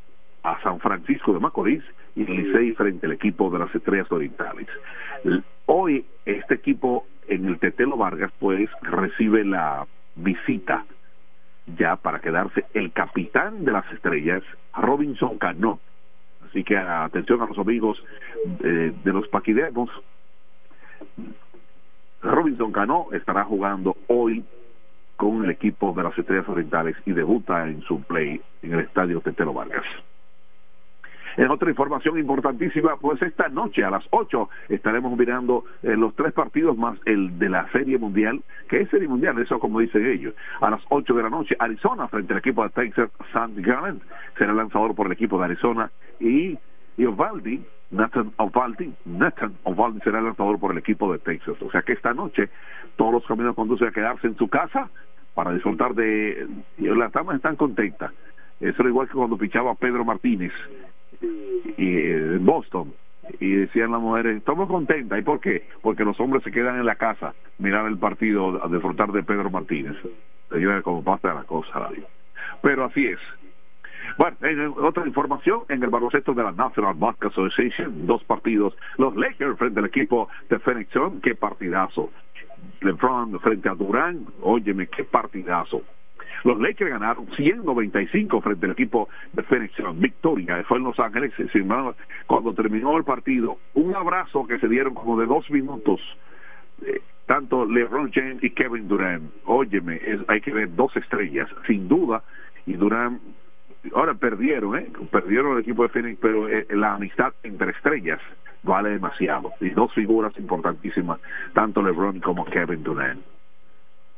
a 0.44 0.62
San 0.62 0.80
Francisco 0.80 1.34
de 1.34 1.40
Macorís 1.40 1.84
y 2.16 2.22
el 2.22 2.36
Licey 2.36 2.72
frente 2.74 3.06
al 3.06 3.14
equipo 3.14 3.50
de 3.50 3.60
las 3.60 3.74
Estrellas 3.74 4.12
Orientales. 4.12 4.68
Hoy 5.66 6.06
este 6.26 6.56
equipo 6.56 7.06
en 7.28 7.46
el 7.46 7.60
Tetelo 7.60 7.98
Vargas 7.98 8.32
pues 8.40 8.70
recibe 8.82 9.44
la 9.44 9.88
visita 10.16 10.86
ya 11.78 11.96
para 11.96 12.20
quedarse 12.20 12.66
el 12.74 12.92
capitán 12.92 13.64
de 13.64 13.72
las 13.72 13.90
Estrellas, 13.92 14.44
Robinson 14.76 15.38
Cano. 15.38 15.80
Así 16.50 16.64
que 16.64 16.78
atención 16.78 17.42
a 17.42 17.46
los 17.46 17.58
amigos 17.58 18.04
eh, 18.64 18.94
de 19.04 19.14
los 19.14 19.28
paquidenos. 19.30 19.90
Robinson 22.22 22.72
Cano 22.72 23.08
estará 23.12 23.44
jugando 23.44 23.96
hoy 24.08 24.44
con 25.16 25.44
el 25.44 25.52
equipo 25.52 25.94
de 25.94 26.04
las 26.04 26.18
Estrellas 26.18 26.48
Orientales 26.50 26.96
y 27.06 27.14
debuta 27.14 27.68
en 27.68 27.82
su 27.84 28.02
play 28.04 28.42
en 28.62 28.74
el 28.74 28.82
estadio 28.82 29.22
Tetelo 29.22 29.54
Vargas. 29.54 29.86
En 31.36 31.50
otra 31.50 31.70
información 31.70 32.20
importantísima, 32.20 32.96
pues 32.98 33.22
esta 33.22 33.48
noche 33.50 33.84
a 33.84 33.90
las 33.90 34.06
8 34.12 34.50
estaremos 34.70 35.18
mirando 35.18 35.66
eh, 35.82 35.96
los 35.98 36.16
tres 36.16 36.32
partidos 36.34 36.78
más 36.78 37.00
el 37.06 37.40
de 37.40 37.50
la 37.50 37.68
Serie 37.72 37.98
Mundial, 37.98 38.44
que 38.70 38.82
es 38.82 38.90
Serie 38.90 39.08
Mundial, 39.08 39.40
eso 39.40 39.60
como 39.60 39.80
dicen 39.80 40.06
ellos. 40.06 40.36
A 40.62 40.70
las 40.70 40.82
8 40.90 41.14
de 41.14 41.24
la 41.24 41.30
noche, 41.30 41.56
Arizona 41.58 42.08
frente 42.08 42.34
al 42.34 42.40
equipo 42.40 42.64
de 42.64 42.70
Texas 42.70 43.10
St. 43.34 43.62
Garland, 43.62 44.02
será 44.38 44.54
lanzador 44.54 44.94
por 44.94 45.08
el 45.08 45.14
equipo 45.14 45.40
de 45.40 45.46
Arizona 45.46 45.90
y, 46.20 46.58
y 46.98 47.06
Ovaldi, 47.06 47.64
Nathan 47.90 48.32
Ovaldi, 48.38 48.94
Nathan 49.06 49.54
Ovaldi 49.64 50.00
será 50.02 50.22
lanzador 50.22 50.60
por 50.60 50.72
el 50.72 50.78
equipo 50.78 51.12
de 51.12 51.20
Texas. 51.20 51.60
O 51.62 51.72
sea 51.72 51.82
que 51.82 51.94
esta 51.94 52.14
noche 52.14 52.50
todos 52.96 53.12
los 53.12 53.26
caminos 53.26 53.56
conducen 53.56 53.88
a 53.88 53.92
quedarse 53.92 54.28
en 54.28 54.38
su 54.38 54.48
casa 54.48 54.90
para 55.34 55.52
disfrutar 55.52 55.96
de... 55.96 56.48
y 56.78 56.86
las 56.86 57.12
damas 57.12 57.38
están 57.38 57.56
contentas. 57.56 58.12
Eso 58.60 58.82
era 58.82 58.90
igual 58.90 59.08
que 59.08 59.16
cuando 59.16 59.38
pichaba 59.38 59.74
Pedro 59.76 60.06
Martínez 60.06 60.54
y, 61.78 61.98
eh, 61.98 62.38
Boston. 62.40 62.94
Y 63.40 63.52
decían 63.52 63.92
las 63.92 64.02
mujeres, 64.02 64.38
estamos 64.38 64.68
contentas. 64.68 65.18
¿Y 65.18 65.22
por 65.22 65.40
qué? 65.40 65.66
Porque 65.82 66.04
los 66.04 66.20
hombres 66.20 66.44
se 66.44 66.52
quedan 66.52 66.78
en 66.78 66.86
la 66.86 66.96
casa, 66.96 67.34
mirar 67.58 67.88
el 67.88 67.98
partido, 67.98 68.64
a 68.64 68.68
disfrutar 68.68 69.12
de 69.12 69.24
Pedro 69.24 69.50
Martínez. 69.50 69.96
Como 70.84 71.04
pasa 71.04 71.34
la 71.34 71.44
cosa. 71.44 71.90
Pero 72.62 72.86
así 72.86 73.08
es. 73.08 73.20
Bueno, 74.18 74.38
en 74.42 74.74
otra 74.78 75.08
información, 75.08 75.62
en 75.70 75.82
el 75.82 75.90
baloncesto 75.90 76.34
de 76.34 76.44
la 76.44 76.52
National 76.52 76.94
Basketball 76.96 77.48
Association, 77.48 78.06
dos 78.06 78.24
partidos. 78.26 78.76
Los 78.98 79.16
Lakers 79.16 79.58
frente 79.58 79.80
al 79.80 79.86
equipo 79.86 80.28
de 80.50 80.60
Phoenix 80.60 80.92
Sun, 80.92 81.22
qué 81.22 81.34
partidazo. 81.34 82.12
LeBron 82.82 83.40
frente 83.40 83.70
a 83.70 83.74
Durán, 83.74 84.26
óyeme, 84.42 84.88
qué 84.88 85.04
partidazo. 85.04 85.82
Los 86.44 86.60
Lakers 86.60 86.92
ganaron 86.92 87.28
195 87.36 88.42
frente 88.42 88.66
al 88.66 88.74
equipo 88.74 89.10
de 89.32 89.44
Phoenix. 89.44 89.74
Victoria, 89.96 90.64
fue 90.68 90.78
en 90.78 90.84
Los 90.84 91.00
Ángeles. 91.00 91.34
Cuando 92.28 92.54
terminó 92.54 92.98
el 92.98 93.04
partido, 93.04 93.58
un 93.74 93.96
abrazo 93.96 94.46
que 94.46 94.60
se 94.60 94.68
dieron 94.68 94.94
como 94.94 95.20
de 95.20 95.26
dos 95.26 95.50
minutos. 95.50 96.02
eh, 96.86 97.02
tanto 97.26 97.66
LeBron 97.66 98.12
James 98.12 98.44
y 98.44 98.50
Kevin 98.50 98.88
Durant. 98.88 99.32
Óyeme, 99.46 100.00
hay 100.28 100.42
que 100.42 100.52
ver 100.52 100.76
dos 100.76 100.96
estrellas, 100.98 101.50
sin 101.66 101.88
duda. 101.88 102.22
Y 102.66 102.74
Durant, 102.74 103.22
ahora 103.96 104.14
perdieron, 104.14 104.78
¿eh? 104.78 104.92
Perdieron 105.10 105.54
el 105.54 105.60
equipo 105.60 105.84
de 105.84 105.90
Phoenix, 105.90 106.20
pero 106.22 106.50
eh, 106.50 106.68
la 106.72 106.96
amistad 106.96 107.34
entre 107.44 107.72
estrellas 107.72 108.20
vale 108.64 108.90
demasiado. 108.90 109.54
Y 109.62 109.70
dos 109.70 109.94
figuras 109.94 110.34
importantísimas, 110.38 111.20
tanto 111.54 111.82
LeBron 111.82 112.20
como 112.20 112.46
Kevin 112.46 112.84
Durant. 112.84 113.22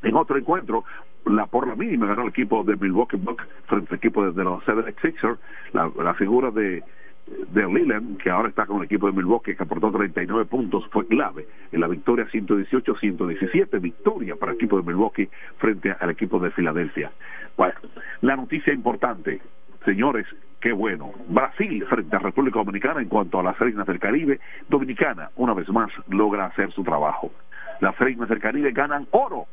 En 0.02 0.14
otro 0.14 0.36
encuentro, 0.36 0.84
la 1.26 1.46
por 1.46 1.66
la 1.66 1.74
mínima 1.74 2.06
ganó 2.06 2.22
el 2.22 2.28
equipo 2.28 2.62
de 2.64 2.76
Milwaukee 2.76 3.16
Bucks 3.16 3.44
frente 3.66 3.88
al 3.90 3.96
equipo 3.96 4.24
de, 4.24 4.32
de 4.32 4.44
los 4.44 4.64
Seven 4.64 4.94
Sixers. 5.02 5.38
La, 5.72 5.90
la 6.02 6.14
figura 6.14 6.50
de, 6.50 6.82
de 7.26 7.66
Leland, 7.66 8.18
que 8.18 8.30
ahora 8.30 8.48
está 8.48 8.66
con 8.66 8.78
el 8.78 8.84
equipo 8.84 9.06
de 9.06 9.12
Milwaukee, 9.12 9.56
que 9.56 9.62
aportó 9.62 9.90
39 9.90 10.44
puntos, 10.46 10.86
fue 10.90 11.06
clave 11.06 11.46
en 11.72 11.80
la 11.80 11.88
victoria 11.88 12.26
118-117, 12.26 13.80
victoria 13.80 14.36
para 14.36 14.52
el 14.52 14.56
equipo 14.56 14.76
de 14.80 14.86
Milwaukee 14.86 15.28
frente 15.58 15.94
al 15.98 16.10
equipo 16.10 16.38
de 16.38 16.50
Filadelfia. 16.50 17.10
Bueno, 17.56 17.74
la 18.20 18.36
noticia 18.36 18.72
importante, 18.72 19.40
señores, 19.84 20.26
qué 20.60 20.72
bueno. 20.72 21.12
Brasil 21.28 21.84
frente 21.88 22.14
a 22.14 22.20
República 22.20 22.60
Dominicana 22.60 23.00
en 23.00 23.08
cuanto 23.08 23.40
a 23.40 23.42
las 23.42 23.58
reinas 23.58 23.86
del 23.86 23.98
Caribe, 23.98 24.38
Dominicana, 24.68 25.30
una 25.36 25.54
vez 25.54 25.68
más, 25.70 25.90
logra 26.08 26.46
hacer 26.46 26.70
su 26.72 26.84
trabajo. 26.84 27.32
Las 27.80 27.98
reinas 27.98 28.28
del 28.28 28.38
Caribe 28.38 28.70
ganan 28.70 29.06
oro 29.10 29.46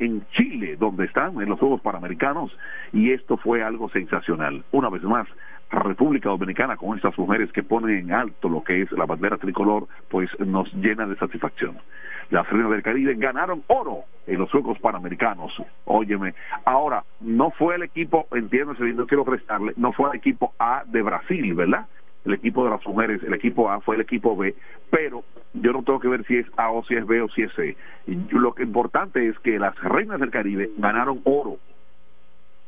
en 0.00 0.26
Chile, 0.32 0.76
donde 0.76 1.04
están 1.04 1.40
en 1.40 1.48
los 1.48 1.60
Juegos 1.60 1.80
Panamericanos, 1.82 2.50
y 2.92 3.12
esto 3.12 3.36
fue 3.36 3.62
algo 3.62 3.88
sensacional. 3.90 4.64
Una 4.72 4.88
vez 4.88 5.02
más, 5.02 5.28
República 5.70 6.30
Dominicana 6.30 6.76
con 6.76 6.96
estas 6.96 7.16
mujeres 7.16 7.52
que 7.52 7.62
ponen 7.62 7.96
en 7.96 8.12
alto 8.12 8.48
lo 8.48 8.64
que 8.64 8.82
es 8.82 8.90
la 8.92 9.06
bandera 9.06 9.36
tricolor, 9.36 9.86
pues 10.08 10.28
nos 10.40 10.72
llena 10.74 11.06
de 11.06 11.16
satisfacción. 11.16 11.78
Las 12.30 12.48
reinas 12.48 12.70
del 12.70 12.82
Caribe 12.82 13.14
ganaron 13.14 13.62
oro 13.68 14.04
en 14.26 14.38
los 14.38 14.50
Juegos 14.50 14.78
Panamericanos. 14.78 15.52
Óyeme, 15.84 16.34
ahora, 16.64 17.04
no 17.20 17.50
fue 17.50 17.76
el 17.76 17.82
equipo, 17.82 18.26
entiéndase, 18.32 18.84
no 18.94 19.06
quiero 19.06 19.24
prestarle, 19.24 19.72
no 19.76 19.92
fue 19.92 20.10
el 20.10 20.16
equipo 20.16 20.54
A 20.58 20.82
de 20.86 21.02
Brasil, 21.02 21.54
¿verdad? 21.54 21.86
El 22.24 22.34
equipo 22.34 22.64
de 22.64 22.70
las 22.70 22.86
mujeres, 22.86 23.22
el 23.22 23.34
equipo 23.34 23.70
A 23.70 23.80
fue 23.80 23.96
el 23.96 24.02
equipo 24.02 24.36
B, 24.36 24.54
pero 24.90 25.24
yo 25.54 25.72
no 25.72 25.82
tengo 25.82 26.00
que 26.00 26.08
ver 26.08 26.24
si 26.26 26.36
es 26.36 26.46
A 26.56 26.70
o 26.70 26.84
si 26.84 26.94
es 26.94 27.06
B 27.06 27.22
o 27.22 27.28
si 27.28 27.42
es 27.42 27.52
C. 27.54 27.76
Lo 28.30 28.54
importante 28.58 29.26
es 29.26 29.38
que 29.40 29.58
las 29.58 29.76
reinas 29.80 30.20
del 30.20 30.30
Caribe 30.30 30.70
ganaron 30.76 31.20
oro. 31.24 31.58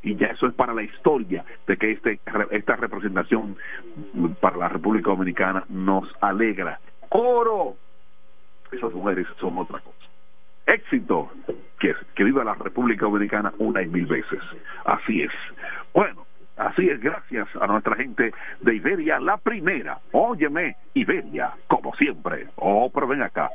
Y 0.03 0.17
ya 0.17 0.29
eso 0.29 0.49
es 0.49 0.55
para 0.55 0.75
la 0.75 0.83
historia 0.83 1.45
de 1.67 1.77
que 1.77 1.93
este, 1.93 2.19
esta 2.51 2.75
representación 2.75 3.57
para 4.41 4.57
la 4.57 4.69
República 4.69 5.11
Dominicana 5.11 5.65
nos 5.69 6.09
alegra. 6.21 6.81
¡Oro! 7.11 7.77
Esas 8.73 8.93
mujeres 8.93 9.29
son 9.39 9.59
otra 9.59 9.79
cosa. 9.79 9.97
Éxito, 10.67 11.31
que, 11.79 11.95
que 12.17 12.25
viva 12.25 12.43
la 12.43 12.55
República 12.55 13.07
Dominicana 13.07 13.53
una 13.59 13.83
y 13.83 13.87
mil 13.87 14.07
veces. 14.07 14.41
Así 14.85 15.23
es. 15.23 15.31
Bueno, 15.95 16.27
Así 16.57 16.89
es, 16.89 17.01
gracias 17.01 17.49
a 17.61 17.67
nuestra 17.67 17.97
gente 17.97 18.33
de 18.61 18.75
Iberia, 18.75 19.19
la 19.19 19.39
primera. 19.39 19.99
Óyeme, 20.13 20.77
Iberia, 20.95 21.53
como 21.67 21.95
siempre. 21.95 22.49
Oh, 22.57 22.91
pero 22.93 23.09
ven 23.09 23.23
acá. 23.23 23.51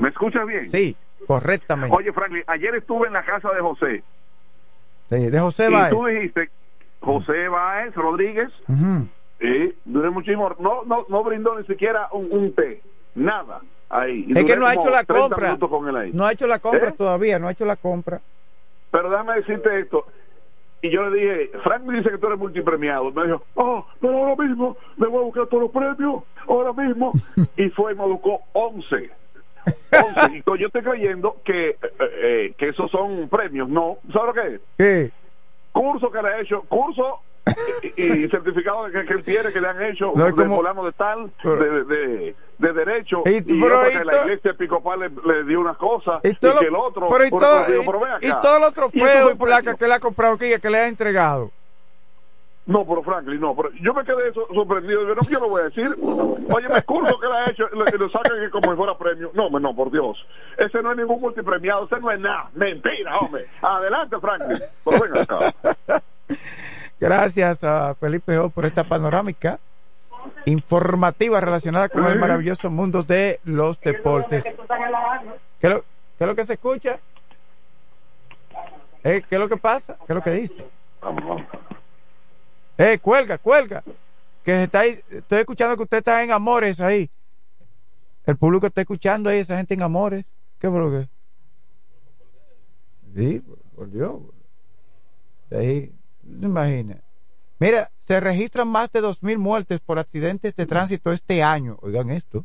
¿Me 0.00 0.08
escuchas 0.08 0.46
bien? 0.46 0.70
Sí, 0.70 0.96
correctamente. 1.26 1.94
Oye, 1.94 2.12
Franklin, 2.12 2.42
ayer 2.46 2.74
estuve 2.76 3.08
en 3.08 3.12
la 3.12 3.24
casa 3.24 3.50
de 3.52 3.60
José. 3.60 4.02
Sí, 5.10 5.30
de 5.30 5.40
José 5.40 5.68
y 5.68 5.72
Báez. 5.72 5.90
tú 5.90 6.06
dijiste, 6.06 6.50
José 7.00 7.48
Báez 7.48 7.94
Rodríguez, 7.94 8.48
Ujú. 8.68 9.06
eh, 9.40 9.74
duré 9.84 10.10
muchísimo, 10.10 10.54
no, 10.58 10.82
no, 10.84 11.04
no 11.08 11.22
brindó 11.24 11.58
ni 11.58 11.66
siquiera 11.66 12.08
un, 12.12 12.28
un 12.30 12.54
té, 12.54 12.82
nada 13.14 13.60
ahí. 13.88 14.24
Y 14.28 14.38
Es 14.38 14.44
que 14.44 14.56
no 14.56 14.66
ha 14.66 14.74
hecho 14.74 14.90
la 14.90 15.04
30 15.04 15.58
compra. 15.58 16.08
No 16.12 16.26
ha 16.26 16.32
hecho 16.32 16.46
la 16.46 16.58
compra 16.58 16.88
¿Eh? 16.88 16.94
todavía, 16.96 17.38
no 17.38 17.48
ha 17.48 17.52
hecho 17.52 17.64
la 17.64 17.76
compra. 17.76 18.20
Pero 18.90 19.10
déjame 19.10 19.36
decirte 19.36 19.80
esto. 19.80 20.06
Y 20.82 20.90
yo 20.90 21.08
le 21.08 21.18
dije, 21.18 21.50
Frank 21.64 21.82
me 21.82 21.96
dice 21.96 22.10
que 22.10 22.18
tú 22.18 22.26
eres 22.26 22.38
multipremiado. 22.38 23.10
Me 23.10 23.24
dijo, 23.24 23.42
oh, 23.54 23.86
pero 24.00 24.18
ahora 24.18 24.36
mismo 24.44 24.76
me 24.96 25.06
voy 25.06 25.20
a 25.20 25.24
buscar 25.24 25.46
todos 25.46 25.64
los 25.64 25.72
premios, 25.72 26.22
ahora 26.46 26.72
mismo. 26.72 27.12
y 27.56 27.68
fue 27.70 27.92
y 27.92 27.96
me 27.96 28.04
buscó 28.06 28.40
11. 28.52 29.10
11. 29.90 30.36
Y 30.36 30.42
yo 30.60 30.66
estoy 30.66 30.82
creyendo 30.82 31.36
que, 31.44 31.70
eh, 31.70 31.78
eh, 32.00 32.54
que 32.56 32.68
esos 32.68 32.90
son 32.90 33.28
premios. 33.28 33.68
No, 33.68 33.98
¿sabes 34.12 34.26
lo 34.26 34.42
que 34.42 34.54
es? 34.54 34.60
¿Qué? 34.78 35.12
Curso 35.72 36.10
que 36.10 36.22
le 36.22 36.28
ha 36.28 36.40
hecho, 36.40 36.62
curso 36.62 37.20
y, 37.96 38.24
y 38.24 38.28
certificado 38.28 38.86
que, 38.86 39.04
que 39.04 39.12
él 39.14 39.22
tiene 39.24 39.52
que 39.52 39.60
le 39.60 39.68
han 39.68 39.82
hecho 39.82 40.12
No, 40.14 40.24
de 40.24 40.32
como- 40.32 40.56
fulano 40.56 40.84
de 40.84 40.92
tal, 40.92 41.30
Pero- 41.42 41.56
de, 41.56 41.84
de, 41.84 42.34
de 42.58 42.72
derecho. 42.72 43.22
Y- 43.24 43.36
Y, 43.36 43.60
pero 43.60 43.80
que 43.84 44.04
la 44.04 44.24
iglesia 44.24 44.50
episcopal 44.50 45.00
le, 45.00 45.08
le 45.10 45.44
dio 45.44 45.60
una 45.60 45.74
cosa 45.74 46.18
y, 46.24 46.34
que 46.34 46.48
el 46.48 46.72
lo- 46.72 46.82
otro. 46.82 47.08
pero 47.08 47.24
y 47.26 47.30
por 47.30 47.40
todo, 47.40 47.60
y- 47.68 47.86
pero 47.86 48.00
ven 48.00 48.10
y 48.20 48.26
acá. 48.28 48.40
todo 48.40 48.56
el 48.58 48.64
otro 48.64 48.86
Y 48.92 48.98
que 49.00 49.86
le 49.86 49.94
ha 49.94 50.00
comprado, 50.00 50.36
que, 50.38 50.58
que 50.60 50.70
le 50.70 50.78
ha 50.78 50.88
entregado. 50.88 51.50
No, 52.66 52.84
pero 52.84 53.00
Franklin, 53.04 53.38
no, 53.40 53.54
pero 53.54 53.70
yo 53.80 53.94
me 53.94 54.04
quedé 54.04 54.32
so- 54.32 54.48
sorprendido. 54.52 55.06
Yo 55.06 55.14
no 55.14 55.20
quiero 55.22 55.48
voy 55.48 55.60
a 55.60 55.64
decir. 55.66 55.86
Oye, 56.02 56.68
me 56.68 56.82
curso 56.82 57.16
que 57.20 57.26
le 57.28 57.32
ha 57.36 57.44
hecho, 57.48 57.68
le, 57.68 57.96
lo 57.96 58.10
sacan 58.10 58.40
que 58.40 58.50
como 58.50 58.72
si 58.72 58.76
fuera 58.76 58.98
premio. 58.98 59.30
No, 59.34 59.48
no, 59.50 59.72
por 59.76 59.92
Dios. 59.92 60.18
Ese 60.58 60.82
no 60.82 60.90
es 60.90 60.96
ningún 60.98 61.20
multipremiado, 61.20 61.84
ese 61.84 62.00
no 62.00 62.10
es 62.10 62.18
nada. 62.18 62.50
Mentira, 62.54 63.18
hombre. 63.20 63.46
Adelante, 63.62 64.16
Franklin. 64.18 64.58
Pero 64.84 65.00
ven 65.00 65.16
acá. 65.22 65.52
Gracias 66.98 67.62
a 67.62 67.94
Felipe 67.94 68.38
O 68.38 68.50
por 68.50 68.64
esta 68.64 68.84
panorámica 68.84 69.58
informativa 70.44 71.40
relacionada 71.40 71.88
con 71.88 72.04
el 72.06 72.18
maravilloso 72.18 72.70
mundo 72.70 73.02
de 73.02 73.40
los 73.44 73.80
deportes. 73.80 74.44
¿Qué 75.60 75.68
lo, 75.68 75.82
qué 75.82 76.24
es 76.24 76.26
lo 76.26 76.34
que 76.34 76.44
se 76.44 76.54
escucha? 76.54 76.98
Eh, 79.04 79.22
¿Qué 79.28 79.36
es 79.36 79.40
lo 79.40 79.48
que 79.48 79.56
pasa? 79.56 79.96
¿Qué 79.98 80.12
es 80.12 80.14
lo 80.14 80.22
que 80.22 80.30
dice? 80.30 80.66
Eh, 82.78 82.98
cuelga, 82.98 83.38
cuelga. 83.38 83.82
Que 84.44 84.64
está 84.64 84.80
ahí, 84.80 84.98
estoy 85.10 85.40
escuchando 85.40 85.76
que 85.76 85.82
usted 85.82 85.98
está 85.98 86.22
en 86.22 86.30
amores 86.30 86.80
ahí. 86.80 87.10
El 88.24 88.36
público 88.36 88.66
está 88.66 88.80
escuchando 88.80 89.30
ahí, 89.30 89.38
esa 89.38 89.56
gente 89.56 89.74
en 89.74 89.82
amores. 89.82 90.24
¿Qué 90.58 90.68
fue 90.68 90.80
lo 90.80 90.90
que? 90.90 91.08
Sí, 93.14 93.40
por, 93.74 93.90
Dios. 93.90 94.20
Ahí, 95.50 95.92
imagina. 96.40 97.00
Mira, 97.58 97.90
se 97.98 98.20
registran 98.20 98.68
más 98.68 98.92
de 98.92 99.02
2.000 99.02 99.38
muertes 99.38 99.80
por 99.80 99.98
accidentes 99.98 100.54
de 100.56 100.66
tránsito 100.66 101.12
este 101.12 101.42
año. 101.42 101.78
Oigan 101.80 102.10
esto. 102.10 102.44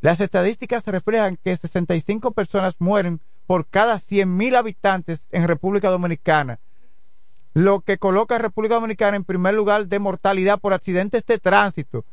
Las 0.00 0.20
estadísticas 0.20 0.86
reflejan 0.86 1.36
que 1.36 1.56
65 1.56 2.32
personas 2.32 2.76
mueren 2.78 3.20
por 3.46 3.66
cada 3.66 3.96
100.000 3.96 4.56
habitantes 4.56 5.28
en 5.30 5.46
República 5.46 5.88
Dominicana, 5.90 6.58
lo 7.54 7.80
que 7.80 7.98
coloca 7.98 8.36
a 8.36 8.38
República 8.38 8.74
Dominicana 8.74 9.16
en 9.16 9.24
primer 9.24 9.54
lugar 9.54 9.86
de 9.86 9.98
mortalidad 9.98 10.58
por 10.58 10.74
accidentes 10.74 11.24
de 11.24 11.38
tránsito. 11.38 12.04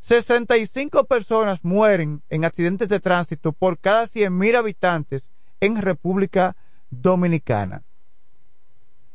65 0.00 1.04
personas 1.04 1.64
mueren 1.64 2.22
en 2.30 2.44
accidentes 2.44 2.88
de 2.88 3.00
tránsito 3.00 3.52
por 3.52 3.78
cada 3.78 4.04
100.000 4.04 4.56
habitantes 4.56 5.30
en 5.60 5.80
República 5.80 6.56
Dominicana. 6.90 7.82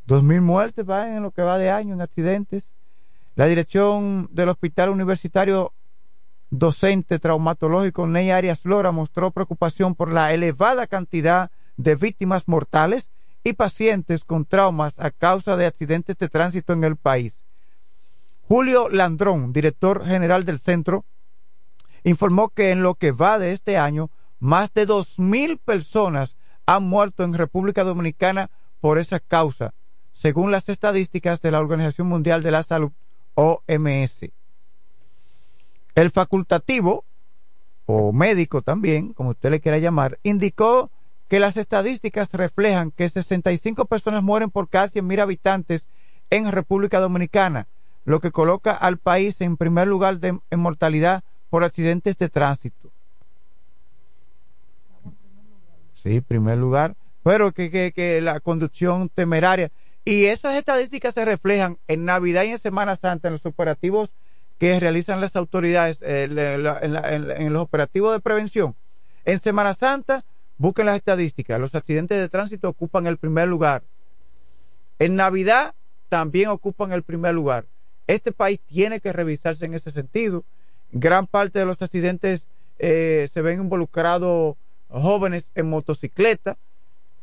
2.000 0.08 0.42
muertes 0.42 0.86
van 0.86 1.16
en 1.16 1.24
lo 1.24 1.32
que 1.32 1.42
va 1.42 1.58
de 1.58 1.72
año 1.72 1.94
en 1.94 2.02
accidentes. 2.02 2.72
La 3.36 3.48
dirección 3.48 4.30
del 4.32 4.50
Hospital 4.50 4.90
Universitario 4.90 5.74
Docente 6.52 7.20
Traumatológico 7.20 8.06
Ney 8.06 8.30
Arias 8.30 8.60
Flora 8.60 8.92
mostró 8.92 9.32
preocupación 9.32 9.96
por 9.96 10.12
la 10.12 10.32
elevada 10.34 10.88
cantidad 10.88 11.52
de 11.76 11.96
víctimas 11.96 12.48
mortales 12.48 13.10
y 13.44 13.54
pacientes 13.54 14.24
con 14.24 14.46
traumas 14.46 14.94
a 14.98 15.12
causa 15.12 15.58
de 15.58 15.66
accidentes 15.66 16.18
de 16.18 16.30
tránsito 16.30 16.74
en 16.74 16.84
el 16.84 16.96
país. 16.96 17.42
Julio 18.48 18.90
Landrón, 18.90 19.54
director 19.54 20.06
general 20.06 20.46
del 20.46 20.60
centro, 20.60 21.04
informó 22.04 22.50
que 22.50 22.70
en 22.70 22.84
lo 22.84 22.94
que 22.96 23.12
va 23.12 23.40
de 23.40 23.52
este 23.52 23.78
año, 23.78 24.12
más 24.40 24.72
de 24.74 24.88
2.000 24.88 25.60
personas 25.60 26.38
han 26.68 26.84
muerto 26.84 27.24
en 27.24 27.34
República 27.34 27.84
Dominicana 27.84 28.52
por 28.80 29.00
esa 29.00 29.20
causa, 29.20 29.74
según 30.16 30.52
las 30.52 30.70
estadísticas 30.70 31.42
de 31.42 31.52
la 31.52 31.60
Organización 31.60 32.08
Mundial 32.08 32.42
de 32.42 32.52
la 32.52 32.64
Salud, 32.64 32.92
OMS. 33.36 34.32
El 35.94 36.10
facultativo, 36.10 37.06
o 37.86 38.12
médico 38.12 38.62
también, 38.62 39.14
como 39.14 39.32
usted 39.32 39.52
le 39.52 39.60
quiera 39.60 39.78
llamar, 39.78 40.18
indicó 40.24 40.90
que 41.28 41.40
las 41.40 41.58
estadísticas 41.58 42.32
reflejan 42.34 42.92
que 42.92 43.10
65 43.10 43.86
personas 43.86 44.24
mueren 44.24 44.50
por 44.50 44.70
cada 44.70 44.88
100.000 44.88 45.22
habitantes 45.22 45.88
en 46.30 46.52
República 46.52 47.00
Dominicana, 47.00 47.68
lo 48.04 48.20
que 48.20 48.32
coloca 48.32 48.72
al 48.72 48.98
país 48.98 49.42
en 49.42 49.58
primer 49.58 49.88
lugar 49.88 50.20
de, 50.20 50.40
en 50.50 50.60
mortalidad 50.60 51.24
por 51.50 51.64
accidentes 51.64 52.18
de 52.18 52.30
tránsito. 52.30 52.92
Sí, 55.96 56.22
primer 56.22 56.58
lugar, 56.58 56.96
pero 57.24 57.52
que, 57.52 57.72
que, 57.72 57.92
que 57.92 58.22
la 58.22 58.40
conducción 58.40 59.10
temeraria. 59.10 59.72
Y 60.06 60.26
esas 60.26 60.56
estadísticas 60.56 61.16
se 61.16 61.26
reflejan 61.26 61.80
en 61.88 62.06
Navidad 62.06 62.44
y 62.44 62.50
en 62.50 62.60
Semana 62.60 62.96
Santa, 62.96 63.28
en 63.28 63.34
los 63.34 63.46
operativos 63.48 64.12
que 64.60 64.80
realizan 64.80 65.20
las 65.20 65.36
autoridades, 65.36 66.00
eh, 66.04 66.30
en, 66.32 67.54
los 67.54 67.62
operativos 67.64 68.14
de 68.14 68.20
prevención. 68.20 68.76
En 69.26 69.40
Semana 69.40 69.74
Santa, 69.74 70.24
busquen 70.60 70.86
las 70.86 70.98
estadísticas, 70.98 71.60
los 71.60 71.74
accidentes 71.74 72.20
de 72.20 72.30
tránsito 72.30 72.70
ocupan 72.70 73.08
el 73.08 73.18
primer 73.18 73.48
lugar. 73.48 73.82
En 75.00 75.16
Navidad 75.16 75.74
también 76.08 76.50
ocupan 76.50 76.92
el 76.92 77.02
primer 77.02 77.34
lugar. 77.34 77.66
Este 78.06 78.32
país 78.32 78.60
tiene 78.68 79.00
que 79.00 79.12
revisarse 79.12 79.66
en 79.66 79.74
ese 79.74 79.92
sentido. 79.92 80.46
Gran 80.92 81.26
parte 81.26 81.58
de 81.58 81.66
los 81.66 81.82
accidentes 81.82 82.46
eh, 82.78 83.28
se 83.34 83.42
ven 83.42 83.62
involucrados 83.62 84.56
jóvenes 84.88 85.52
en 85.56 85.68
motocicleta 85.68 86.58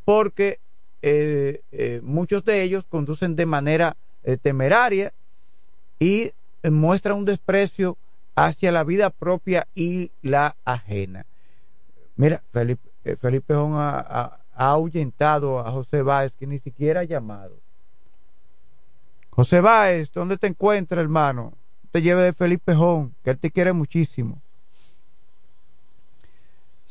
porque 0.05 0.59
eh, 1.03 1.63
eh, 1.73 2.01
muchos 2.03 2.45
de 2.45 2.63
ellos 2.63 2.87
conducen 2.89 3.37
de 3.37 3.47
manera 3.47 3.97
eh, 4.23 4.37
temeraria 4.37 5.13
y 6.01 6.33
muestran 6.65 7.19
un 7.19 7.25
desprecio 7.25 7.99
hacia 8.37 8.73
la 8.73 8.85
vida 8.85 9.11
propia 9.11 9.69
y 9.75 10.13
la 10.23 10.57
ajena. 10.65 11.27
Mira, 12.17 12.45
Felipe, 12.53 12.91
eh, 13.05 13.17
Felipe 13.17 13.55
Jón 13.55 13.75
ha, 13.75 13.99
ha- 13.99 14.45
ha 14.53 14.67
ahuyentado 14.71 15.59
a 15.59 15.71
José 15.73 16.03
Báez, 16.03 16.35
que 16.35 16.47
ni 16.47 16.59
siquiera 16.59 17.01
ha 17.01 17.05
llamado. 17.05 17.63
José 19.31 19.61
Báez, 19.61 20.13
¿dónde 20.13 20.37
te 20.37 20.47
encuentras, 20.47 21.01
hermano? 21.01 21.55
Te 21.91 22.03
lleve 22.03 22.23
de 22.25 22.33
Felipe 22.33 22.75
Jón, 22.75 23.17
que 23.23 23.31
él 23.31 23.39
te 23.39 23.51
quiere 23.51 23.73
muchísimo. 23.73 24.43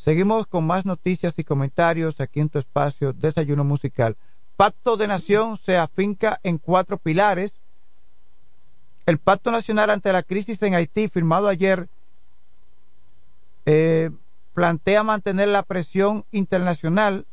Seguimos 0.02 0.48
con 0.48 0.66
más 0.66 0.84
noticias 0.84 1.38
y 1.38 1.44
comentarios 1.44 2.20
aquí 2.22 2.40
en 2.40 2.50
tu 2.50 2.58
espacio 2.58 3.14
Desayuno 3.14 3.64
Musical. 3.64 4.18
Pacto 4.58 4.98
de 4.98 5.06
Nación 5.06 5.58
se 5.58 5.78
afinca 5.78 6.40
en 6.42 6.58
cuatro 6.58 6.98
pilares. 6.98 7.54
El 9.06 9.20
Pacto 9.20 9.52
Nacional 9.52 9.92
ante 9.92 10.12
la 10.12 10.24
crisis 10.24 10.64
en 10.64 10.74
Haití, 10.74 11.08
firmado 11.08 11.48
ayer, 11.48 11.88
eh, 13.68 14.10
plantea 14.56 15.04
mantener 15.04 15.50
la 15.50 15.62
presión 15.62 16.26
internacional, 16.32 17.28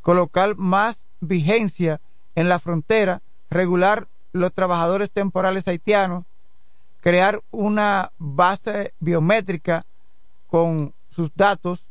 colocar 0.00 0.56
más 0.56 1.06
vigencia 1.20 2.00
en 2.34 2.48
la 2.48 2.58
frontera, 2.58 3.22
regular 3.50 4.08
los 4.32 4.52
trabajadores 4.52 5.12
temporales 5.12 5.68
haitianos, 5.68 6.24
crear 7.00 7.40
una 7.52 8.10
base 8.18 8.94
biométrica 8.98 9.86
con 10.48 10.93
sus 11.14 11.34
datos, 11.34 11.86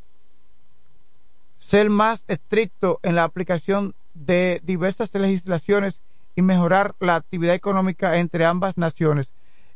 ser 1.58 1.90
más 1.90 2.24
estricto 2.28 3.00
en 3.02 3.14
la 3.14 3.24
aplicación 3.24 3.94
de 4.14 4.60
diversas 4.64 5.12
legislaciones 5.14 6.00
y 6.36 6.42
mejorar 6.42 6.94
la 7.00 7.16
actividad 7.16 7.54
económica 7.54 8.18
entre 8.18 8.44
ambas 8.44 8.76
naciones. 8.76 9.28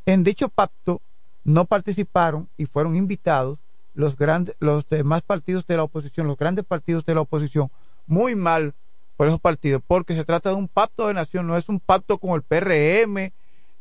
En 0.07 0.25
dicho 0.25 0.49
pacto 0.49 1.01
no 1.45 1.65
participaron 1.65 2.49
y 2.57 2.67
fueron 2.67 2.97
invitados 2.97 3.59
los 3.95 4.17
grandes, 4.17 4.55
los 4.61 4.89
demás 4.89 5.23
partidos 5.23 5.67
de 5.67 5.77
la 5.77 5.83
oposición, 5.85 6.27
los 6.27 6.37
grandes 6.37 6.65
partidos 6.65 7.05
de 7.05 7.15
la 7.15 7.23
oposición, 7.23 7.71
muy 8.07 8.35
mal 8.35 8.75
por 9.17 9.27
esos 9.27 9.41
partidos, 9.41 9.83
porque 9.85 10.15
se 10.15 10.25
trata 10.25 10.51
de 10.51 10.57
un 10.57 10.69
pacto 10.69 11.09
de 11.09 11.15
nación, 11.15 11.47
no 11.47 11.57
es 11.57 11.69
un 11.69 11.81
pacto 11.81 12.19
con 12.19 12.31
el 12.31 12.43
PRM, 12.43 13.33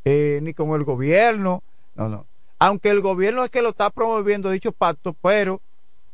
eh, 0.06 0.40
ni 0.42 0.54
con 0.54 0.72
el 0.72 0.84
gobierno, 0.84 1.62
no, 1.94 2.10
no. 2.10 2.26
Aunque 2.60 2.90
el 2.90 3.02
gobierno 3.02 3.44
es 3.44 3.52
que 3.52 3.62
lo 3.62 3.70
está 3.70 3.90
promoviendo 3.90 4.50
dicho 4.50 4.72
pacto, 4.72 5.14
pero, 5.14 5.62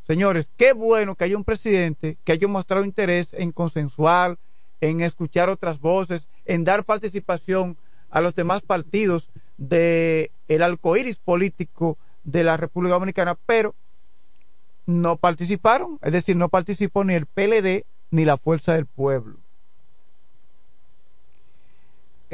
señores, 0.01 0.49
qué 0.57 0.73
bueno 0.73 1.15
que 1.15 1.23
haya 1.23 1.37
un 1.37 1.43
presidente 1.43 2.17
que 2.23 2.33
haya 2.33 2.47
mostrado 2.47 2.85
interés 2.85 3.33
en 3.33 3.51
consensuar, 3.51 4.37
en 4.81 5.01
escuchar 5.01 5.49
otras 5.49 5.79
voces, 5.79 6.27
en 6.45 6.65
dar 6.65 6.83
participación 6.83 7.77
a 8.09 8.19
los 8.21 8.35
demás 8.35 8.61
partidos 8.61 9.29
de 9.57 10.31
el 10.47 10.61
político 11.23 11.97
de 12.23 12.43
la 12.43 12.57
República 12.57 12.95
Dominicana, 12.95 13.37
pero 13.45 13.75
no 14.85 15.17
participaron, 15.17 15.97
es 16.01 16.11
decir, 16.11 16.35
no 16.35 16.49
participó 16.49 17.03
ni 17.03 17.13
el 17.13 17.25
PLD 17.25 17.85
ni 18.11 18.25
la 18.25 18.37
Fuerza 18.37 18.73
del 18.73 18.85
Pueblo. 18.85 19.42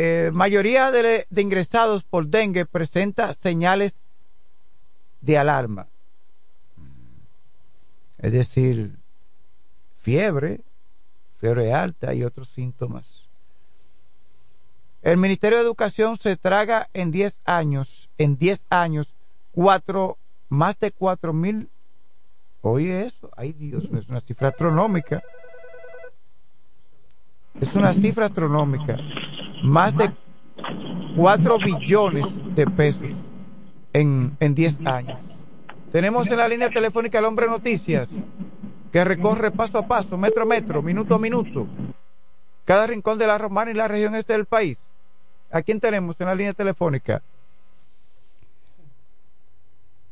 Eh, 0.02 0.32
mayoría 0.32 0.92
de, 0.92 1.28
ingresados 1.36 2.06
por 2.06 2.28
dengue 2.28 2.66
presenta 2.66 3.34
señales 3.34 4.00
de 5.20 5.38
alarma, 5.38 5.88
es 8.18 8.32
decir, 8.32 8.96
fiebre, 10.02 10.62
fiebre 11.42 11.74
alta 11.74 12.14
y 12.14 12.24
otros 12.24 12.48
síntomas. 12.48 13.26
El 15.02 15.18
Ministerio 15.18 15.58
de 15.58 15.66
Educación 15.66 16.18
se 16.18 16.38
traga 16.38 16.88
en 16.94 17.12
10 17.12 17.42
años, 17.44 18.10
en 18.18 18.38
10 18.38 18.68
años, 18.70 19.14
cuatro, 19.52 20.18
más 20.48 20.80
de 20.80 20.94
cuatro 20.94 21.34
mil. 21.34 21.70
Oye 22.62 23.06
eso, 23.06 23.30
ay 23.36 23.52
Dios, 23.52 23.90
es 23.94 24.08
una 24.08 24.22
cifra 24.22 24.48
astronómica. 24.48 25.22
Es 27.60 27.76
una 27.76 27.94
cifra 27.94 28.28
astronómica. 28.28 28.96
Más 29.64 29.96
de 29.96 30.12
4 31.16 31.58
billones 31.58 32.26
de 32.56 32.66
pesos 32.66 33.10
en, 33.94 34.36
en 34.40 34.56
10 34.56 34.86
años. 34.86 35.20
Tenemos 35.92 36.28
en 36.28 36.38
la 36.38 36.48
línea 36.48 36.70
telefónica 36.70 37.18
al 37.18 37.26
hombre 37.26 37.48
noticias 37.48 38.10
que 38.92 39.04
recorre 39.04 39.52
paso 39.52 39.78
a 39.78 39.88
paso, 39.88 40.18
metro 40.18 40.44
a 40.44 40.46
metro, 40.46 40.82
minuto 40.82 41.16
a 41.16 41.20
minuto, 41.20 41.68
cada 42.66 42.88
rincón 42.88 43.18
de 43.18 43.28
la 43.28 43.38
Romana 43.38 43.72
y 43.72 43.74
la 43.74 43.88
región 43.88 44.16
este 44.16 44.34
del 44.34 44.46
país. 44.46 44.78
¿A 45.52 45.62
quién 45.62 45.80
tenemos 45.80 46.16
en 46.20 46.28
la 46.28 46.36
línea 46.36 46.54
telefónica? 46.54 47.22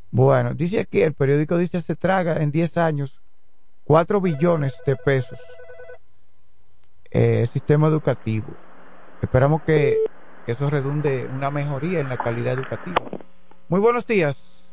Bueno, 0.09 0.53
dice 0.53 0.79
aquí, 0.79 1.01
el 1.01 1.13
periódico 1.13 1.57
dice 1.57 1.81
se 1.81 1.95
traga 1.95 2.37
en 2.41 2.51
10 2.51 2.77
años 2.77 3.21
4 3.83 4.19
billones 4.19 4.75
de 4.85 4.95
pesos 4.95 5.39
eh, 7.11 7.41
el 7.41 7.47
sistema 7.47 7.87
educativo. 7.87 8.47
Esperamos 9.21 9.61
que, 9.63 9.97
que 10.45 10.51
eso 10.51 10.69
redunde 10.69 11.27
una 11.33 11.49
mejoría 11.51 11.99
en 11.99 12.09
la 12.09 12.17
calidad 12.17 12.53
educativa. 12.53 13.01
Muy 13.69 13.79
buenos 13.79 14.05
días. 14.05 14.69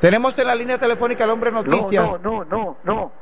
Tenemos 0.00 0.36
en 0.38 0.46
la 0.48 0.54
línea 0.54 0.78
telefónica 0.78 1.24
al 1.24 1.30
hombre 1.30 1.52
noticias, 1.52 2.08
No, 2.10 2.18
no, 2.18 2.44
no, 2.44 2.76
no. 2.84 3.12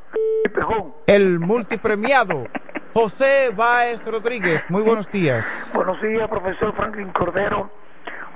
Pejón. 0.55 0.95
el 1.07 1.39
multipremiado 1.39 2.47
José 2.95 3.53
Báez 3.55 4.05
Rodríguez. 4.05 4.63
Muy 4.69 4.83
buenos 4.83 5.11
días. 5.11 5.45
Buenos 5.75 6.01
días, 6.03 6.29
profesor 6.29 6.75
Franklin 6.75 7.13
Cordero. 7.13 7.71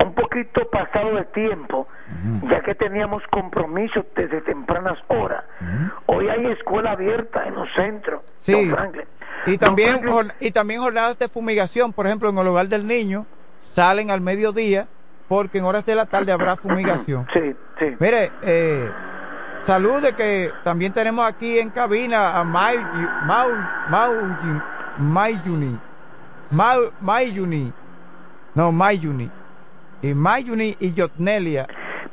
Un 0.05 0.15
poquito 0.15 0.69
pasado 0.71 1.15
de 1.17 1.25
tiempo, 1.27 1.89
ya 2.51 2.61
que 2.63 2.75
teníamos 2.75 3.23
compromisos 3.31 4.05
desde 4.15 4.41
tempranas 4.43 4.99
horas. 5.09 5.45
Hoy 6.07 6.29
hay 6.29 6.47
escuela 6.47 6.93
abierta 6.93 7.47
en 7.47 7.55
los 7.55 7.69
centros. 7.75 8.23
Sí. 8.37 8.53
don 8.53 8.71
Franklin. 8.71 9.05
Y 9.47 9.51
Don 9.53 9.59
también, 9.59 10.01
Franklin, 10.01 10.33
y 10.41 10.51
también 10.51 10.81
jornadas 10.81 11.19
de 11.19 11.29
fumigación, 11.29 11.93
por 11.93 12.07
ejemplo, 12.07 12.29
en 12.29 12.39
el 12.39 12.47
hogar 12.47 12.69
del 12.69 12.87
niño, 12.87 13.27
salen 13.61 14.11
al 14.11 14.21
mediodía 14.21 14.87
porque 15.29 15.59
en 15.59 15.65
horas 15.65 15.87
de 15.87 15.95
la 15.95 16.07
tarde 16.07 16.33
habrá 16.33 16.57
fumigación. 16.57 17.27
Sí, 17.33 17.57
sí. 17.79 17.97
Mire, 17.99 18.31
eh, 18.43 18.91
salude 19.65 20.15
que 20.15 20.51
también 20.63 20.93
tenemos 20.93 21.27
aquí 21.27 21.59
en 21.59 21.71
cabina 21.71 22.39
a 22.39 22.45
May, 22.45 22.77
Mau, 23.25 23.51
Mau, 23.89 24.13
Mayuni, 24.99 25.79
Mau, 26.51 26.93
Mayuni, 27.01 27.73
no, 28.55 28.71
Mayuni, 28.71 29.31
y 30.11 30.15
Mayuni 30.15 30.77
y 30.81 30.93
Yotnelia. 30.93 31.67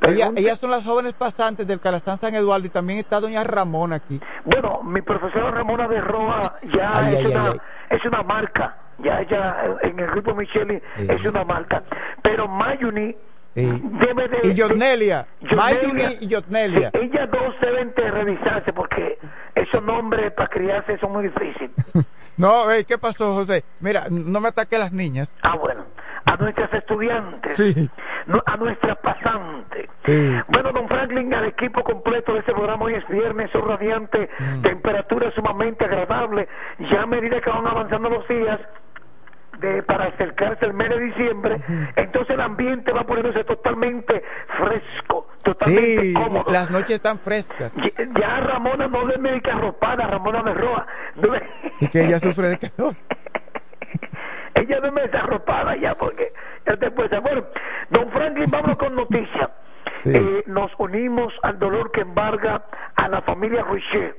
Ella- 0.08 0.32
ellas 0.36 0.58
son 0.60 0.72
las 0.72 0.84
jóvenes 0.84 1.14
pasantes 1.14 1.68
del 1.68 1.80
Calazán 1.80 2.18
San 2.18 2.34
Eduardo 2.34 2.66
y 2.66 2.70
también 2.70 2.98
está 3.00 3.20
doña 3.20 3.44
Ramona 3.44 3.98
aquí. 3.98 4.20
Bueno, 4.46 4.82
mi 4.84 5.02
profesora 5.02 5.52
Ramona 5.52 5.88
de 5.88 6.02
Roa 6.02 6.56
ya 6.74 6.92
Ay, 6.94 7.16
es, 7.16 7.26
ay, 7.26 7.32
una, 7.32 7.48
ay, 7.52 7.58
es 7.92 8.06
una 8.06 8.24
marca. 8.24 8.78
Ya 9.00 9.20
ella 9.22 9.58
en 9.84 10.00
el 10.00 10.08
grupo 10.12 10.34
Micheli 10.34 10.82
es 10.98 11.26
una 11.26 11.44
marca. 11.44 11.84
Pero 12.24 12.48
Mayuni 12.48 13.16
Y, 13.54 13.64
debe 13.66 14.28
de. 14.30 14.48
y 14.48 14.54
Yotnelia. 14.54 15.28
Mayuni 15.56 16.04
y 16.22 16.28
Yotnelia. 16.28 16.90
Ellas 16.94 17.30
dos 17.32 17.54
deben 17.62 17.94
de 17.96 18.10
revisarse 18.12 18.72
porque 18.74 19.20
esos 19.56 19.84
nombres 19.84 20.32
para 20.34 20.48
criarse 20.50 20.98
son 21.00 21.12
muy 21.12 21.24
difíciles. 21.28 21.72
No, 22.38 22.72
eh, 22.72 22.86
¿qué 22.86 22.98
pasó, 22.98 23.34
José? 23.36 23.64
Mira, 23.82 24.06
no 24.10 24.40
me 24.40 24.48
ataque 24.48 24.76
a 24.78 24.80
las 24.80 24.94
niñas. 24.94 25.32
Ah, 25.44 25.58
bueno. 25.58 25.84
A 26.32 26.38
nuestras 26.38 26.74
estudiantes. 26.74 27.58
Sí. 27.58 27.90
a 28.46 28.56
nuestras 28.58 28.98
pasantes. 29.00 29.90
Sí. 30.06 30.36
Bueno, 30.48 30.72
don 30.72 30.88
Franklin, 30.88 31.34
al 31.34 31.46
equipo 31.46 31.84
completo 31.84 32.34
de 32.34 32.40
este 32.40 32.54
programa 32.54 32.86
hoy 32.86 32.94
es 32.96 33.08
viernes, 33.10 33.50
sol 33.52 33.68
radiante, 33.68 34.30
Mm. 34.40 34.62
temperatura 34.62 35.32
sumamente 35.32 35.86
agradable. 35.86 36.48
Ya 36.92 37.02
a 37.02 37.06
medida 37.06 37.42
que 37.42 37.50
van 37.50 37.68
avanzando 37.68 38.10
los 38.10 38.28
días, 38.28 38.60
de, 39.60 39.84
para 39.84 40.06
acercarse 40.06 40.66
el 40.66 40.74
mes 40.74 40.90
de 40.90 41.00
diciembre, 41.00 41.62
entonces 41.96 42.34
el 42.36 42.42
ambiente 42.42 42.92
va 42.94 43.04
poniéndose 43.04 43.44
totalmente 43.44 44.24
fresco, 44.58 45.28
totalmente 45.44 46.02
Sí, 46.02 46.14
cómodo. 46.14 46.52
las 46.52 46.72
noches 46.72 46.92
están 46.92 47.20
frescas. 47.20 47.72
Ya, 47.76 47.90
ya 48.20 48.40
Ramona 48.40 48.88
no 48.88 49.08
es 49.12 49.20
médica 49.20 49.54
arropada, 49.54 50.08
Ramona 50.08 50.42
de. 50.42 50.88
No 51.16 51.36
es- 51.36 51.44
Y 51.80 51.88
que 51.90 52.06
ella 52.06 52.18
sufre 52.20 52.50
de 52.50 52.58
calor. 52.58 52.96
Ella 54.56 54.80
no 54.82 54.92
me 54.92 55.02
desarropada 55.04 55.76
ya 55.78 55.96
porque 55.96 56.34
ya 56.66 56.76
te 56.78 56.92
puede 56.92 57.20
bueno 57.20 57.44
don 57.90 58.10
Franklin 58.12 58.46
vamos 58.52 58.78
con 58.78 58.96
noticias 58.96 59.50
Sí. 60.04 60.18
Eh, 60.18 60.44
nos 60.48 60.72
unimos 60.80 61.32
al 61.44 61.60
dolor 61.60 61.92
que 61.92 62.02
embarga 62.02 62.64
a 62.96 63.08
la 63.08 63.22
familia 63.22 63.64
Richet 63.64 64.16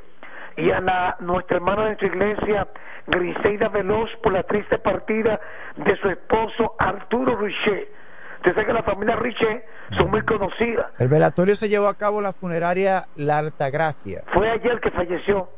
y 0.57 0.71
a 0.71 0.81
la 0.81 1.17
nuestra 1.19 1.57
hermana 1.57 1.87
de 1.87 1.97
su 1.99 2.07
iglesia 2.07 2.69
Griseida 3.09 3.69
Veloz 3.69 4.09
por 4.23 4.33
la 4.33 4.45
triste 4.45 4.79
partida 4.79 5.41
de 5.77 5.97
su 5.97 6.09
esposo 6.09 6.77
Arturo 6.79 7.37
Richet 7.37 7.89
usted 8.37 8.55
sabe 8.55 8.67
que 8.67 8.73
la 8.73 8.85
familia 8.85 9.17
Richet 9.17 9.65
son 9.99 10.11
muy 10.13 10.23
conocidas 10.23 10.87
El 11.01 11.09
velatorio 11.09 11.57
se 11.57 11.69
llevó 11.69 11.89
a 11.89 11.95
cabo 11.99 12.19
en 12.19 12.25
la 12.25 12.33
funeraria 12.33 13.07
La 13.17 13.39
Altagracia. 13.39 14.23
fue 14.33 14.49
ayer 14.51 14.81
que 14.81 14.91
falleció 14.93 15.49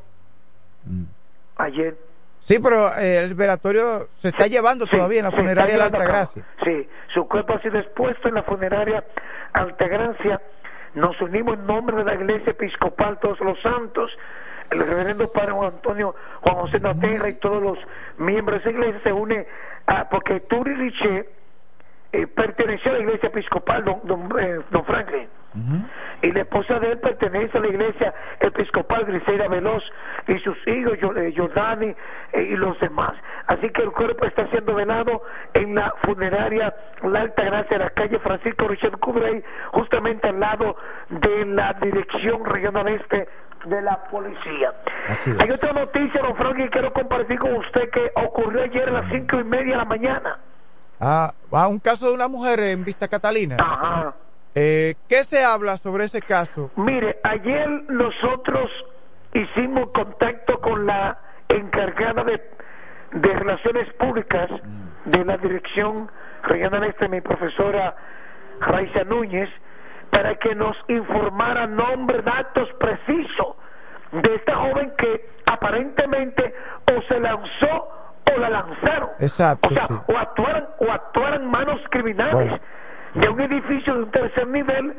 Mm. 0.87 1.05
ayer 1.57 1.97
Sí, 2.45 2.59
pero 2.63 2.95
eh, 2.99 3.25
el 3.25 3.35
velatorio 3.35 4.09
se 4.19 4.29
está 4.29 4.47
llevando 4.47 4.85
todavía 4.85 5.21
en 5.21 5.25
la 5.25 5.31
funeraria 5.31 5.79
La 5.79 5.87
está 5.87 5.97
llevando 5.97 5.97
a 5.97 6.01
cabo. 6.01 6.19
Altagracia. 6.19 6.45
Sí, 6.63 6.89
su 7.15 7.27
cuerpo 7.27 7.55
ha 7.55 7.63
sido 7.63 7.79
expuesto 7.79 8.29
en 8.29 8.35
la 8.35 8.43
funeraria 8.43 9.03
Altagracia. 9.55 10.43
Nos 10.93 11.19
unimos 11.23 11.55
en 11.55 11.67
nombre 11.67 11.97
de 11.97 12.05
la 12.05 12.15
Iglesia 12.17 12.51
Episcopal 12.51 13.19
Todos 13.19 13.41
los 13.41 13.59
Santos, 13.63 14.11
el 14.71 14.87
reverendo 14.87 15.33
Padre 15.33 15.53
Juan 15.53 15.73
Antonio, 15.73 16.15
Juan 16.43 16.57
José 16.57 16.81
Naterra 16.81 17.31
y 17.31 17.39
todos 17.39 17.63
los 17.63 17.79
miembros 18.19 18.63
de 18.63 18.71
esa 18.71 18.79
iglesia 18.79 19.01
se 19.03 19.13
une 19.15 19.47
a, 19.87 20.11
porque 20.11 20.41
Turi 20.41 20.75
Riché 20.75 21.27
eh, 22.15 22.27
perteneció 22.29 22.93
a 22.93 22.95
la 22.95 23.01
Iglesia 23.01 23.29
Episcopal, 23.29 23.85
don, 23.85 24.01
don, 24.05 24.41
eh, 24.41 24.61
don 24.71 24.85
Franklin. 24.85 25.29
Y 26.23 26.33
la 26.33 26.41
esposa 26.41 26.79
de 26.81 26.93
él 26.93 26.99
pertenece 26.99 27.57
a 27.57 27.61
la 27.61 27.69
iglesia 27.69 28.13
episcopal 28.41 29.05
Griseira 29.05 29.47
Veloz 29.47 29.85
y 30.27 30.37
sus 30.41 30.57
hijos, 30.67 30.95
eh, 31.17 31.33
Jordani 31.37 31.95
eh, 32.33 32.43
y 32.43 32.57
los 32.57 32.79
demás. 32.81 33.13
Así 33.47 33.71
que 33.71 33.83
el 33.83 33.93
cuerpo 33.93 34.27
está 34.27 34.49
siendo 34.49 34.75
velado 34.75 35.23
en 35.53 35.77
la 35.77 35.95
funeraria 36.03 36.75
La 37.03 37.21
Alta 37.21 37.45
Gracia 37.45 37.79
de 37.79 37.85
la 37.85 37.91
calle 37.91 38.19
Francisco 38.19 38.67
Richard 38.67 38.99
Cubrey, 38.99 39.45
justamente 39.71 40.29
al 40.29 40.41
lado 40.41 40.77
de 41.11 41.47
la 41.47 41.75
Dirección 41.75 42.45
Regional 42.45 42.89
Este 42.89 43.29
de 43.67 43.83
la 43.83 44.05
Policía. 44.11 44.73
Hay 45.41 45.51
otra 45.51 45.73
noticia, 45.73 46.21
don 46.21 46.35
Frank, 46.35 46.57
que 46.57 46.71
quiero 46.71 46.93
compartir 46.93 47.39
con 47.39 47.55
usted 47.55 47.91
que 47.91 48.11
ocurrió 48.17 48.63
ayer 48.63 48.89
a 48.89 48.93
las 48.93 49.11
cinco 49.11 49.39
y 49.39 49.45
media 49.45 49.73
de 49.73 49.79
la 49.79 49.85
mañana. 49.85 50.39
Ah, 51.01 51.35
ah, 51.53 51.69
un 51.69 51.79
caso 51.79 52.09
de 52.09 52.15
una 52.15 52.29
mujer 52.29 52.61
en 52.61 52.85
Vista 52.85 53.09
Catalina. 53.09 53.57
Ajá. 53.59 54.15
Eh, 54.55 54.95
¿Qué 55.09 55.25
se 55.25 55.45
habla 55.45 55.77
sobre 55.77 56.05
ese 56.05 56.21
caso? 56.23 56.71
Mire, 56.77 57.19
ayer 57.25 57.69
nosotros 57.89 58.71
hicimos 59.33 59.91
contacto 59.93 60.61
con 60.61 60.87
la 60.87 61.19
encargada 61.49 62.23
de, 62.23 62.41
de 63.13 63.35
Relaciones 63.35 63.93
Públicas 63.95 64.49
de 65.07 65.25
la 65.25 65.37
Dirección 65.39 66.09
Regional 66.45 66.85
Este, 66.85 67.09
mi 67.09 67.21
profesora 67.21 67.97
Raiza 68.61 69.03
Núñez, 69.05 69.51
para 70.11 70.37
que 70.37 70.55
nos 70.55 70.77
informara 70.89 71.67
nombre, 71.67 72.23
datos 72.23 72.69
precisos 72.79 73.57
de 74.13 74.35
esta 74.37 74.55
joven 74.55 74.93
que 74.97 75.29
aparentemente 75.47 76.55
o 76.93 77.03
se 77.09 77.19
lanzó 77.19 78.04
o 78.35 78.39
la 78.39 78.51
lanzaron. 78.51 79.11
Exacto, 79.21 79.69
O 79.71 79.75
sea, 79.75 79.87
sí. 79.87 79.95
o 80.07 80.17
actuaran, 80.19 80.69
o 80.79 80.91
actuaran 80.91 81.51
manos 81.51 81.81
criminales 81.91 82.35
Bueno. 82.35 82.59
de 83.15 83.29
un 83.29 83.41
edificio 83.41 83.95
de 83.95 84.03
un 84.05 84.11
tercer 84.11 84.47
nivel 84.49 84.97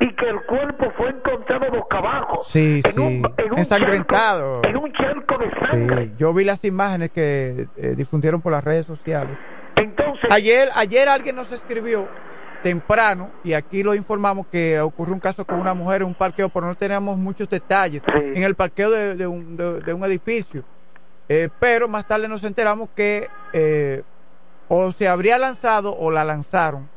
y 0.00 0.14
que 0.14 0.28
el 0.30 0.40
cuerpo 0.46 0.90
fue 0.96 1.10
encontrado 1.10 1.70
boca 1.70 1.98
abajo. 1.98 2.40
Sí, 2.44 2.80
en 2.84 2.92
sí, 2.92 3.00
Un, 3.00 3.34
en 3.36 3.52
un 3.52 3.58
ensangrentado. 3.58 4.62
charco- 4.62 4.68
en 4.70 4.76
un 4.76 4.92
charco 4.92 5.38
de 5.38 5.50
sangre. 5.66 6.06
Sí, 6.06 6.12
yo 6.18 6.32
vi 6.32 6.44
las 6.44 6.64
imágenes 6.64 7.10
que 7.10 7.66
eh, 7.76 7.94
difundieron 7.96 8.40
por 8.40 8.52
las 8.52 8.64
redes 8.64 8.86
sociales. 8.86 9.36
Entonces, 9.76 10.30
Ayer, 10.30 10.68
ayer 10.74 11.08
alguien 11.08 11.36
nos 11.36 11.52
escribió 11.52 12.08
temprano 12.62 13.30
y 13.42 13.54
aquí 13.54 13.82
lo 13.82 13.94
informamos 13.94 14.46
que 14.48 14.80
ocurrió 14.80 15.14
un 15.14 15.20
caso 15.20 15.46
con 15.46 15.58
una 15.60 15.72
mujer 15.74 16.02
en 16.02 16.08
un 16.08 16.14
parqueo, 16.14 16.48
pero 16.50 16.66
no 16.66 16.74
tenemos 16.74 17.16
muchos 17.16 17.48
detalles 17.48 18.02
Sí. 18.06 18.18
en 18.34 18.42
el 18.42 18.54
parqueo 18.54 18.90
de, 18.90 19.14
de 19.16 19.26
un, 19.26 19.56
de- 19.56 19.80
de 19.80 19.92
un 19.94 20.04
edificio. 20.04 20.62
Eh, 21.32 21.48
pero 21.60 21.86
más 21.86 22.04
tarde 22.06 22.26
nos 22.26 22.42
enteramos 22.42 22.90
que 22.90 23.30
eh, 23.52 24.02
o 24.66 24.90
se 24.90 25.06
habría 25.06 25.38
lanzado 25.38 25.96
o 25.96 26.10
la 26.10 26.24
lanzaron 26.24 26.90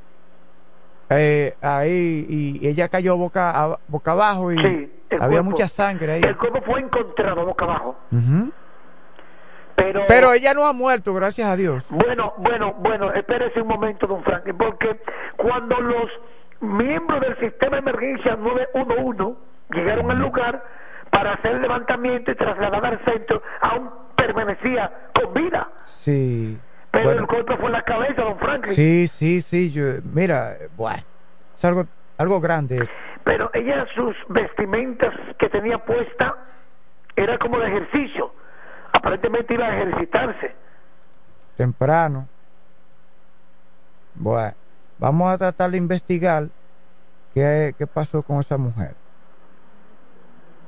eh, 1.10 1.56
ahí 1.62 2.26
y 2.28 2.68
ella 2.68 2.90
cayó 2.90 3.16
boca, 3.16 3.52
a- 3.52 3.80
boca 3.86 4.12
abajo 4.14 4.52
y 4.52 4.58
Sí, 4.58 4.92
había 5.12 5.28
cuerpo. 5.42 5.44
mucha 5.52 5.68
sangre 5.68 6.14
ahí. 6.14 6.24
el 6.24 6.36
cuerpo 6.36 6.62
fue 6.66 6.80
encontrado 6.80 7.46
boca 7.46 7.66
abajo. 7.66 7.96
Pero, 9.76 10.02
Pero 10.08 10.34
ella 10.34 10.54
no 10.56 10.66
ha 10.66 10.74
muerto, 10.74 11.14
gracias 11.14 11.48
a 11.48 11.56
Dios. 11.56 11.86
Bueno, 11.90 12.34
bueno, 12.38 12.74
bueno, 12.80 13.14
espérese 13.14 13.62
un 13.62 13.68
momento, 13.68 14.08
don 14.08 14.24
Franklin, 14.24 14.58
porque 14.58 15.00
cuando 15.38 15.80
los 15.80 16.10
miembros 16.60 17.22
del 17.22 17.40
sistema 17.40 17.76
de 17.78 17.82
emergencia 17.90 18.36
911 18.36 19.36
llegaron 19.70 20.10
al 20.10 20.18
lugar 20.18 20.64
para 21.12 21.34
hacer 21.34 21.52
el 21.56 21.62
levantamiento 21.62 22.32
y 22.32 22.36
trasladar 22.36 22.84
al 22.86 23.06
centro, 23.06 23.42
aún 23.62 23.90
permanecía 24.26 24.92
con 25.14 25.34
vida. 25.34 25.70
Sí. 25.86 26.60
Pero 26.92 27.06
Bueno. 27.06 27.20
el 27.22 27.26
golpe 27.26 27.58
fue 27.58 27.66
en 27.68 27.72
la 27.72 27.82
cabeza, 27.84 28.22
don 28.22 28.38
Franklin. 28.40 28.76
Sí, 28.76 29.08
sí, 29.08 29.42
sí. 29.42 29.72
Yo, 29.72 29.84
mira, 30.14 30.56
bueno, 30.78 31.04
es 31.56 31.66
algo, 31.66 31.86
algo 32.18 32.40
grande. 32.40 32.78
eso. 32.78 32.92
Pero 33.24 33.50
ella, 33.54 33.86
sus 33.96 34.16
vestimentas 34.30 35.14
que 35.40 35.50
tenía 35.50 35.78
puesta, 35.80 36.36
era 37.16 37.38
como 37.40 37.58
de 37.60 37.68
ejercicio. 37.68 38.34
Aparentemente 38.92 39.54
iba 39.54 39.66
a 39.66 39.76
ejercitarse. 39.76 40.56
Temprano. 41.58 42.28
Bueno, 44.16 44.54
vamos 45.00 45.32
a 45.32 45.38
tratar 45.38 45.72
de 45.72 45.78
investigar 45.78 46.48
qué, 47.34 47.74
qué 47.78 47.88
pasó 47.88 48.22
con 48.22 48.40
esa 48.40 48.58
mujer. 48.58 48.94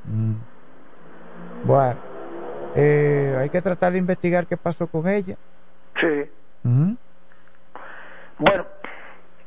Mm. 0.05 0.33
Bueno, 1.65 1.99
eh, 2.75 3.35
hay 3.39 3.49
que 3.49 3.61
tratar 3.61 3.91
de 3.93 3.99
investigar 3.99 4.47
qué 4.47 4.57
pasó 4.57 4.87
con 4.87 5.07
ella. 5.07 5.35
Sí. 5.99 6.31
Bueno, 8.37 8.65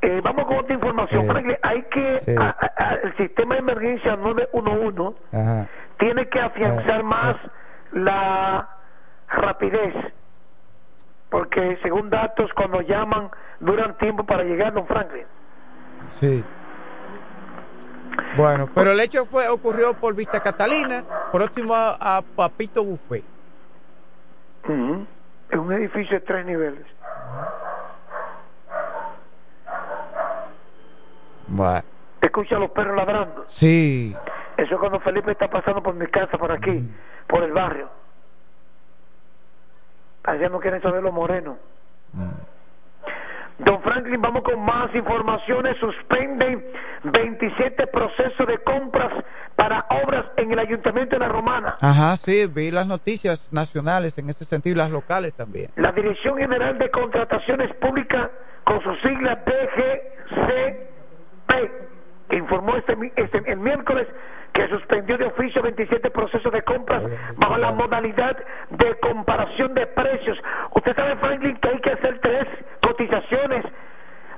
eh, 0.01 0.21
vamos 0.23 0.47
con 0.47 0.59
otra 0.59 0.75
información. 0.75 1.23
Sí. 1.23 1.29
Franklin, 1.29 1.57
hay 1.63 1.83
que, 1.91 2.21
Sí. 2.25 2.35
a- 2.39 2.57
a- 2.59 2.73
a- 2.89 2.95
el 2.95 3.17
sistema 3.17 3.55
de 3.55 3.61
emergencia 3.61 4.17
911 4.17 5.19
Ajá. 5.33 5.69
tiene 5.99 6.29
que 6.29 6.41
afianzar 6.41 7.01
Eh, 7.01 7.03
más 7.05 7.37
la 7.93 8.69
rapidez. 9.29 9.95
Porque 11.31 11.79
según 11.83 12.09
datos, 12.09 12.51
cuando 12.55 12.81
llaman, 12.81 13.31
duran 13.61 13.97
tiempo 13.99 14.25
para 14.25 14.45
llegar, 14.45 14.73
don 14.73 14.87
Franklin. 14.87 15.27
Sí. 16.09 16.45
Bueno, 18.37 18.69
pero 18.75 18.93
el 18.93 19.01
hecho 19.01 19.27
fue 19.27 19.49
ocurrió 19.49 19.95
por 19.95 20.15
Vista 20.15 20.41
Catalina, 20.41 21.05
próximo 21.33 21.75
a, 21.75 22.19
a 22.19 22.23
Papito 22.23 22.85
Buffet. 22.85 23.25
En 24.69 25.07
un 25.59 25.73
edificio 25.73 26.19
de 26.19 26.27
tres 26.27 26.45
niveles. 26.45 26.85
Bueno, 31.47 31.83
Escucha 32.21 32.57
a 32.57 32.59
los 32.59 32.71
perros 32.71 32.97
ladrando. 32.97 33.45
sí. 33.49 34.15
Eso 34.57 34.75
es 34.75 34.81
cuando 34.81 34.99
Felipe 34.99 35.31
está 35.31 35.49
pasando 35.49 35.81
por 35.81 35.95
mi 35.95 36.07
casa, 36.09 36.37
por 36.37 36.51
aquí, 36.51 36.83
por 37.29 37.45
el 37.45 37.53
barrio. 37.53 37.89
Allá 40.25 40.49
no 40.49 40.59
quieren 40.59 40.83
saber 40.83 41.01
los 41.01 41.13
morenos. 41.15 41.57
Don 43.59 43.83
Franklin, 43.83 44.21
vamos 44.23 44.43
con 44.43 44.61
más 44.65 44.95
informaciones. 44.95 45.77
Suspenden 45.79 46.65
27 47.05 47.87
procesos 47.89 48.47
de 48.47 48.59
compras 48.59 49.13
para 49.57 49.85
obras 50.05 50.27
en 50.37 50.53
el 50.53 50.59
Ayuntamiento 50.61 51.17
de 51.17 51.21
La 51.21 51.29
Romana. 51.29 51.77
Ajá, 51.81 52.17
sí, 52.17 52.47
vi 52.47 52.71
las 52.71 52.87
noticias 52.87 53.53
nacionales 53.53 54.17
en 54.19 54.31
ese 54.31 54.45
sentido 54.45 54.75
y 54.75 54.79
las 54.79 54.91
locales 54.91 55.35
también. 55.35 55.71
La 55.77 55.91
Dirección 55.93 56.39
General 56.39 56.79
de 56.79 56.91
Contrataciones 56.91 57.75
Públicas, 57.77 58.31
con 58.65 58.81
su 58.83 58.95
sigla 58.97 59.43
DGCP, 59.45 60.73
informó 62.31 62.77
este, 62.77 62.97
este- 63.17 63.43
el 63.51 63.59
miércoles 63.59 64.07
que 64.53 64.69
suspendió 64.69 65.19
de 65.19 65.25
oficio 65.27 65.63
27 65.63 66.11
procesos 66.11 66.53
de 66.53 66.63
compras 66.63 67.03
bajo 67.37 67.57
la 67.59 67.73
modalidad 67.73 68.37
de 68.71 68.95
comparación 69.01 69.75
de 69.75 69.87
precios. 69.87 70.39
Usted 70.75 70.95
sabe, 70.95 71.17
Franklin, 71.17 71.57
que 71.57 71.69
hay 71.69 71.81
que 71.81 71.91
hacer 71.91 72.21
tres 72.21 72.47
cotizaciones 72.99 73.65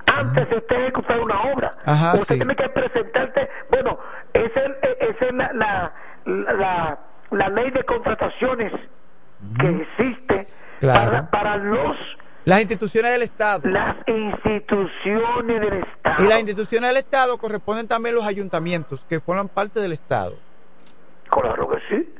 antes 0.07 0.49
de 0.51 0.57
usted 0.57 0.77
ejecutar 0.83 1.21
una 1.21 1.41
obra. 1.53 1.73
Ajá, 1.85 2.15
usted 2.15 2.35
sí. 2.35 2.41
tiene 2.41 2.57
que 2.57 2.69
presentarte, 2.69 3.49
bueno, 3.71 3.99
esa 4.35 4.61
es, 4.61 5.23
es 5.23 5.33
la, 5.35 5.53
la, 5.53 5.93
la, 6.27 6.99
la 7.31 7.49
ley 7.49 7.71
de 7.71 7.85
contrataciones 7.85 8.73
que 9.59 9.69
existe 9.69 10.47
Claro. 10.81 11.11
para, 11.11 11.31
para 11.31 11.57
los 11.59 11.95
Las 12.47 12.61
instituciones 12.63 13.13
del 13.13 13.23
Estado. 13.23 13.69
las 13.69 13.97
instituciones 14.07 15.61
del 15.61 15.83
Estado. 15.83 16.25
Y 16.25 16.29
las 16.29 16.39
instituciones 16.41 16.89
del 16.89 16.97
Estado 16.97 17.37
corresponden 17.37 17.87
también 17.87 18.15
los 18.15 18.27
ayuntamientos, 18.27 19.05
que 19.05 19.21
forman 19.21 19.49
parte 19.49 19.79
del 19.81 19.93
Estado. 19.93 20.37
Claro 21.29 21.69
que 21.69 21.77
sí, 21.91 22.15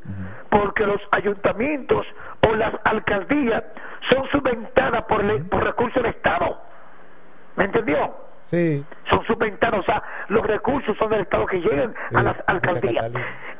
porque 0.51 0.85
los 0.87 1.01
ayuntamientos 1.13 2.07
o 2.49 2.55
las 2.55 2.75
alcaldías 2.85 3.63
son 4.11 4.29
subventadas 4.31 5.03
por, 5.05 5.25
le- 5.25 5.41
por 5.45 5.65
recursos 5.65 6.03
del 6.03 6.13
Estado. 6.13 6.61
¿Me 7.57 7.65
entendió? 7.65 8.15
Sí. 8.43 8.85
Son 9.09 9.25
subventados, 9.27 9.81
o 9.81 9.83
sea, 9.85 10.03
los 10.29 10.45
recursos 10.47 10.97
son 10.99 11.11
del 11.11 11.21
Estado 11.21 11.47
que 11.47 11.59
llegan 11.61 11.95
a 12.15 12.23
las 12.23 12.37
alcaldías. 12.47 13.11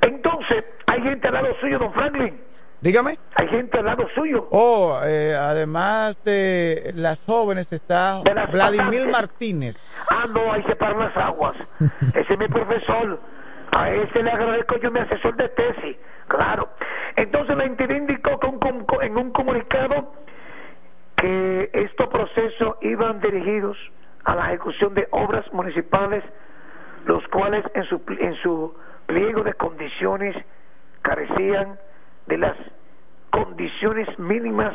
Entonces, 0.03 0.65
hay 0.87 1.03
gente 1.03 1.29
al 1.29 1.35
lado 1.35 1.49
suyo, 1.61 1.79
don 1.79 1.93
Franklin. 1.93 2.41
Dígame. 2.81 3.19
Hay 3.37 3.47
gente 3.49 3.79
al 3.79 3.85
lado 3.85 4.07
suyo. 4.15 4.49
Oh, 4.51 4.99
eh, 5.05 5.35
además 5.39 6.17
de 6.25 6.93
las 6.95 7.25
jóvenes 7.27 7.71
está 7.73 8.23
De 8.23 8.33
las 8.35 8.51
Vladimir 8.51 8.85
pasantes. 9.05 9.13
Martínez. 9.13 10.05
Ah, 10.11 10.25
no, 10.33 10.51
ahí 10.53 10.63
se 10.65 10.75
paran 10.77 10.99
las 10.99 11.17
aguas. 11.17 11.55
Ese 12.15 12.33
es 12.33 12.39
mi 12.39 12.49
profesor. 12.49 13.21
A 13.77 13.89
ese 13.89 14.21
le 14.25 14.33
agradezco 14.33 14.79
yo 14.79 14.91
mi 14.91 14.99
asesor 14.99 15.37
de 15.37 15.49
tesis. 15.51 15.97
Claro. 16.31 16.69
Entonces 17.17 17.57
la 17.57 17.65
entidad 17.65 17.91
indicó 17.97 18.39
con- 18.39 18.61
con- 18.61 19.03
en 19.03 19.17
un 19.19 19.33
comunicado 19.33 20.13
que 21.17 21.71
estos 21.73 22.07
procesos 22.09 22.77
iban 22.83 23.21
dirigidos 23.21 23.77
a 24.25 24.37
la 24.37 24.47
ejecución 24.47 24.95
de 24.95 25.09
obras 25.11 25.53
municipales, 25.53 26.23
los 27.05 27.27
cuales 27.29 27.65
en 27.75 27.83
su, 27.85 28.01
en 28.21 28.35
su 28.37 28.77
pliego 29.07 29.43
de 29.43 29.55
condiciones 29.55 30.37
carecían 31.03 31.79
de 32.27 32.39
las 32.39 32.57
condiciones 33.31 34.17
mínimas 34.21 34.73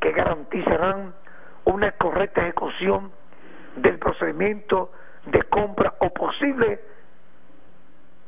que 0.00 0.12
garantizarán 0.12 1.12
una 1.66 1.92
correcta 1.92 2.40
ejecución 2.42 3.12
del 3.76 3.98
procedimiento 3.98 4.90
de 5.26 5.42
compra 5.44 5.92
o 6.00 6.08
posible 6.14 6.80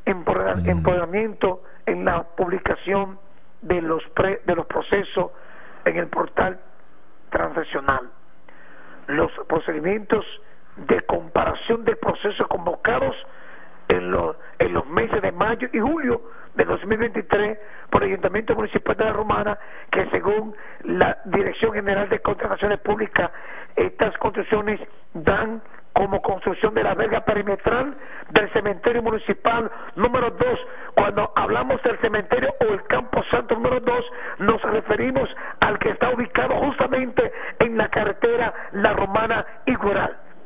empoderar- 0.05 0.61
empoderamiento 0.67 1.63
en 1.87 2.05
la 2.05 2.23
publicación 2.23 3.19
de 3.63 3.81
los 3.83 4.03
pre- 4.11 4.41
de 4.47 4.55
los 4.55 4.67
procesos 4.67 5.31
en 5.85 5.97
el 5.97 6.07
portal 6.09 6.59
transaccional. 7.31 8.11
Los 9.07 9.31
procedimientos 9.49 10.25
de 10.77 11.01
comparación 11.03 11.85
de 11.85 11.97
procesos 11.97 12.47
convocados 12.49 13.15
en, 13.89 14.11
los 14.11 14.37
en 14.59 14.73
los 14.73 14.87
meses 14.87 15.21
de 15.21 15.33
mayo 15.33 15.69
y 15.73 15.81
julio 15.81 16.23
de 16.55 16.65
2023 16.65 17.59
por 17.91 18.03
el 18.03 18.11
Ayuntamiento 18.11 18.55
Municipal 18.55 18.97
de 18.97 19.05
La 19.05 19.13
Romana, 19.13 19.59
que 19.91 20.07
según 20.11 20.55
la 20.85 21.19
Dirección 21.25 21.73
General 21.73 22.09
de 22.09 22.21
Contrataciones 22.21 22.79
Públicas, 22.81 23.31
estas 23.77 24.17
construcciones 24.19 24.81
dan 25.15 25.63
como 25.93 26.23
construcción 26.23 26.75
de 26.75 26.83
la 26.83 26.95
verga 26.95 27.25
perimetral 27.25 27.97
del 28.31 28.53
cementerio 28.53 29.03
municipal 29.03 29.71
número 29.97 30.31
2. 30.31 30.41
Cuando 30.95 31.33
hablamos 31.37 31.83
del 31.83 31.99
cementerio 31.99 32.55
o 32.61 32.73
el 32.73 32.83
campo 32.85 33.23
santo 33.31 33.55
número 33.55 33.81
2, 33.81 34.05
nos 34.39 34.63
referimos 34.63 35.29
al 35.61 35.79
que 35.79 35.91
está 35.91 36.11
ubicado 36.11 36.55
justamente 36.57 37.33
en 37.61 37.77
la 37.77 37.89
carretera 37.89 38.53
La 38.73 38.93
Romana 38.93 39.45
y. 39.67 39.77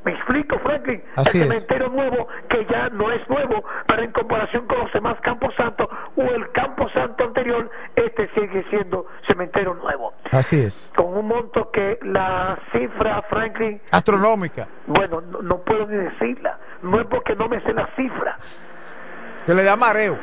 ¿Me 0.04 0.12
explico, 0.12 0.58
Franklin? 0.58 1.02
Así 1.16 1.38
el 1.38 1.44
es. 1.44 1.48
cementerio 1.48 1.88
nuevo, 1.88 2.28
que 2.48 2.66
ya 2.66 2.88
no 2.90 3.10
es 3.10 3.26
nuevo, 3.28 3.64
pero 3.86 4.02
en 4.02 4.12
comparación 4.12 4.66
con 4.66 4.78
los 4.78 4.92
demás 4.92 5.18
campos 5.22 5.54
santos 5.56 5.88
o 6.16 6.22
el 6.22 6.50
campo 6.52 6.88
santo 6.90 7.24
anterior, 7.24 7.70
este 7.96 8.28
sigue 8.34 8.64
siendo 8.70 9.06
cementerio 9.26 9.74
nuevo. 9.74 10.12
Así 10.30 10.60
es. 10.60 10.90
Con 10.96 11.16
un 11.16 11.26
monto 11.28 11.70
que 11.70 11.98
la 12.02 12.58
cifra, 12.72 13.22
Franklin, 13.30 13.80
Astronómica. 13.90 14.68
bueno, 14.86 15.20
no, 15.22 15.40
no 15.42 15.58
puedo 15.62 15.86
ni 15.86 15.96
decirla. 15.96 16.58
No 16.82 17.00
es 17.00 17.06
porque 17.06 17.34
no 17.34 17.48
me 17.48 17.60
sé 17.62 17.72
la 17.72 17.88
cifra. 17.96 18.36
Que 19.46 19.54
le 19.54 19.64
da 19.64 19.76
mareo. 19.76 20.18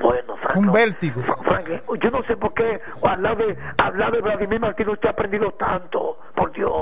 Bueno, 0.00 0.36
Franklin. 0.36 0.66
Un 0.68 0.72
vértigo. 0.72 1.22
Franklin, 1.42 1.80
yo 2.02 2.10
no 2.10 2.22
sé 2.24 2.36
por 2.36 2.52
qué 2.52 2.80
lado 3.18 3.36
de, 3.36 3.54
de 3.54 4.20
Vladimir 4.20 4.60
Martínez 4.60 4.94
usted 4.94 5.08
ha 5.08 5.12
aprendido 5.12 5.52
tanto. 5.52 6.18
Por 6.34 6.52
Dios, 6.52 6.72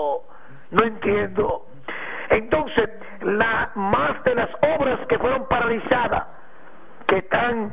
no 0.71 0.85
entiendo. 0.85 1.67
Entonces, 2.35 2.91
la 3.23 3.71
más 3.77 4.23
de 4.25 4.35
las 4.35 4.51
obras 4.77 4.99
que 5.09 5.19
fueron 5.19 5.47
paralizadas, 5.47 6.25
que 7.07 7.19
están 7.19 7.71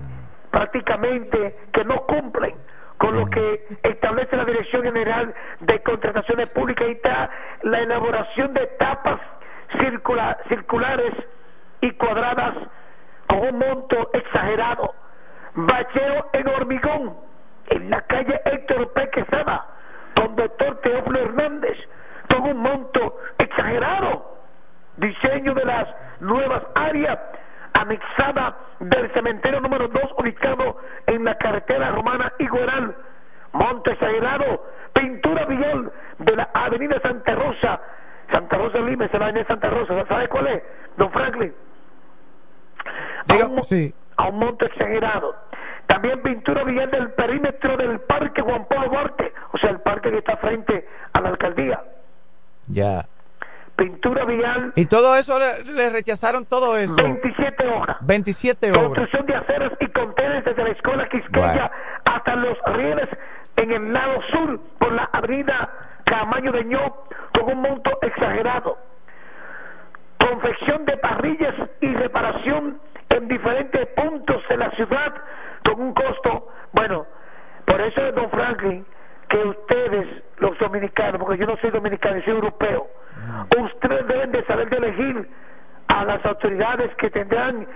prácticamente, 0.52 1.58
que 1.74 1.84
no 1.84 2.02
cumplen 2.06 2.56
con 2.98 3.16
lo 3.16 3.26
que 3.26 3.66
establece 3.82 4.38
la 4.38 4.46
Dirección 4.46 4.84
General 4.84 5.34
de 5.62 5.82
Contrataciones 5.82 6.50
Públicas 6.52 6.88
y 6.88 6.92
está 6.92 7.30
la 7.64 7.80
elaboración 7.80 8.54
de 8.54 8.62
etapas 8.64 9.20
circula- 9.80 10.38
circulares 10.50 11.12
y 11.82 11.90
cuadradas 11.94 12.54
con 13.28 13.40
un 13.40 13.58
monto 13.58 14.12
exagerado. 14.14 14.94
Bacheo 15.56 16.30
en 16.34 16.48
hormigón 16.50 17.18
en 17.70 17.90
la 17.90 18.02
calle 18.02 18.40
Héctor 18.46 18.94
P. 18.94 19.10
Quesada 19.10 19.66
con 20.16 20.36
doctor 20.36 20.80
Teófilo 20.82 21.20
Hernández 21.20 21.78
con 22.30 22.44
un 22.44 22.58
monto 22.58 23.18
exagerado. 23.40 24.31
Diseño 25.02 25.56
de 25.56 25.66
las 25.66 25.88
nuevas 26.20 26.62
áreas 26.76 27.18
anexada 27.74 28.56
del 28.80 29.12
cementerio 29.14 29.60
número 29.60 29.88
2 29.88 30.02
ubicado 30.20 30.78
en 31.08 31.26
la 31.26 31.36
carretera 31.40 31.90
romana 31.90 32.32
Igueral. 32.38 32.96
Monto 33.52 33.90
exagerado. 33.90 34.64
Pintura 34.94 35.46
vial 35.46 35.92
de 36.20 36.36
la 36.36 36.50
avenida 36.54 37.00
Santa 37.02 37.34
Rosa. 37.34 37.82
Santa 38.32 38.58
Rosa 38.58 38.80
Lima, 38.80 39.06
es 39.06 39.14
la 39.14 39.26
avenida 39.26 39.46
Santa 39.48 39.72
Rosa. 39.72 40.06
¿Sabe 40.08 40.30
cuál 40.30 40.48
es? 40.48 40.64
Don 40.98 41.12
Franklin. 41.12 41.54
A 43.28 43.46
un, 43.48 43.64
sí. 43.64 43.94
a 44.18 44.28
un 44.28 44.38
monto 44.38 44.66
exagerado. 44.66 45.36
También 45.88 46.22
pintura 46.22 46.64
vial 46.64 46.92
del 46.92 47.12
perímetro 47.14 47.76
del 47.76 48.00
Parque 48.02 48.42
Juan 48.44 48.66
Pablo 48.68 48.90
Duarte, 48.90 49.34
o 49.52 49.58
sea, 49.58 49.72
el 49.72 49.80
parque 49.80 50.12
que 50.12 50.20
está 50.20 50.38
frente 50.38 50.88
a 51.12 51.22
la 51.22 51.30
alcaldía. 51.30 51.82
Ya. 52.68 53.06
Pintura 53.82 54.26
vial, 54.26 54.74
Y 54.76 54.86
todo 54.86 55.16
eso 55.16 55.40
le, 55.40 55.64
le 55.74 55.90
rechazaron 55.90 56.46
todo 56.46 56.78
eso. 56.78 56.96
27 56.96 57.68
horas. 57.68 57.98
27 58.02 58.70
obras. 58.70 58.84
Construcción 58.84 59.26
de 59.26 59.36
aceras 59.36 59.72
y 59.80 59.88
contenes 59.88 60.46
desde 60.46 60.64
la 60.64 60.70
escuela 60.70 61.10
Quisqueya 61.10 61.72
hasta 62.06 62.36
los 62.36 62.58
rieles 62.76 63.10
en 63.56 63.72
el 63.72 63.92
lado 63.92 64.22
sur 64.32 64.60
por 64.78 64.92
la 64.92 65.10
avenida 65.12 65.70
Camaño 66.06 66.52
de 66.52 66.64
Ño 66.66 66.96
con 67.34 67.58
un 67.58 67.62
monto 67.64 67.92
exagerado. 68.04 68.78
Confección 70.20 70.86
de 70.86 70.98
parrillas 70.98 71.56
y 71.80 71.88
reparación 71.88 72.80
en 73.10 73.28
diferentes 73.28 73.88
puntos 73.96 74.44
de 74.48 74.58
la 74.58 74.70
ciudad 74.72 75.14
con 75.66 75.82
un 75.82 75.94
costo, 75.96 76.50
bueno, 76.74 77.08
por 77.66 77.82
eso 77.82 78.06
es 78.06 78.14
don 78.14 78.30
Franklin 78.30 78.86
que 79.28 79.38
ustedes, 79.38 80.24
los 80.38 80.58
dominicanos, 80.60 81.20
porque 81.20 81.40
yo 81.40 81.48
no 81.48 81.58
soy 81.58 81.72
dominicano, 81.72 82.22
soy 82.24 82.34
europeo, 82.34 82.88
ustedes 83.58 84.08
deben 84.08 84.32
de 84.32 84.44
saber 84.46 84.70
de 84.70 84.78
elegir 84.78 85.30
a 85.88 86.06
las 86.06 86.26
autoridades 86.26 86.94
que 86.96 87.10
tendrán 87.10 87.68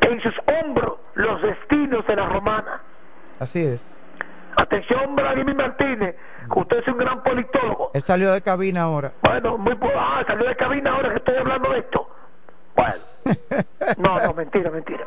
en 0.00 0.20
sus 0.20 0.34
hombros 0.46 0.98
los 1.14 1.42
destinos 1.42 2.06
de 2.06 2.16
la 2.16 2.26
romana. 2.26 2.80
Así 3.40 3.64
es. 3.64 3.82
Atención, 4.56 5.14
Vladimir 5.14 5.54
Martínez, 5.54 6.16
usted 6.54 6.78
es 6.78 6.88
un 6.88 6.98
gran 6.98 7.22
politólogo. 7.22 7.90
Él 7.94 8.02
salió 8.02 8.32
de 8.32 8.42
cabina 8.42 8.82
ahora. 8.82 9.12
Bueno, 9.22 9.56
muy 9.56 9.76
ah, 9.96 10.24
salió 10.26 10.48
de 10.48 10.56
cabina 10.56 10.92
ahora 10.92 11.10
que 11.10 11.16
estoy 11.16 11.36
hablando 11.36 11.70
de 11.70 11.78
esto. 11.78 12.08
Bueno, 12.74 12.94
no, 13.98 14.20
no, 14.20 14.34
mentira, 14.34 14.70
mentira. 14.70 15.04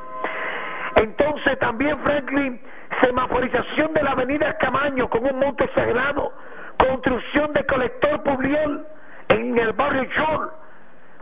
Entonces 0.96 1.60
también, 1.60 2.00
Franklin, 2.00 2.62
semaforización 3.02 3.94
de 3.94 4.04
la 4.04 4.12
avenida 4.12 4.58
Camaño 4.58 5.10
con 5.10 5.26
un 5.26 5.40
monte 5.40 5.70
sagrado, 5.76 6.32
construcción 6.78 7.52
de 7.54 7.66
colector 7.66 8.24
Publiol 8.24 8.86
en 9.32 9.58
el 9.58 9.74
barrio 9.74 10.06
Chol. 10.16 10.52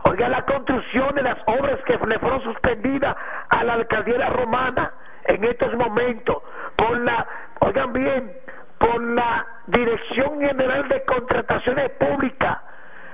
Oiga, 0.04 0.28
la 0.28 0.44
construcción 0.44 1.14
de 1.14 1.22
las 1.22 1.38
obras 1.46 1.78
que 1.84 1.98
le 2.06 2.18
fueron 2.18 2.42
suspendidas 2.42 3.16
a 3.50 3.64
la 3.64 3.74
alcaldía 3.74 4.28
romana 4.30 4.92
en 5.24 5.44
estos 5.44 5.74
momentos 5.74 6.38
por 6.76 6.98
la, 7.00 7.26
oigan 7.60 7.92
bien, 7.92 8.32
por 8.78 9.02
la 9.02 9.46
Dirección 9.66 10.40
General 10.40 10.88
de 10.88 11.04
Contrataciones 11.04 11.90
Públicas, 11.90 12.58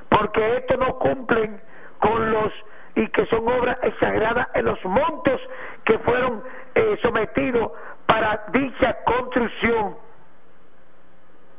porque 0.08 0.58
esto 0.58 0.76
no 0.76 0.98
cumplen 0.98 1.60
con 1.98 2.30
los 2.30 2.52
y 2.94 3.08
que 3.08 3.26
son 3.26 3.46
obras 3.48 3.76
exageradas 3.82 4.48
en 4.54 4.64
los 4.64 4.82
montos 4.84 5.40
que 5.84 5.98
fueron 5.98 6.42
eh, 6.74 6.98
sometidos 7.02 7.72
para 8.06 8.44
dicha 8.52 8.96
construcción. 9.04 9.96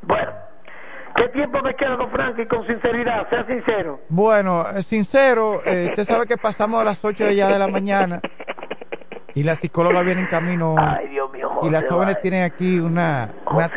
Bueno, 0.02 0.32
¿qué 1.18 1.28
tiempo 1.30 1.62
me 1.62 1.76
queda, 1.76 1.98
don 1.98 2.10
Frankie, 2.12 2.46
con 2.48 2.66
sinceridad? 2.66 3.28
Sea 3.30 3.46
sincero. 3.46 4.00
Bueno, 4.08 4.66
eh, 4.70 4.84
sincero, 4.84 5.62
eh, 5.66 5.88
usted 5.90 6.06
sabe 6.06 6.28
que 6.28 6.38
pasamos 6.38 6.80
a 6.80 6.86
las 6.86 7.04
8 7.04 7.32
ya 7.32 7.50
de 7.50 7.60
la 7.60 7.68
mañana 7.68 8.22
y 9.34 9.44
la 9.44 9.56
psicóloga 9.56 10.02
viene 10.02 10.22
en 10.22 10.28
camino. 10.28 10.76
Ay, 10.78 11.10
Dios 11.10 11.32
mío, 11.32 11.50
y 11.64 11.70
las 11.70 11.88
jóvenes 11.88 12.22
tienen 12.22 12.44
aquí 12.44 12.80
una, 12.80 13.34
una, 13.52 13.70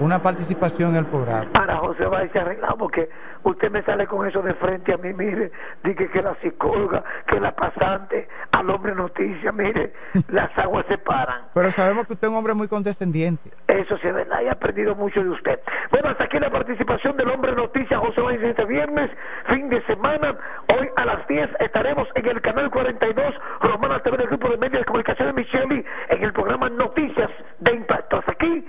Una 0.00 0.22
participación 0.22 0.90
en 0.90 0.96
el 0.96 1.06
programa. 1.06 1.50
Para 1.52 1.76
José 1.76 2.04
Báez 2.06 2.34
arreglado 2.34 2.76
porque 2.78 3.08
usted 3.42 3.70
me 3.70 3.82
sale 3.82 4.06
con 4.06 4.26
eso 4.26 4.40
de 4.42 4.54
frente 4.54 4.92
a 4.92 4.96
mí, 4.96 5.12
mire, 5.12 5.50
dije 5.84 6.08
que 6.10 6.22
la 6.22 6.34
psicóloga, 6.36 7.02
que 7.26 7.38
la 7.38 7.54
pasante, 7.54 8.28
al 8.52 8.70
hombre 8.70 8.94
noticia, 8.94 9.52
mire, 9.52 9.92
las 10.28 10.56
aguas 10.58 10.86
se 10.88 10.98
paran. 10.98 11.42
Pero 11.54 11.70
sabemos 11.70 12.06
que 12.06 12.14
usted 12.14 12.28
es 12.28 12.30
un 12.30 12.38
hombre 12.38 12.54
muy 12.54 12.68
condescendiente. 12.68 13.50
Eso 13.66 13.98
sí 13.98 14.08
es 14.08 14.14
verdad, 14.14 14.42
he 14.42 14.50
aprendido 14.50 14.94
mucho 14.94 15.22
de 15.22 15.30
usted. 15.30 15.60
Bueno, 15.90 16.08
hasta 16.10 16.24
aquí 16.24 16.38
la 16.38 16.50
participación 16.50 17.16
del 17.16 17.28
hombre 17.30 17.54
noticia 17.54 17.98
José 17.98 18.20
Báez 18.20 18.42
este 18.42 18.64
viernes, 18.64 19.10
fin 19.48 19.68
de 19.68 19.82
semana. 19.82 20.36
Hoy 20.78 20.88
a 20.96 21.04
las 21.04 21.26
10 21.26 21.50
estaremos 21.60 22.08
en 22.14 22.26
el 22.26 22.40
canal 22.40 22.70
42, 22.70 23.34
Romana 23.60 24.00
TV 24.00 24.16
del 24.16 24.28
Grupo 24.28 24.48
de 24.50 24.56
Medios 24.56 24.80
de 24.80 24.84
Comunicación 24.84 25.28
de 25.28 25.34
Micheli, 25.34 25.84
en 26.08 26.22
el 26.22 26.32
programa 26.32 26.68
Noticias 26.68 27.30
de 27.60 27.74
Impacto. 27.74 28.18
Hasta 28.18 28.32
aquí 28.32 28.66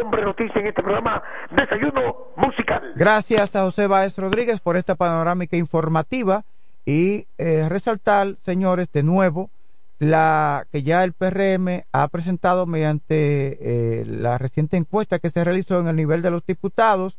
hombre 0.00 0.24
noticia 0.24 0.60
en 0.60 0.68
este 0.68 0.82
programa 0.82 1.22
Desayuno 1.50 2.28
Musical. 2.36 2.92
Gracias 2.96 3.56
a 3.56 3.62
José 3.62 3.86
Báez 3.86 4.16
Rodríguez 4.18 4.60
por 4.60 4.76
esta 4.76 4.94
panorámica 4.94 5.56
informativa 5.56 6.44
y 6.84 7.26
eh, 7.38 7.68
resaltar, 7.68 8.36
señores, 8.44 8.90
de 8.92 9.02
nuevo, 9.02 9.50
la 9.98 10.66
que 10.70 10.82
ya 10.82 11.04
el 11.04 11.12
PRM 11.12 11.84
ha 11.92 12.08
presentado 12.08 12.66
mediante 12.66 14.00
eh, 14.00 14.04
la 14.06 14.38
reciente 14.38 14.76
encuesta 14.76 15.18
que 15.18 15.30
se 15.30 15.42
realizó 15.42 15.80
en 15.80 15.88
el 15.88 15.96
nivel 15.96 16.22
de 16.22 16.30
los 16.30 16.46
diputados, 16.46 17.18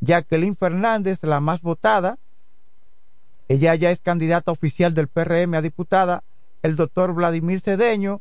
Jacqueline 0.00 0.56
Fernández, 0.56 1.22
la 1.24 1.40
más 1.40 1.62
votada, 1.62 2.18
ella 3.48 3.74
ya 3.74 3.90
es 3.90 4.00
candidata 4.00 4.50
oficial 4.50 4.94
del 4.94 5.08
PRM 5.08 5.54
a 5.54 5.62
diputada, 5.62 6.22
el 6.62 6.76
doctor 6.76 7.12
Vladimir 7.12 7.60
Cedeño, 7.60 8.20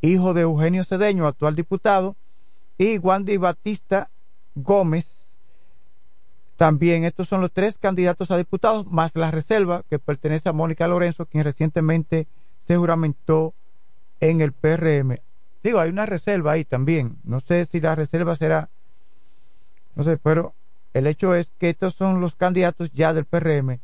hijo 0.00 0.34
de 0.34 0.42
Eugenio 0.42 0.84
Cedeño, 0.84 1.26
actual 1.26 1.54
diputado, 1.56 2.16
y 2.80 2.96
Wandy 2.96 3.36
Batista 3.36 4.08
Gómez, 4.54 5.06
también 6.56 7.04
estos 7.04 7.28
son 7.28 7.42
los 7.42 7.52
tres 7.52 7.76
candidatos 7.76 8.30
a 8.30 8.38
diputados, 8.38 8.86
más 8.86 9.14
la 9.16 9.30
reserva 9.30 9.84
que 9.90 9.98
pertenece 9.98 10.48
a 10.48 10.54
Mónica 10.54 10.88
Lorenzo, 10.88 11.26
quien 11.26 11.44
recientemente 11.44 12.26
se 12.66 12.78
juramentó 12.78 13.52
en 14.20 14.40
el 14.40 14.52
PRM. 14.52 15.18
Digo, 15.62 15.78
hay 15.78 15.90
una 15.90 16.06
reserva 16.06 16.52
ahí 16.52 16.64
también. 16.64 17.18
No 17.22 17.40
sé 17.40 17.66
si 17.66 17.82
la 17.82 17.94
reserva 17.94 18.34
será, 18.34 18.70
no 19.94 20.02
sé, 20.02 20.16
pero 20.16 20.54
el 20.94 21.06
hecho 21.06 21.34
es 21.34 21.52
que 21.58 21.68
estos 21.68 21.92
son 21.92 22.22
los 22.22 22.34
candidatos 22.34 22.90
ya 22.92 23.12
del 23.12 23.26
PRM. 23.26 23.78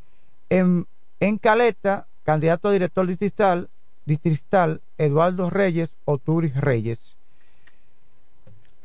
En, 0.48 0.86
en 1.20 1.36
Caleta, 1.36 2.06
candidato 2.22 2.68
a 2.68 2.72
director 2.72 3.06
distrital, 3.06 3.68
distrital 4.06 4.80
Eduardo 4.96 5.50
Reyes 5.50 5.94
o 6.06 6.16
Turis 6.16 6.58
Reyes. 6.58 7.16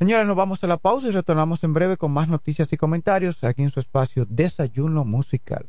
Señores, 0.02 0.26
nos 0.26 0.34
vamos 0.36 0.64
a 0.64 0.66
la 0.66 0.78
pausa 0.78 1.06
y 1.06 1.12
retornamos 1.12 1.62
en 1.62 1.74
breve 1.74 1.96
con 1.96 2.10
más 2.10 2.26
noticias 2.26 2.72
y 2.72 2.76
comentarios 2.76 3.44
aquí 3.44 3.62
en 3.62 3.70
su 3.70 3.78
espacio 3.78 4.26
Desayuno 4.28 5.04
Musical. 5.04 5.68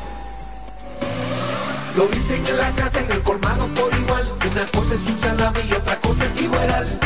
Lo 1.95 2.07
dicen 2.07 2.41
en 2.47 2.57
la 2.57 2.69
casa, 2.71 2.99
en 3.01 3.11
el 3.11 3.21
colmado 3.21 3.67
por 3.75 3.93
igual. 3.93 4.25
Una 4.49 4.65
cosa 4.67 4.95
es 4.95 5.05
un 5.07 5.17
salami 5.17 5.59
y 5.69 5.73
otra 5.73 5.97
cosa 5.97 6.25
es 6.25 6.41
igual. 6.41 6.99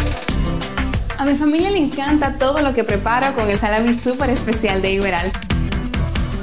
A 1.18 1.26
mi 1.26 1.36
familia 1.36 1.72
le 1.72 1.80
encanta 1.80 2.38
todo 2.38 2.62
lo 2.62 2.72
que 2.74 2.84
preparo 2.84 3.34
con 3.34 3.50
el 3.50 3.58
salami 3.58 3.96
súper 3.96 4.30
especial 4.30 4.84
de 4.84 4.92
Iberal. 4.92 5.32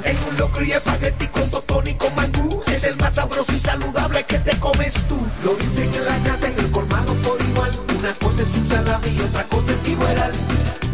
En 0.03 0.17
un 0.29 0.37
locro 0.37 0.65
y 0.65 0.71
espagueti 0.71 1.27
con 1.27 1.49
totón 1.49 1.87
y 1.87 1.93
con 1.93 2.13
mangú. 2.15 2.61
Es 2.67 2.83
el 2.83 2.97
más 2.97 3.13
sabroso 3.13 3.53
y 3.53 3.59
saludable 3.59 4.23
que 4.23 4.37
te 4.39 4.59
comes 4.59 5.05
tú. 5.07 5.17
Lo 5.45 5.55
dicen 5.55 5.89
en 5.93 6.03
la 6.03 6.17
casa, 6.29 6.47
en 6.47 6.59
el 6.59 6.69
colmado 6.71 7.13
por 7.23 7.39
igual. 7.41 7.71
Una 7.97 8.13
cosa 8.15 8.41
es 8.41 8.49
un 8.55 8.65
salami 8.65 9.07
y 9.07 9.21
otra 9.21 9.43
cosa 9.43 9.71
es 9.71 9.87
igual. 9.87 10.31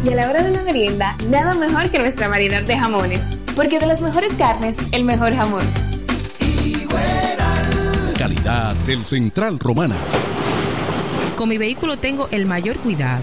Y 0.04 0.12
a 0.12 0.14
la 0.14 0.30
hora 0.30 0.42
de 0.44 0.50
la 0.52 0.62
merienda, 0.62 1.16
nada 1.28 1.54
mejor 1.54 1.90
que 1.90 1.98
nuestra 1.98 2.28
variedad 2.28 2.62
de 2.62 2.78
jamones. 2.78 3.22
Porque 3.56 3.80
de 3.80 3.86
las 3.86 4.00
mejores 4.02 4.32
carnes, 4.34 4.76
el 4.92 5.02
mejor 5.02 5.34
jamón. 5.34 5.64
Del 8.86 9.04
Central 9.04 9.58
Romana. 9.58 9.96
Con 11.36 11.48
mi 11.48 11.58
vehículo 11.58 11.96
tengo 11.96 12.28
el 12.30 12.46
mayor 12.46 12.76
cuidado. 12.76 13.22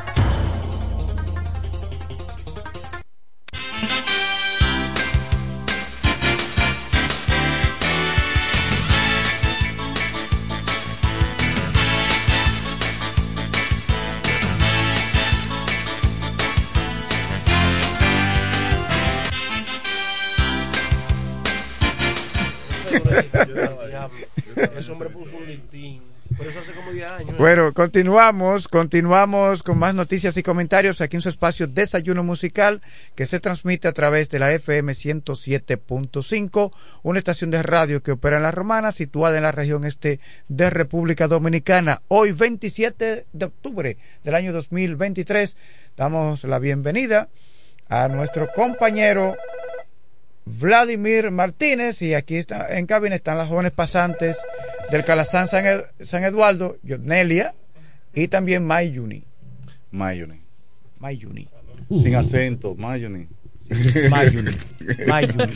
Hombre 25.01 25.09
puso 25.09 25.37
un 25.37 25.45
listín. 25.47 26.01
Por 26.37 26.47
eso 26.47 26.59
hace 26.59 26.71
como 26.71 26.91
10 26.91 27.11
años. 27.11 27.37
Bueno, 27.37 27.73
continuamos, 27.73 28.67
continuamos 28.69 29.63
con 29.63 29.77
más 29.77 29.93
noticias 29.93 30.37
y 30.37 30.43
comentarios 30.43 31.01
aquí 31.01 31.17
en 31.17 31.21
su 31.21 31.27
espacio 31.27 31.67
Desayuno 31.67 32.23
Musical 32.23 32.81
que 33.15 33.25
se 33.25 33.41
transmite 33.41 33.89
a 33.89 33.91
través 33.91 34.29
de 34.29 34.39
la 34.39 34.53
FM 34.53 34.93
107.5, 34.93 36.71
una 37.03 37.19
estación 37.19 37.51
de 37.51 37.63
radio 37.63 38.01
que 38.01 38.11
opera 38.11 38.37
en 38.37 38.43
La 38.43 38.51
Romana, 38.51 38.93
situada 38.93 39.37
en 39.37 39.43
la 39.43 39.51
región 39.51 39.83
este 39.83 40.21
de 40.47 40.69
República 40.69 41.27
Dominicana. 41.27 42.01
Hoy 42.07 42.31
27 42.31 43.25
de 43.31 43.45
octubre 43.45 43.97
del 44.23 44.35
año 44.35 44.53
2023 44.53 45.57
damos 45.97 46.45
la 46.45 46.59
bienvenida 46.59 47.27
a 47.89 48.07
nuestro 48.07 48.47
compañero 48.55 49.35
Vladimir 50.45 51.31
Martínez 51.31 52.01
y 52.01 52.13
aquí 52.13 52.35
está, 52.35 52.77
en 52.77 52.85
cabina 52.87 53.15
están 53.15 53.37
las 53.37 53.47
jóvenes 53.47 53.71
pasantes 53.71 54.37
del 54.91 55.03
Calazán 55.05 55.47
San, 55.47 55.65
Ed- 55.65 55.85
San 56.03 56.23
Eduardo, 56.23 56.77
Nelia 56.83 57.53
y 58.13 58.27
también 58.27 58.65
Mayuni. 58.65 59.23
Mayuni. 59.91 60.41
Mayuni. 60.99 61.47
Sin 61.89 62.15
acento, 62.15 62.75
Mayuni. 62.75 63.27
Mayuni. 64.09 64.51
Mayuni. 65.07 65.53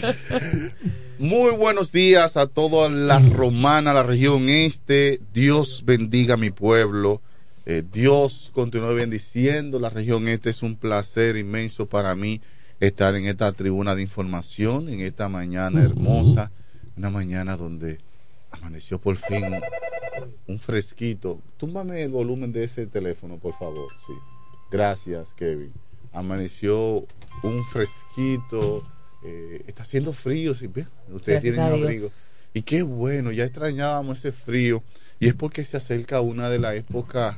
Muy 1.20 1.52
buenos 1.54 1.92
días 1.92 2.36
a 2.38 2.48
toda 2.48 2.90
la 2.90 3.20
romana, 3.20 3.94
la 3.94 4.04
región 4.04 4.50
este. 4.50 5.22
Dios 5.34 5.84
bendiga 5.86 6.34
a 6.34 6.38
mi 6.38 6.52
pueblo. 6.52 7.22
Eh, 7.66 7.84
Dios 7.92 8.52
continúe 8.54 8.94
bendiciendo 8.94 9.80
la 9.80 9.90
región 9.90 10.28
este. 10.28 10.50
Es 10.50 10.62
un 10.62 10.76
placer 10.76 11.38
inmenso 11.38 11.86
para 11.88 12.16
mí 12.16 12.42
estar 12.80 13.16
en 13.16 13.26
esta 13.26 13.52
tribuna 13.54 13.96
de 13.96 14.02
información, 14.02 14.90
en 14.90 15.02
esta 15.02 15.30
mañana 15.30 15.84
hermosa. 15.84 16.52
Una 16.98 17.10
mañana 17.10 17.58
donde 17.58 18.00
amaneció 18.52 19.00
por 19.00 19.18
fin 19.18 19.44
un 20.48 20.60
fresquito. 20.60 21.42
Túmbame 21.58 22.04
el 22.04 22.10
volumen 22.10 22.52
de 22.52 22.64
ese 22.64 22.88
teléfono, 22.88 23.38
por 23.38 23.54
favor. 23.58 23.92
Sí. 24.06 24.14
Gracias, 24.72 25.34
Kevin. 25.34 25.74
Amaneció 26.14 27.06
un 27.44 27.66
fresquito. 27.72 28.88
eh, 29.24 29.64
está 29.68 29.84
haciendo 29.84 30.14
frío. 30.14 30.54
Sí, 30.54 30.68
ve, 30.68 30.86
ustedes 31.12 31.42
Gracias 31.44 31.56
tienen 31.56 31.84
abrigo. 31.84 32.08
Y 32.54 32.62
qué 32.62 32.84
bueno, 32.84 33.32
ya 33.32 33.44
extrañábamos 33.44 34.20
ese 34.20 34.32
frío. 34.32 34.84
Y 35.20 35.28
es 35.28 35.34
porque 35.34 35.64
se 35.64 35.78
acerca 35.78 36.22
una 36.22 36.50
de 36.50 36.60
las 36.60 36.76
épocas 36.76 37.38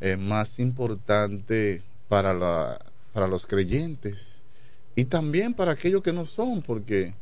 eh, 0.00 0.16
más 0.16 0.58
importantes 0.60 1.82
para, 2.08 2.32
la, 2.34 2.80
para 3.12 3.26
los 3.26 3.46
creyentes. 3.46 4.33
Y 4.96 5.06
también 5.06 5.54
para 5.54 5.72
aquellos 5.72 6.02
que 6.02 6.12
no 6.12 6.24
son, 6.24 6.62
porque 6.62 7.14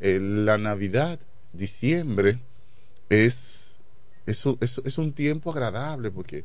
eh, 0.00 0.18
la 0.20 0.58
Navidad, 0.58 1.18
diciembre, 1.52 2.40
es, 3.08 3.78
es, 4.26 4.44
es 4.84 4.98
un 4.98 5.12
tiempo 5.12 5.50
agradable 5.50 6.10
porque 6.10 6.44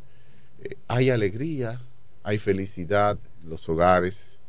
eh, 0.62 0.76
hay 0.88 1.10
alegría, 1.10 1.82
hay 2.24 2.38
felicidad 2.38 3.18
en 3.44 3.50
los 3.50 3.68
hogares, 3.70 4.40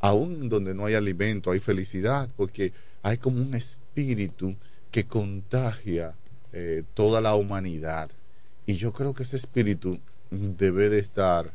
aún 0.00 0.48
donde 0.48 0.74
no 0.74 0.86
hay 0.86 0.94
alimento, 0.94 1.50
hay 1.50 1.60
felicidad 1.60 2.28
porque 2.36 2.72
hay 3.02 3.18
como 3.18 3.40
un 3.40 3.54
espíritu 3.54 4.56
que 4.90 5.04
contagia 5.06 6.14
eh, 6.52 6.82
toda 6.94 7.20
la 7.20 7.34
humanidad. 7.34 8.10
Y 8.66 8.74
yo 8.74 8.92
creo 8.92 9.14
que 9.14 9.22
ese 9.22 9.36
espíritu 9.36 9.98
debe 10.30 10.88
de 10.88 10.98
estar 10.98 11.52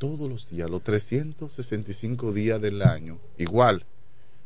todos 0.00 0.30
los 0.30 0.48
días, 0.48 0.70
los 0.70 0.82
365 0.82 2.32
días 2.32 2.58
del 2.58 2.80
año. 2.80 3.18
Igual, 3.36 3.84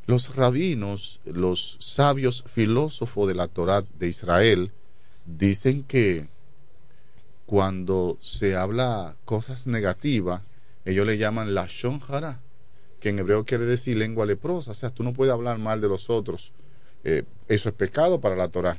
los 0.05 0.35
rabinos, 0.35 1.20
los 1.24 1.76
sabios 1.81 2.44
filósofos 2.48 3.28
de 3.28 3.36
la 3.36 3.47
Torá 3.47 3.82
de 3.82 4.09
Israel, 4.09 4.72
dicen 5.24 5.85
que 5.85 6.26
cuando 7.47 8.18
se 8.20 8.56
habla 8.56 9.14
cosas 9.24 9.68
negativas, 9.68 10.43
ellos 10.85 11.06
le 11.06 11.18
llaman 11.18 11.55
la 11.55 11.66
shonjara, 11.68 12.40
que 12.98 13.10
en 13.10 13.20
hebreo 13.20 13.44
quiere 13.44 13.64
decir 13.64 13.97
lengua 13.97 14.26
leprosa, 14.26 14.72
o 14.72 14.74
sea, 14.74 14.90
tú 14.90 15.05
no 15.05 15.12
puedes 15.12 15.32
hablar 15.32 15.59
mal 15.59 15.81
de 15.81 15.89
los 15.89 16.10
otros. 16.10 16.52
Eh, 17.05 17.22
eso 17.47 17.68
es 17.68 17.74
pecado 17.76 18.20
para 18.20 18.35
la 18.35 18.48
Torá. 18.48 18.76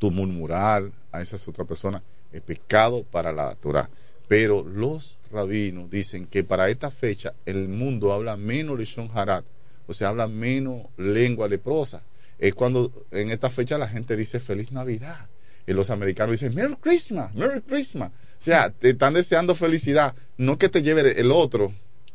Tú 0.00 0.10
murmurar 0.10 0.90
a 1.12 1.22
esas 1.22 1.46
otras 1.46 1.68
personas 1.68 2.02
es 2.32 2.42
pecado 2.42 3.04
para 3.04 3.30
la 3.30 3.54
Torá. 3.54 3.88
Pero 4.28 4.62
los 4.62 5.18
rabinos 5.30 5.90
dicen 5.90 6.26
que 6.26 6.44
para 6.44 6.70
esta 6.70 6.90
fecha 6.90 7.34
el 7.44 7.68
mundo 7.68 8.12
habla 8.12 8.36
menos 8.36 8.78
Lishon 8.78 9.10
Harat, 9.12 9.44
o 9.86 9.92
sea, 9.92 10.08
habla 10.08 10.26
menos 10.26 10.86
lengua 10.96 11.48
leprosa. 11.48 12.02
Es 12.38 12.54
cuando 12.54 13.06
en 13.10 13.30
esta 13.30 13.50
fecha 13.50 13.78
la 13.78 13.88
gente 13.88 14.16
dice 14.16 14.40
Feliz 14.40 14.72
Navidad. 14.72 15.28
Y 15.66 15.72
los 15.72 15.90
americanos 15.90 16.32
dicen 16.32 16.54
Merry 16.54 16.76
Christmas, 16.76 17.34
Merry 17.34 17.62
Christmas. 17.62 18.10
O 18.40 18.44
sea, 18.44 18.70
te 18.70 18.90
están 18.90 19.14
deseando 19.14 19.54
felicidad, 19.54 20.14
no 20.36 20.58
que 20.58 20.68
te 20.68 20.82
lleve 20.82 21.18
el 21.18 21.30
otro, 21.30 21.72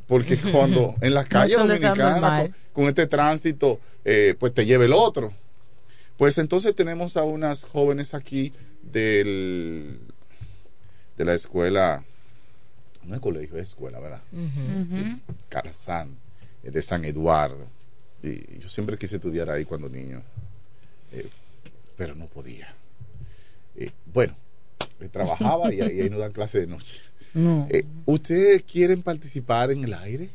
porque 0.07 0.37
cuando 0.51 0.95
en 1.01 1.13
las 1.13 1.27
calles 1.27 1.57
No 1.57 1.65
dominicanas 1.65 2.43
con, 2.43 2.55
con 2.73 2.83
este 2.85 3.07
tránsito, 3.07 3.79
eh, 4.05 4.35
pues 4.37 4.53
te 4.53 4.65
lleva 4.65 4.85
el 4.85 4.93
otro. 4.93 5.33
Pues 6.17 6.37
entonces 6.37 6.75
tenemos 6.75 7.17
a 7.17 7.23
unas 7.23 7.63
jóvenes 7.63 8.13
aquí 8.13 8.53
del 8.83 9.99
de 11.19 11.25
la 11.25 11.33
escuela, 11.33 12.01
no 13.03 13.13
es 13.13 13.19
colegio, 13.19 13.57
es 13.57 13.63
escuela, 13.69 13.99
¿verdad? 13.99 14.21
Sí, 14.89 15.21
Carazán, 15.49 16.15
eh, 16.63 16.71
de 16.71 16.81
San 16.81 17.03
Eduardo. 17.03 17.67
Y 18.23 18.59
yo 18.59 18.69
siempre 18.69 18.97
quise 18.97 19.17
estudiar 19.17 19.49
ahí 19.49 19.65
cuando 19.65 19.89
niño, 19.89 20.21
eh, 21.11 21.27
pero 21.97 22.15
no 22.15 22.27
podía. 22.27 22.73
Eh, 23.75 23.91
bueno, 24.13 24.33
eh, 25.01 25.09
trabajaba 25.11 25.73
y 25.73 25.81
ahí, 25.81 25.99
ahí 25.99 26.09
no 26.09 26.19
dan 26.19 26.31
clase 26.31 26.61
de 26.61 26.67
noche. 26.67 27.01
No. 27.33 27.67
Eh, 27.69 27.83
¿Ustedes 28.05 28.63
quieren 28.63 29.03
participar 29.03 29.71
en 29.71 29.83
el 29.83 29.93
aire 29.95 30.29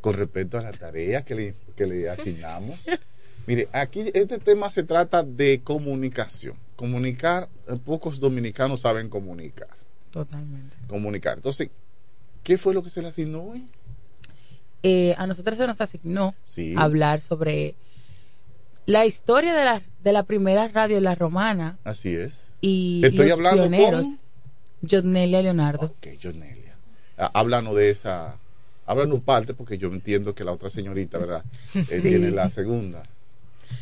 con 0.00 0.14
respecto 0.14 0.58
a 0.58 0.62
la 0.62 0.72
tarea 0.72 1.24
que 1.24 1.36
le, 1.36 1.54
que 1.76 1.86
le 1.86 2.10
asignamos? 2.10 2.86
Mire, 3.46 3.68
aquí 3.72 4.10
este 4.14 4.40
tema 4.40 4.68
se 4.68 4.82
trata 4.82 5.22
de 5.22 5.60
comunicación. 5.62 6.56
Comunicar, 6.74 7.48
pocos 7.84 8.18
dominicanos 8.18 8.80
saben 8.80 9.08
comunicar. 9.08 9.81
Totalmente. 10.12 10.76
Comunicar. 10.86 11.36
Entonces, 11.38 11.70
¿qué 12.44 12.56
fue 12.58 12.74
lo 12.74 12.82
que 12.84 12.90
se 12.90 13.02
le 13.02 13.08
asignó 13.08 13.42
hoy? 13.42 13.66
Eh, 14.84 15.14
a 15.18 15.26
nosotros 15.26 15.56
se 15.56 15.66
nos 15.66 15.80
asignó 15.80 16.34
Sí. 16.44 16.74
hablar 16.76 17.20
sobre 17.22 17.74
la 18.86 19.06
historia 19.06 19.54
de 19.54 19.64
la, 19.64 19.82
de 20.02 20.12
la 20.12 20.24
primera 20.24 20.66
radio 20.68 21.00
la 21.00 21.14
romana 21.14 21.78
Así 21.84 22.14
es. 22.14 22.42
y 22.60 23.00
Estoy 23.04 23.28
los 23.28 23.38
hablando 23.38 23.62
pioneros. 23.62 24.04
con- 24.04 24.22
Jonelia 24.90 25.42
Leonardo. 25.42 25.86
Ok, 25.86 26.08
Jonelia. 26.20 26.74
Ah, 27.16 27.30
Háblanos 27.34 27.76
de 27.76 27.90
esa. 27.90 28.36
Háblanos 28.84 29.20
parte, 29.20 29.54
porque 29.54 29.78
yo 29.78 29.86
entiendo 29.92 30.34
que 30.34 30.42
la 30.42 30.50
otra 30.52 30.68
señorita, 30.68 31.18
¿verdad? 31.18 31.44
Eh. 31.74 32.00
Tiene 32.02 32.32
la 32.32 32.48
segunda. 32.48 33.04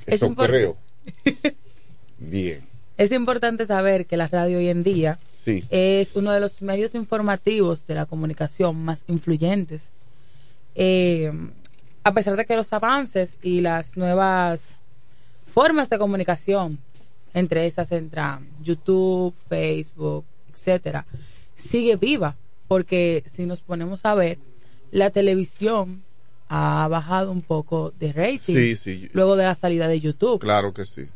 Es 0.04 0.16
Eso 0.16 0.28
import- 0.28 0.46
creo. 0.48 0.76
Bien. 2.18 2.68
Es 3.00 3.12
importante 3.12 3.64
saber 3.64 4.04
que 4.04 4.18
la 4.18 4.28
radio 4.28 4.58
hoy 4.58 4.68
en 4.68 4.82
día 4.82 5.18
Sí. 5.30 5.64
es 5.70 6.14
uno 6.14 6.32
de 6.32 6.40
los 6.40 6.60
medios 6.60 6.94
informativos 6.94 7.86
de 7.86 7.94
la 7.94 8.04
comunicación 8.04 8.76
más 8.84 9.04
influyentes. 9.06 9.88
Eh, 10.74 11.32
a 12.04 12.12
pesar 12.12 12.36
de 12.36 12.44
que 12.44 12.56
los 12.56 12.74
avances 12.74 13.38
y 13.42 13.62
las 13.62 13.96
nuevas 13.96 14.76
formas 15.46 15.88
de 15.88 15.96
comunicación, 15.96 16.78
entre 17.32 17.64
esas 17.66 17.90
entran 17.92 18.46
YouTube, 18.62 19.34
Facebook, 19.48 20.26
etcétera, 20.52 21.06
sigue 21.54 21.96
viva, 21.96 22.36
porque 22.68 23.24
si 23.26 23.46
nos 23.46 23.62
ponemos 23.62 24.04
a 24.04 24.14
ver, 24.14 24.36
la 24.90 25.08
televisión 25.08 26.02
ha 26.50 26.86
bajado 26.90 27.32
un 27.32 27.40
poco 27.40 27.94
de 27.98 28.12
rating 28.12 28.38
Sí, 28.54 28.76
sí. 28.76 29.08
luego 29.14 29.36
de 29.36 29.44
la 29.44 29.54
salida 29.54 29.88
de 29.88 30.00
YouTube. 30.00 30.40
Claro 30.40 30.74
que 30.74 30.84
sí. 30.84 31.06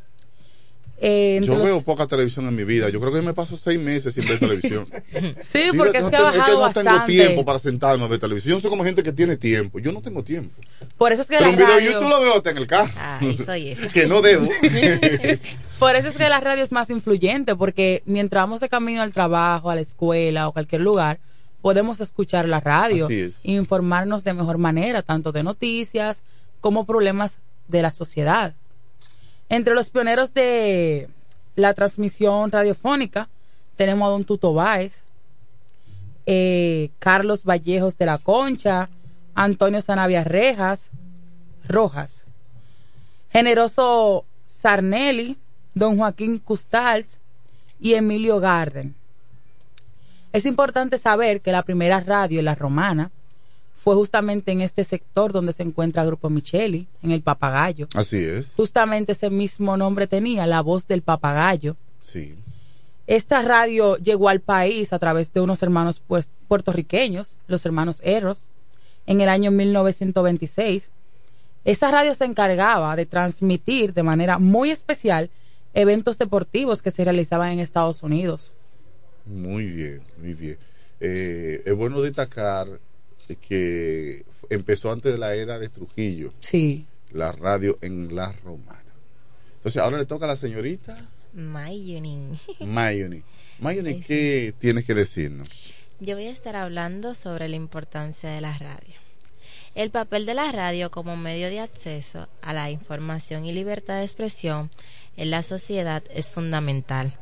Eh, 0.99 1.41
Yo 1.43 1.55
los- 1.55 1.65
veo 1.65 1.81
poca 1.83 2.07
televisión 2.07 2.47
en 2.47 2.55
mi 2.55 2.65
vida. 2.65 2.89
Yo 2.89 3.01
creo 3.01 3.13
que 3.13 3.21
me 3.21 3.35
paso 3.35 3.57
seis 3.57 3.79
meses 3.79 4.15
sin 4.15 4.27
ver 4.29 4.39
televisión. 4.39 4.87
Sí, 5.43 5.71
porque 5.77 6.01
no 6.01 6.07
es 6.07 6.11
que 6.11 6.17
ha 6.17 6.19
tengo- 6.19 6.25
bajado 6.25 6.39
no 6.39 6.45
tengo 6.45 6.61
bastante. 6.61 7.13
tiempo 7.13 7.45
para 7.45 7.59
sentarme 7.59 8.05
a 8.05 8.09
ver 8.09 8.21
televisión. 8.21 8.55
Yo 8.57 8.61
soy 8.61 8.71
como 8.71 8.85
gente 8.85 9.03
que 9.03 9.13
tiene 9.13 9.37
tiempo. 9.37 9.79
Yo 9.81 9.93
no 9.93 10.01
tengo 10.03 10.23
tiempo. 10.23 10.55
Por 10.97 11.13
eso 11.13 11.23
es 11.23 11.29
que 11.29 11.37
Pero 11.37 11.47
la 11.47 11.51
un 11.51 11.57
video 11.57 11.69
radio- 11.75 11.93
YouTube 11.93 12.09
lo 12.09 12.21
veo 12.21 12.37
hasta 12.37 12.51
en 12.51 12.57
el 12.59 12.67
carro. 12.67 12.93
Ay, 12.97 13.37
soy 13.45 13.69
esa. 13.73 13.89
que 13.89 14.07
no 14.07 14.23
debo. 14.23 14.47
Por 15.79 15.97
eso 15.97 16.09
es 16.09 16.17
que 16.17 16.29
la 16.29 16.41
radio 16.41 16.63
es 16.63 16.71
más 16.73 16.89
influyente, 16.91 17.57
porque 17.57 18.03
mientras 18.07 18.43
vamos 18.45 18.61
de 18.61 18.69
camino 18.69 19.03
al 19.03 19.13
trabajo, 19.13 19.71
a 19.71 19.75
la 19.75 19.81
escuela 19.81 20.49
o 20.49 20.53
cualquier 20.53 20.81
lugar, 20.81 21.19
podemos 21.61 22.01
escuchar 22.01 22.47
la 22.49 22.61
radio 22.61 23.09
es. 23.11 23.41
e 23.45 23.53
informarnos 23.53 24.23
de 24.23 24.33
mejor 24.35 24.59
manera, 24.59 25.03
tanto 25.03 25.33
de 25.33 25.43
noticias 25.43 26.23
como 26.61 26.87
problemas 26.87 27.41
de 27.69 27.83
la 27.83 27.93
sociedad. 27.93 28.55
Entre 29.49 29.75
los 29.75 29.91
pioneros 29.91 30.35
de 30.35 31.09
la 31.57 31.75
transmisión 31.75 32.51
radiofónica 32.51 33.29
tenemos 33.77 34.07
a 34.07 34.11
Don 34.11 34.25
Tuto 34.25 34.55
Báez, 34.55 35.05
eh, 36.27 36.91
Carlos 36.99 37.45
Vallejos 37.45 37.99
de 37.99 38.07
la 38.07 38.19
Concha, 38.19 38.89
Antonio 39.35 39.81
Sanavia 39.81 40.25
Rejas, 40.25 40.91
Rojas, 41.69 42.27
Generoso 43.31 44.25
Sarnelli, 44.47 45.37
Don 45.75 45.99
Joaquín 45.99 46.39
Custals 46.39 47.21
y 47.81 47.95
Emilio 47.95 48.41
Garden. 48.41 48.95
Es 50.33 50.47
importante 50.47 50.99
saber 50.99 51.41
que 51.41 51.53
la 51.53 51.63
primera 51.63 52.01
radio 52.01 52.43
la 52.43 52.55
romana 52.55 53.11
fue 53.85 53.95
justamente 53.97 54.51
en 54.51 54.63
este 54.63 54.83
sector 54.83 55.31
donde 55.31 55.53
se 55.53 55.63
encuentra 55.63 56.07
Grupo 56.07 56.31
Micheli, 56.31 56.89
en 57.03 57.11
el 57.11 57.21
Papagayo. 57.21 57.87
Así 57.95 58.17
es. 58.17 58.55
Justamente 58.57 59.13
ese 59.13 59.29
mismo 59.29 59.77
nombre 59.77 60.07
tenía, 60.07 60.47
la 60.47 60.63
voz 60.63 60.89
del 60.89 61.03
Papagayo. 61.03 61.77
Sí. 62.01 62.35
Esta 63.07 63.43
radio 63.43 63.99
llegó 63.99 64.31
al 64.31 64.41
país 64.41 64.95
a 64.95 64.99
través 64.99 65.35
de 65.35 65.43
unos 65.43 65.63
hermanos 65.63 66.01
pues- 66.01 66.31
puertorriqueños, 66.49 67.37
los 67.47 67.67
hermanos 67.67 68.01
Eros, 68.03 68.47
en 69.05 69.21
el 69.21 69.29
año 69.29 69.51
1926. 69.51 70.91
Esa 71.67 71.91
radio 71.91 72.15
se 72.15 72.25
encargaba 72.25 72.97
de 72.97 73.05
transmitir 73.05 73.93
de 73.93 74.03
manera 74.03 74.39
muy 74.39 74.71
especial 74.71 75.29
eventos 75.75 76.17
deportivos 76.17 76.81
que 76.81 76.91
se 76.91 77.05
realizaban 77.05 77.53
en 77.53 77.59
Estados 77.59 78.03
Unidos. 78.03 78.55
Muy 79.27 79.67
bien, 79.67 80.01
muy 80.17 80.33
bien. 80.33 80.57
Eh, 81.01 81.63
es 81.67 81.75
bueno 81.75 82.01
destacar 82.01 82.67
que 83.41 84.25
empezó 84.51 84.93
antes 84.93 85.13
de 85.13 85.19
la 85.19 85.35
era 85.35 85.59
de 85.59 85.69
Trujillo. 85.69 86.33
Sí. 86.41 86.87
La 87.13 87.33
radio 87.33 87.79
en 87.81 88.15
la 88.15 88.33
romana. 88.33 88.83
Entonces, 89.57 89.81
ahora 89.81 89.99
le 89.99 90.07
toca 90.07 90.27
a 90.27 90.29
la 90.29 90.37
señorita 90.37 90.97
Mayuni. 91.35 92.39
Mayoni. 92.61 93.23
Mayoni, 93.59 94.01
¿qué 94.01 94.55
tienes 94.59 94.85
que 94.85 94.95
decirnos? 94.95 95.49
Yo 96.01 96.17
voy 96.17 96.27
a 96.27 96.31
estar 96.31 96.57
hablando 96.57 97.15
sobre 97.15 97.49
la 97.49 97.57
importancia 97.57 98.31
de 98.31 98.41
la 98.41 98.57
radio. 98.59 98.95
El 99.75 99.91
papel 99.91 100.27
de 100.27 100.35
la 100.35 100.53
radio 100.53 100.91
como 100.91 101.17
medio 101.17 101.49
de 101.49 101.61
acceso 101.61 102.29
a 102.43 102.53
la 102.53 102.71
información 102.71 103.45
y 103.45 103.53
libertad 103.53 103.99
de 103.99 104.05
expresión 104.05 104.71
en 105.17 105.31
la 105.31 105.43
sociedad 105.43 106.03
es 106.11 106.31
fundamental. 106.31 107.19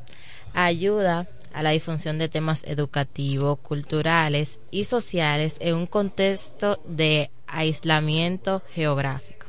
Ayuda 0.53 1.29
a 1.55 1.63
la 1.63 1.71
difusión 1.71 2.19
de 2.19 2.29
temas 2.29 2.65
educativos, 2.67 3.59
culturales 3.59 4.59
y 4.71 4.85
sociales 4.85 5.57
en 5.61 5.75
un 5.75 5.87
contexto 5.87 6.81
de 6.87 7.31
aislamiento 7.47 8.63
geográfico. 8.75 9.47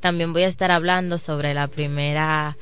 También 0.00 0.32
voy 0.32 0.42
a 0.42 0.48
estar 0.48 0.70
hablando 0.70 1.16
sobre 1.18 1.54
la 1.54 1.68
primera 1.68 2.56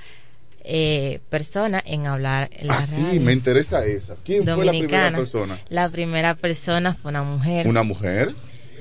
eh, 0.64 1.20
persona 1.28 1.82
en 1.84 2.06
hablar 2.06 2.48
en 2.52 2.68
la 2.68 2.78
Ah, 2.78 2.86
sí, 2.86 3.18
me 3.18 3.32
interesa 3.32 3.84
esa. 3.84 4.16
¿Quién 4.24 4.44
fue 4.44 4.64
la 4.64 4.70
primera 4.70 5.10
persona? 5.10 5.58
La 5.68 5.88
primera 5.90 6.34
persona 6.36 6.94
fue 6.94 7.10
una 7.10 7.24
mujer. 7.24 7.66
¿Una 7.66 7.82
mujer? 7.82 8.34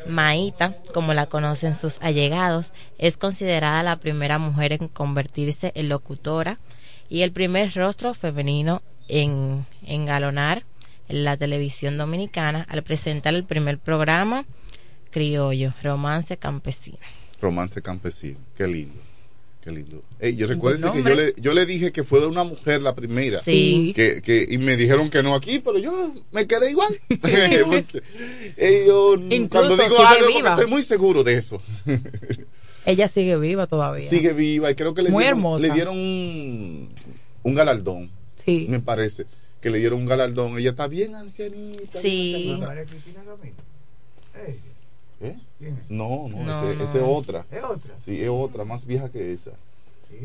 Maíta, 0.08 0.78
como 0.94 1.14
la 1.14 1.26
conocen 1.26 1.76
sus 1.76 1.98
allegados, 2.02 2.72
es 2.98 3.18
considerada 3.18 3.82
la 3.82 3.98
primera 3.98 4.38
mujer 4.38 4.74
en 4.74 4.88
convertirse 4.88 5.72
en 5.76 5.90
locutora 5.90 6.58
y 7.10 7.24
el 7.24 7.32
primer 7.32 7.74
rostro 7.74 8.14
femenino 8.14 8.82
en 9.12 9.66
engalonar 9.86 10.64
en 11.10 11.24
la 11.26 11.36
televisión 11.38 11.98
dominicana 11.98 12.66
al 12.70 12.82
presentar 12.84 13.36
el 13.36 13.44
primer 13.44 13.78
programa 13.78 14.46
criollo, 15.12 15.74
Romance 15.84 16.38
Campesino. 16.38 16.98
Romance 17.42 17.82
campesino. 17.82 18.38
Qué 18.56 18.66
lindo. 18.68 18.94
Qué 19.62 19.72
lindo. 19.72 20.02
Yo 20.22 20.48
recuerdo 20.48 20.92
que 20.94 21.04
yo 21.04 21.16
le, 21.16 21.34
yo 21.38 21.54
le 21.54 21.66
dije 21.66 21.92
que 21.92 22.04
fue 22.04 22.20
de 22.20 22.28
una 22.28 22.44
mujer 22.44 22.82
la 22.82 22.96
primera. 22.96 23.42
Sí. 23.44 23.94
Que, 23.96 24.22
que, 24.22 24.48
y 24.50 24.58
me 24.58 24.78
dijeron 24.78 25.10
que 25.10 25.22
no 25.22 25.36
aquí, 25.36 25.60
pero 25.60 25.78
yo 25.78 26.14
me 26.32 26.48
quedé 26.48 26.72
igual. 26.72 26.96
Porque, 27.10 28.02
yo, 28.88 29.16
Incluso 29.30 29.50
cuando 29.50 29.78
digo 29.78 29.98
sigue 29.98 30.38
algo, 30.38 30.48
estoy 30.50 30.68
muy 30.68 30.82
seguro 30.82 31.24
de 31.24 31.36
eso. 31.36 31.62
Ella 32.86 33.08
sigue 33.08 33.38
viva 33.38 33.68
todavía. 33.68 34.08
Sigue 34.08 34.34
viva 34.34 34.72
y 34.72 34.76
creo 34.76 34.96
que 34.96 35.04
le 35.04 35.10
Muy 35.12 35.24
dieron, 35.24 35.40
hermosa. 35.40 35.68
le 35.68 35.74
dieron 35.74 35.98
un, 35.98 36.96
un 37.44 37.54
galardón. 37.56 38.10
Sí. 38.44 38.66
Me 38.70 38.80
parece 38.80 39.26
que 39.62 39.70
le 39.70 39.78
dieron 39.80 40.00
un 40.00 40.06
galardón. 40.08 40.58
Ella 40.58 40.72
está 40.72 40.88
bien 40.88 41.16
ancianita. 41.16 42.00
Sí. 42.00 42.34
bien 42.58 42.64
ancianita. 42.64 42.86
¿Eh? 45.24 45.36
No, 45.90 46.28
no, 46.30 46.44
No, 46.44 46.70
ese- 46.72 46.78
no. 46.78 46.84
es 46.84 46.96
otra. 47.04 47.46
¿Es 47.52 47.64
otra? 47.64 47.98
Sí, 47.98 48.22
es 48.22 48.30
otra, 48.30 48.66
más 48.66 48.86
vieja 48.86 49.10
que 49.10 49.32
esa. 49.34 49.52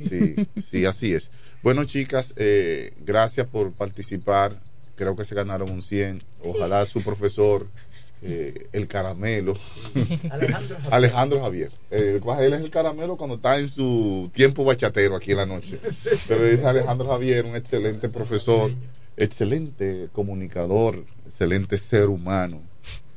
Sí, 0.03 0.35
sí, 0.61 0.85
así 0.85 1.13
es. 1.13 1.31
Bueno, 1.63 1.85
chicas, 1.85 2.33
eh, 2.37 2.93
gracias 3.05 3.47
por 3.47 3.75
participar. 3.77 4.59
Creo 4.97 5.15
que 5.15 5.25
se 5.27 5.35
ganaron 5.35 5.71
un 5.71 5.83
100. 5.83 6.21
Ojalá 6.43 6.87
su 6.87 7.03
profesor, 7.03 7.67
eh, 8.23 8.69
el 8.73 8.89
caramelo, 8.89 9.55
Alejandro 10.31 10.77
Javier. 10.77 10.95
Alejandro 10.95 11.41
Javier. 11.43 11.71
Eh, 11.91 12.21
él 12.41 12.53
es 12.55 12.61
el 12.63 12.71
caramelo 12.71 13.17
cuando 13.17 13.37
está 13.37 13.59
en 13.59 13.69
su 13.69 14.31
tiempo 14.33 14.65
bachatero 14.65 15.17
aquí 15.17 15.33
en 15.33 15.37
la 15.39 15.47
noche. 15.47 15.79
Pero 16.27 16.45
es 16.47 16.65
Alejandro 16.65 17.09
Javier, 17.09 17.45
un 17.45 17.57
excelente 17.57 18.09
profesor, 18.09 18.73
excelente 19.17 20.09
comunicador, 20.13 21.05
excelente 21.27 21.79
ser 21.79 22.09
humano. 22.09 22.61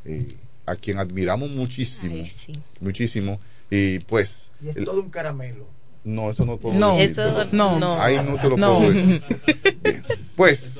Eh, 0.05 0.19
a 0.65 0.75
quien 0.75 0.99
admiramos 0.99 1.49
muchísimo, 1.49 2.13
Ay, 2.15 2.25
sí. 2.27 2.53
muchísimo, 2.79 3.39
y 3.71 3.99
pues... 3.99 4.51
Y 4.61 4.69
es 4.69 4.77
el- 4.77 4.85
todo 4.85 4.99
un 5.01 5.09
caramelo. 5.09 5.65
no, 6.03 6.29
eso 6.29 6.45
no 6.45 6.57
puedo 6.57 6.77
No, 6.77 6.95
decir. 6.95 7.11
eso 7.19 7.45
no. 7.51 7.79
no. 7.79 7.99
Ahí 8.01 8.17
no 8.17 8.37
te 8.39 8.49
lo 8.49 8.55
No. 8.57 8.77
puedo 8.77 8.91
decir. 8.91 9.23
Bien. 9.83 10.03
Pues, 10.35 10.79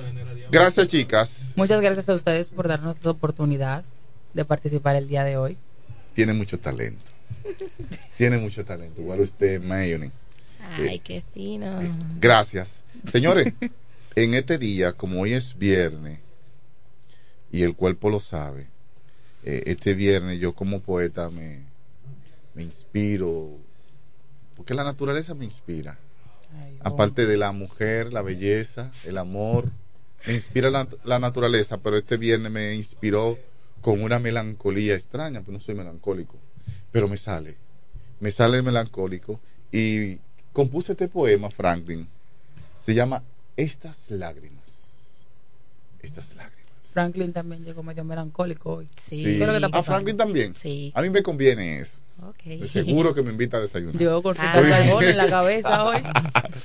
gracias 0.52 0.88
chicas. 0.90 1.54
Muchas 1.56 1.82
gracias 1.82 2.08
a 2.08 2.14
ustedes 2.14 2.52
por 2.52 2.68
darnos 2.68 2.98
la 3.04 3.12
oportunidad 3.12 3.84
de 4.34 4.46
participar 4.46 4.96
el 4.96 5.08
día 5.08 5.24
de 5.24 5.38
hoy. 5.38 5.58
Tiene 6.14 6.34
mucho 6.34 6.60
talento. 6.60 7.12
Tiene 8.18 8.38
mucho 8.38 8.66
talento. 8.66 9.02
Igual 9.02 9.22
usted, 9.22 9.62
Mayoni. 9.62 10.12
Ay, 10.78 11.00
qué 11.00 11.24
fino. 11.34 11.80
Gracias. 12.20 12.84
Señores, 13.06 13.54
en 14.16 14.34
este 14.34 14.58
día, 14.58 14.94
como 14.94 15.22
hoy 15.22 15.34
es 15.34 15.58
viernes, 15.58 16.20
y 17.52 17.64
el 17.64 17.76
cuerpo 17.76 18.10
lo 18.10 18.20
sabe, 18.20 18.68
eh, 19.44 19.64
este 19.68 19.94
viernes 19.94 20.40
yo 20.40 20.54
como 20.54 20.82
poeta 20.82 21.30
me, 21.30 21.64
me 22.54 22.64
inspiro, 22.64 23.58
porque 24.56 24.74
la 24.74 24.84
naturaleza 24.84 25.34
me 25.34 25.46
inspira. 25.46 25.98
Aparte 26.82 27.26
de 27.26 27.38
la 27.38 27.52
mujer, 27.52 28.12
la 28.12 28.22
belleza, 28.24 28.92
el 29.06 29.18
amor, 29.18 29.70
me 30.26 30.34
inspira 30.34 30.70
la, 30.70 30.88
la 31.04 31.20
naturaleza, 31.20 31.78
pero 31.78 31.98
este 31.98 32.18
viernes 32.18 32.52
me 32.52 32.74
inspiró 32.74 33.38
con 33.82 34.02
una 34.02 34.20
melancolía 34.20 34.94
extraña, 34.96 35.42
pues 35.42 35.54
no 35.54 35.60
soy 35.60 35.76
melancólico, 35.76 36.38
pero 36.92 37.08
me 37.08 37.18
sale, 37.18 37.56
me 38.20 38.32
sale 38.32 38.58
el 38.58 38.64
melancólico 38.64 39.40
y 39.72 40.18
compuse 40.54 40.94
este 40.94 41.08
poema, 41.08 41.50
Franklin, 41.50 42.08
se 42.80 42.94
llama 42.94 43.24
Estas 43.56 44.12
lágrimas, 44.12 45.26
estas 46.02 46.36
lágrimas. 46.36 46.60
Franklin 46.84 47.32
también 47.32 47.64
llegó 47.64 47.84
medio 47.84 48.04
melancólico 48.04 48.74
hoy. 48.78 48.90
Sí. 48.98 49.24
¿Qué 49.24 49.34
es 49.36 49.48
lo 49.48 49.60
que 49.60 49.66
está 49.66 49.78
¿A? 49.78 49.84
Franklin 49.84 50.18
también? 50.18 50.56
Sí. 50.56 50.92
A 50.96 51.02
mí 51.04 51.10
me 51.12 51.22
conviene 51.22 51.80
eso. 51.80 52.00
Ok. 52.28 52.44
De 52.46 52.68
Seguro 52.68 53.14
que 53.14 53.22
me 53.22 53.30
invita 53.30 53.58
a 53.58 53.62
desayunar. 53.62 54.22
Con 54.24 54.36
Ah. 54.40 54.56
Ricardo 54.60 54.74
Arbona 54.76 55.10
en 55.10 55.18
la 55.18 55.30
cabeza 55.30 55.84
hoy. 55.84 55.98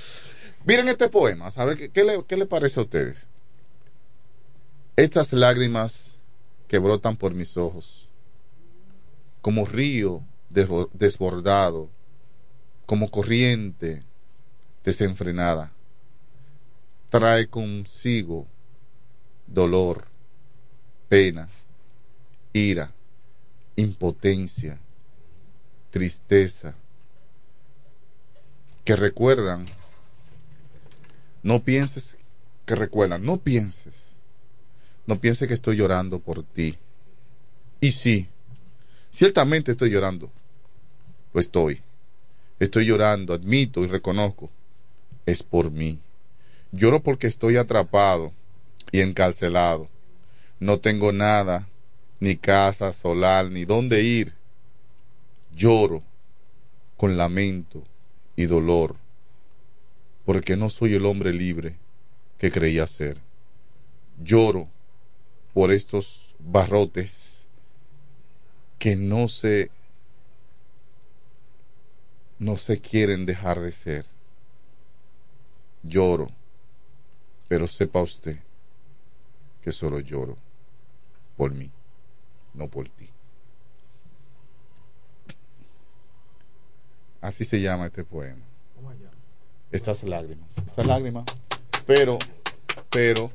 Miren 0.64 0.88
este 0.88 1.08
poema, 1.10 1.50
¿sabe 1.50 1.76
qué, 1.76 1.90
qué 1.90 2.04
le, 2.04 2.24
qué 2.26 2.38
le 2.38 2.46
parece 2.46 2.80
a 2.80 2.84
ustedes? 2.84 3.26
Estas 4.96 5.32
lágrimas 5.34 6.13
que 6.74 6.80
brotan 6.80 7.16
por 7.16 7.34
mis 7.34 7.56
ojos, 7.56 8.08
como 9.40 9.64
río 9.64 10.24
desbo- 10.50 10.90
desbordado, 10.92 11.88
como 12.84 13.12
corriente 13.12 14.02
desenfrenada, 14.82 15.70
trae 17.10 17.46
consigo 17.46 18.48
dolor, 19.46 20.08
pena, 21.08 21.48
ira, 22.52 22.92
impotencia, 23.76 24.80
tristeza, 25.92 26.74
que 28.84 28.96
recuerdan 28.96 29.66
no 31.44 31.62
pienses 31.62 32.18
que 32.66 32.74
recuerdan, 32.74 33.24
no 33.24 33.36
pienses. 33.36 34.13
No 35.06 35.20
pienses 35.20 35.48
que 35.48 35.54
estoy 35.54 35.76
llorando 35.76 36.18
por 36.18 36.42
ti. 36.42 36.76
Y 37.80 37.92
sí, 37.92 38.28
ciertamente 39.10 39.72
estoy 39.72 39.90
llorando. 39.90 40.30
Lo 41.32 41.40
estoy. 41.40 41.82
Estoy 42.58 42.86
llorando, 42.86 43.34
admito 43.34 43.84
y 43.84 43.88
reconozco. 43.88 44.50
Es 45.26 45.42
por 45.42 45.70
mí. 45.70 45.98
Lloro 46.72 47.02
porque 47.02 47.26
estoy 47.26 47.56
atrapado 47.56 48.32
y 48.90 49.00
encarcelado. 49.00 49.88
No 50.60 50.78
tengo 50.78 51.12
nada, 51.12 51.68
ni 52.20 52.36
casa, 52.36 52.92
solar, 52.92 53.50
ni 53.50 53.64
dónde 53.64 54.02
ir. 54.02 54.34
Lloro 55.54 56.02
con 56.96 57.16
lamento 57.16 57.82
y 58.36 58.46
dolor 58.46 58.96
porque 60.24 60.56
no 60.56 60.70
soy 60.70 60.94
el 60.94 61.06
hombre 61.06 61.32
libre 61.32 61.76
que 62.38 62.50
creía 62.50 62.86
ser. 62.86 63.18
Lloro 64.22 64.68
por 65.54 65.72
estos 65.72 66.34
barrotes 66.38 67.46
que 68.78 68.96
no 68.96 69.28
se 69.28 69.70
no 72.38 72.56
se 72.58 72.80
quieren 72.80 73.24
dejar 73.24 73.60
de 73.60 73.72
ser. 73.72 74.06
Lloro, 75.82 76.30
pero 77.48 77.66
sepa 77.66 78.02
usted 78.02 78.38
que 79.62 79.72
solo 79.72 80.00
lloro 80.00 80.36
por 81.36 81.52
mí, 81.52 81.70
no 82.52 82.68
por 82.68 82.88
ti. 82.88 83.08
Así 87.20 87.44
se 87.44 87.60
llama 87.60 87.86
este 87.86 88.04
poema 88.04 88.44
estas 89.74 90.04
lágrimas, 90.04 90.56
estas 90.56 90.86
lágrimas, 90.86 91.24
pero, 91.84 92.16
pero, 92.90 93.32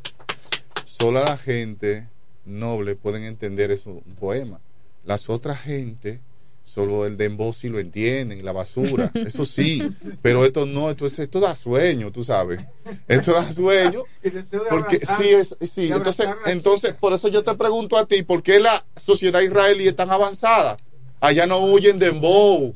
solo 1.00 1.24
la 1.24 1.38
gente 1.38 2.08
noble 2.46 2.96
pueden 2.96 3.24
entender 3.24 3.72
eso, 3.72 3.92
un 3.92 4.16
poema. 4.20 4.60
Las 5.06 5.30
otras 5.30 5.62
gente, 5.62 6.20
solo 6.64 7.06
el 7.06 7.16
dembow 7.16 7.54
sí 7.54 7.70
lo 7.70 7.80
entienden, 7.80 8.44
la 8.44 8.52
basura, 8.52 9.12
eso 9.14 9.46
sí, 9.46 9.82
pero 10.22 10.44
esto 10.44 10.66
no, 10.66 10.90
esto, 10.90 11.06
es, 11.06 11.18
esto 11.20 11.40
da 11.40 11.56
sueño, 11.56 12.12
tú 12.12 12.24
sabes, 12.24 12.60
esto 13.08 13.32
da 13.32 13.52
sueño, 13.52 14.04
porque 14.70 15.00
sí, 15.00 15.30
es, 15.30 15.56
sí, 15.72 15.90
entonces, 15.92 16.28
entonces, 16.46 16.94
por 16.94 17.14
eso 17.14 17.30
yo 17.30 17.44
te 17.44 17.56
pregunto 17.56 17.98
a 17.98 18.06
ti, 18.06 18.24
¿por 18.24 18.44
qué 18.44 18.60
la 18.60 18.86
sociedad 18.98 19.42
israelí 19.42 19.88
es 19.88 19.96
tan 19.96 20.12
avanzada? 20.12 20.78
Allá 21.22 21.48
no 21.48 21.60
huyen 21.60 21.98
dembow, 21.98 22.76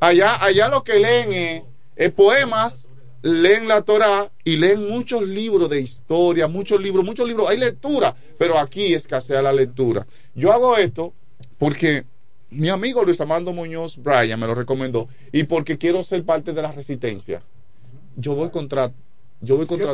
allá, 0.00 0.42
allá 0.44 0.68
lo 0.68 0.84
que 0.84 0.98
leen 0.98 1.32
es, 1.32 1.62
es 1.96 2.12
poemas 2.12 2.88
leen 3.24 3.66
la 3.66 3.80
Torah 3.80 4.30
y 4.44 4.56
leen 4.56 4.86
muchos 4.86 5.22
libros 5.22 5.70
de 5.70 5.80
historia, 5.80 6.46
muchos 6.46 6.78
libros, 6.78 7.02
muchos 7.06 7.26
libros, 7.26 7.48
hay 7.48 7.56
lectura, 7.56 8.14
pero 8.36 8.58
aquí 8.58 8.92
escasea 8.92 9.40
la 9.40 9.50
lectura. 9.50 10.06
Yo 10.34 10.52
hago 10.52 10.76
esto 10.76 11.14
porque 11.56 12.04
mi 12.50 12.68
amigo 12.68 13.02
Luis 13.02 13.18
Amando 13.22 13.54
Muñoz 13.54 13.96
Bryan 13.96 14.38
me 14.38 14.46
lo 14.46 14.54
recomendó 14.54 15.08
y 15.32 15.44
porque 15.44 15.78
quiero 15.78 16.04
ser 16.04 16.22
parte 16.24 16.52
de 16.52 16.60
la 16.60 16.72
resistencia. 16.72 17.42
Yo 18.14 18.34
voy 18.34 18.50
contra 18.50 18.92
yo 19.40 19.56
voy 19.56 19.66
contra 19.66 19.92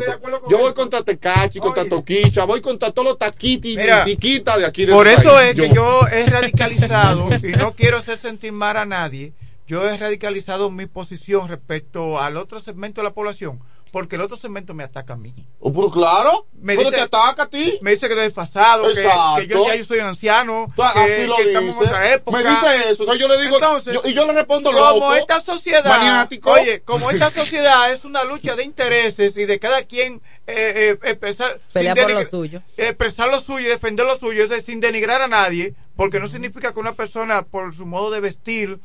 yo 0.49 0.59
voy 0.59 0.75
contra 0.75 1.03
Tecachi, 1.03 1.61
contra 1.61 1.85
Toquicha, 1.89 2.45
voy 2.45 2.61
contra 2.61 2.91
todos 2.91 3.11
los 3.11 3.19
taquitis 3.19 3.77
de 3.77 4.67
aquí 4.67 4.85
del 4.85 4.95
Por 4.95 5.07
eso 5.07 5.31
país. 5.31 5.51
es 5.51 5.55
que 5.55 5.73
yo 5.73 6.01
he 6.09 6.27
radicalizado 6.27 7.29
y 7.45 7.53
no 7.53 7.75
quiero 7.77 7.99
hacer 7.99 8.19
sentir 8.19 8.51
mal 8.51 8.77
a 8.77 8.85
nadie. 8.85 9.33
Yo 9.71 9.89
he 9.89 9.97
radicalizado 9.97 10.69
mi 10.69 10.87
posición 10.87 11.47
respecto 11.47 12.19
al 12.19 12.37
otro 12.37 12.59
segmento 12.59 13.01
de 13.03 13.05
la 13.05 13.15
población, 13.15 13.61
porque 13.93 14.17
el 14.17 14.23
otro 14.23 14.37
segmento 14.37 14.75
me 14.75 14.83
ataca 14.83 15.13
a 15.15 15.17
mí. 15.17 15.33
Oh, 15.61 15.73
pero 15.73 15.89
claro, 15.93 16.49
me 16.55 16.75
dice, 16.77 16.91
te 16.91 17.01
ataca 17.03 17.45
a 17.45 17.47
ti. 17.49 17.79
Me 17.81 17.93
dice 17.93 18.09
que 18.09 18.15
estoy 18.15 18.25
desfasado, 18.25 18.89
que, 18.93 19.47
yo 19.47 19.65
ya 19.69 19.77
yo 19.77 19.85
soy 19.85 20.01
anciano, 20.01 20.67
que, 20.75 20.83
así 20.83 21.27
lo 21.29 21.37
que 21.37 21.43
estamos 21.45 21.77
en 21.77 21.83
otra 21.87 22.13
época. 22.13 22.37
Me 22.37 22.51
dice 22.51 22.91
eso, 22.91 23.05
entonces 23.05 23.21
yo 23.21 23.29
le 23.29 23.41
digo- 23.41 23.61
yo- 23.93 24.03
y 24.07 24.13
yo 24.13 24.27
le 24.27 24.33
respondo 24.33 24.73
como 24.73 24.85
loco, 24.85 25.15
esta 25.15 25.41
sociedad, 25.41 25.85
maniático. 25.85 26.51
oye, 26.51 26.81
como 26.81 27.09
esta 27.13 27.31
sociedad 27.31 27.93
es 27.93 28.05
una 28.05 28.25
lucha 28.25 28.57
de 28.57 28.65
intereses 28.65 29.37
y 29.37 29.45
de 29.45 29.61
cada 29.61 29.85
quien 29.85 30.15
eh, 30.49 30.99
eh, 30.99 30.99
expresar, 31.05 31.61
por 31.73 32.11
lo 32.25 32.29
suyo. 32.29 32.63
expresar 32.77 33.29
lo 33.31 33.39
suyo 33.39 33.61
y 33.69 33.71
defender 33.71 34.05
lo 34.05 34.19
suyo, 34.19 34.43
es 34.43 34.51
decir, 34.51 34.65
sin 34.65 34.81
denigrar 34.81 35.23
a 35.23 35.29
nadie, 35.29 35.77
porque 35.95 36.19
no 36.19 36.27
significa 36.27 36.73
que 36.75 36.81
una 36.81 36.95
persona 36.95 37.43
por 37.43 37.73
su 37.73 37.87
modo 37.87 38.11
de 38.11 38.19
vestir 38.19 38.81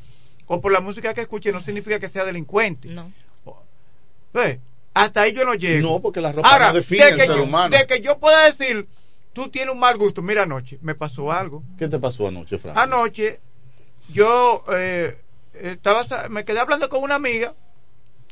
o 0.46 0.60
por 0.60 0.72
la 0.72 0.80
música 0.80 1.12
que 1.14 1.22
escuche 1.22 1.52
no 1.52 1.60
significa 1.60 1.98
que 1.98 2.08
sea 2.08 2.24
delincuente. 2.24 2.88
No. 2.88 3.10
Ve, 4.32 4.60
Hasta 4.94 5.22
ahí 5.22 5.32
yo 5.32 5.44
no 5.44 5.54
llego. 5.54 5.88
No, 5.88 6.00
porque 6.00 6.20
la 6.20 6.32
ropa 6.32 6.50
Ahora, 6.50 6.68
no 6.68 6.74
define 6.74 7.04
de 7.04 7.10
al 7.12 7.18
que 7.18 7.26
ser 7.26 7.36
yo- 7.36 7.42
humano. 7.44 7.76
De 7.76 7.86
que 7.86 8.00
yo 8.00 8.18
pueda 8.18 8.44
decir, 8.46 8.88
tú 9.32 9.48
tienes 9.48 9.74
un 9.74 9.80
mal 9.80 9.96
gusto. 9.98 10.22
Mira, 10.22 10.42
anoche 10.44 10.78
me 10.82 10.94
pasó 10.94 11.30
algo. 11.32 11.62
¿Qué 11.78 11.88
te 11.88 11.98
pasó 11.98 12.26
anoche, 12.28 12.58
Frank? 12.58 12.76
Anoche 12.78 13.40
yo 14.08 14.64
eh, 14.74 15.18
estaba, 15.54 16.04
me 16.30 16.44
quedé 16.44 16.60
hablando 16.60 16.88
con 16.88 17.02
una 17.02 17.14
amiga 17.16 17.54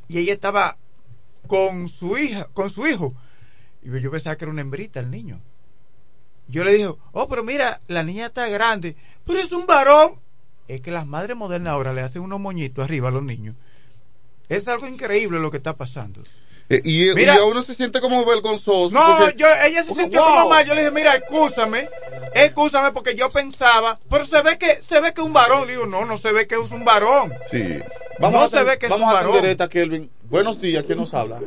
y 0.09 0.19
ella 0.19 0.33
estaba 0.35 0.77
con 1.47 1.89
su 1.89 2.17
hija, 2.17 2.49
con 2.53 2.71
su 2.71 2.87
hijo. 2.87 3.15
Y 3.83 4.01
yo 4.01 4.11
pensaba 4.11 4.37
que 4.37 4.45
era 4.45 4.53
una 4.53 4.61
hembrita 4.63 5.01
el 5.01 5.11
niño. 5.11 5.41
Yo 6.49 6.65
le 6.65 6.75
dije, 6.75 6.89
oh, 7.13 7.29
pero 7.29 7.43
mira, 7.43 7.81
la 7.89 8.03
niña 8.03 8.27
está 8.27 8.47
grande, 8.49 8.97
pero 9.27 9.39
es 9.39 9.53
un 9.53 9.67
varón. 9.67 10.21
Es 10.69 10.81
que 10.81 10.91
las 10.91 11.07
madres 11.07 11.37
modernas 11.37 11.73
ahora 11.73 11.93
le 11.93 12.01
hacen 12.01 12.23
unos 12.23 12.41
moñitos 12.41 12.85
arriba 12.85 13.09
a 13.09 13.13
los 13.13 13.23
niños. 13.23 13.55
Es 14.49 14.67
algo 14.69 14.87
increíble 14.87 15.39
lo 15.39 15.51
que 15.51 15.59
está 15.59 15.77
pasando. 15.77 16.23
Eh, 16.71 16.81
y, 16.83 17.11
y 17.11 17.15
Mira- 17.15 17.35
a 17.37 17.45
uno 17.45 17.63
se 17.63 17.75
siente 17.75 18.01
como 18.01 18.25
vergonzoso. 18.25 18.91
No, 18.95 19.01
porque- 19.19 19.37
yo, 19.37 19.47
ella 19.67 19.83
se 19.83 19.95
sintió 19.95 20.23
wow. 20.23 20.35
como 20.35 20.49
mal. 20.49 20.65
Yo 20.67 20.75
le 20.75 20.81
dije, 20.81 20.95
mira, 20.95 21.15
escúchame, 21.15 21.89
escúchame 22.35 22.93
porque 22.93 23.15
yo 23.15 23.29
pensaba, 23.31 23.99
pero 24.09 24.25
se 24.25 24.41
ve 24.43 24.57
que 24.59 24.77
se 24.83 25.01
ve 25.01 25.13
que 25.13 25.21
es 25.21 25.27
un 25.27 25.35
varón. 25.35 25.69
Digo, 25.69 25.85
no, 25.85 26.07
no 26.07 26.17
se 26.17 26.33
ve 26.33 26.47
que 26.47 26.55
es 26.55 26.71
un 26.71 26.85
varón. 26.85 27.33
Sí. 27.51 27.63
No 28.19 28.29
a 28.41 28.49
se 28.49 28.65
ve 28.65 28.79
que 28.79 28.87
es 28.87 28.91
vamos 28.91 29.09
un 29.09 29.15
a 29.15 29.19
hacer 29.19 29.27
varón. 29.29 29.43
directa, 29.43 29.69
Kelvin. 29.69 30.11
Buenos 30.31 30.59
días, 30.61 30.85
¿quién 30.85 30.97
nos 30.99 31.13
habla? 31.13 31.41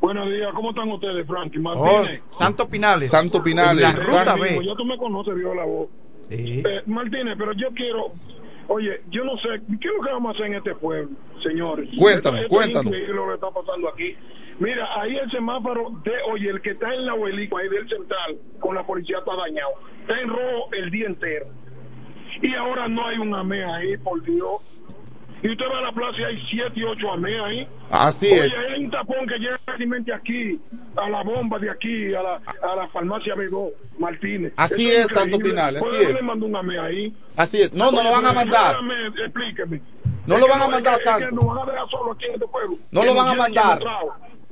Buenos 0.00 0.30
días, 0.30 0.48
¿cómo 0.54 0.70
están 0.70 0.88
ustedes, 0.90 1.26
Frankie? 1.26 1.58
Oh, 1.58 1.62
Martínez. 1.62 2.22
Santo 2.38 2.68
Pinales. 2.68 3.10
Santo 3.10 3.42
Pinales. 3.42 3.82
La 3.82 3.92
ruta 3.92 4.36
B. 4.36 4.60
Ya 4.64 4.74
tú 4.76 4.84
me 4.84 4.96
conoces, 4.96 5.34
vio 5.34 5.52
la 5.54 5.64
voz. 5.64 5.88
Eh, 6.30 6.82
Martínez, 6.86 7.34
pero 7.38 7.52
yo 7.54 7.68
quiero, 7.74 8.12
oye, 8.68 9.00
yo 9.10 9.24
no 9.24 9.36
sé, 9.38 9.48
¿qué 9.80 9.88
es 9.88 9.94
lo 9.96 10.02
que 10.02 10.12
vamos 10.12 10.30
a 10.30 10.34
hacer 10.34 10.46
en 10.46 10.54
este 10.54 10.74
pueblo, 10.76 11.10
señores? 11.42 11.88
Cuéntame, 11.98 12.40
es 12.42 12.48
cuéntanos. 12.48 12.86
increíble 12.86 13.14
lo 13.14 13.26
que 13.28 13.34
está 13.34 13.50
pasando 13.50 13.88
aquí. 13.88 14.14
Mira, 14.58 14.86
ahí 15.00 15.16
el 15.16 15.30
semáforo 15.30 15.90
de, 16.04 16.12
oye, 16.30 16.50
el 16.50 16.60
que 16.60 16.70
está 16.70 16.92
en 16.94 17.06
la 17.06 17.12
abuelita, 17.12 17.56
ahí 17.58 17.68
del 17.68 17.88
central, 17.88 18.36
con 18.60 18.74
la 18.74 18.86
policía 18.86 19.18
está 19.18 19.34
dañado. 19.34 19.70
Está 20.02 20.20
en 20.20 20.28
rojo 20.28 20.68
el 20.72 20.90
día 20.90 21.06
entero. 21.06 21.46
Y 22.42 22.54
ahora 22.54 22.86
no 22.88 23.06
hay 23.06 23.18
un 23.18 23.34
AME 23.34 23.64
ahí, 23.64 23.96
por 23.98 24.22
Dios. 24.22 24.60
Y 25.42 25.50
usted 25.50 25.64
va 25.72 25.78
a 25.78 25.82
la 25.82 25.92
plaza 25.92 26.18
y 26.20 26.24
hay 26.24 26.42
siete 26.50 26.72
y 26.80 26.84
ocho 26.84 27.10
AME 27.12 27.40
ahí. 27.40 27.68
Así 27.90 28.26
Oye, 28.26 28.44
es. 28.44 28.58
hay 28.70 28.84
un 28.84 28.90
tapón 28.90 29.26
que 29.26 29.38
llega 29.38 29.58
prácticamente 29.80 30.12
aquí, 30.12 30.60
a 30.96 31.08
la 31.08 31.22
bomba 31.22 31.58
de 31.58 31.70
aquí, 31.70 32.14
a 32.14 32.22
la, 32.22 32.34
a 32.62 32.76
la 32.76 32.88
farmacia 32.88 33.32
Amigo 33.32 33.72
Martínez. 33.98 34.52
Así 34.56 34.90
Eso 34.90 35.00
es, 35.04 35.08
Santo. 35.08 35.38
Pinales, 35.38 35.80
así 35.82 35.90
¿Por 35.90 35.98
qué 35.98 36.04
no 36.04 36.10
es. 36.10 36.20
le 36.20 36.22
mandó 36.22 36.46
un 36.46 36.56
AME 36.56 36.78
ahí? 36.78 37.14
Así 37.36 37.62
es. 37.62 37.72
No, 37.72 37.90
no 37.90 38.02
lo 38.02 38.10
van 38.10 38.26
a 38.26 38.32
mandar. 38.32 38.76
explíqueme. 39.24 39.80
No 40.26 40.38
lo 40.38 40.46
van 40.48 40.62
a 40.62 40.68
mandar, 40.68 40.98
Santo. 40.98 41.24
este. 41.24 41.34
No 42.90 43.04
lo 43.04 43.14
van 43.14 43.28
a 43.28 43.34
mandar. 43.34 43.80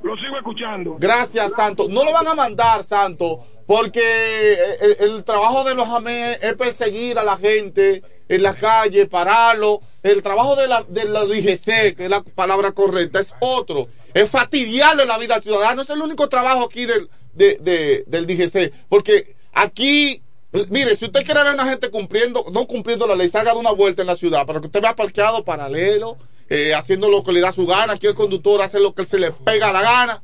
Lo 0.01 0.15
sigo 0.15 0.37
escuchando. 0.37 0.95
Gracias, 0.99 1.51
Santo. 1.53 1.87
No 1.89 2.03
lo 2.03 2.13
van 2.13 2.27
a 2.27 2.33
mandar, 2.33 2.83
Santo, 2.83 3.45
porque 3.67 4.57
el, 4.81 4.95
el 4.99 5.23
trabajo 5.23 5.63
de 5.63 5.75
los 5.75 5.87
AME 5.87 6.33
es 6.41 6.53
perseguir 6.55 7.19
a 7.19 7.23
la 7.23 7.37
gente 7.37 8.01
en 8.27 8.43
la 8.43 8.55
calle, 8.55 9.05
pararlo. 9.05 9.81
El 10.03 10.23
trabajo 10.23 10.55
de 10.55 10.67
la, 10.67 10.83
de 10.87 11.05
la 11.05 11.25
DGC, 11.25 11.95
que 11.95 12.05
es 12.05 12.09
la 12.09 12.21
palabra 12.23 12.71
correcta, 12.71 13.19
es 13.19 13.35
otro. 13.41 13.87
Es 14.13 14.29
fastidiarle 14.29 15.05
la 15.05 15.17
vida 15.17 15.35
al 15.35 15.43
ciudadano. 15.43 15.81
Es 15.81 15.89
el 15.89 16.01
único 16.01 16.29
trabajo 16.29 16.63
aquí 16.65 16.85
del, 16.85 17.09
de, 17.33 17.57
de- 17.59 18.03
del 18.07 18.25
DGC. 18.25 18.71
Porque 18.87 19.35
aquí, 19.51 20.21
mire, 20.69 20.95
si 20.95 21.05
usted 21.05 21.23
quiere 21.25 21.41
ver 21.41 21.49
a 21.49 21.53
una 21.53 21.69
gente 21.69 21.89
cumpliendo, 21.89 22.45
no 22.53 22.65
cumpliendo 22.65 23.05
la 23.07 23.15
ley, 23.15 23.27
salga 23.29 23.53
de 23.53 23.59
una 23.59 23.71
vuelta 23.71 24.01
en 24.01 24.07
la 24.07 24.15
ciudad, 24.15 24.45
para 24.45 24.59
que 24.61 24.67
usted 24.67 24.81
vea 24.81 24.95
parqueado 24.95 25.43
paralelo, 25.43 26.17
eh, 26.49 26.73
haciendo 26.73 27.09
lo 27.09 27.23
que 27.23 27.31
le 27.33 27.41
da 27.41 27.51
su 27.51 27.67
gana. 27.67 27.93
Aquí 27.93 28.07
el 28.07 28.15
conductor 28.15 28.61
hace 28.61 28.79
lo 28.79 28.93
que 28.95 29.03
se 29.05 29.19
le 29.19 29.31
pega 29.31 29.71
la 29.73 29.81
gana. 29.81 30.23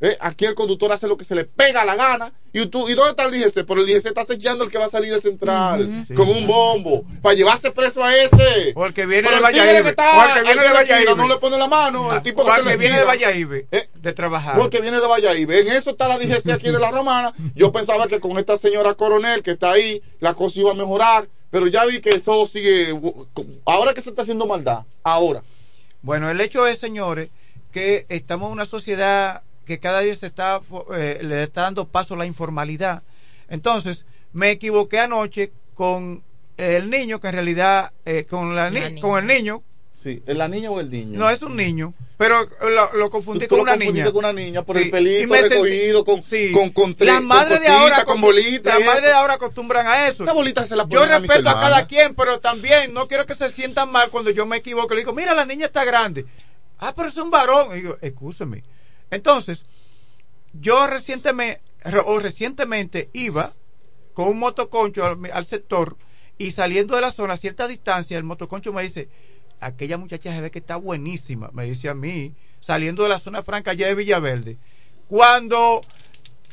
Eh, 0.00 0.16
Aquí 0.20 0.44
el 0.44 0.54
conductor 0.54 0.92
hace 0.92 1.08
lo 1.08 1.16
que 1.16 1.24
se 1.24 1.34
le 1.34 1.44
pega 1.44 1.84
la 1.84 1.96
gana. 1.96 2.32
¿Y, 2.52 2.66
tú, 2.66 2.88
¿y 2.88 2.94
dónde 2.94 3.10
está 3.10 3.24
el 3.24 3.32
DGC? 3.32 3.66
Pero 3.66 3.80
el 3.80 3.86
DGC 3.86 4.06
está 4.06 4.20
acechando 4.22 4.64
el 4.64 4.70
que 4.70 4.78
va 4.78 4.86
a 4.86 4.90
salir 4.90 5.12
de 5.12 5.20
central 5.20 6.06
con 6.14 6.28
un 6.28 6.46
bombo 6.46 7.04
para 7.20 7.34
llevarse 7.34 7.70
preso 7.72 8.02
a 8.02 8.16
ese. 8.16 8.72
O 8.74 8.86
el 8.86 8.94
que 8.94 9.06
viene 9.06 9.28
de 9.30 9.40
Valladolid. 9.40 9.84
O 9.84 9.88
el 9.88 10.34
que 10.34 10.42
viene 10.42 10.62
de 10.62 10.72
Valladolid. 10.72 11.16
No 11.16 11.28
le 11.28 11.36
pone 11.36 11.58
la 11.58 11.68
mano. 11.68 12.14
El 12.14 12.22
tipo 12.22 12.42
O 12.42 12.54
el 12.54 12.64
que 12.64 12.76
viene 12.76 12.98
de. 12.98 13.04
Valladolid, 13.04 13.64
de 13.94 14.12
trabajar. 14.12 14.56
Porque 14.56 14.80
viene 14.80 15.00
de 15.00 15.06
Valladolid. 15.06 15.50
En 15.50 15.68
eso 15.68 15.90
está 15.90 16.08
la 16.08 16.18
DGC 16.18 16.50
aquí 16.50 16.70
de 16.70 16.78
la 16.78 16.90
Romana. 16.90 17.32
Yo 17.54 17.72
pensaba 17.72 18.06
que 18.06 18.20
con 18.20 18.38
esta 18.38 18.56
señora 18.56 18.94
coronel 18.94 19.42
que 19.42 19.52
está 19.52 19.72
ahí, 19.72 20.02
la 20.20 20.34
cosa 20.34 20.60
iba 20.60 20.70
a 20.70 20.74
mejorar. 20.74 21.28
Pero 21.50 21.66
ya 21.66 21.84
vi 21.86 22.00
que 22.00 22.10
eso 22.10 22.46
sigue. 22.46 22.98
Ahora 23.64 23.94
que 23.94 24.00
se 24.00 24.10
está 24.10 24.22
haciendo 24.22 24.46
maldad. 24.46 24.84
Ahora. 25.02 25.42
Bueno, 26.02 26.30
el 26.30 26.40
hecho 26.40 26.66
es, 26.66 26.78
señores, 26.78 27.28
que 27.72 28.06
estamos 28.08 28.46
en 28.48 28.52
una 28.52 28.66
sociedad 28.66 29.42
que 29.68 29.78
cada 29.78 30.00
día 30.00 30.14
se 30.16 30.26
está 30.26 30.60
eh, 30.96 31.20
le 31.22 31.44
está 31.44 31.62
dando 31.62 31.86
paso 31.86 32.14
a 32.14 32.16
la 32.16 32.26
informalidad. 32.26 33.02
Entonces, 33.48 34.04
me 34.32 34.50
equivoqué 34.50 34.98
anoche 34.98 35.52
con 35.74 36.24
el 36.56 36.90
niño 36.90 37.20
que 37.20 37.28
en 37.28 37.34
realidad 37.34 37.92
eh, 38.04 38.24
con 38.24 38.56
la 38.56 38.70
ni- 38.70 38.98
con 39.00 39.18
el 39.18 39.26
niño, 39.26 39.62
Sí, 39.92 40.22
¿es 40.26 40.36
la 40.36 40.46
niña 40.48 40.70
o 40.70 40.78
el 40.80 40.90
niño? 40.90 41.18
no 41.18 41.28
es 41.28 41.42
un 41.42 41.56
niño, 41.56 41.92
pero 42.16 42.36
lo, 42.62 42.92
lo 42.94 43.10
confundí 43.10 43.46
Tú 43.48 43.56
con 43.56 43.58
lo 43.58 43.62
una 43.64 43.76
niña. 43.76 44.04
con 44.06 44.16
una 44.18 44.32
niña 44.32 44.62
por 44.62 44.76
Sí, 44.78 44.84
el 44.84 44.90
pelito 44.90 45.24
y 45.24 45.26
me 45.26 45.38
sentí- 45.40 45.50
recogido 45.50 46.04
con, 46.04 46.22
Sí. 46.22 46.52
con, 46.52 46.70
con, 46.70 46.94
las 47.00 47.16
con 47.16 47.26
madres 47.26 47.60
de 47.60 47.68
ahora 47.68 48.04
con 48.04 48.20
bolitas. 48.20 48.76
las 48.78 48.86
madres 48.86 49.04
de 49.10 49.12
ahora 49.12 49.34
acostumbran 49.34 49.86
a 49.88 50.06
eso. 50.08 50.22
Esa 50.22 50.32
bolita 50.32 50.64
se 50.64 50.76
la 50.76 50.86
Yo 50.88 51.02
a 51.02 51.06
respeto 51.06 51.48
a, 51.50 51.60
cada 51.60 51.86
quien, 51.86 52.14
pero 52.14 52.38
también 52.40 52.94
no 52.94 53.06
quiero 53.08 53.26
que 53.26 53.34
se 53.34 53.50
sientan 53.50 53.90
mal 53.90 54.08
cuando 54.10 54.30
yo 54.30 54.46
me 54.46 54.56
equivoco. 54.58 54.94
Le 54.94 55.00
digo, 55.00 55.12
mira, 55.12 55.34
la 55.34 55.44
niña 55.44 55.66
está 55.66 55.84
grande. 55.84 56.24
Ah, 56.78 56.92
pero 56.94 57.08
es 57.08 57.16
un 57.16 57.30
varón. 57.30 57.72
Y 57.76 57.80
digo, 57.80 57.98
escúcheme. 58.00 58.62
Entonces, 59.10 59.64
yo 60.52 60.86
recientemente, 60.86 61.62
o 62.04 62.18
recientemente 62.18 63.10
iba 63.12 63.54
con 64.14 64.28
un 64.28 64.38
motoconcho 64.38 65.04
al, 65.04 65.18
al 65.32 65.46
sector 65.46 65.96
y 66.38 66.52
saliendo 66.52 66.94
de 66.94 67.02
la 67.02 67.12
zona 67.12 67.34
a 67.34 67.36
cierta 67.36 67.68
distancia, 67.68 68.16
el 68.16 68.24
motoconcho 68.24 68.72
me 68.72 68.82
dice, 68.82 69.08
aquella 69.60 69.98
muchacha 69.98 70.32
se 70.32 70.40
ve 70.40 70.50
que 70.50 70.60
está 70.60 70.76
buenísima, 70.76 71.50
me 71.52 71.64
dice 71.64 71.88
a 71.88 71.94
mí, 71.94 72.34
saliendo 72.60 73.02
de 73.02 73.08
la 73.08 73.18
zona 73.18 73.42
franca 73.42 73.72
allá 73.72 73.88
de 73.88 73.94
Villaverde. 73.94 74.58
Cuando 75.08 75.80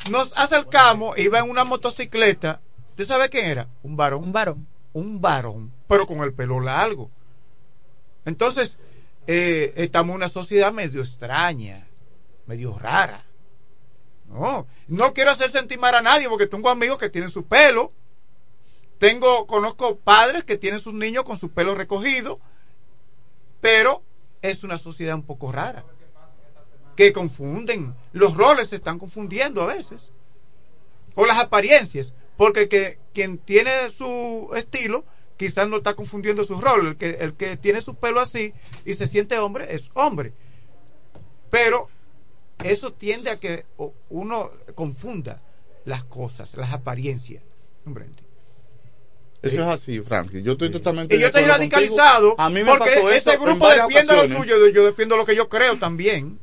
nos 0.10 0.34
acercamos, 0.38 1.18
iba 1.18 1.40
en 1.40 1.49
una 1.49 1.64
motocicleta, 1.64 2.61
¿usted 2.90 3.06
sabe 3.06 3.30
quién 3.30 3.45
era? 3.45 3.69
Un 3.84 3.95
varón. 3.95 4.23
Un 4.23 4.32
varón. 4.32 4.68
Un 4.94 5.22
varón, 5.22 5.73
pero 5.88 6.07
con 6.07 6.22
el 6.22 6.34
pelo 6.34 6.60
largo. 6.60 7.11
Entonces, 8.23 8.77
eh, 9.27 9.73
estamos 9.76 10.11
en 10.11 10.15
una 10.15 10.30
sociedad 10.30 10.72
medio 10.72 11.02
extraña, 11.02 11.85
medio 12.46 12.78
rara. 12.78 13.24
No, 14.28 14.68
no 14.88 15.14
quiero 15.14 15.32
hacer 15.32 15.52
sentir 15.52 15.80
mal 15.80 15.96
a 15.96 16.02
nadie 16.02 16.28
porque 16.30 16.48
tengo 16.48 16.70
amigos 16.70 16.98
que 16.98 17.10
tienen 17.10 17.30
su 17.30 17.46
pelo. 17.46 17.92
Tengo, 18.98 19.46
conozco 19.46 19.98
padres 19.98 20.44
que 20.44 20.58
tienen 20.58 20.80
sus 20.80 20.94
niños 20.94 21.26
con 21.26 21.38
su 21.38 21.52
pelo 21.52 21.76
recogido, 21.76 22.40
pero 23.62 24.04
es 24.42 24.64
una 24.64 24.80
sociedad 24.80 25.16
un 25.16 25.24
poco 25.24 25.52
rara. 25.52 25.86
Que 26.96 27.12
confunden, 27.12 27.94
los 28.14 28.36
roles 28.36 28.70
se 28.70 28.78
están 28.78 29.00
confundiendo 29.00 29.62
a 29.62 29.68
veces. 29.68 30.12
O 31.16 31.26
las 31.26 31.40
apariencias, 31.40 32.14
porque 32.38 32.70
que, 32.70 33.00
quien 33.14 33.38
tiene 33.38 33.90
su 33.90 34.50
estilo 34.56 35.06
quizás 35.38 35.68
no 35.68 35.78
está 35.78 35.94
confundiendo 35.94 36.44
su 36.44 36.60
rol. 36.62 36.88
El 36.88 36.98
que, 36.98 37.10
el 37.20 37.34
que 37.34 37.58
tiene 37.58 37.82
su 37.82 37.96
pelo 37.96 38.22
así 38.22 38.54
y 38.86 38.94
se 38.94 39.08
siente 39.08 39.38
hombre 39.40 39.74
es 39.74 39.92
hombre. 39.94 40.34
Pero 41.50 41.90
eso 42.64 42.94
tiende 42.94 43.30
a 43.30 43.40
que 43.40 43.65
uno 44.10 44.52
confunda 44.76 45.41
las 45.86 46.03
cosas, 46.03 46.56
las 46.56 46.73
apariencias. 46.73 47.44
Eso 49.41 49.61
es 49.61 49.68
así, 49.68 49.99
Franklin. 49.99 50.44
Yo 50.44 50.53
estoy 50.53 50.72
totalmente. 50.72 51.15
Y 51.15 51.19
yo 51.19 51.27
estoy 51.27 51.44
radicalizado 51.44 52.36
contigo. 52.36 52.41
A 52.41 52.49
mí 52.49 52.64
me 52.64 52.72
porque 52.72 52.90
pasó 52.90 53.11
eso 53.11 53.32
en 53.32 53.41
grupo 53.41 53.69
defiende 53.69 54.15
lo 54.15 54.40
suyo, 54.40 54.68
yo 54.69 54.86
defiendo 54.86 55.18
lo 55.18 55.26
que 55.26 55.36
yo 55.36 55.49
creo 55.49 55.77
también. 55.77 56.40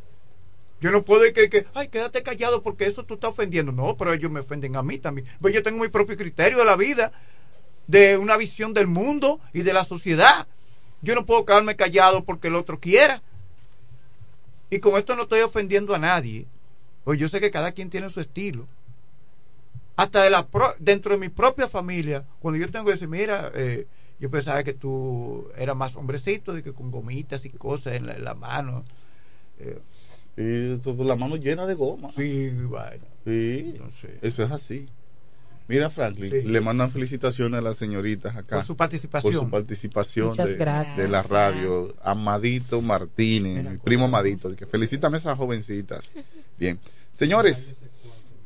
Yo 0.80 0.90
no 0.90 1.04
puedo 1.04 1.22
que, 1.32 1.48
que, 1.48 1.64
ay, 1.74 1.88
quédate 1.88 2.22
callado 2.24 2.62
porque 2.62 2.86
eso 2.86 3.04
tú 3.04 3.14
estás 3.14 3.30
ofendiendo. 3.30 3.70
No, 3.70 3.96
pero 3.96 4.12
ellos 4.12 4.30
me 4.30 4.40
ofenden 4.40 4.76
a 4.76 4.82
mí 4.82 4.98
también. 4.98 5.26
Pues 5.40 5.54
yo 5.54 5.62
tengo 5.62 5.78
mi 5.78 5.88
propio 5.88 6.16
criterio 6.16 6.58
de 6.58 6.64
la 6.64 6.76
vida, 6.76 7.12
de 7.86 8.18
una 8.18 8.36
visión 8.36 8.74
del 8.74 8.88
mundo 8.88 9.40
y 9.52 9.62
de 9.62 9.72
la 9.72 9.84
sociedad. 9.84 10.46
Yo 11.00 11.14
no 11.14 11.26
puedo 11.26 11.44
quedarme 11.44 11.76
callado 11.76 12.24
porque 12.24 12.48
el 12.48 12.56
otro 12.56 12.80
quiera. 12.80 13.22
Y 14.72 14.80
con 14.80 14.96
esto 14.96 15.14
no 15.14 15.24
estoy 15.24 15.40
ofendiendo 15.40 15.94
a 15.94 15.98
nadie. 15.98 16.46
Pues 17.04 17.18
yo 17.20 17.28
sé 17.28 17.40
que 17.40 17.50
cada 17.50 17.72
quien 17.72 17.90
tiene 17.90 18.08
su 18.08 18.20
estilo. 18.20 18.66
Hasta 19.96 20.22
de 20.22 20.30
la 20.30 20.46
pro- 20.46 20.74
dentro 20.78 21.12
de 21.12 21.18
mi 21.18 21.28
propia 21.28 21.68
familia, 21.68 22.24
cuando 22.40 22.58
yo 22.58 22.70
tengo 22.70 22.86
que 22.86 22.92
decir, 22.92 23.06
mira, 23.06 23.52
eh, 23.54 23.86
yo 24.18 24.30
pensaba 24.30 24.64
que 24.64 24.72
tú 24.72 25.46
eras 25.58 25.76
más 25.76 25.94
hombrecito, 25.94 26.54
de 26.54 26.62
que 26.62 26.72
con 26.72 26.90
gomitas 26.90 27.44
y 27.44 27.50
cosas 27.50 27.96
en 27.96 28.06
la, 28.06 28.14
en 28.14 28.24
la 28.24 28.34
mano. 28.34 28.82
Eh, 29.58 29.78
Y 30.38 31.04
la 31.04 31.16
mano 31.16 31.36
llena 31.36 31.66
de 31.66 31.74
goma. 31.74 32.10
Sí, 32.10 32.48
bueno. 32.64 33.04
Sí, 33.26 33.74
eso 34.22 34.42
es 34.42 34.50
así. 34.50 34.88
Mira, 35.68 35.90
Franklin, 35.90 36.52
le 36.52 36.60
mandan 36.60 36.90
felicitaciones 36.90 37.58
a 37.58 37.62
las 37.62 37.76
señoritas 37.76 38.36
acá. 38.36 38.56
Por 38.56 38.64
su 38.64 38.76
participación. 38.76 39.32
Por 39.32 39.44
su 39.44 39.50
participación 39.50 40.28
Muchas 40.28 40.48
de, 40.48 40.56
gracias. 40.56 40.96
de 40.96 41.08
la 41.08 41.22
radio. 41.22 41.94
Amadito 42.02 42.82
Martínez, 42.82 43.64
mi 43.64 43.78
primo 43.78 44.06
Amadito, 44.06 44.48
el 44.48 44.56
que 44.56 44.66
felicítame 44.66 45.16
a 45.16 45.20
esas 45.20 45.38
jovencitas. 45.38 46.10
Bien. 46.58 46.78
Señores, 47.12 47.76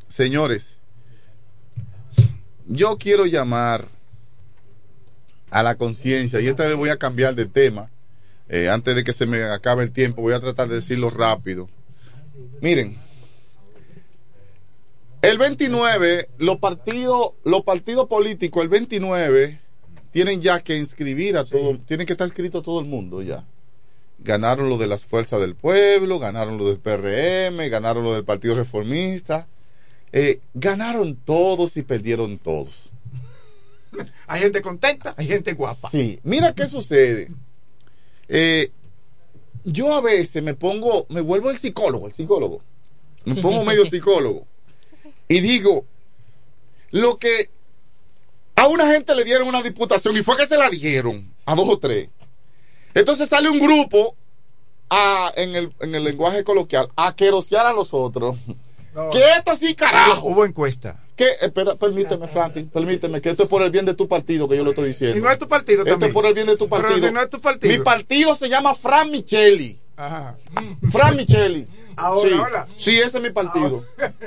señores, 0.09 0.77
yo 2.67 2.99
quiero 2.99 3.27
llamar 3.27 3.89
a 5.51 5.63
la 5.63 5.77
conciencia, 5.77 6.41
y 6.41 6.49
esta 6.49 6.67
vez 6.67 6.77
voy 6.77 6.91
a 6.91 6.99
cambiar 6.99 7.35
de 7.35 7.47
tema. 7.47 7.91
Eh, 8.49 8.69
antes 8.69 8.95
de 8.95 9.03
que 9.03 9.13
se 9.13 9.27
me 9.27 9.43
acabe 9.45 9.83
el 9.83 9.91
tiempo, 9.91 10.23
voy 10.23 10.35
a 10.35 10.41
tratar 10.41 10.69
de 10.69 10.77
decirlo 10.77 11.11
rápido. 11.11 11.69
Miren, 12.61 12.99
el 15.31 15.39
29, 15.39 16.29
los 16.39 16.59
partidos, 16.59 17.35
los 17.45 17.63
partidos 17.63 18.07
políticos, 18.09 18.63
el 18.63 18.69
29, 18.69 19.61
tienen 20.13 20.41
ya 20.41 20.61
que 20.61 20.77
inscribir 20.77 21.37
a 21.37 21.45
todo, 21.45 21.79
tienen 21.79 22.07
que 22.07 22.15
estar 22.15 22.27
inscrito 22.27 22.63
todo 22.63 22.81
el 22.81 22.87
mundo 22.87 23.23
ya. 23.23 23.45
Ganaron 24.19 24.69
lo 24.69 24.79
de 24.79 24.87
las 24.87 25.05
fuerzas 25.05 25.41
del 25.41 25.55
pueblo, 25.55 26.19
ganaron 26.19 26.57
lo 26.59 26.69
del 26.69 26.79
PRM, 26.79 27.69
ganaron 27.69 28.05
lo 28.05 28.15
del 28.15 28.25
Partido 28.25 28.55
Reformista. 28.57 29.47
Eh, 30.13 30.41
ganaron 30.55 31.17
todos 31.17 31.77
y 31.77 31.83
perdieron 31.83 32.39
todos. 32.39 32.91
Hay 34.27 34.41
gente 34.41 34.63
contenta, 34.63 35.15
hay 35.17 35.27
gente 35.27 35.53
guapa. 35.53 35.91
Sí, 35.91 36.19
mira 36.23 36.55
qué 36.55 36.67
sucede. 36.67 37.31
Eh, 38.29 38.71
yo 39.65 39.95
a 39.95 40.01
veces 40.01 40.43
me 40.43 40.55
pongo, 40.55 41.07
me 41.09 41.21
vuelvo 41.21 41.51
el 41.51 41.59
psicólogo, 41.59 42.07
el 42.07 42.15
psicólogo. 42.15 42.63
Me 43.25 43.35
pongo 43.37 43.65
medio 43.65 43.85
psicólogo. 43.91 44.47
Y 45.29 45.41
digo, 45.41 45.85
lo 46.91 47.19
que, 47.19 47.51
a 48.55 48.69
una 48.69 48.87
gente 48.91 49.15
le 49.15 49.25
dieron 49.25 49.49
una 49.49 49.63
diputación 49.63 50.17
y 50.17 50.23
fue 50.23 50.37
que 50.37 50.47
se 50.47 50.57
la 50.57 50.71
dieron 50.71 51.33
a 51.45 51.55
dos 51.55 51.69
o 51.69 51.79
tres. 51.79 52.09
Entonces 52.95 53.29
sale 53.29 53.51
un 53.51 53.59
grupo 53.59 54.17
a, 54.89 55.33
en, 55.37 55.55
el, 55.57 55.73
en 55.81 55.95
el 55.95 56.05
lenguaje 56.05 56.45
coloquial 56.45 56.89
a 56.97 57.15
querosear 57.15 57.67
a 57.67 57.73
los 57.73 57.93
otros. 57.93 58.37
Que 59.13 59.23
esto 59.37 59.55
sí, 59.57 59.75
carajo. 59.75 60.27
Hubo 60.27 60.47
encuesta. 60.47 60.99
Que, 61.17 61.29
espera, 61.43 61.75
permíteme, 61.75 62.29
Franklin, 62.29 62.71
permíteme, 62.71 63.21
que 63.21 63.29
esto 63.29 63.43
es 63.43 63.49
por 63.49 63.63
el 63.63 63.71
bien 63.71 63.85
de 63.85 63.93
tu 63.95 64.09
partido 64.09 64.49
que 64.49 64.57
yo 64.57 64.65
lo 64.65 64.71
estoy 64.71 64.89
diciendo. 64.89 65.19
Y 65.19 65.21
no 65.21 65.31
es 65.31 65.37
tu 65.39 65.47
partido 65.49 65.81
Esto 65.83 65.91
también. 65.93 66.11
es 66.11 66.15
por 66.15 66.25
el 66.25 66.33
bien 66.33 66.47
de 66.47 66.57
tu 66.57 66.67
Pero 66.69 66.83
partido. 66.83 67.07
si 67.09 67.13
no 67.13 67.21
es 67.21 67.29
tu 67.29 67.41
partido. 67.41 67.77
Mi 67.77 67.85
partido 67.85 68.35
se 68.35 68.49
llama 68.49 68.75
Fran 68.75 69.11
Micheli. 69.11 69.79
Ajá. 69.97 70.37
Fran 70.91 71.15
Micheli. 71.17 71.67
Ahora, 71.97 72.29
sí. 72.29 72.35
ahora. 72.37 72.69
Sí, 72.77 72.99
ese 72.99 73.17
es 73.19 73.23
mi 73.23 73.31
partido. 73.31 73.85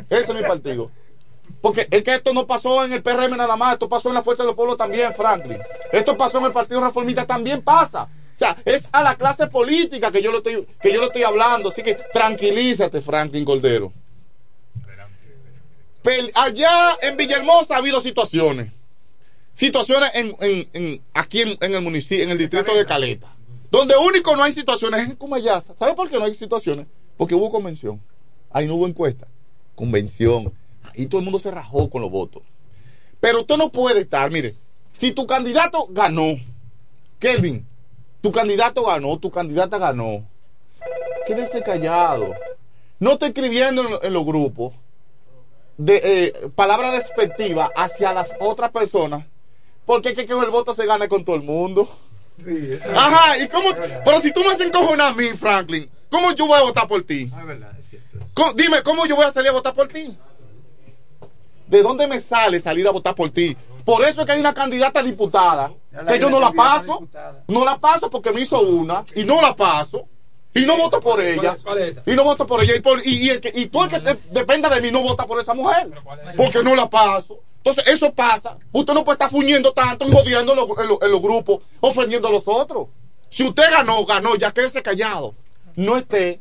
Ese 0.09 0.31
es 0.31 0.35
mi 0.35 0.41
partido. 0.41 0.91
Porque 1.61 1.87
es 1.91 2.03
que 2.03 2.15
esto 2.15 2.33
no 2.33 2.47
pasó 2.47 2.85
en 2.85 2.93
el 2.93 3.01
PRM 3.03 3.35
nada 3.35 3.57
más, 3.57 3.73
esto 3.73 3.89
pasó 3.89 4.07
en 4.09 4.15
la 4.15 4.21
Fuerza 4.21 4.43
del 4.45 4.55
Pueblo 4.55 4.77
también, 4.77 5.13
Franklin. 5.13 5.57
Esto 5.91 6.15
pasó 6.17 6.37
en 6.39 6.45
el 6.45 6.51
Partido 6.53 6.79
Reformista 6.81 7.25
también 7.27 7.61
pasa. 7.61 8.03
O 8.33 8.37
sea, 8.39 8.55
es 8.63 8.87
a 8.93 9.03
la 9.03 9.15
clase 9.15 9.47
política 9.47 10.11
que 10.11 10.21
yo 10.21 10.31
lo 10.31 10.37
estoy, 10.37 10.65
que 10.81 10.93
yo 10.93 11.01
lo 11.01 11.07
estoy 11.07 11.23
hablando. 11.23 11.67
Así 11.69 11.83
que 11.83 11.95
tranquilízate, 12.13 13.01
Franklin 13.01 13.43
Cordero. 13.43 13.91
Pel- 16.03 16.31
allá 16.33 16.95
en 17.01 17.17
Villahermosa 17.17 17.75
ha 17.75 17.77
habido 17.79 17.99
situaciones. 17.99 18.71
Situaciones 19.53 20.11
en, 20.13 20.35
en- 20.39 20.69
en- 20.71 21.01
aquí 21.13 21.41
en, 21.41 21.57
en 21.59 21.75
el 21.75 21.81
municipio, 21.81 22.23
en 22.23 22.29
el 22.31 22.37
distrito 22.37 22.73
de 22.73 22.85
Caleta. 22.85 23.27
Donde 23.69 23.95
único 23.97 24.35
no 24.35 24.43
hay 24.43 24.53
situaciones 24.53 25.01
es 25.01 25.09
en 25.09 25.15
Cumayasa. 25.17 25.75
¿Sabe 25.75 25.93
por 25.93 26.09
qué 26.09 26.17
no 26.17 26.23
hay 26.25 26.33
situaciones? 26.33 26.87
Porque 27.19 27.35
hubo 27.35 27.51
convención. 27.51 28.01
Ahí 28.49 28.65
no 28.65 28.75
hubo 28.75 28.87
encuesta. 28.87 29.27
Convención. 29.75 30.53
Y 30.95 31.07
todo 31.07 31.19
el 31.19 31.25
mundo 31.25 31.37
se 31.37 31.51
rajó 31.51 31.89
con 31.89 32.01
los 32.01 32.09
votos. 32.09 32.43
Pero 33.19 33.41
usted 33.41 33.57
no 33.57 33.73
puede 33.73 33.99
estar, 33.99 34.31
mire, 34.31 34.55
si 34.93 35.11
tu 35.11 35.27
candidato 35.27 35.85
ganó, 35.89 36.37
Kelvin, 37.19 37.67
tu 38.21 38.31
candidato 38.31 38.85
ganó, 38.85 39.19
tu 39.19 39.31
candidata 39.31 39.77
ganó, 39.77 40.23
quédese 41.27 41.61
callado. 41.61 42.33
No 42.99 43.11
esté 43.11 43.27
escribiendo 43.27 43.81
en, 43.81 43.97
en 44.01 44.13
los 44.13 44.25
grupos 44.25 44.73
de 45.77 46.01
eh, 46.01 46.33
palabras 46.55 46.93
despectivas 46.93 47.69
hacia 47.75 48.13
las 48.13 48.33
otras 48.39 48.71
personas, 48.71 49.25
porque 49.85 50.09
es 50.09 50.15
que 50.15 50.25
con 50.25 50.41
el 50.45 50.51
voto 50.51 50.73
se 50.73 50.85
gana 50.85 51.09
con 51.09 51.25
todo 51.25 51.35
el 51.35 51.43
mundo. 51.43 51.89
Ajá, 52.95 53.37
y 53.37 53.49
cómo, 53.49 53.67
pero 54.05 54.21
si 54.21 54.31
tú 54.31 54.39
me 54.39 54.51
haces 54.51 54.67
encojonar 54.67 55.11
a 55.11 55.15
mí, 55.15 55.27
Franklin, 55.37 55.89
¿cómo 56.10 56.31
yo 56.31 56.48
voy 56.48 56.60
a 56.60 56.64
votar 56.64 56.88
por 56.88 57.03
ti? 57.03 57.31
¿Cómo- 58.34 58.53
dime, 58.53 58.81
¿cómo 58.84 59.06
yo 59.06 59.15
voy 59.15 59.26
a 59.26 59.31
salir 59.31 59.49
a 59.49 59.53
votar 59.53 59.73
por 59.73 59.88
ti? 59.88 60.15
¿De 61.68 61.84
dónde 61.84 62.07
me 62.07 62.19
sale 62.19 62.60
salir 62.60 62.88
a 62.88 62.91
votar 62.91 63.14
por 63.15 63.30
ti? 63.30 63.56
Por 63.86 64.03
eso 64.03 64.22
es 64.22 64.26
que 64.26 64.31
hay 64.34 64.40
una 64.40 64.53
candidata 64.53 65.03
diputada 65.03 65.72
que 66.07 66.19
yo 66.19 66.30
no 66.30 66.40
la 66.40 66.52
paso. 66.52 67.07
No 67.48 67.65
la 67.65 67.77
paso 67.77 68.10
porque 68.10 68.31
me 68.31 68.41
hizo 68.41 68.60
una 68.61 69.06
y 69.15 69.23
no 69.23 69.41
la 69.41 69.56
paso. 69.56 70.07
Y 70.53 70.65
no 70.65 70.77
voto 70.77 70.99
por 70.99 71.19
ella. 71.22 71.53
Y 72.07 72.11
no 72.15 72.23
voto 72.23 72.48
por 72.48 72.64
ella. 72.64 72.76
Y, 72.76 72.80
por- 72.80 73.06
y- 73.06 73.26
y 73.27 73.30
el 73.30 73.40
que- 73.40 73.52
y 73.53 73.68
tú 73.68 73.84
el 73.84 73.90
que 73.90 73.99
te- 73.99 74.19
dependa 74.31 74.68
de 74.69 74.81
mí 74.81 74.91
no 74.91 75.02
vota 75.03 75.27
por 75.27 75.40
esa 75.40 75.53
mujer. 75.53 75.90
Porque 76.36 76.64
no 76.64 76.76
la 76.76 76.90
paso. 76.90 77.40
Entonces, 77.57 77.88
eso 77.88 78.11
pasa. 78.14 78.57
Usted 78.72 78.94
no 78.94 79.03
puede 79.03 79.15
estar 79.15 79.30
fuñendo 79.30 79.72
tanto 79.73 80.07
y 80.07 80.11
jodiendo 80.11 80.53
en 80.53 80.57
los, 80.60 80.69
en 80.80 80.88
los- 80.88 81.02
en 81.03 81.11
los 81.11 81.22
grupos, 81.22 81.60
ofendiendo 81.81 82.30
a 82.30 82.31
los 82.31 82.48
otros. 82.48 82.88
Si 83.30 83.44
usted 83.44 83.69
ganó, 83.69 84.03
ganó, 84.06 84.36
ya 84.38 84.52
quédese 84.52 84.81
callado. 84.81 85.36
No 85.75 85.97
esté, 85.97 86.39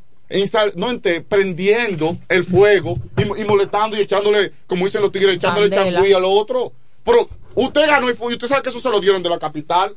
no 0.76 0.90
esté 0.90 1.20
prendiendo 1.20 2.16
el 2.28 2.44
fuego 2.44 2.98
y, 3.16 3.22
y 3.22 3.44
molestando 3.44 3.96
y 3.96 4.00
echándole, 4.00 4.52
como 4.66 4.84
dicen 4.84 5.02
los 5.02 5.12
tigres, 5.12 5.36
echándole 5.36 5.70
Candela. 5.70 5.98
changüí 5.98 6.12
al 6.12 6.24
otro. 6.24 6.72
Pero 7.05 7.26
usted 7.55 7.86
ganó 7.86 8.09
y 8.09 8.12
usted 8.12 8.46
sabe 8.46 8.62
que 8.62 8.68
eso 8.68 8.80
se 8.80 8.90
lo 8.90 9.00
dieron 9.00 9.22
de 9.22 9.30
la 9.30 9.38
capital. 9.38 9.96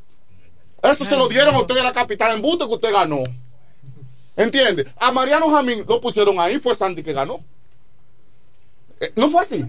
Eso 0.82 1.04
se 1.04 1.16
lo 1.16 1.28
dieron 1.28 1.54
a 1.54 1.60
usted 1.60 1.76
de 1.76 1.82
la 1.82 1.92
capital 1.92 2.34
en 2.34 2.42
busto 2.42 2.66
que 2.66 2.74
usted 2.74 2.92
ganó. 2.92 3.22
¿Entiende? 4.36 4.86
A 4.96 5.12
Mariano 5.12 5.50
Jamín 5.50 5.84
lo 5.86 6.00
pusieron 6.00 6.40
ahí, 6.40 6.58
fue 6.58 6.74
Sandy 6.74 7.02
que 7.02 7.12
ganó. 7.12 7.44
Eh, 8.98 9.12
no 9.14 9.28
fue 9.28 9.42
así. 9.42 9.64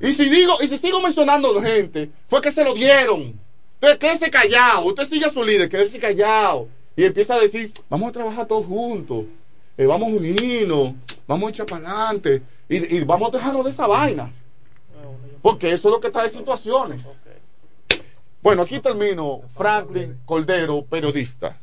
Y 0.00 0.12
si 0.12 0.28
digo, 0.28 0.58
y 0.60 0.68
si 0.68 0.78
sigo 0.78 1.00
mencionando 1.00 1.60
gente, 1.60 2.10
fue 2.28 2.40
que 2.40 2.50
se 2.50 2.64
lo 2.64 2.72
dieron. 2.74 3.38
Entonces, 3.74 3.98
quédese 3.98 4.30
callado. 4.30 4.86
Usted 4.86 5.06
sigue 5.06 5.26
a 5.26 5.30
su 5.30 5.42
líder, 5.42 5.68
quédese 5.68 5.98
callado. 5.98 6.68
Y 6.98 7.04
empieza 7.04 7.34
a 7.36 7.38
decir, 7.40 7.72
vamos 7.88 8.08
a 8.08 8.12
trabajar 8.12 8.44
todos 8.48 8.66
juntos. 8.66 9.26
eh, 9.76 9.86
vamos 9.86 10.08
a 10.08 10.16
unirnos. 10.16 10.94
Vamos 11.28 11.46
a 11.46 11.50
echar 11.50 11.66
para 11.66 11.88
adelante. 11.88 12.42
Y, 12.68 12.96
y 12.96 13.04
vamos 13.04 13.28
a 13.28 13.36
dejarnos 13.36 13.64
de 13.64 13.70
esa 13.70 13.86
vaina. 13.86 14.32
Porque 15.40 15.70
eso 15.70 15.86
es 15.88 15.92
lo 15.94 16.00
que 16.00 16.10
trae 16.10 16.28
situaciones. 16.28 17.06
Bueno, 18.42 18.62
aquí 18.62 18.80
termino. 18.80 19.42
Franklin 19.54 20.18
Cordero, 20.24 20.84
periodista. 20.84 21.56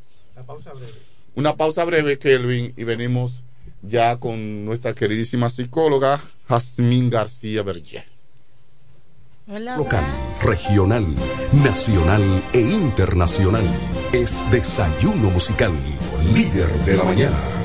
Una 1.36 1.54
pausa 1.58 1.84
breve, 1.84 2.18
Kelvin, 2.18 2.74
y 2.78 2.86
venimos 2.86 3.44
ya 3.82 4.18
con 4.18 4.64
nuestra 4.64 4.94
queridísima 4.94 5.50
psicóloga, 5.50 6.22
Jazmín 6.48 7.10
García 7.10 7.62
Berger. 7.62 8.06
Hola, 9.48 9.78
Local, 9.78 10.04
regional, 10.42 11.06
nacional 11.64 12.44
e 12.52 12.62
internacional. 12.62 13.64
Es 14.12 14.44
Desayuno 14.50 15.30
Musical, 15.30 15.72
líder 16.34 16.68
de 16.84 16.98
la 16.98 17.04
mañana. 17.04 17.65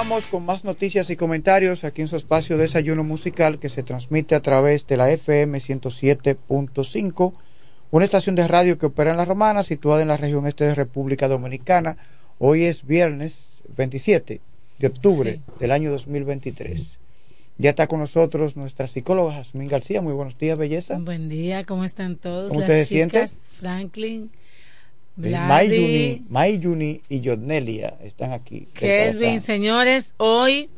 Continuamos 0.00 0.28
con 0.30 0.46
más 0.46 0.64
noticias 0.64 1.10
y 1.10 1.16
comentarios 1.16 1.84
aquí 1.84 2.00
en 2.00 2.08
su 2.08 2.16
espacio 2.16 2.56
Desayuno 2.56 3.04
Musical 3.04 3.58
que 3.58 3.68
se 3.68 3.82
transmite 3.82 4.34
a 4.34 4.40
través 4.40 4.86
de 4.86 4.96
la 4.96 5.10
FM 5.12 5.58
107.5, 5.60 7.34
una 7.90 8.04
estación 8.06 8.34
de 8.34 8.48
radio 8.48 8.78
que 8.78 8.86
opera 8.86 9.10
en 9.10 9.18
La 9.18 9.26
Romana, 9.26 9.62
situada 9.62 10.00
en 10.00 10.08
la 10.08 10.16
región 10.16 10.46
este 10.46 10.64
de 10.64 10.74
República 10.74 11.28
Dominicana. 11.28 11.98
Hoy 12.38 12.64
es 12.64 12.86
viernes 12.86 13.44
27 13.76 14.40
de 14.78 14.86
octubre 14.86 15.32
Sí. 15.32 15.40
del 15.60 15.70
año 15.70 15.90
2023. 15.90 16.80
Ya 17.58 17.68
está 17.68 17.86
con 17.86 18.00
nosotros 18.00 18.56
nuestra 18.56 18.88
psicóloga 18.88 19.34
Jasmine 19.34 19.68
García. 19.68 20.00
Muy 20.00 20.14
buenos 20.14 20.38
días, 20.38 20.56
belleza. 20.56 20.96
Buen 20.98 21.28
día, 21.28 21.64
¿cómo 21.66 21.84
están 21.84 22.16
todos? 22.16 22.48
¿Cómo 22.48 22.60
Las 22.60 22.68
chicas, 22.70 22.86
sienten? 22.88 23.28
Franklin, 23.28 24.30
Mayuni, 25.20 26.24
Mayuni 26.28 27.00
y 27.08 27.20
Yodnelia 27.20 27.94
están 28.04 28.32
aquí. 28.32 28.68
Kelvin, 28.74 29.40
señores, 29.40 30.14
hoy 30.16 30.70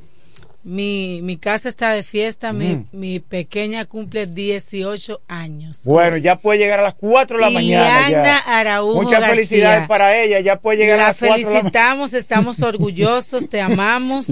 mi, 0.65 1.21
mi 1.23 1.39
casa 1.39 1.69
está 1.69 1.93
de 1.93 2.05
fiesta, 2.05 2.53
mi, 2.53 2.77
Mm. 2.77 2.87
mi 2.93 3.19
pequeña 3.19 3.85
cumple 3.85 4.27
18 4.29 5.21
años. 5.27 5.81
Bueno, 5.85 6.17
ya 6.19 6.37
puede 6.37 6.61
llegar 6.61 6.79
a 6.79 6.83
las 6.85 6.95
4 6.95 7.37
de 7.39 7.41
la 7.43 7.51
mañana. 7.51 8.07
Iliana 8.07 8.25
ya. 8.25 8.39
Araújo 8.39 9.03
Muchas 9.03 9.21
García. 9.21 9.35
felicidades 9.35 9.89
para 9.89 10.17
ella. 10.23 10.39
Ya 10.39 10.61
puede 10.61 10.79
llegar 10.79 11.01
a 11.01 11.03
La 11.03 11.09
las 11.09 11.17
4 11.17 11.27
de 11.27 11.41
la 11.43 11.47
mañana. 11.49 11.61
felicitamos, 11.63 12.15
estamos 12.15 12.63
orgullosos, 12.63 13.49
te 13.49 13.61
amamos. 13.61 14.27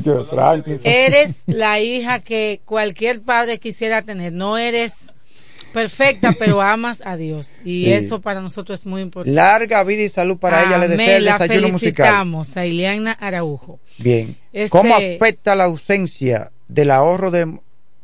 Eres 0.84 1.42
la 1.46 1.80
hija 1.80 2.20
que 2.20 2.60
cualquier 2.64 3.22
padre 3.22 3.58
quisiera 3.58 4.02
tener. 4.02 4.32
No 4.32 4.56
eres 4.56 5.12
perfecta, 5.72 6.32
pero 6.38 6.60
amas 6.60 7.02
a 7.04 7.16
Dios. 7.16 7.58
Y 7.64 7.84
Sí. 7.84 7.92
eso 7.92 8.20
para 8.20 8.40
nosotros 8.40 8.80
es 8.80 8.86
muy 8.86 9.02
importante. 9.02 9.34
Larga 9.34 9.82
vida 9.84 10.02
y 10.02 10.08
salud 10.08 10.36
para 10.38 10.64
ella. 10.64 10.78
Le 10.78 10.88
deseo 10.88 11.16
el 11.16 11.24
la 11.24 11.38
desayuno 11.38 11.68
musical. 11.68 12.06
felicitamos 12.06 12.56
a 12.56 12.66
Ileana 12.66 13.12
Araujo. 13.12 13.80
Bien. 13.98 14.36
Este- 14.52 14.70
¿Cómo 14.76 14.94
afecta 14.94 15.54
la 15.54 15.64
ausencia 15.64 16.50
del 16.68 16.90
ahorro 16.90 17.30
de, 17.30 17.58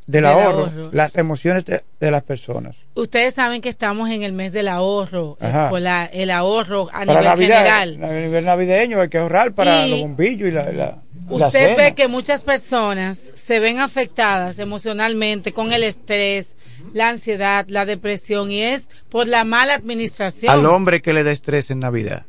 del 0.06 0.22
Del 0.22 0.26
ahorro, 0.26 0.58
ahorro. 0.66 0.90
las 0.92 1.16
emociones 1.16 1.64
de, 1.64 1.82
de 2.00 2.10
las 2.10 2.22
personas? 2.22 2.76
Ustedes 2.94 3.34
saben 3.34 3.60
que 3.60 3.68
estamos 3.68 4.08
en 4.10 4.22
el 4.22 4.32
mes 4.32 4.52
del 4.52 4.68
ahorro 4.68 5.36
Ajá. 5.40 5.64
escolar, 5.64 6.10
el 6.12 6.30
ahorro 6.30 6.88
a 6.92 7.04
para 7.04 7.04
nivel 7.06 7.24
Navidad, 7.24 7.56
general. 7.64 8.04
a 8.04 8.12
nivel 8.20 8.44
navideño 8.44 9.00
hay 9.00 9.08
que 9.08 9.18
ahorrar 9.18 9.52
para 9.52 9.86
Y 9.86 9.90
los 9.90 10.00
bombillos 10.00 10.48
y 10.48 10.52
la, 10.52 10.62
la, 10.64 10.72
la 10.72 11.02
Usted 11.28 11.50
cena. 11.70 11.76
ve 11.76 11.94
que 11.94 12.06
muchas 12.08 12.44
personas 12.44 13.32
se 13.34 13.58
ven 13.58 13.80
afectadas 13.80 14.58
emocionalmente 14.60 15.52
con 15.52 15.72
el 15.72 15.82
estrés, 15.82 16.54
la 16.92 17.08
ansiedad, 17.08 17.66
la 17.68 17.84
depresión 17.84 18.50
y 18.50 18.62
es 18.62 18.88
por 19.08 19.26
la 19.26 19.42
mala 19.44 19.74
administración. 19.74 20.52
al 20.52 20.64
hombre 20.66 21.02
que 21.02 21.12
le 21.12 21.24
da 21.24 21.32
estrés 21.32 21.70
en 21.70 21.80
Navidad. 21.80 22.26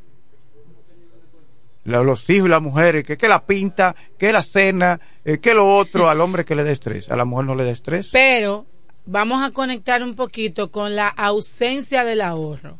Lo- 1.87 2.03
Los 2.03 2.29
hijos 2.29 2.47
y 2.47 2.51
las 2.51 2.61
mujeres, 2.61 3.03
que, 3.03 3.17
que 3.17 3.27
la 3.29 3.45
pinta, 3.45 3.95
que 4.19 4.31
la 4.33 4.43
cena, 4.43 4.99
eh, 5.25 5.39
que 5.39 5.53
lo 5.53 5.75
otro, 5.75 6.09
al 6.09 6.19
hombre 6.21 6.43
que 6.45 6.53
le 6.55 6.63
da 6.63 6.71
estrés. 6.71 7.09
A 7.09 7.15
la 7.15 7.25
mujer 7.25 7.45
no 7.45 7.55
le 7.55 7.63
da 7.63 7.71
estrés. 7.71 8.09
Pero 8.11 8.65
vamos 9.05 9.41
a 9.41 9.51
conectar 9.51 10.03
un 10.03 10.13
poquito 10.15 10.69
con 10.69 10.95
la 10.95 11.07
ausencia 11.07 12.03
del 12.03 12.21
ahorro. 12.21 12.77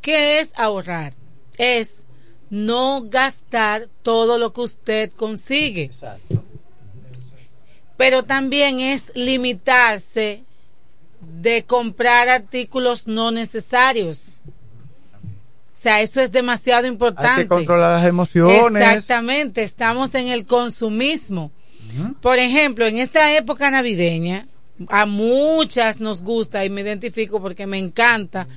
¿Qué 0.00 0.40
es 0.40 0.52
ahorrar? 0.56 1.14
Es 1.58 2.04
no 2.48 3.02
gastar 3.08 3.88
todo 4.02 4.38
lo 4.38 4.52
que 4.52 4.60
usted 4.62 5.12
consigue. 5.12 5.90
Pero 7.96 8.22
también 8.24 8.80
es 8.80 9.12
limitarse 9.14 10.44
de 11.20 11.64
comprar 11.64 12.28
artículos 12.28 13.06
no 13.06 13.30
necesarios. 13.30 14.42
Sea, 15.86 16.00
eso 16.00 16.20
es 16.20 16.32
demasiado 16.32 16.86
importante. 16.88 17.28
Hay 17.28 17.36
que 17.44 17.48
controlar 17.48 17.98
las 18.00 18.08
emociones. 18.08 18.58
Exactamente, 18.82 19.62
estamos 19.62 20.14
en 20.16 20.26
el 20.28 20.44
consumismo. 20.44 21.52
Por 22.20 22.38
ejemplo, 22.38 22.86
en 22.86 22.98
esta 22.98 23.34
época 23.36 23.70
navideña, 23.70 24.48
a 24.88 25.06
muchas 25.06 26.00
nos 26.00 26.22
gusta 26.22 26.64
y 26.64 26.70
me 26.70 26.80
identifico 26.80 27.40
porque 27.40 27.66
me 27.68 27.78
encanta. 27.78 28.48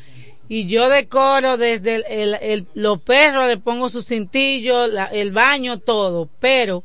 Y 0.47 0.65
yo 0.65 0.89
decoro 0.89 1.57
desde 1.57 1.95
el, 1.97 2.06
el- 2.10 2.38
el- 2.41 2.68
los 2.73 2.99
perros, 3.01 3.47
le 3.47 3.57
pongo 3.57 3.88
su 3.89 4.01
cintillo, 4.01 4.88
la- 4.88 5.06
el 5.06 5.31
baño, 5.31 5.77
todo. 5.77 6.27
Pero, 6.39 6.84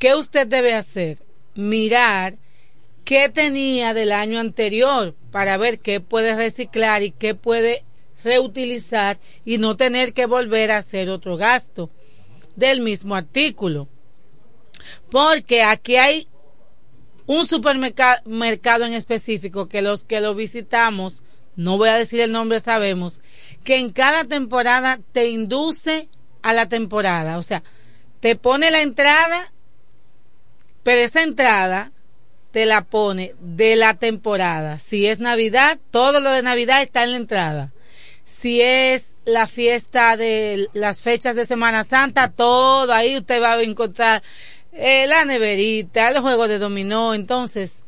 ¿qué 0.00 0.16
usted 0.16 0.48
debe 0.48 0.74
hacer? 0.74 1.18
Mirar 1.54 2.34
qué 3.04 3.28
tenía 3.28 3.94
del 3.94 4.10
año 4.10 4.40
anterior 4.40 5.14
para 5.30 5.56
ver 5.56 5.78
qué 5.78 6.00
puede 6.00 6.34
reciclar 6.34 7.04
y 7.04 7.12
qué 7.12 7.36
puede 7.36 7.84
reutilizar 8.22 9.18
y 9.44 9.58
no 9.58 9.76
tener 9.76 10.12
que 10.12 10.26
volver 10.26 10.70
a 10.70 10.78
hacer 10.78 11.08
otro 11.10 11.36
gasto 11.36 11.90
del 12.56 12.80
mismo 12.80 13.14
artículo. 13.14 13.88
Porque 15.10 15.62
aquí 15.62 15.96
hay 15.96 16.28
un 17.26 17.44
supermercado 17.44 18.22
mercado 18.24 18.84
en 18.84 18.94
específico 18.94 19.68
que 19.68 19.82
los 19.82 20.04
que 20.04 20.20
lo 20.20 20.34
visitamos, 20.34 21.24
no 21.56 21.76
voy 21.76 21.90
a 21.90 21.94
decir 21.94 22.20
el 22.20 22.32
nombre, 22.32 22.60
sabemos, 22.60 23.20
que 23.64 23.78
en 23.78 23.90
cada 23.90 24.24
temporada 24.24 24.98
te 25.12 25.28
induce 25.28 26.08
a 26.42 26.52
la 26.52 26.68
temporada. 26.68 27.38
O 27.38 27.42
sea, 27.42 27.62
te 28.20 28.34
pone 28.36 28.70
la 28.70 28.80
entrada, 28.80 29.52
pero 30.82 31.00
esa 31.00 31.22
entrada 31.22 31.92
te 32.50 32.64
la 32.64 32.84
pone 32.84 33.34
de 33.40 33.76
la 33.76 33.94
temporada. 33.94 34.78
Si 34.78 35.06
es 35.06 35.20
Navidad, 35.20 35.78
todo 35.90 36.20
lo 36.20 36.30
de 36.30 36.42
Navidad 36.42 36.82
está 36.82 37.04
en 37.04 37.12
la 37.12 37.16
entrada. 37.18 37.72
Si 38.28 38.60
es 38.60 39.16
la 39.24 39.46
fiesta 39.46 40.18
de 40.18 40.68
las 40.74 41.00
fechas 41.00 41.34
de 41.34 41.46
Semana 41.46 41.82
Santa, 41.82 42.30
todo 42.30 42.92
ahí 42.92 43.16
usted 43.16 43.42
va 43.42 43.54
a 43.54 43.62
encontrar 43.62 44.22
eh, 44.72 45.06
la 45.06 45.24
neverita, 45.24 46.10
el 46.10 46.20
juego 46.20 46.46
de 46.46 46.58
dominó. 46.58 47.14
Entonces, 47.14 47.86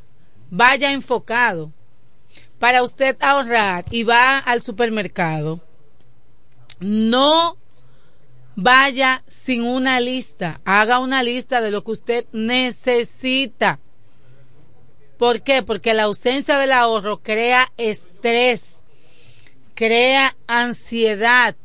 vaya 0.49 0.93
enfocado. 0.93 1.71
Para 2.59 2.83
usted 2.83 3.19
ahorrar 3.21 3.85
y 3.91 4.03
va 4.03 4.39
al 4.39 4.63
supermercado, 4.63 5.61
no 6.81 7.59
vaya 8.57 9.23
sin 9.29 9.63
una 9.63 10.01
lista. 10.01 10.63
Haga 10.65 11.01
una 11.01 11.23
lista 11.23 11.61
de 11.61 11.71
lo 11.71 11.85
que 11.85 11.93
usted 11.93 12.27
necesita. 12.33 13.79
¿Por 15.19 15.43
qué? 15.43 15.63
Porque 15.63 15.93
la 15.93 16.05
ausencia 16.05 16.57
del 16.57 16.73
ahorro 16.73 17.21
crea 17.23 17.71
estrés, 17.77 18.80
crea 19.81 20.37
ansiedad, 20.47 21.57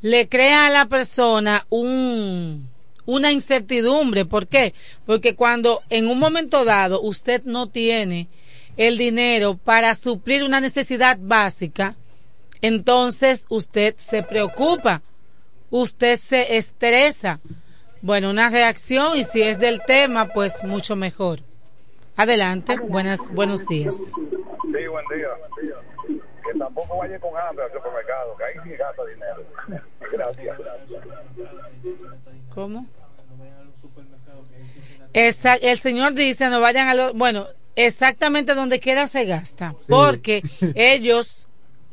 le 0.00 0.28
crea 0.28 0.68
a 0.68 0.70
la 0.70 0.86
persona 0.86 1.66
un, 1.70 2.68
una 3.04 3.32
incertidumbre. 3.32 4.24
¿Por 4.24 4.46
qué? 4.46 4.74
Porque 5.04 5.34
cuando 5.34 5.82
en 5.90 6.06
un 6.06 6.20
momento 6.20 6.64
dado 6.64 7.00
usted 7.00 7.42
no 7.42 7.66
tiene 7.66 8.28
el 8.76 8.96
dinero 8.96 9.56
para 9.56 9.96
suplir 9.96 10.44
una 10.44 10.60
necesidad 10.60 11.18
básica, 11.20 11.96
entonces 12.62 13.46
usted 13.48 13.96
se 13.96 14.22
preocupa, 14.22 15.02
usted 15.70 16.14
se 16.14 16.58
estresa. 16.58 17.40
Bueno, 18.02 18.30
una 18.30 18.50
reacción 18.50 19.18
y 19.18 19.24
si 19.24 19.42
es 19.42 19.58
del 19.58 19.82
tema, 19.84 20.28
pues 20.28 20.62
mucho 20.62 20.94
mejor. 20.94 21.40
Adelante, 22.14 22.78
buenas, 22.78 23.34
buenos 23.34 23.66
días. 23.66 23.96
Sí, 23.96 24.86
buen 24.86 25.04
día. 25.08 25.28
Que 25.60 25.77
tampoco 26.58 26.98
vaya 26.98 27.18
con 27.20 27.30
hambre 27.36 27.64
al 27.64 27.72
supermercado, 27.72 28.36
que 28.36 28.44
ahí 28.44 28.54
sí 28.64 28.70
gasta 28.76 29.02
dinero. 29.06 29.44
Gracias. 30.12 30.56
¿Cómo? 32.54 32.86
Esa- 35.12 35.56
el 35.56 35.78
señor 35.78 36.14
dice, 36.14 36.48
no 36.50 36.60
vayan 36.60 36.88
a 36.88 36.94
lo, 36.94 37.14
bueno, 37.14 37.46
exactamente 37.76 38.54
donde 38.54 38.80
quiera 38.80 39.06
se 39.06 39.24
gasta, 39.24 39.74
porque 39.88 40.42
ellos 40.74 41.48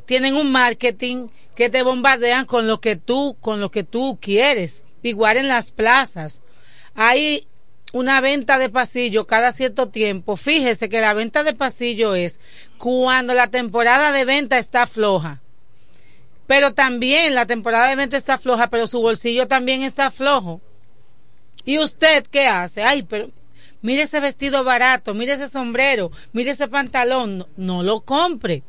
tienen 0.05 0.35
un 0.35 0.51
marketing 0.51 1.27
que 1.55 1.69
te 1.69 1.83
bombardean 1.83 2.45
con 2.45 2.67
lo 2.67 2.79
que 2.81 2.95
tú, 2.95 3.37
con 3.39 3.61
lo 3.61 3.71
que 3.71 3.83
tú 3.83 4.17
quieres. 4.21 4.83
Igual 5.01 5.37
en 5.37 5.47
las 5.47 5.71
plazas. 5.71 6.41
Hay 6.95 7.47
una 7.95 8.19
venta 8.19 8.57
de 8.57 8.67
pasillo 8.67 9.25
cada 9.25 9.53
cierto 9.53 9.87
tiempo. 9.87 10.35
Fíjese 10.35 10.89
que 10.89 10.99
la 10.99 11.13
venta 11.13 11.45
de 11.45 11.53
pasillo 11.53 12.13
es 12.13 12.41
cuando 12.77 13.33
la 13.33 13.47
temporada 13.47 14.11
de 14.11 14.25
venta 14.25 14.57
está 14.57 14.85
floja. 14.85 15.41
Pero 16.45 16.73
también 16.73 17.33
la 17.35 17.45
temporada 17.45 17.87
de 17.87 17.95
venta 17.95 18.17
está 18.17 18.37
floja, 18.37 18.69
pero 18.69 18.85
su 18.87 18.99
bolsillo 18.99 19.47
también 19.47 19.81
está 19.81 20.11
flojo. 20.11 20.59
¿Y 21.63 21.79
usted 21.79 22.25
qué 22.29 22.49
hace? 22.49 22.83
Ay, 22.83 23.03
pero 23.03 23.31
mire 23.81 24.01
ese 24.01 24.19
vestido 24.19 24.65
barato, 24.65 25.13
mire 25.13 25.31
ese 25.31 25.47
sombrero, 25.47 26.11
mire 26.33 26.51
ese 26.51 26.67
pantalón. 26.67 27.47
No, 27.55 27.81
lo 27.81 28.01
compre. 28.01 28.63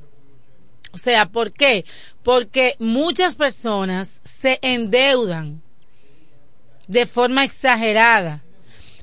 O 0.92 0.98
sea, 0.98 1.26
¿por 1.26 1.50
qué? 1.50 1.84
Porque 2.22 2.76
muchas 2.78 3.34
personas 3.34 4.20
se 4.22 4.60
endeudan 4.62 5.62
de 6.86 7.06
forma 7.06 7.42
exagerada. 7.42 8.44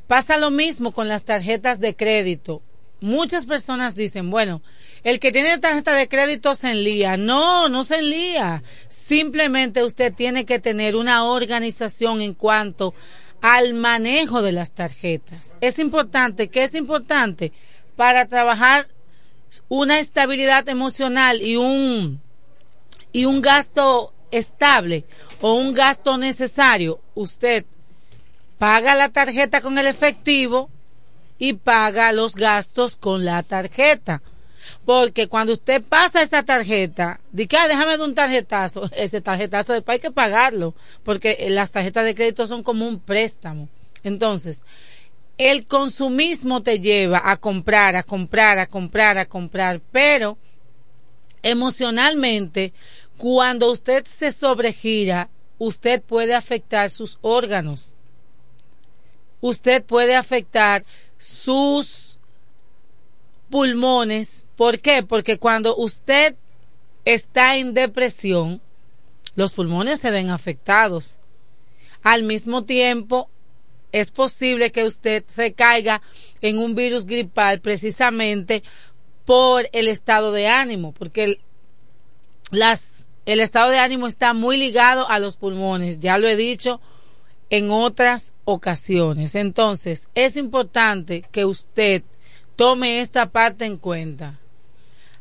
Pasa 0.08 0.38
lo 0.38 0.52
mismo 0.52 0.92
con 0.92 1.08
las 1.08 1.24
tarjetas 1.24 1.80
de 1.80 1.96
crédito. 1.96 2.62
Muchas 3.00 3.46
personas 3.46 3.96
dicen, 3.96 4.30
bueno, 4.30 4.62
el 5.04 5.20
que 5.20 5.32
tiene 5.32 5.58
tarjeta 5.58 5.94
de 5.94 6.08
crédito 6.08 6.54
se 6.56 6.72
enlía. 6.72 7.18
No, 7.18 7.68
no 7.68 7.84
se 7.84 7.98
enlía. 7.98 8.64
Simplemente 8.88 9.84
usted 9.84 10.14
tiene 10.14 10.46
que 10.46 10.60
tener 10.60 10.96
una 10.96 11.26
organización 11.26 12.22
en 12.22 12.34
cuanto 12.34 12.94
al 13.42 13.74
manejo 13.74 14.42
de 14.42 14.54
las 14.54 14.72
tarjetas. 14.72 15.58
Es 15.60 15.80
importante, 15.80 16.48
¿qué 16.48 16.64
es 16.64 16.76
importante? 16.76 17.52
Para 17.98 18.26
trabajar 18.26 18.88
una 19.68 20.00
estabilidad 20.00 20.68
emocional 20.70 21.42
y 21.42 21.58
un 21.58 22.22
y 23.12 23.26
un 23.26 23.42
gasto 23.42 24.14
estable 24.32 25.04
o 25.42 25.56
un 25.56 25.74
gasto 25.74 26.18
necesario, 26.18 27.02
usted 27.14 27.66
paga 28.64 28.96
la 28.96 29.10
tarjeta 29.10 29.60
con 29.60 29.78
el 29.78 29.88
efectivo 29.88 30.70
y 31.38 31.52
paga 31.52 32.14
los 32.14 32.34
gastos 32.34 32.96
con 32.96 33.26
la 33.26 33.44
tarjeta. 33.44 34.22
Porque 34.86 35.28
cuando 35.28 35.52
usted 35.52 35.84
pasa 35.84 36.22
esa 36.22 36.44
tarjeta, 36.44 37.20
dice, 37.34 37.58
ah, 37.58 37.68
déjame 37.68 37.98
de 37.98 38.06
un 38.06 38.16
tarjetazo, 38.16 38.90
ese 38.96 39.20
tarjetazo 39.20 39.74
después 39.74 39.96
hay 39.96 40.00
que 40.00 40.12
pagarlo, 40.12 40.76
porque 41.04 41.46
las 41.50 41.72
tarjetas 41.72 42.06
de 42.06 42.16
crédito 42.16 42.48
son 42.48 42.64
como 42.64 42.88
un 42.88 43.02
préstamo. 43.02 43.68
Entonces, 44.02 44.62
el 45.38 45.66
consumismo 45.66 46.64
te 46.64 46.80
lleva 46.80 47.22
a 47.22 47.36
comprar, 47.36 47.98
a 47.98 48.04
comprar, 48.04 48.60
a 48.60 48.68
comprar, 48.68 49.18
a 49.18 49.26
comprar, 49.26 49.82
pero 49.92 50.38
emocionalmente, 51.42 52.72
cuando 53.18 53.70
usted 53.70 54.06
se 54.06 54.32
sobregira, 54.32 55.28
usted 55.58 56.02
puede 56.02 56.34
afectar 56.34 56.92
sus 56.92 57.18
órganos. 57.22 57.98
Usted 59.44 59.84
puede 59.84 60.16
afectar 60.16 60.86
sus 61.18 62.18
pulmones. 63.50 64.46
¿Por 64.56 64.80
qué? 64.80 65.04
Porque 65.04 65.38
cuando 65.38 65.76
usted 65.76 66.38
está 67.04 67.58
en 67.58 67.74
depresión, 67.74 68.62
los 69.36 69.54
pulmones 69.54 70.00
se 70.00 70.12
ven 70.12 70.30
afectados. 70.30 71.20
Al 72.04 72.24
mismo 72.24 72.64
tiempo, 72.64 73.30
es 73.92 74.12
posible 74.12 74.72
que 74.72 74.86
usted 74.86 75.26
se 75.28 75.52
caiga 75.52 76.02
en 76.40 76.58
un 76.58 76.74
virus 76.74 77.06
gripal 77.06 77.60
precisamente 77.60 78.64
por 79.26 79.68
el 79.74 79.90
estado 79.90 80.32
de 80.32 80.48
ánimo, 80.48 80.94
porque 80.94 81.24
el, 81.26 81.40
las, 82.50 83.08
el 83.26 83.42
estado 83.42 83.72
de 83.72 83.80
ánimo 83.80 84.08
está 84.08 84.34
muy 84.34 84.56
ligado 84.56 85.10
a 85.10 85.20
los 85.20 85.36
pulmones, 85.36 86.00
ya 86.00 86.18
lo 86.18 86.30
he 86.30 86.38
dicho 86.38 86.80
en 87.54 87.70
otras 87.70 88.34
ocasiones. 88.46 89.36
Entonces, 89.36 90.10
es 90.16 90.38
importante 90.38 91.24
que 91.32 91.46
usted 91.46 92.02
tome 92.56 93.00
esta 93.00 93.28
parte 93.28 93.66
en 93.66 93.78
cuenta. 93.78 94.40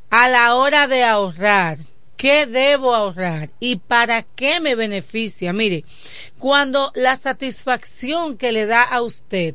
A 0.08 0.30
la 0.30 0.54
hora 0.54 0.88
de 0.88 1.04
ahorrar, 1.04 1.80
¿qué 2.16 2.46
debo 2.46 2.94
ahorrar 2.94 3.50
y 3.60 3.76
para 3.76 4.22
qué 4.22 4.60
me 4.60 4.74
beneficia? 4.76 5.52
Mire, 5.52 5.84
cuando 6.38 6.90
la 6.94 7.16
satisfacción 7.16 8.38
que 8.38 8.50
le 8.50 8.64
da 8.64 8.80
a 8.80 9.02
usted 9.02 9.54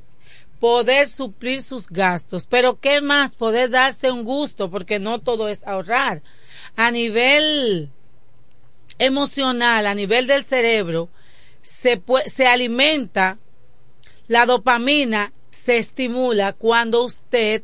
poder 0.60 1.10
suplir 1.10 1.64
sus 1.64 1.88
gastos, 1.88 2.46
pero 2.46 2.80
¿qué 2.80 3.02
más? 3.02 3.36
Poder 3.36 3.72
darse 3.72 4.12
un 4.12 4.24
gusto, 4.24 4.70
porque 4.70 5.00
no 5.00 5.18
todo 5.18 5.50
es 5.50 5.66
ahorrar. 5.66 6.22
A 6.76 6.92
nivel 6.92 7.90
emocional, 9.00 9.88
a 9.88 9.96
nivel 9.96 10.28
del 10.28 10.44
cerebro, 10.44 11.10
se, 11.68 12.02
se 12.28 12.48
alimenta, 12.48 13.38
la 14.28 14.46
dopamina 14.46 15.34
se 15.52 15.78
estimula 15.78 16.54
cuando 16.54 17.04
usted 17.04 17.62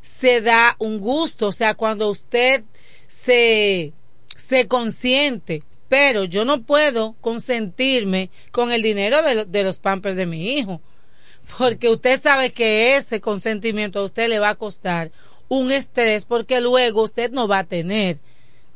se 0.00 0.40
da 0.40 0.76
un 0.78 1.00
gusto, 1.00 1.48
o 1.48 1.52
sea, 1.52 1.74
cuando 1.74 2.08
usted 2.08 2.62
se, 3.08 3.92
se 4.36 4.68
consiente. 4.68 5.64
Pero 5.88 6.24
yo 6.24 6.44
no 6.44 6.62
puedo 6.62 7.16
consentirme 7.20 8.30
con 8.52 8.72
el 8.72 8.80
dinero 8.80 9.20
de, 9.22 9.44
de 9.44 9.64
los 9.64 9.78
pampers 9.78 10.16
de 10.16 10.26
mi 10.26 10.56
hijo, 10.56 10.80
porque 11.58 11.88
usted 11.88 12.20
sabe 12.20 12.52
que 12.52 12.96
ese 12.96 13.20
consentimiento 13.20 13.98
a 13.98 14.04
usted 14.04 14.28
le 14.28 14.38
va 14.38 14.50
a 14.50 14.54
costar 14.54 15.10
un 15.48 15.70
estrés 15.72 16.24
porque 16.24 16.60
luego 16.60 17.02
usted 17.02 17.32
no 17.32 17.48
va 17.48 17.58
a 17.58 17.64
tener 17.64 18.20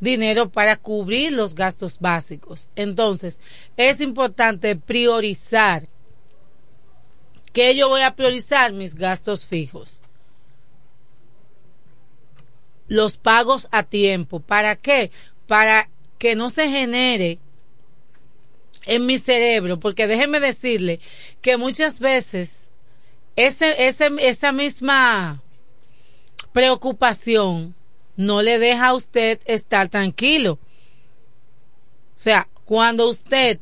dinero 0.00 0.50
para 0.50 0.76
cubrir 0.76 1.32
los 1.32 1.54
gastos 1.54 1.98
básicos. 1.98 2.68
Entonces, 2.76 3.40
es 3.76 4.00
importante 4.00 4.76
priorizar. 4.76 5.88
¿Qué 7.52 7.74
yo 7.76 7.88
voy 7.88 8.02
a 8.02 8.14
priorizar? 8.14 8.72
Mis 8.72 8.94
gastos 8.94 9.46
fijos. 9.46 10.02
Los 12.88 13.16
pagos 13.18 13.68
a 13.70 13.82
tiempo. 13.82 14.40
¿Para 14.40 14.76
qué? 14.76 15.10
Para 15.46 15.88
que 16.18 16.34
no 16.34 16.50
se 16.50 16.68
genere 16.68 17.38
en 18.86 19.04
mi 19.04 19.18
cerebro, 19.18 19.80
porque 19.80 20.06
déjeme 20.06 20.40
decirle 20.40 21.00
que 21.40 21.56
muchas 21.56 21.98
veces 21.98 22.70
ese, 23.34 23.86
ese, 23.86 24.10
esa 24.20 24.52
misma 24.52 25.42
preocupación 26.52 27.75
no 28.16 28.42
le 28.42 28.58
deja 28.58 28.88
a 28.88 28.94
usted 28.94 29.40
estar 29.46 29.88
tranquilo. 29.88 30.58
O 32.16 32.20
sea, 32.20 32.48
cuando 32.64 33.08
usted 33.08 33.60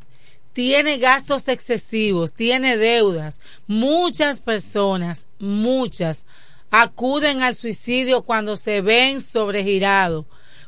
tiene 0.52 0.98
gastos 0.98 1.48
excesivos, 1.48 2.32
tiene 2.32 2.76
deudas, 2.76 3.40
muchas 3.66 4.40
personas, 4.40 5.26
muchas, 5.40 6.26
acuden 6.70 7.43
al 7.43 7.56
suicidio 7.56 8.22
cuando 8.22 8.56
se 8.56 8.81
ven 8.81 9.20
sobregirados, 9.20 10.26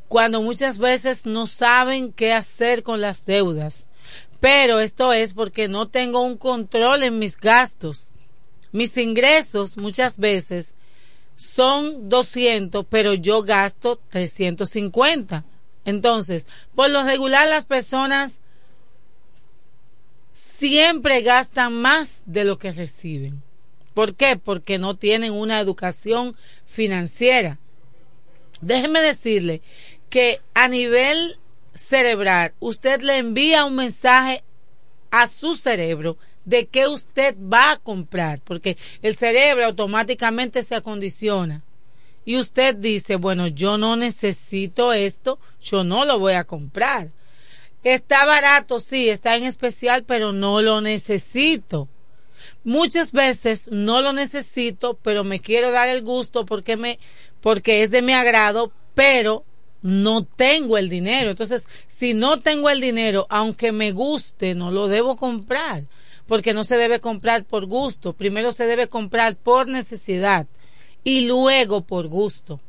cuando 0.09 0.43
muchas 0.43 0.79
veces 0.79 1.27
no 1.27 1.47
saben 1.47 2.13
qué 2.13 2.33
hacer 2.33 2.83
con 2.83 3.01
las 3.01 3.25
deudas. 3.27 3.87
Pero 4.41 4.81
esto 4.81 5.13
es 5.13 5.35
porque 5.35 5.69
no 5.69 5.89
tengo 5.89 6.21
un 6.21 6.37
control 6.37 7.03
en 7.03 7.19
mis 7.19 7.37
gastos. 7.37 8.13
Mis 8.73 8.97
ingresos 8.97 9.79
muchas 9.79 10.19
veces 10.19 10.75
son 11.37 12.09
200, 12.09 12.87
pero 12.89 13.15
yo 13.15 13.43
gasto 13.43 14.01
350. 14.11 15.45
Entonces, 15.85 16.47
por 16.75 16.91
lo 16.91 17.05
regular 17.05 17.47
las 17.47 17.67
personas 17.67 18.41
siempre 20.33 21.23
gastan 21.23 21.75
más 21.75 22.23
de 22.27 22.45
lo 22.45 22.59
que 22.59 22.73
reciben. 22.73 23.43
¿Por 23.95 24.15
qué? 24.15 24.37
Porque 24.37 24.79
no 24.79 24.97
tienen 24.97 25.33
una 25.33 25.61
educación 25.61 26.37
financiera. 26.67 27.59
Déjeme 28.61 29.01
decirle 29.01 29.63
que 30.11 30.41
a 30.55 30.69
nivel 30.69 31.39
cerebral, 31.75 32.55
usted 32.59 33.03
le 33.03 33.19
envía 33.19 33.65
un 33.65 33.77
mensaje 33.77 34.43
a 35.11 35.27
su 35.27 35.55
cerebro 35.55 36.17
de 36.47 36.67
qué 36.67 36.89
usted 36.89 37.37
va 37.39 37.73
a 37.73 37.77
comprar, 37.77 38.41
porque 38.41 38.79
el 39.03 39.15
cerebro 39.15 39.67
automáticamente 39.67 40.63
se 40.63 40.77
acondiciona. 40.77 41.63
Y 42.25 42.39
usted 42.39 42.75
dice, 42.75 43.17
bueno, 43.17 43.47
yo 43.49 43.77
no 43.77 43.97
necesito 43.97 44.93
esto, 44.93 45.39
yo 45.61 45.85
no 45.85 46.05
lo 46.05 46.19
voy 46.19 46.33
a 46.33 46.45
comprar. 46.45 47.11
Está 47.85 48.25
barato, 48.25 48.81
sí, 48.81 49.09
está 49.09 49.37
en 49.37 49.45
especial, 49.45 50.05
pero 50.05 50.33
no 50.33 50.63
lo 50.63 50.81
necesito. 50.81 51.89
Muchas 52.65 53.13
veces 53.13 53.69
no 53.71 54.01
lo 54.01 54.13
necesito, 54.13 54.99
pero 55.03 55.23
me 55.23 55.41
quiero 55.41 55.71
dar 55.71 55.89
el 55.89 56.03
gusto 56.03 56.47
porque 56.47 56.77
me, 56.77 56.99
porque 57.41 57.83
es 57.83 57.91
de 57.91 58.03
mi 58.03 58.13
agrado, 58.13 58.73
pero 58.95 59.45
no 59.83 60.25
tengo 60.25 60.79
el 60.79 60.89
dinero. 60.89 61.31
Entonces, 61.31 61.69
si 61.87 62.13
no 62.13 62.41
tengo 62.41 62.71
el 62.71 62.81
dinero, 62.81 63.27
aunque 63.31 63.71
me 63.71 63.93
guste, 63.93 64.55
no 64.55 64.73
lo 64.73 64.89
debo 64.89 65.17
comprar. 65.17 65.85
Porque 66.27 66.55
no 66.55 66.65
se 66.65 66.77
debe 66.77 67.01
comprar 67.01 67.45
por 67.45 67.67
gusto. 67.67 68.13
Primero 68.13 68.53
se 68.53 68.67
debe 68.67 68.89
comprar 68.89 69.37
por 69.37 69.69
necesidad 69.69 70.47
y 71.05 71.27
luego 71.27 71.83
por 71.83 72.09
gusto. 72.09 72.61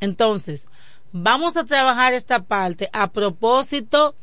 Entonces, 0.00 0.68
vamos 1.12 1.56
a 1.56 1.64
trabajar 1.64 2.14
esta 2.14 2.44
parte 2.44 2.88
a 2.92 3.12
propósito 3.12 4.14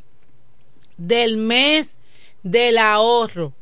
del 0.97 1.37
mes 1.37 1.97
del 2.43 2.77
ahorro. 2.77 3.53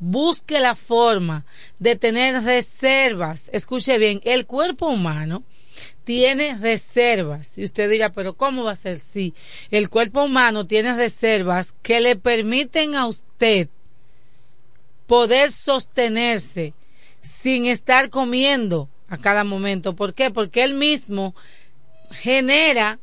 Busque 0.00 0.60
la 0.60 0.74
forma 0.74 1.44
de 1.78 1.96
tener 1.96 2.42
reservas. 2.42 3.50
Escuche 3.52 3.98
bien, 3.98 4.20
el 4.24 4.46
cuerpo 4.46 4.88
humano 4.88 5.42
tiene 6.04 6.56
reservas. 6.58 7.58
Y 7.58 7.64
usted 7.64 7.90
dirá, 7.90 8.10
pero 8.10 8.34
¿cómo 8.34 8.64
va 8.64 8.72
a 8.72 8.76
ser? 8.76 8.98
Sí, 8.98 9.34
el 9.70 9.88
cuerpo 9.88 10.24
humano 10.24 10.66
tiene 10.66 10.94
reservas 10.94 11.74
que 11.82 12.00
le 12.00 12.16
permiten 12.16 12.94
a 12.94 13.06
usted 13.06 13.68
poder 15.06 15.52
sostenerse 15.52 16.74
sin 17.20 17.66
estar 17.66 18.10
comiendo 18.10 18.88
a 19.08 19.16
cada 19.16 19.44
momento. 19.44 19.96
¿Por 19.96 20.14
qué? 20.14 20.30
Porque 20.30 20.62
él 20.62 20.74
mismo 20.74 21.34
genera 22.10 22.98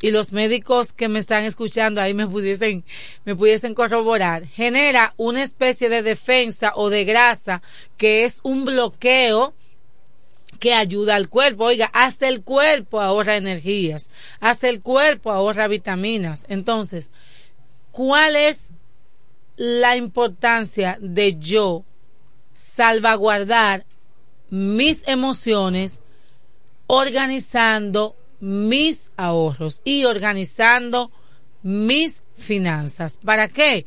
y 0.00 0.10
los 0.10 0.32
médicos 0.32 0.92
que 0.92 1.08
me 1.08 1.18
están 1.18 1.44
escuchando 1.44 2.00
ahí 2.00 2.12
me 2.12 2.26
pudiesen, 2.26 2.84
me 3.24 3.34
pudiesen 3.34 3.74
corroborar, 3.74 4.46
genera 4.46 5.14
una 5.16 5.42
especie 5.42 5.88
de 5.88 6.02
defensa 6.02 6.72
o 6.74 6.90
de 6.90 7.04
grasa 7.04 7.62
que 7.96 8.24
es 8.24 8.40
un 8.42 8.64
bloqueo 8.64 9.54
que 10.64 10.72
ayuda 10.72 11.16
al 11.16 11.28
cuerpo. 11.28 11.64
Oiga, 11.64 11.90
hasta 11.92 12.26
el 12.26 12.42
cuerpo 12.42 13.02
ahorra 13.02 13.36
energías, 13.36 14.08
hasta 14.40 14.70
el 14.70 14.80
cuerpo 14.80 15.30
ahorra 15.30 15.68
vitaminas. 15.68 16.46
Entonces, 16.48 17.10
¿cuál 17.92 18.34
es 18.34 18.68
la 19.56 19.98
importancia 19.98 20.96
de 21.02 21.36
yo 21.36 21.84
salvaguardar 22.54 23.84
mis 24.48 25.06
emociones 25.06 26.00
organizando 26.86 28.16
mis 28.40 29.10
ahorros 29.18 29.82
y 29.84 30.06
organizando 30.06 31.10
mis 31.62 32.22
finanzas. 32.38 33.20
¿Para 33.22 33.48
qué? 33.48 33.84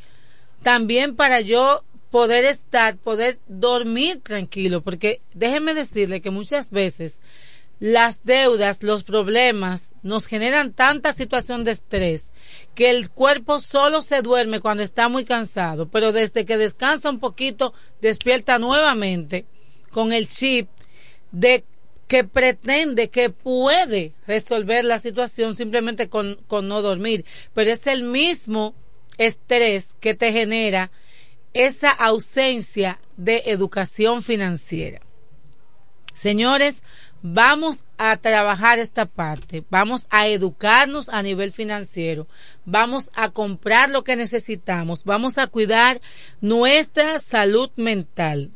También 0.61 1.15
para 1.15 1.41
yo 1.41 1.83
poder 2.11 2.45
estar, 2.45 2.97
poder 2.97 3.39
dormir 3.47 4.21
tranquilo, 4.21 4.81
porque 4.81 5.21
déjeme 5.33 5.73
decirle 5.73 6.21
que 6.21 6.31
muchas 6.31 6.71
veces 6.71 7.19
las 7.79 8.23
deudas, 8.23 8.81
los 8.81 9.03
problemas 9.03 9.91
nos 10.01 10.25
generan 10.25 10.73
tanta 10.73 11.13
situación 11.13 11.63
de 11.63 11.71
estrés 11.71 12.31
que 12.73 12.89
el 12.89 13.11
cuerpo 13.11 13.59
solo 13.59 14.01
se 14.01 14.21
duerme 14.21 14.61
cuando 14.61 14.83
está 14.83 15.09
muy 15.09 15.25
cansado, 15.25 15.87
pero 15.89 16.11
desde 16.11 16.45
que 16.45 16.57
descansa 16.57 17.09
un 17.09 17.19
poquito 17.19 17.73
despierta 18.01 18.57
nuevamente 18.57 19.45
con 19.91 20.11
el 20.11 20.27
chip 20.27 20.69
de 21.31 21.63
que 22.07 22.23
pretende 22.23 23.09
que 23.09 23.29
puede 23.29 24.13
resolver 24.25 24.85
la 24.85 24.97
situación 24.97 25.53
simplemente 25.53 26.07
con, 26.09 26.35
con 26.47 26.67
no 26.67 26.81
dormir, 26.81 27.25
pero 27.53 27.69
es 27.69 27.85
el 27.85 28.03
mismo 28.03 28.73
estrés 29.17 29.95
que 29.99 30.13
te 30.13 30.31
genera 30.31 30.89
esa 31.53 31.91
ausencia 31.91 32.99
de 33.17 33.43
educación 33.45 34.23
financiera. 34.23 35.01
Señores, 36.13 36.81
vamos 37.21 37.85
a 37.97 38.17
trabajar 38.17 38.79
esta 38.79 39.05
parte, 39.05 39.63
vamos 39.69 40.07
a 40.09 40.27
educarnos 40.27 41.09
a 41.09 41.21
nivel 41.21 41.51
financiero, 41.51 42.27
vamos 42.65 43.11
a 43.15 43.29
comprar 43.29 43.89
lo 43.89 44.03
que 44.03 44.15
necesitamos, 44.15 45.03
vamos 45.03 45.37
a 45.37 45.47
cuidar 45.47 46.01
nuestra 46.41 47.19
salud 47.19 47.69
mental. 47.75 48.51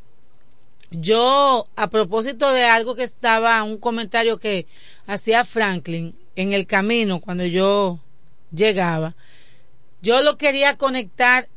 Yo, 0.91 1.67
a 1.75 1.89
propósito 1.89 2.51
de 2.51 2.65
algo 2.65 2.95
que 2.95 3.03
estaba, 3.03 3.63
un 3.63 3.77
comentario 3.77 4.37
que 4.39 4.67
hacía 5.07 5.45
Franklin 5.45 6.15
en 6.35 6.51
el 6.53 6.65
camino 6.67 7.21
cuando 7.21 7.45
yo 7.45 7.99
llegaba, 8.51 9.15
yo 10.01 10.21
lo 10.21 10.37
quería 10.37 10.77
conectar 10.77 11.47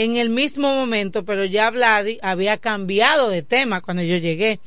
en 0.00 0.16
el 0.16 0.30
mismo 0.30 0.72
momento, 0.72 1.26
pero 1.26 1.44
ya 1.44 1.68
Vladi 1.68 2.18
había 2.22 2.56
cambiado 2.56 3.28
de 3.28 3.42
tema 3.42 3.82
cuando 3.82 4.02
yo 4.02 4.16
llegué. 4.16 4.58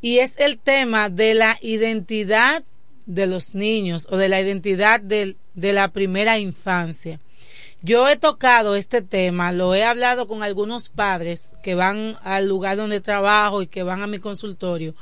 Y 0.00 0.18
es 0.18 0.34
el 0.38 0.58
tema 0.58 1.10
de 1.10 1.34
la 1.34 1.58
identidad 1.62 2.64
de 3.06 3.28
los 3.28 3.54
niños 3.54 4.08
o 4.10 4.16
de 4.16 4.28
la 4.28 4.40
identidad 4.40 5.00
de, 5.00 5.36
de 5.54 5.72
la 5.72 5.86
primera 5.92 6.38
infancia. 6.38 7.20
Yo 7.82 8.08
he 8.08 8.16
tocado 8.16 8.74
este 8.74 9.00
tema, 9.00 9.52
lo 9.52 9.76
he 9.76 9.84
hablado 9.84 10.26
con 10.26 10.42
algunos 10.42 10.88
padres 10.88 11.52
que 11.62 11.76
van 11.76 12.18
al 12.24 12.48
lugar 12.48 12.78
donde 12.78 13.00
trabajo 13.00 13.62
y 13.62 13.68
que 13.68 13.84
van 13.84 14.02
a 14.02 14.08
mi 14.08 14.18
consultorio. 14.18 14.96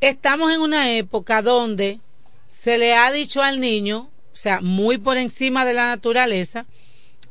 Estamos 0.00 0.50
en 0.52 0.62
una 0.62 0.90
época 0.96 1.42
donde 1.42 2.00
se 2.48 2.78
le 2.78 2.94
ha 2.94 3.12
dicho 3.12 3.42
al 3.42 3.60
niño, 3.60 4.08
o 4.32 4.36
sea, 4.36 4.62
muy 4.62 4.96
por 4.96 5.18
encima 5.18 5.66
de 5.66 5.74
la 5.74 5.88
naturaleza, 5.88 6.64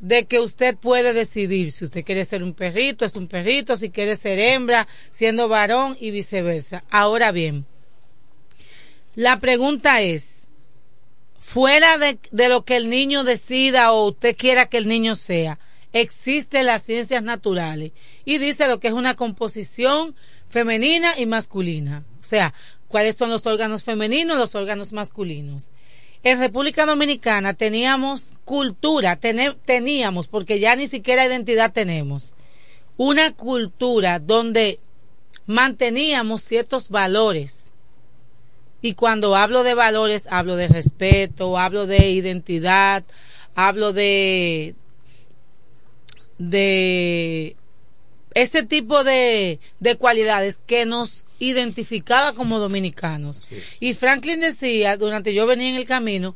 de 0.01 0.25
que 0.25 0.39
usted 0.39 0.75
puede 0.75 1.13
decidir 1.13 1.71
si 1.71 1.85
usted 1.85 2.03
quiere 2.03 2.25
ser 2.25 2.43
un 2.43 2.53
perrito, 2.53 3.05
es 3.05 3.15
un 3.15 3.27
perrito, 3.27 3.77
si 3.77 3.91
quiere 3.91 4.15
ser 4.15 4.39
hembra, 4.39 4.87
siendo 5.11 5.47
varón 5.47 5.95
y 5.99 6.09
viceversa. 6.09 6.83
Ahora 6.89 7.31
bien, 7.31 7.65
la 9.15 9.39
pregunta 9.39 10.01
es, 10.01 10.47
fuera 11.39 11.97
de, 11.97 12.17
lo 12.49 12.65
que 12.65 12.77
el 12.77 12.89
niño 12.89 13.23
decida 13.23 13.91
o 13.91 14.07
usted 14.07 14.35
quiera 14.35 14.65
que 14.67 14.77
el 14.77 14.87
niño 14.87 15.15
sea, 15.15 15.59
existen 15.93 16.65
las 16.65 16.83
ciencias 16.83 17.21
naturales 17.21 17.91
y 18.25 18.37
dice 18.39 18.67
lo 18.67 18.79
que 18.79 18.87
es 18.87 18.93
una 18.93 19.15
composición 19.15 20.15
femenina 20.49 21.13
y 21.19 21.27
masculina. 21.27 22.03
O 22.19 22.23
sea, 22.23 22.53
cuáles 22.87 23.17
son 23.17 23.29
los 23.29 23.45
órganos 23.45 23.83
femeninos, 23.83 24.37
los 24.37 24.55
órganos 24.55 24.93
masculinos. 24.93 25.69
En 26.23 26.39
República 26.39 26.85
Dominicana 26.85 27.55
teníamos 27.55 28.33
cultura, 28.45 29.15
teníamos, 29.15 30.27
porque 30.27 30.59
ya 30.59 30.75
ni 30.75 30.85
siquiera 30.85 31.25
identidad 31.25 31.73
tenemos, 31.73 32.35
una 32.95 33.31
cultura 33.31 34.19
donde 34.19 34.79
manteníamos 35.47 36.43
ciertos 36.43 36.89
valores. 36.89 37.71
Y 38.81 38.93
cuando 38.93 39.35
hablo 39.35 39.63
de 39.63 39.73
valores, 39.73 40.27
hablo 40.29 40.55
de 40.55 40.67
respeto, 40.67 41.57
hablo 41.57 41.87
de 41.87 42.11
identidad, 42.11 43.03
hablo 43.55 43.91
de, 43.91 44.75
de 46.37 47.55
ese 48.33 48.63
tipo 48.63 49.03
de, 49.03 49.59
de 49.79 49.95
cualidades 49.95 50.59
que 50.65 50.85
nos 50.85 51.27
identificaba 51.39 52.33
como 52.33 52.59
dominicanos. 52.59 53.43
Y 53.79 53.93
Franklin 53.93 54.39
decía, 54.39 54.97
durante 54.97 55.33
yo 55.33 55.45
venía 55.47 55.69
en 55.69 55.75
el 55.75 55.85
camino, 55.85 56.35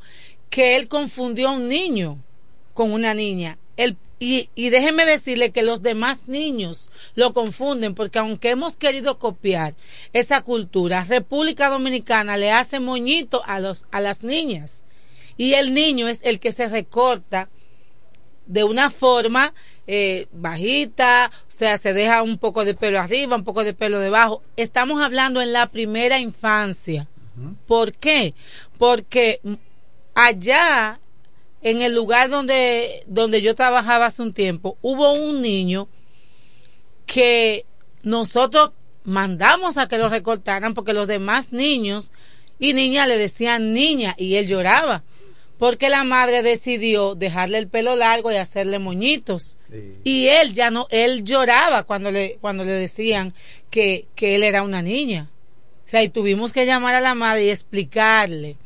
que 0.49 0.75
él 0.75 0.87
confundió 0.87 1.49
a 1.49 1.51
un 1.51 1.67
niño 1.67 2.17
con 2.73 2.91
una 2.91 3.13
niña. 3.13 3.57
El 3.77 3.97
y, 4.17 4.49
y 4.55 4.69
déjenme 4.69 5.05
decirle 5.05 5.51
que 5.51 5.61
los 5.61 5.81
demás 5.81 6.27
niños 6.27 6.89
lo 7.15 7.33
confunden 7.33 7.95
porque 7.95 8.19
aunque 8.19 8.51
hemos 8.51 8.77
querido 8.77 9.19
copiar 9.19 9.75
esa 10.13 10.41
cultura, 10.41 11.03
República 11.03 11.69
Dominicana 11.69 12.37
le 12.37 12.51
hace 12.51 12.79
moñito 12.79 13.43
a, 13.45 13.59
los, 13.59 13.87
a 13.91 13.99
las 13.99 14.23
niñas 14.23 14.85
y 15.35 15.53
el 15.53 15.73
niño 15.73 16.07
es 16.07 16.21
el 16.23 16.39
que 16.39 16.53
se 16.53 16.67
recorta 16.67 17.49
de 18.45 18.63
una 18.63 18.89
forma 18.89 19.53
eh, 19.87 20.27
bajita, 20.31 21.31
o 21.47 21.51
sea, 21.51 21.77
se 21.77 21.93
deja 21.93 22.23
un 22.23 22.37
poco 22.37 22.65
de 22.65 22.73
pelo 22.73 22.99
arriba, 22.99 23.35
un 23.35 23.43
poco 23.43 23.63
de 23.63 23.73
pelo 23.73 23.99
debajo. 23.99 24.41
Estamos 24.57 25.01
hablando 25.01 25.41
en 25.41 25.53
la 25.53 25.67
primera 25.67 26.19
infancia. 26.19 27.07
¿Por 27.67 27.93
qué? 27.93 28.33
Porque 28.77 29.41
allá 30.13 30.99
en 31.61 31.81
el 31.81 31.93
lugar 31.93 32.29
donde, 32.29 33.03
donde 33.07 33.41
yo 33.41 33.55
trabajaba 33.55 34.05
hace 34.05 34.21
un 34.21 34.33
tiempo, 34.33 34.77
hubo 34.81 35.11
un 35.13 35.41
niño 35.41 35.87
que 37.05 37.65
nosotros 38.03 38.71
mandamos 39.03 39.77
a 39.77 39.87
que 39.87 39.97
lo 39.97 40.09
recortaran 40.09 40.73
porque 40.73 40.93
los 40.93 41.07
demás 41.07 41.51
niños 41.51 42.11
y 42.59 42.73
niñas 42.73 43.07
le 43.07 43.17
decían 43.17 43.73
niña 43.73 44.15
y 44.17 44.35
él 44.35 44.47
lloraba 44.47 45.03
porque 45.57 45.89
la 45.89 46.03
madre 46.03 46.43
decidió 46.43 47.15
dejarle 47.15 47.57
el 47.57 47.67
pelo 47.67 47.95
largo 47.95 48.31
y 48.31 48.35
hacerle 48.35 48.79
moñitos. 48.79 49.57
Y 50.03 50.27
él 50.27 50.53
ya 50.53 50.69
no 50.69 50.87
él 50.89 51.23
lloraba 51.23 51.83
cuando 51.83 52.11
le 52.11 52.37
cuando 52.41 52.63
le 52.63 52.71
decían 52.71 53.33
que, 53.69 54.07
que 54.15 54.35
él 54.35 54.43
era 54.43 54.63
una 54.63 54.81
niña. 54.81 55.29
O 55.85 55.89
sea 55.89 56.03
y 56.03 56.09
tuvimos 56.09 56.51
que 56.51 56.65
llamar 56.65 56.95
a 56.95 57.01
la 57.01 57.15
madre 57.15 57.45
y 57.45 57.49
explicarle. 57.49 58.57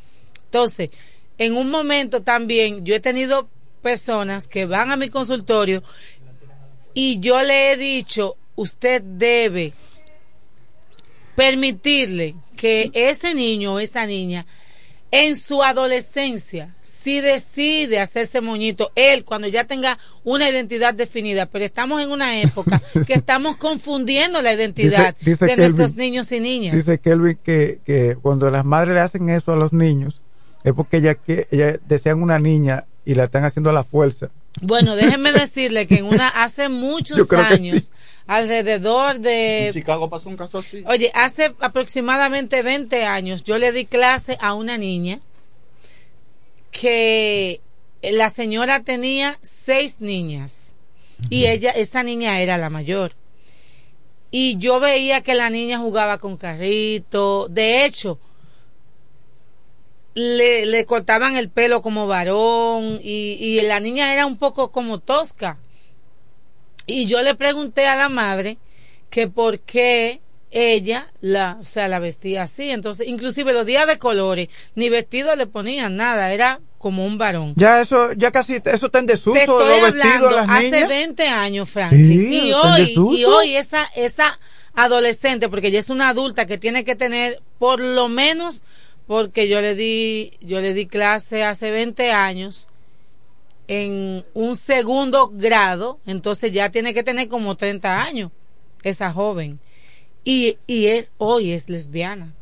Entonces 0.44 0.90
en 1.38 1.56
un 1.56 1.70
momento 1.70 2.22
también 2.22 2.84
yo 2.84 2.94
he 2.94 3.00
tenido 3.00 3.48
personas 3.82 4.48
que 4.48 4.66
van 4.66 4.90
a 4.90 4.96
mi 4.96 5.08
consultorio 5.08 5.82
y 6.92 7.20
yo 7.20 7.40
le 7.42 7.72
he 7.72 7.76
dicho, 7.76 8.36
usted 8.56 9.00
debe 9.02 9.72
permitirle 11.36 12.34
que 12.56 12.90
ese 12.92 13.32
niño 13.32 13.74
o 13.74 13.78
esa 13.78 14.06
niña 14.06 14.44
en 15.10 15.36
su 15.36 15.62
adolescencia, 15.62 16.74
si 17.02 17.20
decide 17.20 17.98
hacerse 18.00 18.40
moñito, 18.40 18.90
él 18.94 19.24
cuando 19.24 19.48
ya 19.48 19.64
tenga 19.64 19.98
una 20.24 20.48
identidad 20.50 20.92
definida, 20.92 21.46
pero 21.46 21.64
estamos 21.64 22.02
en 22.02 22.10
una 22.10 22.40
época 22.40 22.80
que 23.06 23.14
estamos 23.14 23.56
confundiendo 23.56 24.42
la 24.42 24.52
identidad 24.52 25.14
Dice- 25.20 25.30
dice 25.30 25.46
de 25.46 25.52
Kelvin- 25.52 25.58
nuestros 25.58 25.94
niños 25.96 26.30
y 26.32 26.40
niñas. 26.40 26.74
Dice 26.74 26.98
Kelvin 26.98 27.38
que, 27.42 27.80
que 27.86 28.16
cuando 28.20 28.50
las 28.50 28.64
madres 28.64 28.94
le 28.94 29.00
hacen 29.00 29.28
eso 29.30 29.52
a 29.52 29.56
los 29.56 29.72
niños 29.72 30.20
es 30.62 30.74
porque 30.74 30.98
ella, 30.98 31.14
que, 31.14 31.48
ella 31.50 31.78
desean 31.88 32.22
una 32.22 32.38
niña 32.38 32.84
y 33.06 33.14
la 33.14 33.24
están 33.24 33.44
haciendo 33.44 33.70
a 33.70 33.72
la 33.72 33.82
fuerza. 33.84 34.28
Bueno, 34.60 34.94
déjenme 34.94 35.32
decirle 35.44 35.86
que 35.86 35.96
en 36.00 36.04
una 36.04 36.28
hace 36.28 36.68
muchos 36.68 37.32
años, 37.32 37.92
alrededor 38.26 39.16
En 39.16 39.22
de 39.22 39.70
Chicago 39.72 40.10
pasó 40.10 40.28
un 40.28 40.36
caso 40.36 40.58
así. 40.58 40.82
Oye, 40.86 41.10
hace 41.14 41.54
aproximadamente 41.60 42.62
20 42.62 43.04
años 43.04 43.42
yo 43.42 43.58
le 43.58 43.72
di 43.72 43.86
clase 43.86 44.36
a 44.40 44.52
una 44.54 44.76
niña 44.76 45.18
que 46.70 47.60
la 48.02 48.30
señora 48.30 48.82
tenía 48.82 49.38
seis 49.42 50.00
niñas 50.00 50.74
y 51.28 51.46
ella, 51.46 51.70
esa 51.72 52.02
niña 52.02 52.40
era 52.40 52.56
la 52.56 52.70
mayor. 52.70 53.14
Y 54.30 54.56
yo 54.58 54.80
veía 54.80 55.22
que 55.22 55.34
la 55.34 55.50
niña 55.50 55.78
jugaba 55.78 56.18
con 56.18 56.36
carrito. 56.36 57.48
De 57.48 57.84
hecho, 57.84 58.18
le, 60.14 60.66
le 60.66 60.86
cortaban 60.86 61.36
el 61.36 61.50
pelo 61.50 61.82
como 61.82 62.06
varón 62.06 63.00
y, 63.02 63.36
y 63.40 63.60
la 63.62 63.80
niña 63.80 64.14
era 64.14 64.26
un 64.26 64.38
poco 64.38 64.70
como 64.70 64.98
tosca. 65.00 65.58
Y 66.86 67.06
yo 67.06 67.20
le 67.22 67.34
pregunté 67.34 67.86
a 67.86 67.96
la 67.96 68.08
madre 68.08 68.56
que 69.10 69.28
por 69.28 69.60
qué 69.60 70.20
ella 70.50 71.12
la, 71.20 71.58
o 71.60 71.64
sea, 71.64 71.88
la 71.88 71.98
vestía 71.98 72.42
así. 72.42 72.70
Entonces, 72.70 73.06
inclusive 73.06 73.52
los 73.52 73.66
días 73.66 73.86
de 73.86 73.98
colores, 73.98 74.48
ni 74.74 74.88
vestido 74.88 75.34
le 75.36 75.46
ponían 75.46 75.96
nada, 75.96 76.32
era 76.32 76.60
como 76.78 77.04
un 77.04 77.18
varón. 77.18 77.54
Ya 77.56 77.80
eso, 77.80 78.12
ya 78.12 78.30
casi, 78.30 78.60
eso 78.64 78.86
está 78.86 78.98
en 78.98 79.06
desuso, 79.06 79.32
Te 79.32 79.40
estoy 79.40 79.68
los 79.68 79.92
vestidos 79.92 80.06
hablando 80.06 80.30
las 80.30 80.48
hace 80.48 80.70
niñas. 80.70 80.88
20 80.88 81.28
años, 81.28 81.68
Franklin. 81.68 82.02
Sí, 82.02 82.48
y 82.48 82.52
hoy, 82.52 82.94
y 83.16 83.24
hoy 83.24 83.56
esa, 83.56 83.84
esa 83.94 84.38
adolescente, 84.74 85.48
porque 85.48 85.68
ella 85.68 85.78
es 85.78 85.90
una 85.90 86.08
adulta 86.08 86.46
que 86.46 86.58
tiene 86.58 86.84
que 86.84 86.96
tener 86.96 87.42
por 87.58 87.80
lo 87.80 88.08
menos, 88.08 88.62
porque 89.06 89.48
yo 89.48 89.60
le 89.60 89.74
di, 89.74 90.32
yo 90.40 90.60
le 90.60 90.72
di 90.72 90.86
clase 90.86 91.44
hace 91.44 91.70
20 91.70 92.12
años 92.12 92.66
en 93.68 94.24
un 94.34 94.56
segundo 94.56 95.30
grado, 95.32 96.00
entonces 96.06 96.50
ya 96.50 96.70
tiene 96.70 96.92
que 96.94 97.04
tener 97.04 97.28
como 97.28 97.56
30 97.56 98.02
años, 98.02 98.32
esa 98.82 99.12
joven. 99.12 99.60
Y, 100.30 100.58
y 100.68 100.86
es, 100.86 101.10
hoy 101.18 101.50
es 101.50 101.68
lesbiana. 101.68 102.32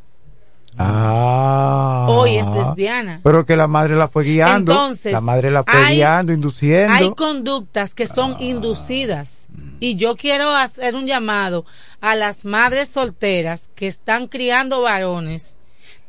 Ah. 0.77 2.05
Hoy 2.07 2.37
es 2.37 2.45
lesbiana. 2.45 3.19
Pero 3.23 3.47
que 3.47 3.55
la 3.57 3.65
madre 3.65 3.95
la 3.95 4.07
fue 4.07 4.25
guiando. 4.25 4.71
Entonces, 4.71 5.11
la 5.11 5.21
madre 5.21 5.49
la 5.49 5.63
fue 5.63 5.73
hay- 5.73 5.95
guiando, 5.95 6.31
induciendo. 6.31 6.93
Hay 6.93 7.09
conductas 7.15 7.95
que 7.95 8.05
son 8.05 8.35
inducidas. 8.39 9.47
Y 9.79 9.95
yo 9.95 10.15
quiero 10.15 10.51
hacer 10.51 10.93
un 10.93 11.07
llamado 11.07 11.65
a 11.99 12.13
las 12.13 12.45
madres 12.45 12.89
solteras 12.89 13.71
que 13.73 13.87
están 13.87 14.27
criando 14.27 14.81
varones. 14.81 15.57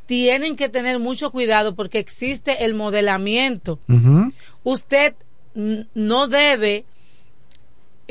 Tienen 0.05 0.57
que 0.57 0.69
tener 0.69 0.99
mucho 0.99 1.31
cuidado 1.31 1.75
porque 1.75 1.99
existe 1.99 2.67
el 2.67 2.75
modelamiento. 2.75 3.79
Usted 4.65 5.15
no 5.55 6.27
debe 6.27 6.85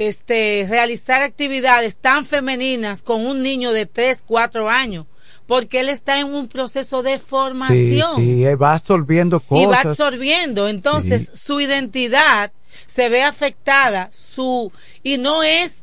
este, 0.08 0.66
realizar 0.70 1.22
actividades 1.22 1.98
tan 1.98 2.26
femeninas 2.26 3.02
con 3.02 3.26
un 3.26 3.44
niño 3.44 3.72
de 3.74 3.86
3, 3.86 4.24
4 4.26 4.70
años, 4.70 5.06
porque 5.46 5.80
él 5.82 5.90
está 5.90 6.20
en 6.20 6.28
un 6.28 6.48
proceso 6.48 7.04
de 7.04 7.18
Sí, 7.18 7.24
formación 7.28 8.16
sí, 8.18 8.46
eh, 8.46 8.56
va 8.56 8.74
absorbiendo 8.76 9.40
cosas. 9.40 9.64
y 9.64 9.66
va 9.68 9.82
absorbiendo. 9.82 10.68
Entonces, 10.68 11.32
su 11.34 11.60
identidad 11.60 12.52
se 12.86 13.10
ve 13.10 13.24
afectada, 13.24 14.10
su 14.14 14.72
y 15.04 15.18
no 15.18 15.44
es 15.44 15.80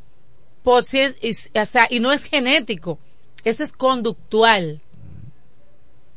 por 0.62 0.84
si 0.84 1.00
es- 1.00 1.50
o 1.54 1.64
sea, 1.66 1.86
y 1.90 2.00
no 2.00 2.12
es 2.12 2.24
genético. 2.24 2.98
Eso 3.44 3.62
es 3.62 3.72
conductual. 3.72 4.80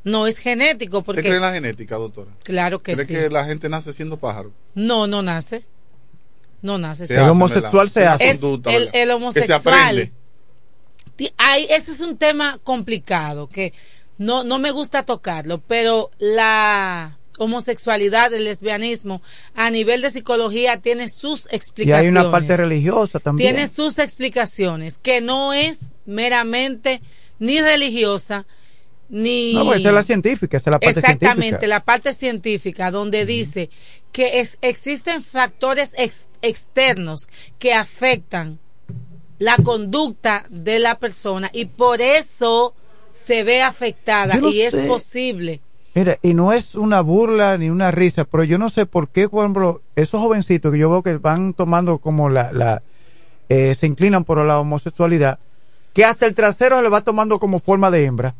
No 0.03 0.25
es 0.25 0.37
genético 0.37 0.99
¿Usted 0.99 1.13
cree 1.15 1.25
en 1.25 1.31
porque 1.33 1.39
la 1.41 1.51
genética, 1.53 1.95
doctora? 1.97 2.31
claro 2.43 2.81
que 2.81 2.93
¿Cree 2.93 3.05
sí. 3.05 3.13
que 3.13 3.29
la 3.29 3.45
gente 3.45 3.67
nace 3.69 3.91
siendo 3.93 4.17
pájaro? 4.17 4.51
No, 4.73 5.05
no 5.07 5.21
nace. 5.21 5.65
No 6.61 6.77
nace. 6.77 7.07
Se 7.07 7.13
El 7.13 7.21
hace, 7.21 7.29
homosexual 7.31 7.87
¿verdad? 7.87 7.93
se 7.93 8.07
hace. 8.07 8.29
Es 8.29 8.37
conducta, 8.39 8.73
el, 8.75 8.83
el 8.83 8.89
Que 8.91 9.05
se 9.05 9.13
homosexual. 9.13 9.59
aprende. 9.77 10.11
Ti- 11.15 11.31
hay- 11.37 11.67
ese 11.69 11.91
es 11.91 12.01
un 12.01 12.17
tema 12.17 12.57
complicado 12.63 13.47
que 13.47 13.73
no, 14.17 14.43
no 14.43 14.59
me 14.59 14.71
gusta 14.71 15.03
tocarlo, 15.03 15.61
pero 15.61 16.11
la 16.19 17.17
homosexualidad, 17.37 18.33
el 18.33 18.43
lesbianismo, 18.43 19.21
a 19.55 19.69
nivel 19.69 20.01
de 20.01 20.09
psicología 20.09 20.77
tiene 20.77 21.07
sus 21.07 21.45
Y 21.51 21.55
explicaciones. 21.55 22.05
hay 22.05 22.09
una 22.09 22.29
parte 22.31 22.57
religiosa 22.57 23.19
también. 23.19 23.53
Tiene 23.55 23.67
sus 23.69 23.97
explicaciones, 23.99 24.97
que 24.97 25.21
no 25.21 25.53
es 25.53 25.79
meramente 26.05 27.01
ni 27.39 27.61
religiosa, 27.61 28.45
ni... 29.07 29.53
No, 29.53 29.65
pues 29.65 29.79
esa 29.79 29.89
es 29.89 29.95
la 29.95 30.03
científica, 30.03 30.57
esa 30.57 30.69
es 30.69 30.73
la 30.73 30.79
parte 30.79 30.99
Exactamente, 30.99 31.41
científica. 31.43 31.67
la 31.67 31.83
parte 31.85 32.13
científica, 32.13 32.91
donde 32.91 33.25
dice 33.25 33.69
que 34.11 34.39
es- 34.41 34.57
existen 34.61 35.23
factores 35.23 35.91
ex- 35.97 36.27
externos 36.41 37.27
que 37.57 37.73
afectan 37.73 38.59
la 39.37 39.55
conducta 39.57 40.45
de 40.49 40.79
la 40.79 40.99
persona 40.99 41.49
y 41.53 41.65
por 41.65 42.01
eso 42.01 42.73
se 43.11 43.43
ve 43.43 43.61
afectada 43.61 44.35
no 44.35 44.49
y 44.49 44.61
es 44.61 44.75
posible. 44.81 45.61
Mira, 45.95 46.17
y 46.21 46.33
no 46.33 46.53
es 46.53 46.75
una 46.75 47.01
burla 47.01 47.57
ni 47.57 47.69
una 47.69 47.91
risa, 47.91 48.23
pero 48.25 48.43
yo 48.43 48.57
no 48.57 48.69
sé 48.69 48.85
por 48.85 49.09
qué, 49.09 49.27
por 49.27 49.43
ejemplo, 49.43 49.81
esos 49.95 50.21
jovencitos 50.21 50.71
que 50.71 50.77
yo 50.77 50.89
veo 50.89 51.01
que 51.01 51.17
van 51.17 51.53
tomando 51.53 51.97
como 51.97 52.29
la, 52.29 52.51
la 52.51 52.83
eh, 53.49 53.73
se 53.75 53.87
inclinan 53.87 54.23
por 54.23 54.37
la 54.45 54.59
homosexualidad, 54.59 55.39
que 55.93 56.05
hasta 56.05 56.27
el 56.27 56.35
trasero 56.35 56.81
le 56.81 56.89
va 56.89 57.01
tomando 57.01 57.39
como 57.39 57.59
forma 57.59 57.89
de 57.89 58.05
hembra. 58.05 58.35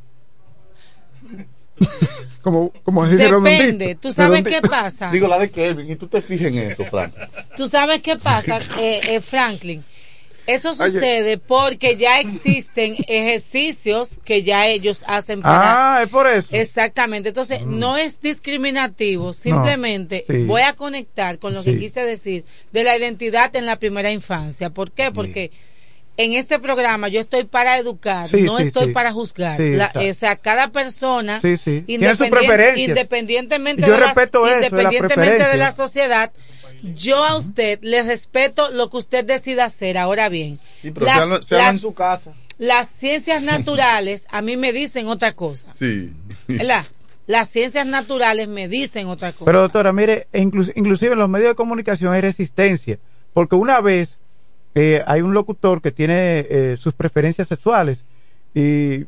como, 2.41 2.71
como 2.83 3.05
Depende, 3.07 3.95
¿tú 3.95 4.11
sabes 4.11 4.43
qué 4.43 4.61
pasa? 4.61 5.11
Digo 5.11 5.27
la 5.27 5.39
de 5.39 5.49
Kelvin, 5.49 5.89
y 5.89 5.95
tú 5.95 6.07
te 6.07 6.21
fijas 6.21 6.47
en 6.47 6.57
eso, 6.57 6.85
Frank. 6.85 7.13
¿Tú 7.55 7.67
sabes 7.67 8.01
qué 8.01 8.15
pasa, 8.17 8.59
eh, 8.79 9.01
eh, 9.07 9.21
Franklin? 9.21 9.83
Eso 10.47 10.71
Oye. 10.71 10.89
sucede 10.91 11.37
porque 11.37 11.95
ya 11.95 12.19
existen 12.19 12.95
ejercicios 13.07 14.19
que 14.25 14.41
ya 14.41 14.65
ellos 14.65 15.03
hacen 15.05 15.43
para... 15.43 15.97
Ah, 15.97 16.03
es 16.03 16.09
por 16.09 16.25
eso. 16.27 16.47
Exactamente. 16.51 17.29
Entonces, 17.29 17.67
no 17.67 17.97
es 17.97 18.19
discriminativo, 18.19 19.31
simplemente 19.33 20.25
sí. 20.27 20.45
voy 20.45 20.63
a 20.63 20.73
conectar 20.73 21.37
con 21.37 21.53
lo 21.53 21.61
Sí. 21.61 21.73
que 21.73 21.77
quise 21.79 22.01
decir 22.03 22.45
de 22.71 22.83
la 22.83 22.97
identidad 22.97 23.55
en 23.55 23.67
la 23.67 23.75
primera 23.77 24.09
infancia. 24.09 24.71
¿Por 24.71 24.91
qué? 24.91 25.11
Porque 25.11 25.51
en 26.21 26.33
este 26.33 26.59
programa 26.59 27.07
yo 27.07 27.21
estoy 27.21 27.45
para 27.45 27.77
educar, 27.77 28.27
Sí, 28.27 28.41
no 28.41 28.57
sí, 28.57 28.63
estoy 28.63 28.87
sí. 28.87 28.91
para 28.91 29.11
juzgar. 29.13 29.57
Sí, 29.57 29.71
La- 29.71 29.85
exacto. 29.85 30.09
o 30.09 30.13
sea, 30.13 30.35
cada 30.35 30.67
persona, 30.71 31.39
Sí, 31.41 31.55
sí. 31.57 31.81
Tiene 31.87 32.09
sus 32.15 32.27
independien- 32.27 32.29
preferencias. 32.47 32.89
independientemente, 32.89 33.81
Yo 33.87 33.93
de, 33.93 33.99
las- 33.99 34.17
eso, 34.17 34.55
independientemente 34.55 35.47
de 35.47 35.57
la 35.57 35.71
sociedad, 35.71 36.31
yo 36.93 37.23
a 37.23 37.35
usted 37.35 37.79
le 37.83 38.03
respeto 38.03 38.69
lo 38.71 38.89
que 38.89 38.97
usted 38.97 39.23
decida 39.25 39.65
hacer. 39.65 39.97
Ahora 39.97 40.29
bien, 40.29 40.59
Sí, 40.81 40.91
pero 40.91 41.05
las- 41.05 41.37
se 41.39 41.43
se 41.49 41.55
habla 41.55 41.69
en 41.71 41.79
su 41.79 41.93
casa. 41.93 42.33
las 42.57 42.89
ciencias 42.89 43.41
naturales 43.41 44.25
a 44.29 44.41
mí 44.41 44.57
me 44.57 44.73
dicen 44.73 45.07
otra 45.07 45.33
cosa. 45.33 45.71
Sí. 45.73 46.11
¿verdad? 46.47 46.85
Las 47.27 47.47
ciencias 47.49 47.85
naturales 47.85 48.47
me 48.47 48.67
dicen 48.67 49.07
otra 49.07 49.31
cosa. 49.31 49.45
Pero 49.45 49.61
doctora, 49.61 49.93
mire, 49.93 50.27
inclu- 50.33 50.73
inclusive 50.75 51.13
en 51.13 51.19
los 51.19 51.29
medios 51.29 51.49
de 51.49 51.55
comunicación 51.55 52.11
hay 52.13 52.21
resistencia, 52.21 52.97
porque 53.33 53.55
una 53.55 53.79
vez 53.81 54.17
eh, 54.81 55.03
hay 55.05 55.21
un 55.21 55.33
locutor 55.33 55.81
que 55.81 55.91
tiene 55.91 56.45
eh, 56.49 56.75
sus 56.77 56.93
preferencias 56.93 57.47
sexuales 57.47 58.03
y 58.53 59.05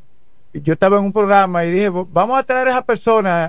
yo 0.53 0.73
estaba 0.73 0.97
en 0.97 1.05
un 1.05 1.13
programa 1.13 1.63
y 1.65 1.71
dije, 1.71 1.89
"Vo- 1.89 2.07
vamos 2.11 2.37
a 2.39 2.43
traer 2.43 2.67
a 2.67 2.71
esa 2.71 2.85
persona 2.85 3.45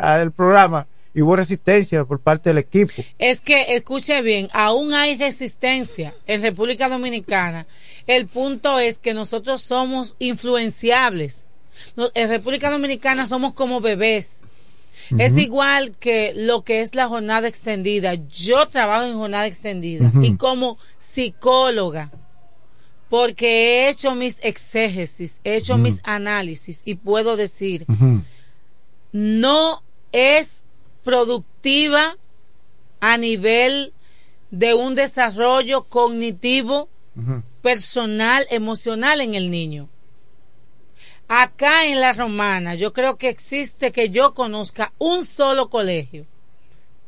al 0.00 0.32
programa 0.32 0.86
y 1.14 1.20
hubo 1.22 1.36
resistencia 1.36 2.04
por 2.04 2.20
parte 2.20 2.50
del 2.50 2.58
equipo. 2.58 3.02
Es 3.18 3.40
que, 3.40 3.74
escuche 3.74 4.22
bien, 4.22 4.48
aún 4.52 4.94
hay 4.94 5.16
resistencia 5.16 6.14
en 6.26 6.42
República 6.42 6.88
Dominicana. 6.88 7.66
El 8.06 8.26
punto 8.28 8.78
es 8.78 8.98
que 8.98 9.12
nosotros 9.14 9.60
somos 9.62 10.16
influenciables. 10.18 11.44
En 12.14 12.28
República 12.28 12.70
Dominicana 12.70 13.26
somos 13.26 13.52
como 13.52 13.80
bebés. 13.80 14.40
Es 15.16 15.36
igual 15.36 15.96
que 15.96 16.32
lo 16.34 16.62
que 16.62 16.80
es 16.80 16.94
la 16.94 17.08
jornada 17.08 17.48
extendida. 17.48 18.14
Yo 18.14 18.66
trabajo 18.66 19.06
en 19.06 19.16
jornada 19.16 19.46
extendida 19.46 20.12
y 20.20 20.36
como 20.36 20.78
psicóloga, 20.98 22.10
porque 23.08 23.46
he 23.48 23.88
hecho 23.88 24.14
mis 24.14 24.38
exégesis, 24.42 25.40
he 25.44 25.56
hecho 25.56 25.78
mis 25.78 26.00
análisis 26.04 26.82
y 26.84 26.96
puedo 26.96 27.36
decir, 27.36 27.86
no 29.12 29.82
es 30.12 30.64
productiva 31.04 32.16
a 33.00 33.16
nivel 33.16 33.92
de 34.50 34.74
un 34.74 34.94
desarrollo 34.94 35.84
cognitivo, 35.84 36.88
personal, 37.62 38.46
emocional 38.50 39.20
en 39.20 39.34
el 39.34 39.50
niño. 39.50 39.88
Acá 41.28 41.86
en 41.86 42.00
la 42.00 42.12
Romana, 42.14 42.74
yo 42.74 42.92
creo 42.92 43.16
que 43.16 43.28
existe 43.28 43.92
que 43.92 44.10
yo 44.10 44.34
conozca 44.34 44.92
un 44.98 45.24
solo 45.24 45.68
colegio 45.68 46.26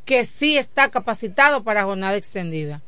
que 0.05 0.24
sí 0.24 0.59
está 0.59 0.90
capacitado 0.90 1.64
para 1.64 1.84
jornada 1.84 2.16
extendida. 2.16 2.82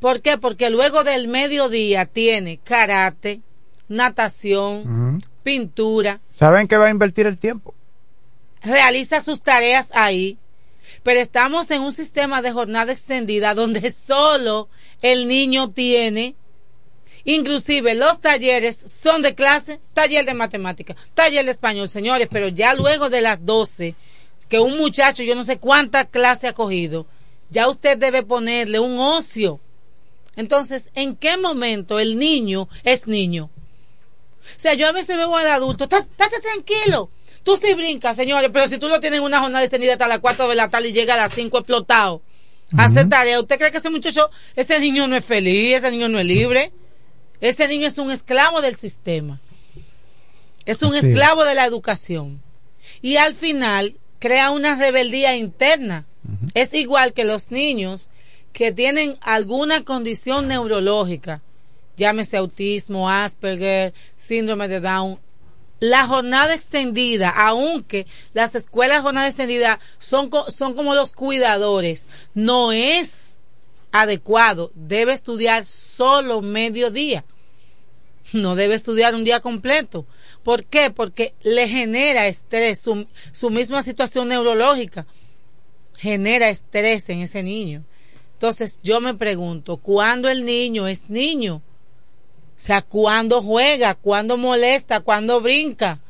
¿Por 0.00 0.20
qué? 0.22 0.38
Porque 0.38 0.70
luego 0.70 1.04
del 1.04 1.28
mediodía 1.28 2.06
tiene 2.06 2.58
karate, 2.58 3.40
natación, 3.88 5.20
pintura, 5.42 6.20
¿Saben 6.30 6.66
que 6.68 6.76
va 6.76 6.86
a 6.86 6.90
invertir 6.90 7.26
el 7.26 7.38
tiempo? 7.38 7.74
realiza 8.62 9.20
sus 9.20 9.42
tareas 9.42 9.90
ahí, 9.94 10.38
pero 11.02 11.20
estamos 11.20 11.70
en 11.70 11.82
un 11.82 11.92
sistema 11.92 12.42
de 12.42 12.52
jornada 12.52 12.92
extendida 12.92 13.54
donde 13.54 13.90
solo 14.06 14.68
el 15.02 15.26
niño 15.28 15.70
tiene, 15.70 16.36
inclusive 17.24 17.94
los 17.94 18.20
talleres 18.20 18.76
son 18.76 19.22
de 19.22 19.34
clase, 19.34 19.80
taller 19.94 20.24
de 20.24 20.34
matemática, 20.34 20.94
taller 21.14 21.44
de 21.44 21.50
español, 21.50 21.88
señores, 21.88 22.28
pero 22.30 22.48
ya 22.48 22.74
luego 22.74 23.10
de 23.10 23.20
las 23.20 23.44
12, 23.44 23.94
que 24.48 24.58
un 24.60 24.76
muchacho, 24.76 25.22
yo 25.22 25.34
no 25.34 25.44
sé 25.44 25.58
cuánta 25.58 26.04
clase 26.04 26.48
ha 26.48 26.52
cogido, 26.52 27.06
ya 27.50 27.68
usted 27.68 27.96
debe 27.98 28.22
ponerle 28.22 28.78
un 28.78 28.98
ocio. 28.98 29.60
Entonces, 30.36 30.90
¿en 30.94 31.14
qué 31.16 31.36
momento 31.36 31.98
el 32.00 32.18
niño 32.18 32.68
es 32.84 33.06
niño? 33.06 33.50
O 34.56 34.60
sea, 34.60 34.74
yo 34.74 34.88
a 34.88 34.92
veces 34.92 35.16
veo 35.16 35.36
al 35.36 35.46
adulto, 35.48 35.88
"Tá- 35.88 35.98
estate 35.98 36.40
tranquilo. 36.40 37.10
Tú 37.42 37.56
sí 37.56 37.74
brincas, 37.74 38.16
señores, 38.16 38.50
pero 38.52 38.66
si 38.66 38.78
tú 38.78 38.88
lo 38.88 39.00
tienes 39.00 39.18
en 39.18 39.24
una 39.24 39.40
jornada 39.40 39.64
extendida 39.64 39.92
hasta 39.92 40.08
las 40.08 40.20
4 40.20 40.48
de 40.48 40.54
la 40.54 40.70
tarde 40.70 40.88
y 40.88 40.92
llega 40.92 41.14
a 41.14 41.16
las 41.18 41.32
5 41.34 41.58
explotado, 41.58 42.22
a 42.76 42.84
hacer 42.84 43.08
tarea, 43.08 43.38
¿usted 43.40 43.58
cree 43.58 43.70
que 43.70 43.78
ese 43.78 43.90
muchacho, 43.90 44.30
ese 44.56 44.80
niño 44.80 45.06
no 45.06 45.14
es 45.16 45.24
feliz, 45.24 45.76
ese 45.76 45.90
niño 45.90 46.08
no 46.08 46.18
es 46.18 46.24
libre? 46.24 46.72
Ese 47.42 47.68
niño 47.68 47.86
es 47.86 47.98
un 47.98 48.10
esclavo 48.10 48.62
del 48.62 48.76
sistema. 48.76 49.38
Es 50.64 50.82
un 50.82 50.94
esclavo 50.94 51.44
de 51.44 51.54
la 51.54 51.66
educación. 51.66 52.40
Y 53.02 53.16
al 53.16 53.34
final 53.34 53.96
crea 54.18 54.50
una 54.52 54.76
rebeldía 54.76 55.36
interna. 55.36 56.06
Es 56.54 56.72
igual 56.72 57.12
que 57.12 57.24
los 57.24 57.50
niños 57.50 58.08
que 58.52 58.70
tienen 58.70 59.18
alguna 59.22 59.82
condición 59.84 60.46
neurológica, 60.46 61.42
llámese 61.96 62.36
autismo, 62.36 63.10
Asperger, 63.10 63.92
síndrome 64.16 64.68
de 64.68 64.78
Down. 64.80 65.18
La 65.80 66.06
jornada 66.06 66.54
extendida, 66.54 67.28
aunque 67.30 68.06
las 68.34 68.54
escuelas 68.54 68.98
de 68.98 69.02
jornada 69.02 69.26
extendida 69.26 69.80
son, 69.98 70.30
co- 70.30 70.48
son 70.48 70.74
como 70.74 70.94
los 70.94 71.12
cuidadores, 71.12 72.06
no 72.34 72.70
es 72.70 73.32
adecuado. 73.90 74.70
Debe 74.76 75.12
estudiar 75.12 75.66
solo 75.66 76.40
mediodía. 76.40 77.24
No 78.32 78.54
debe 78.54 78.74
estudiar 78.74 79.14
un 79.14 79.24
día 79.24 79.40
completo. 79.40 80.06
¿Por 80.42 80.64
qué? 80.64 80.90
Porque 80.90 81.34
le 81.42 81.68
genera 81.68 82.26
estrés, 82.26 82.80
su, 82.80 83.06
su 83.32 83.50
misma 83.50 83.82
situación 83.82 84.28
neurológica 84.28 85.06
genera 85.98 86.48
estrés 86.48 87.08
en 87.10 87.20
ese 87.22 87.42
niño. 87.42 87.84
Entonces 88.34 88.80
yo 88.82 89.00
me 89.00 89.14
pregunto, 89.14 89.76
¿cuándo 89.76 90.28
el 90.28 90.44
niño 90.44 90.88
es 90.88 91.08
niño? 91.08 91.56
O 91.56 92.64
sea, 92.64 92.82
¿cuándo 92.82 93.40
juega? 93.40 93.94
¿Cuándo 93.94 94.36
molesta? 94.36 95.00
¿Cuándo 95.00 95.40
brinca? 95.40 96.00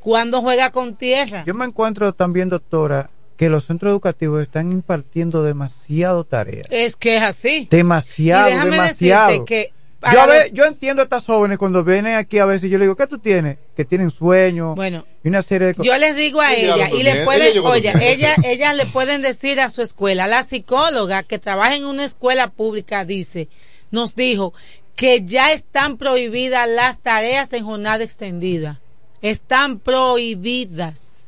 ¿Cuándo 0.00 0.40
juega 0.40 0.70
con 0.70 0.96
tierra? 0.96 1.44
Yo 1.46 1.52
me 1.52 1.66
encuentro 1.66 2.14
también, 2.14 2.48
doctora, 2.48 3.10
que 3.36 3.50
los 3.50 3.64
centros 3.64 3.90
educativos 3.90 4.40
están 4.42 4.72
impartiendo 4.72 5.42
demasiado 5.42 6.24
tarea. 6.24 6.64
Es 6.70 6.96
que 6.96 7.16
es 7.16 7.22
así. 7.22 7.68
Demasiado, 7.70 8.48
y 8.48 8.52
déjame 8.52 8.70
demasiado. 8.72 9.28
decirte 9.28 9.44
que 9.44 9.72
Yo, 10.02 10.20
a 10.20 10.46
yo 10.48 10.64
entiendo 10.64 11.02
a 11.02 11.04
estas 11.04 11.26
jóvenes 11.26 11.58
cuando 11.58 11.84
vienen 11.84 12.14
aquí 12.14 12.38
a 12.38 12.46
veces, 12.46 12.70
yo 12.70 12.78
le 12.78 12.84
digo, 12.84 12.96
¿qué 12.96 13.06
tú 13.06 13.18
tienes? 13.18 13.58
Que 13.76 13.84
tienen 13.84 14.10
sueño 14.10 14.74
Bueno, 14.74 15.04
y 15.22 15.28
una 15.28 15.42
serie 15.42 15.68
de 15.68 15.74
cosas. 15.74 15.92
Yo 15.92 15.98
les 15.98 16.16
digo 16.16 16.40
a 16.40 16.54
Ella 16.54 16.88
y 16.88 17.02
le 17.02 17.24
durmiendo, 17.24 17.24
pueden, 17.24 17.58
oye, 17.64 17.92
durmiendo. 17.92 18.00
ella, 18.00 18.36
ellas 18.44 18.74
le 18.76 18.86
pueden 18.86 19.20
decir 19.20 19.60
a 19.60 19.68
su 19.68 19.82
escuela, 19.82 20.26
la 20.26 20.42
psicóloga 20.42 21.22
que 21.22 21.38
trabaja 21.38 21.76
en 21.76 21.84
una 21.84 22.04
escuela 22.04 22.48
pública 22.48 23.04
dice, 23.04 23.48
nos 23.90 24.14
dijo 24.14 24.54
que 24.96 25.24
ya 25.24 25.52
están 25.52 25.98
prohibidas 25.98 26.68
las 26.68 27.00
tareas 27.00 27.52
en 27.52 27.64
jornada 27.64 28.02
extendida. 28.02 28.80
Están 29.22 29.78
prohibidas. 29.78 31.19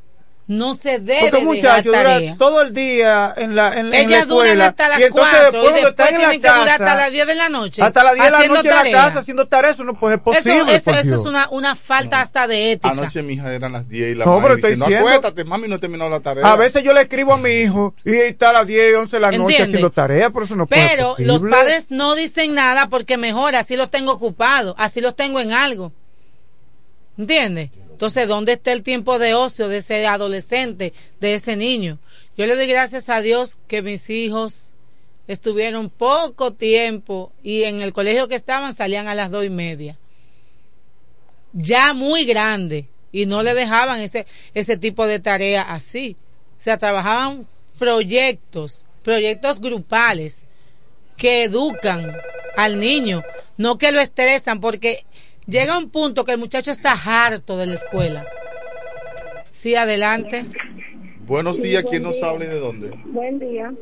No 0.49 0.75
se 0.75 0.99
debe 0.99 1.21
Porque 1.31 1.37
un 1.37 1.55
dejar 1.55 1.83
muchacho 1.85 1.89
dura 1.91 2.37
todo 2.37 2.63
el 2.63 2.75
día 2.75 3.33
en 3.37 3.55
la, 3.55 3.69
en, 3.75 3.79
en 3.87 3.91
la 3.91 3.99
Ellas 4.01 4.27
duran 4.27 4.47
escuela. 4.49 4.67
hasta 4.67 4.89
las 4.89 4.99
y 5.01 5.03
entonces 5.05 5.35
4 5.41 5.53
después 5.53 5.63
y 5.63 5.81
cuando 5.83 5.87
después 5.87 6.09
en 6.11 6.23
la 6.23 6.31
que 6.33 6.39
durar 6.39 6.53
casa, 6.67 6.73
hasta 6.73 6.95
las 6.97 7.13
10 7.13 7.27
de 7.29 7.35
la 7.37 7.49
noche. 7.49 7.83
hasta 7.83 8.05
las 8.05 8.15
10 8.15 8.25
de 8.25 8.31
la 8.31 8.37
haciendo 8.39 8.57
noche 8.57 8.69
en 8.69 8.75
la 8.75 8.91
casa 8.91 9.19
haciendo 9.21 9.47
tareas, 9.47 9.75
eso 9.75 9.85
no 9.85 9.95
puede 9.95 10.17
ser 10.17 10.23
Eso, 10.23 10.33
posible. 10.35 10.75
eso, 10.75 10.91
eso 10.91 11.03
Dios. 11.09 11.21
es 11.21 11.27
una, 11.27 11.49
una 11.51 11.77
falta 11.77 12.21
hasta 12.21 12.49
de 12.49 12.73
ética. 12.73 12.91
Anoche 12.91 13.23
mi 13.23 13.35
hija 13.35 13.55
eran 13.55 13.73
las 13.73 13.89
10 13.89 14.13
y 14.13 14.15
la 14.17 14.25
No, 14.25 14.33
madre 14.33 14.43
pero 14.43 14.55
estoy 14.57 14.71
diciendo, 14.73 14.87
diciendo- 14.87 15.09
acuéstate, 15.09 15.45
mami, 15.45 15.69
no 15.69 15.77
he 15.77 15.79
terminado 15.79 16.11
la 16.11 16.21
tarea. 16.21 16.45
A 16.53 16.57
veces 16.57 16.83
yo 16.83 16.93
le 16.93 17.03
escribo 17.03 17.35
a 17.35 17.39
mi 17.39 17.51
hijo 17.51 17.95
y 18.05 18.11
está 18.17 18.51
a 18.51 18.53
las 18.53 18.67
10, 18.67 18.97
11 18.97 19.17
de 19.17 19.21
la 19.21 19.29
noche 19.29 19.41
¿Entiende? 19.43 19.63
haciendo 19.65 19.91
tareas, 19.91 20.33
por 20.33 20.43
eso 20.43 20.57
no 20.57 20.67
puede 20.67 20.83
ser 20.83 20.91
Pero 20.97 21.09
posible. 21.11 21.33
los 21.33 21.43
padres 21.43 21.87
no 21.91 22.17
dicen 22.17 22.53
nada 22.53 22.89
porque 22.89 23.17
mejor 23.17 23.55
así 23.55 23.77
los 23.77 23.91
tengo 23.93 24.11
ocupados, 24.13 24.75
así 24.77 25.01
los 25.01 25.15
tengo 25.15 25.39
en 25.39 25.53
algo. 25.53 25.93
¿Entiendes? 27.17 27.71
Entonces, 28.03 28.27
¿dónde 28.27 28.55
está 28.55 28.73
el 28.73 28.83
tiempo 28.83 29.21
de 29.21 29.35
ocio 29.35 29.69
de 29.69 29.77
ese 29.77 30.09
adolescente, 30.09 30.93
de 31.21 31.35
ese 31.35 31.55
niño? 31.55 32.01
Yo 32.37 32.47
le 32.47 32.57
doy 32.57 32.67
gracias 32.67 33.09
a 33.09 33.21
Dios 33.21 33.61
que 33.69 33.81
mis 33.81 34.11
hijos 34.11 34.73
estuvieron 35.29 35.89
poco 35.89 36.53
tiempo 36.53 37.31
y 37.45 37.63
en 37.63 37.81
el 37.81 37.93
colegio 37.93 38.27
que 38.27 38.35
estaban 38.35 38.75
salían 38.75 39.07
a 39.07 39.15
las 39.15 39.31
dos 39.31 39.45
y 39.45 39.51
media. 39.51 39.97
Ya 41.53 41.95
muy 41.95 42.25
grande 42.25 42.89
y 43.13 43.27
no 43.27 43.45
le 43.45 43.55
dejaban 43.55 44.01
ese, 44.01 44.27
ese 44.53 44.77
tipo 44.77 45.07
de 45.07 45.21
tarea 45.21 45.63
así. 45.63 46.17
O 46.59 46.61
sea, 46.61 46.79
trabajaban 46.79 47.47
proyectos, 47.79 48.85
proyectos 49.05 49.61
grupales 49.61 50.45
que 51.17 51.45
educan 51.45 52.17
al 52.57 52.81
niño, 52.81 53.23
no 53.57 53.79
que 53.79 53.93
lo 53.93 54.01
estresan, 54.01 54.59
porque 54.59 55.05
llega 55.53 55.79
un 55.79 55.91
punto 55.91 56.25
que 56.25 56.33
el 56.33 56.39
muchacho 56.39 56.71
está 56.71 56.93
harto 56.93 57.57
de 57.59 57.67
la 57.67 57.75
escuela. 57.75 58.25
Sí, 59.51 59.75
adelante. 59.77 60.47
Buenos 61.27 61.57
Sí, 61.57 61.63
días, 61.63 61.83
buen 61.85 61.91
¿quién 61.93 62.03
nos 62.03 62.23
habla 62.23 62.45
y 62.47 62.49
de 62.49 62.59
dónde? 62.59 62.91
Buen 63.07 63.39
día. 63.39 63.73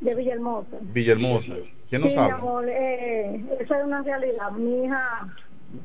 De 0.00 0.14
Villahermosa. 0.14 0.76
Villahermosa. 0.80 1.54
¿Quién 1.88 2.02
nos 2.02 2.10
sí, 2.12 2.18
mi 2.18 2.24
habla? 2.24 2.36
amor, 2.36 2.64
eh, 2.68 3.40
eso 3.60 3.74
es 3.74 3.84
una 3.84 4.02
realidad. 4.02 4.50
Mi 4.52 4.84
hija 4.86 5.28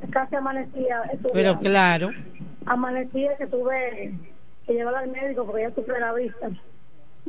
casi 0.10 0.36
amanecía. 0.36 1.02
estudiando. 1.14 1.30
Pero 1.34 1.60
claro, 1.60 2.10
Amanecía 2.66 3.38
que 3.38 3.48
tuve 3.48 4.14
que 4.66 4.74
llevarla 4.74 5.00
al 5.00 5.10
médico 5.12 5.46
porque 5.46 5.64
ella 5.64 5.76
sufre 5.76 6.00
la 6.00 6.14
vista. 6.14 6.50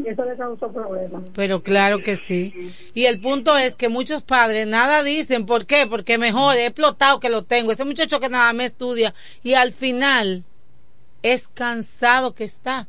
Y 0.03 0.09
eso 0.09 0.25
le 0.25 0.37
causó 0.37 0.70
problemas. 0.73 1.23
pero 1.35 1.62
claro 1.62 2.03
que 2.03 2.15
sí. 2.16 2.73
Y 2.95 3.07
el 3.07 3.20
punto 3.20 3.57
es 3.59 3.75
que 3.75 3.89
muchos 3.89 4.23
padres 4.23 4.66
nada 4.66 5.03
dicen, 5.03 5.45
¿por 5.45 5.66
qué? 5.66 5.87
Porque 5.89 6.19
mejor 6.19 6.57
he 6.57 6.66
explotado 6.66 7.19
que 7.20 7.29
lo 7.31 7.43
tengo. 7.43 7.73
Ese 7.73 7.85
muchacho 7.85 8.20
que 8.20 8.29
nada 8.29 8.53
me 8.53 8.65
estudia 8.65 9.12
y 9.43 9.55
al 9.55 9.73
final 9.73 10.45
es 11.23 11.49
cansado 11.49 12.35
que 12.35 12.45
está. 12.45 12.87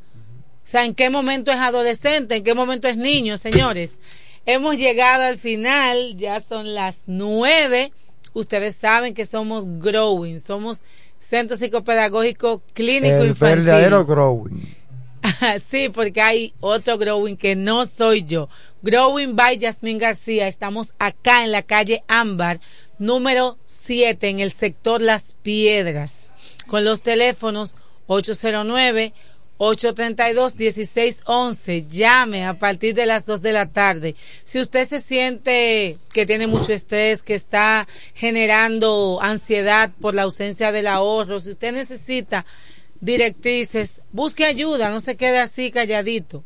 O 0.64 0.68
sea, 0.72 0.86
¿en 0.86 0.94
qué 0.94 1.10
momento 1.10 1.52
es 1.52 1.58
adolescente? 1.58 2.36
¿En 2.36 2.44
qué 2.44 2.54
momento 2.54 2.88
es 2.88 2.96
niño, 2.96 3.38
señores? 3.38 3.98
Hemos 4.46 4.78
llegado 4.78 5.24
al 5.24 5.38
final, 5.38 6.16
ya 6.16 6.42
son 6.42 6.76
las 6.76 7.04
nueve. 7.08 7.92
Ustedes 8.34 8.76
saben 8.76 9.16
que 9.16 9.26
somos 9.26 9.66
Growing, 9.80 10.40
somos 10.40 10.82
Centro 11.18 11.58
Psicopedagógico 11.58 12.62
Clínico 12.74 13.18
el 13.18 13.30
Infantil. 13.30 13.66
verdadero 13.66 14.06
growing. 14.06 14.78
sí, 15.64 15.90
porque 15.90 16.22
hay 16.22 16.54
otro 16.60 16.98
Growing 16.98 17.38
que 17.38 17.56
no 17.56 17.86
soy 17.86 18.24
yo. 18.24 18.50
Growing 18.82 19.36
by 19.36 19.58
Yasmín 19.58 19.98
García. 19.98 20.48
Estamos 20.48 20.94
acá 21.00 21.44
en 21.44 21.52
la 21.52 21.64
calle 21.64 22.04
Ámbar, 22.08 22.60
número 22.98 23.58
7, 23.66 24.30
en 24.30 24.40
el 24.40 24.52
sector 24.52 25.02
Las 25.02 25.36
Piedras, 25.42 26.32
con 26.68 26.86
los 26.86 27.02
teléfonos 27.02 27.78
809 28.08 29.14
832-1611. 29.60 31.88
Llame 31.88 32.46
a 32.46 32.56
partir 32.56 32.96
de 32.96 33.06
las 33.06 33.26
2 33.26 33.42
de 33.42 33.52
la 33.52 33.66
tarde. 33.68 34.16
Si 34.46 34.58
usted 34.60 34.86
se 34.86 35.00
siente 35.00 35.98
que 36.14 36.26
tiene 36.26 36.48
mucho 36.48 36.72
estrés, 36.72 37.22
que 37.22 37.36
está 37.36 37.86
generando 38.14 39.20
ansiedad 39.22 39.92
por 40.00 40.16
la 40.16 40.22
ausencia 40.24 40.72
del 40.72 40.88
ahorro, 40.88 41.42
si 41.42 41.52
usted 41.52 41.74
necesita 41.74 42.46
directrices, 43.02 44.02
busque 44.12 44.46
ayuda, 44.46 44.90
no 44.90 45.00
se 45.00 45.16
quede 45.18 45.40
así 45.40 45.72
calladito. 45.72 46.44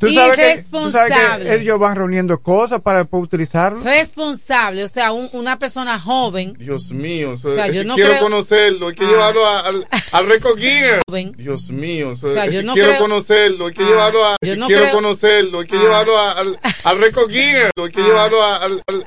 ¿Tú 0.00 0.10
sabes, 0.12 0.36
que, 0.36 0.62
tú 0.70 0.90
sabes 0.90 1.10
irresponsable. 1.10 1.44
que 1.44 1.54
ellos 1.56 1.78
van 1.78 1.94
reuniendo 1.96 2.40
cosas 2.40 2.80
para 2.80 2.98
después 3.00 3.22
utilizarlo. 3.22 3.80
responsable, 3.82 4.82
o 4.84 4.88
sea, 4.88 5.12
un- 5.12 5.28
una 5.32 5.58
persona 5.58 5.98
joven. 5.98 6.54
Dios 6.58 6.90
mío, 6.90 7.32
O 7.32 7.36
sea, 7.36 7.66
es 7.66 7.74
yo 7.76 7.82
que 7.82 7.88
no 7.88 7.94
quiero 7.94 8.10
creo- 8.10 8.22
conocerlo, 8.22 8.88
hay 8.88 8.94
que 8.94 9.04
Ah. 9.04 9.08
llevarlo 9.08 9.46
a- 9.46 9.60
al, 9.60 9.88
al 10.12 10.26
récord 10.26 10.56
Guinness. 10.58 11.00
Joven. 11.06 11.32
Dios 11.36 11.70
mío, 11.70 12.10
O 12.10 12.16
sea, 12.16 12.46
es 12.46 12.54
yo 12.54 12.60
que 12.60 12.66
no 12.66 12.72
quiero 12.74 12.88
creo- 12.90 13.00
conocerlo, 13.02 13.66
hay 13.66 13.72
que 13.74 13.82
Ah. 13.84 13.86
llevarlo 13.86 14.24
a, 14.24 14.36
Yo 14.42 14.56
no 14.56 14.66
quiero 14.66 14.82
creo- 14.82 14.94
conocerlo, 14.94 15.60
hay 15.60 15.66
que 15.66 15.76
Ah. 15.76 15.80
llevarlo 15.80 16.18
a- 16.18 16.32
al, 16.32 16.58
al 16.84 16.98
récord 17.00 17.28
Guinness, 17.30 17.70
hay 17.76 17.90
que 17.90 18.00
Ah. 18.00 18.04
llevarlo 18.04 18.42
a- 18.42 18.56
al, 18.56 18.82
al, 18.86 19.06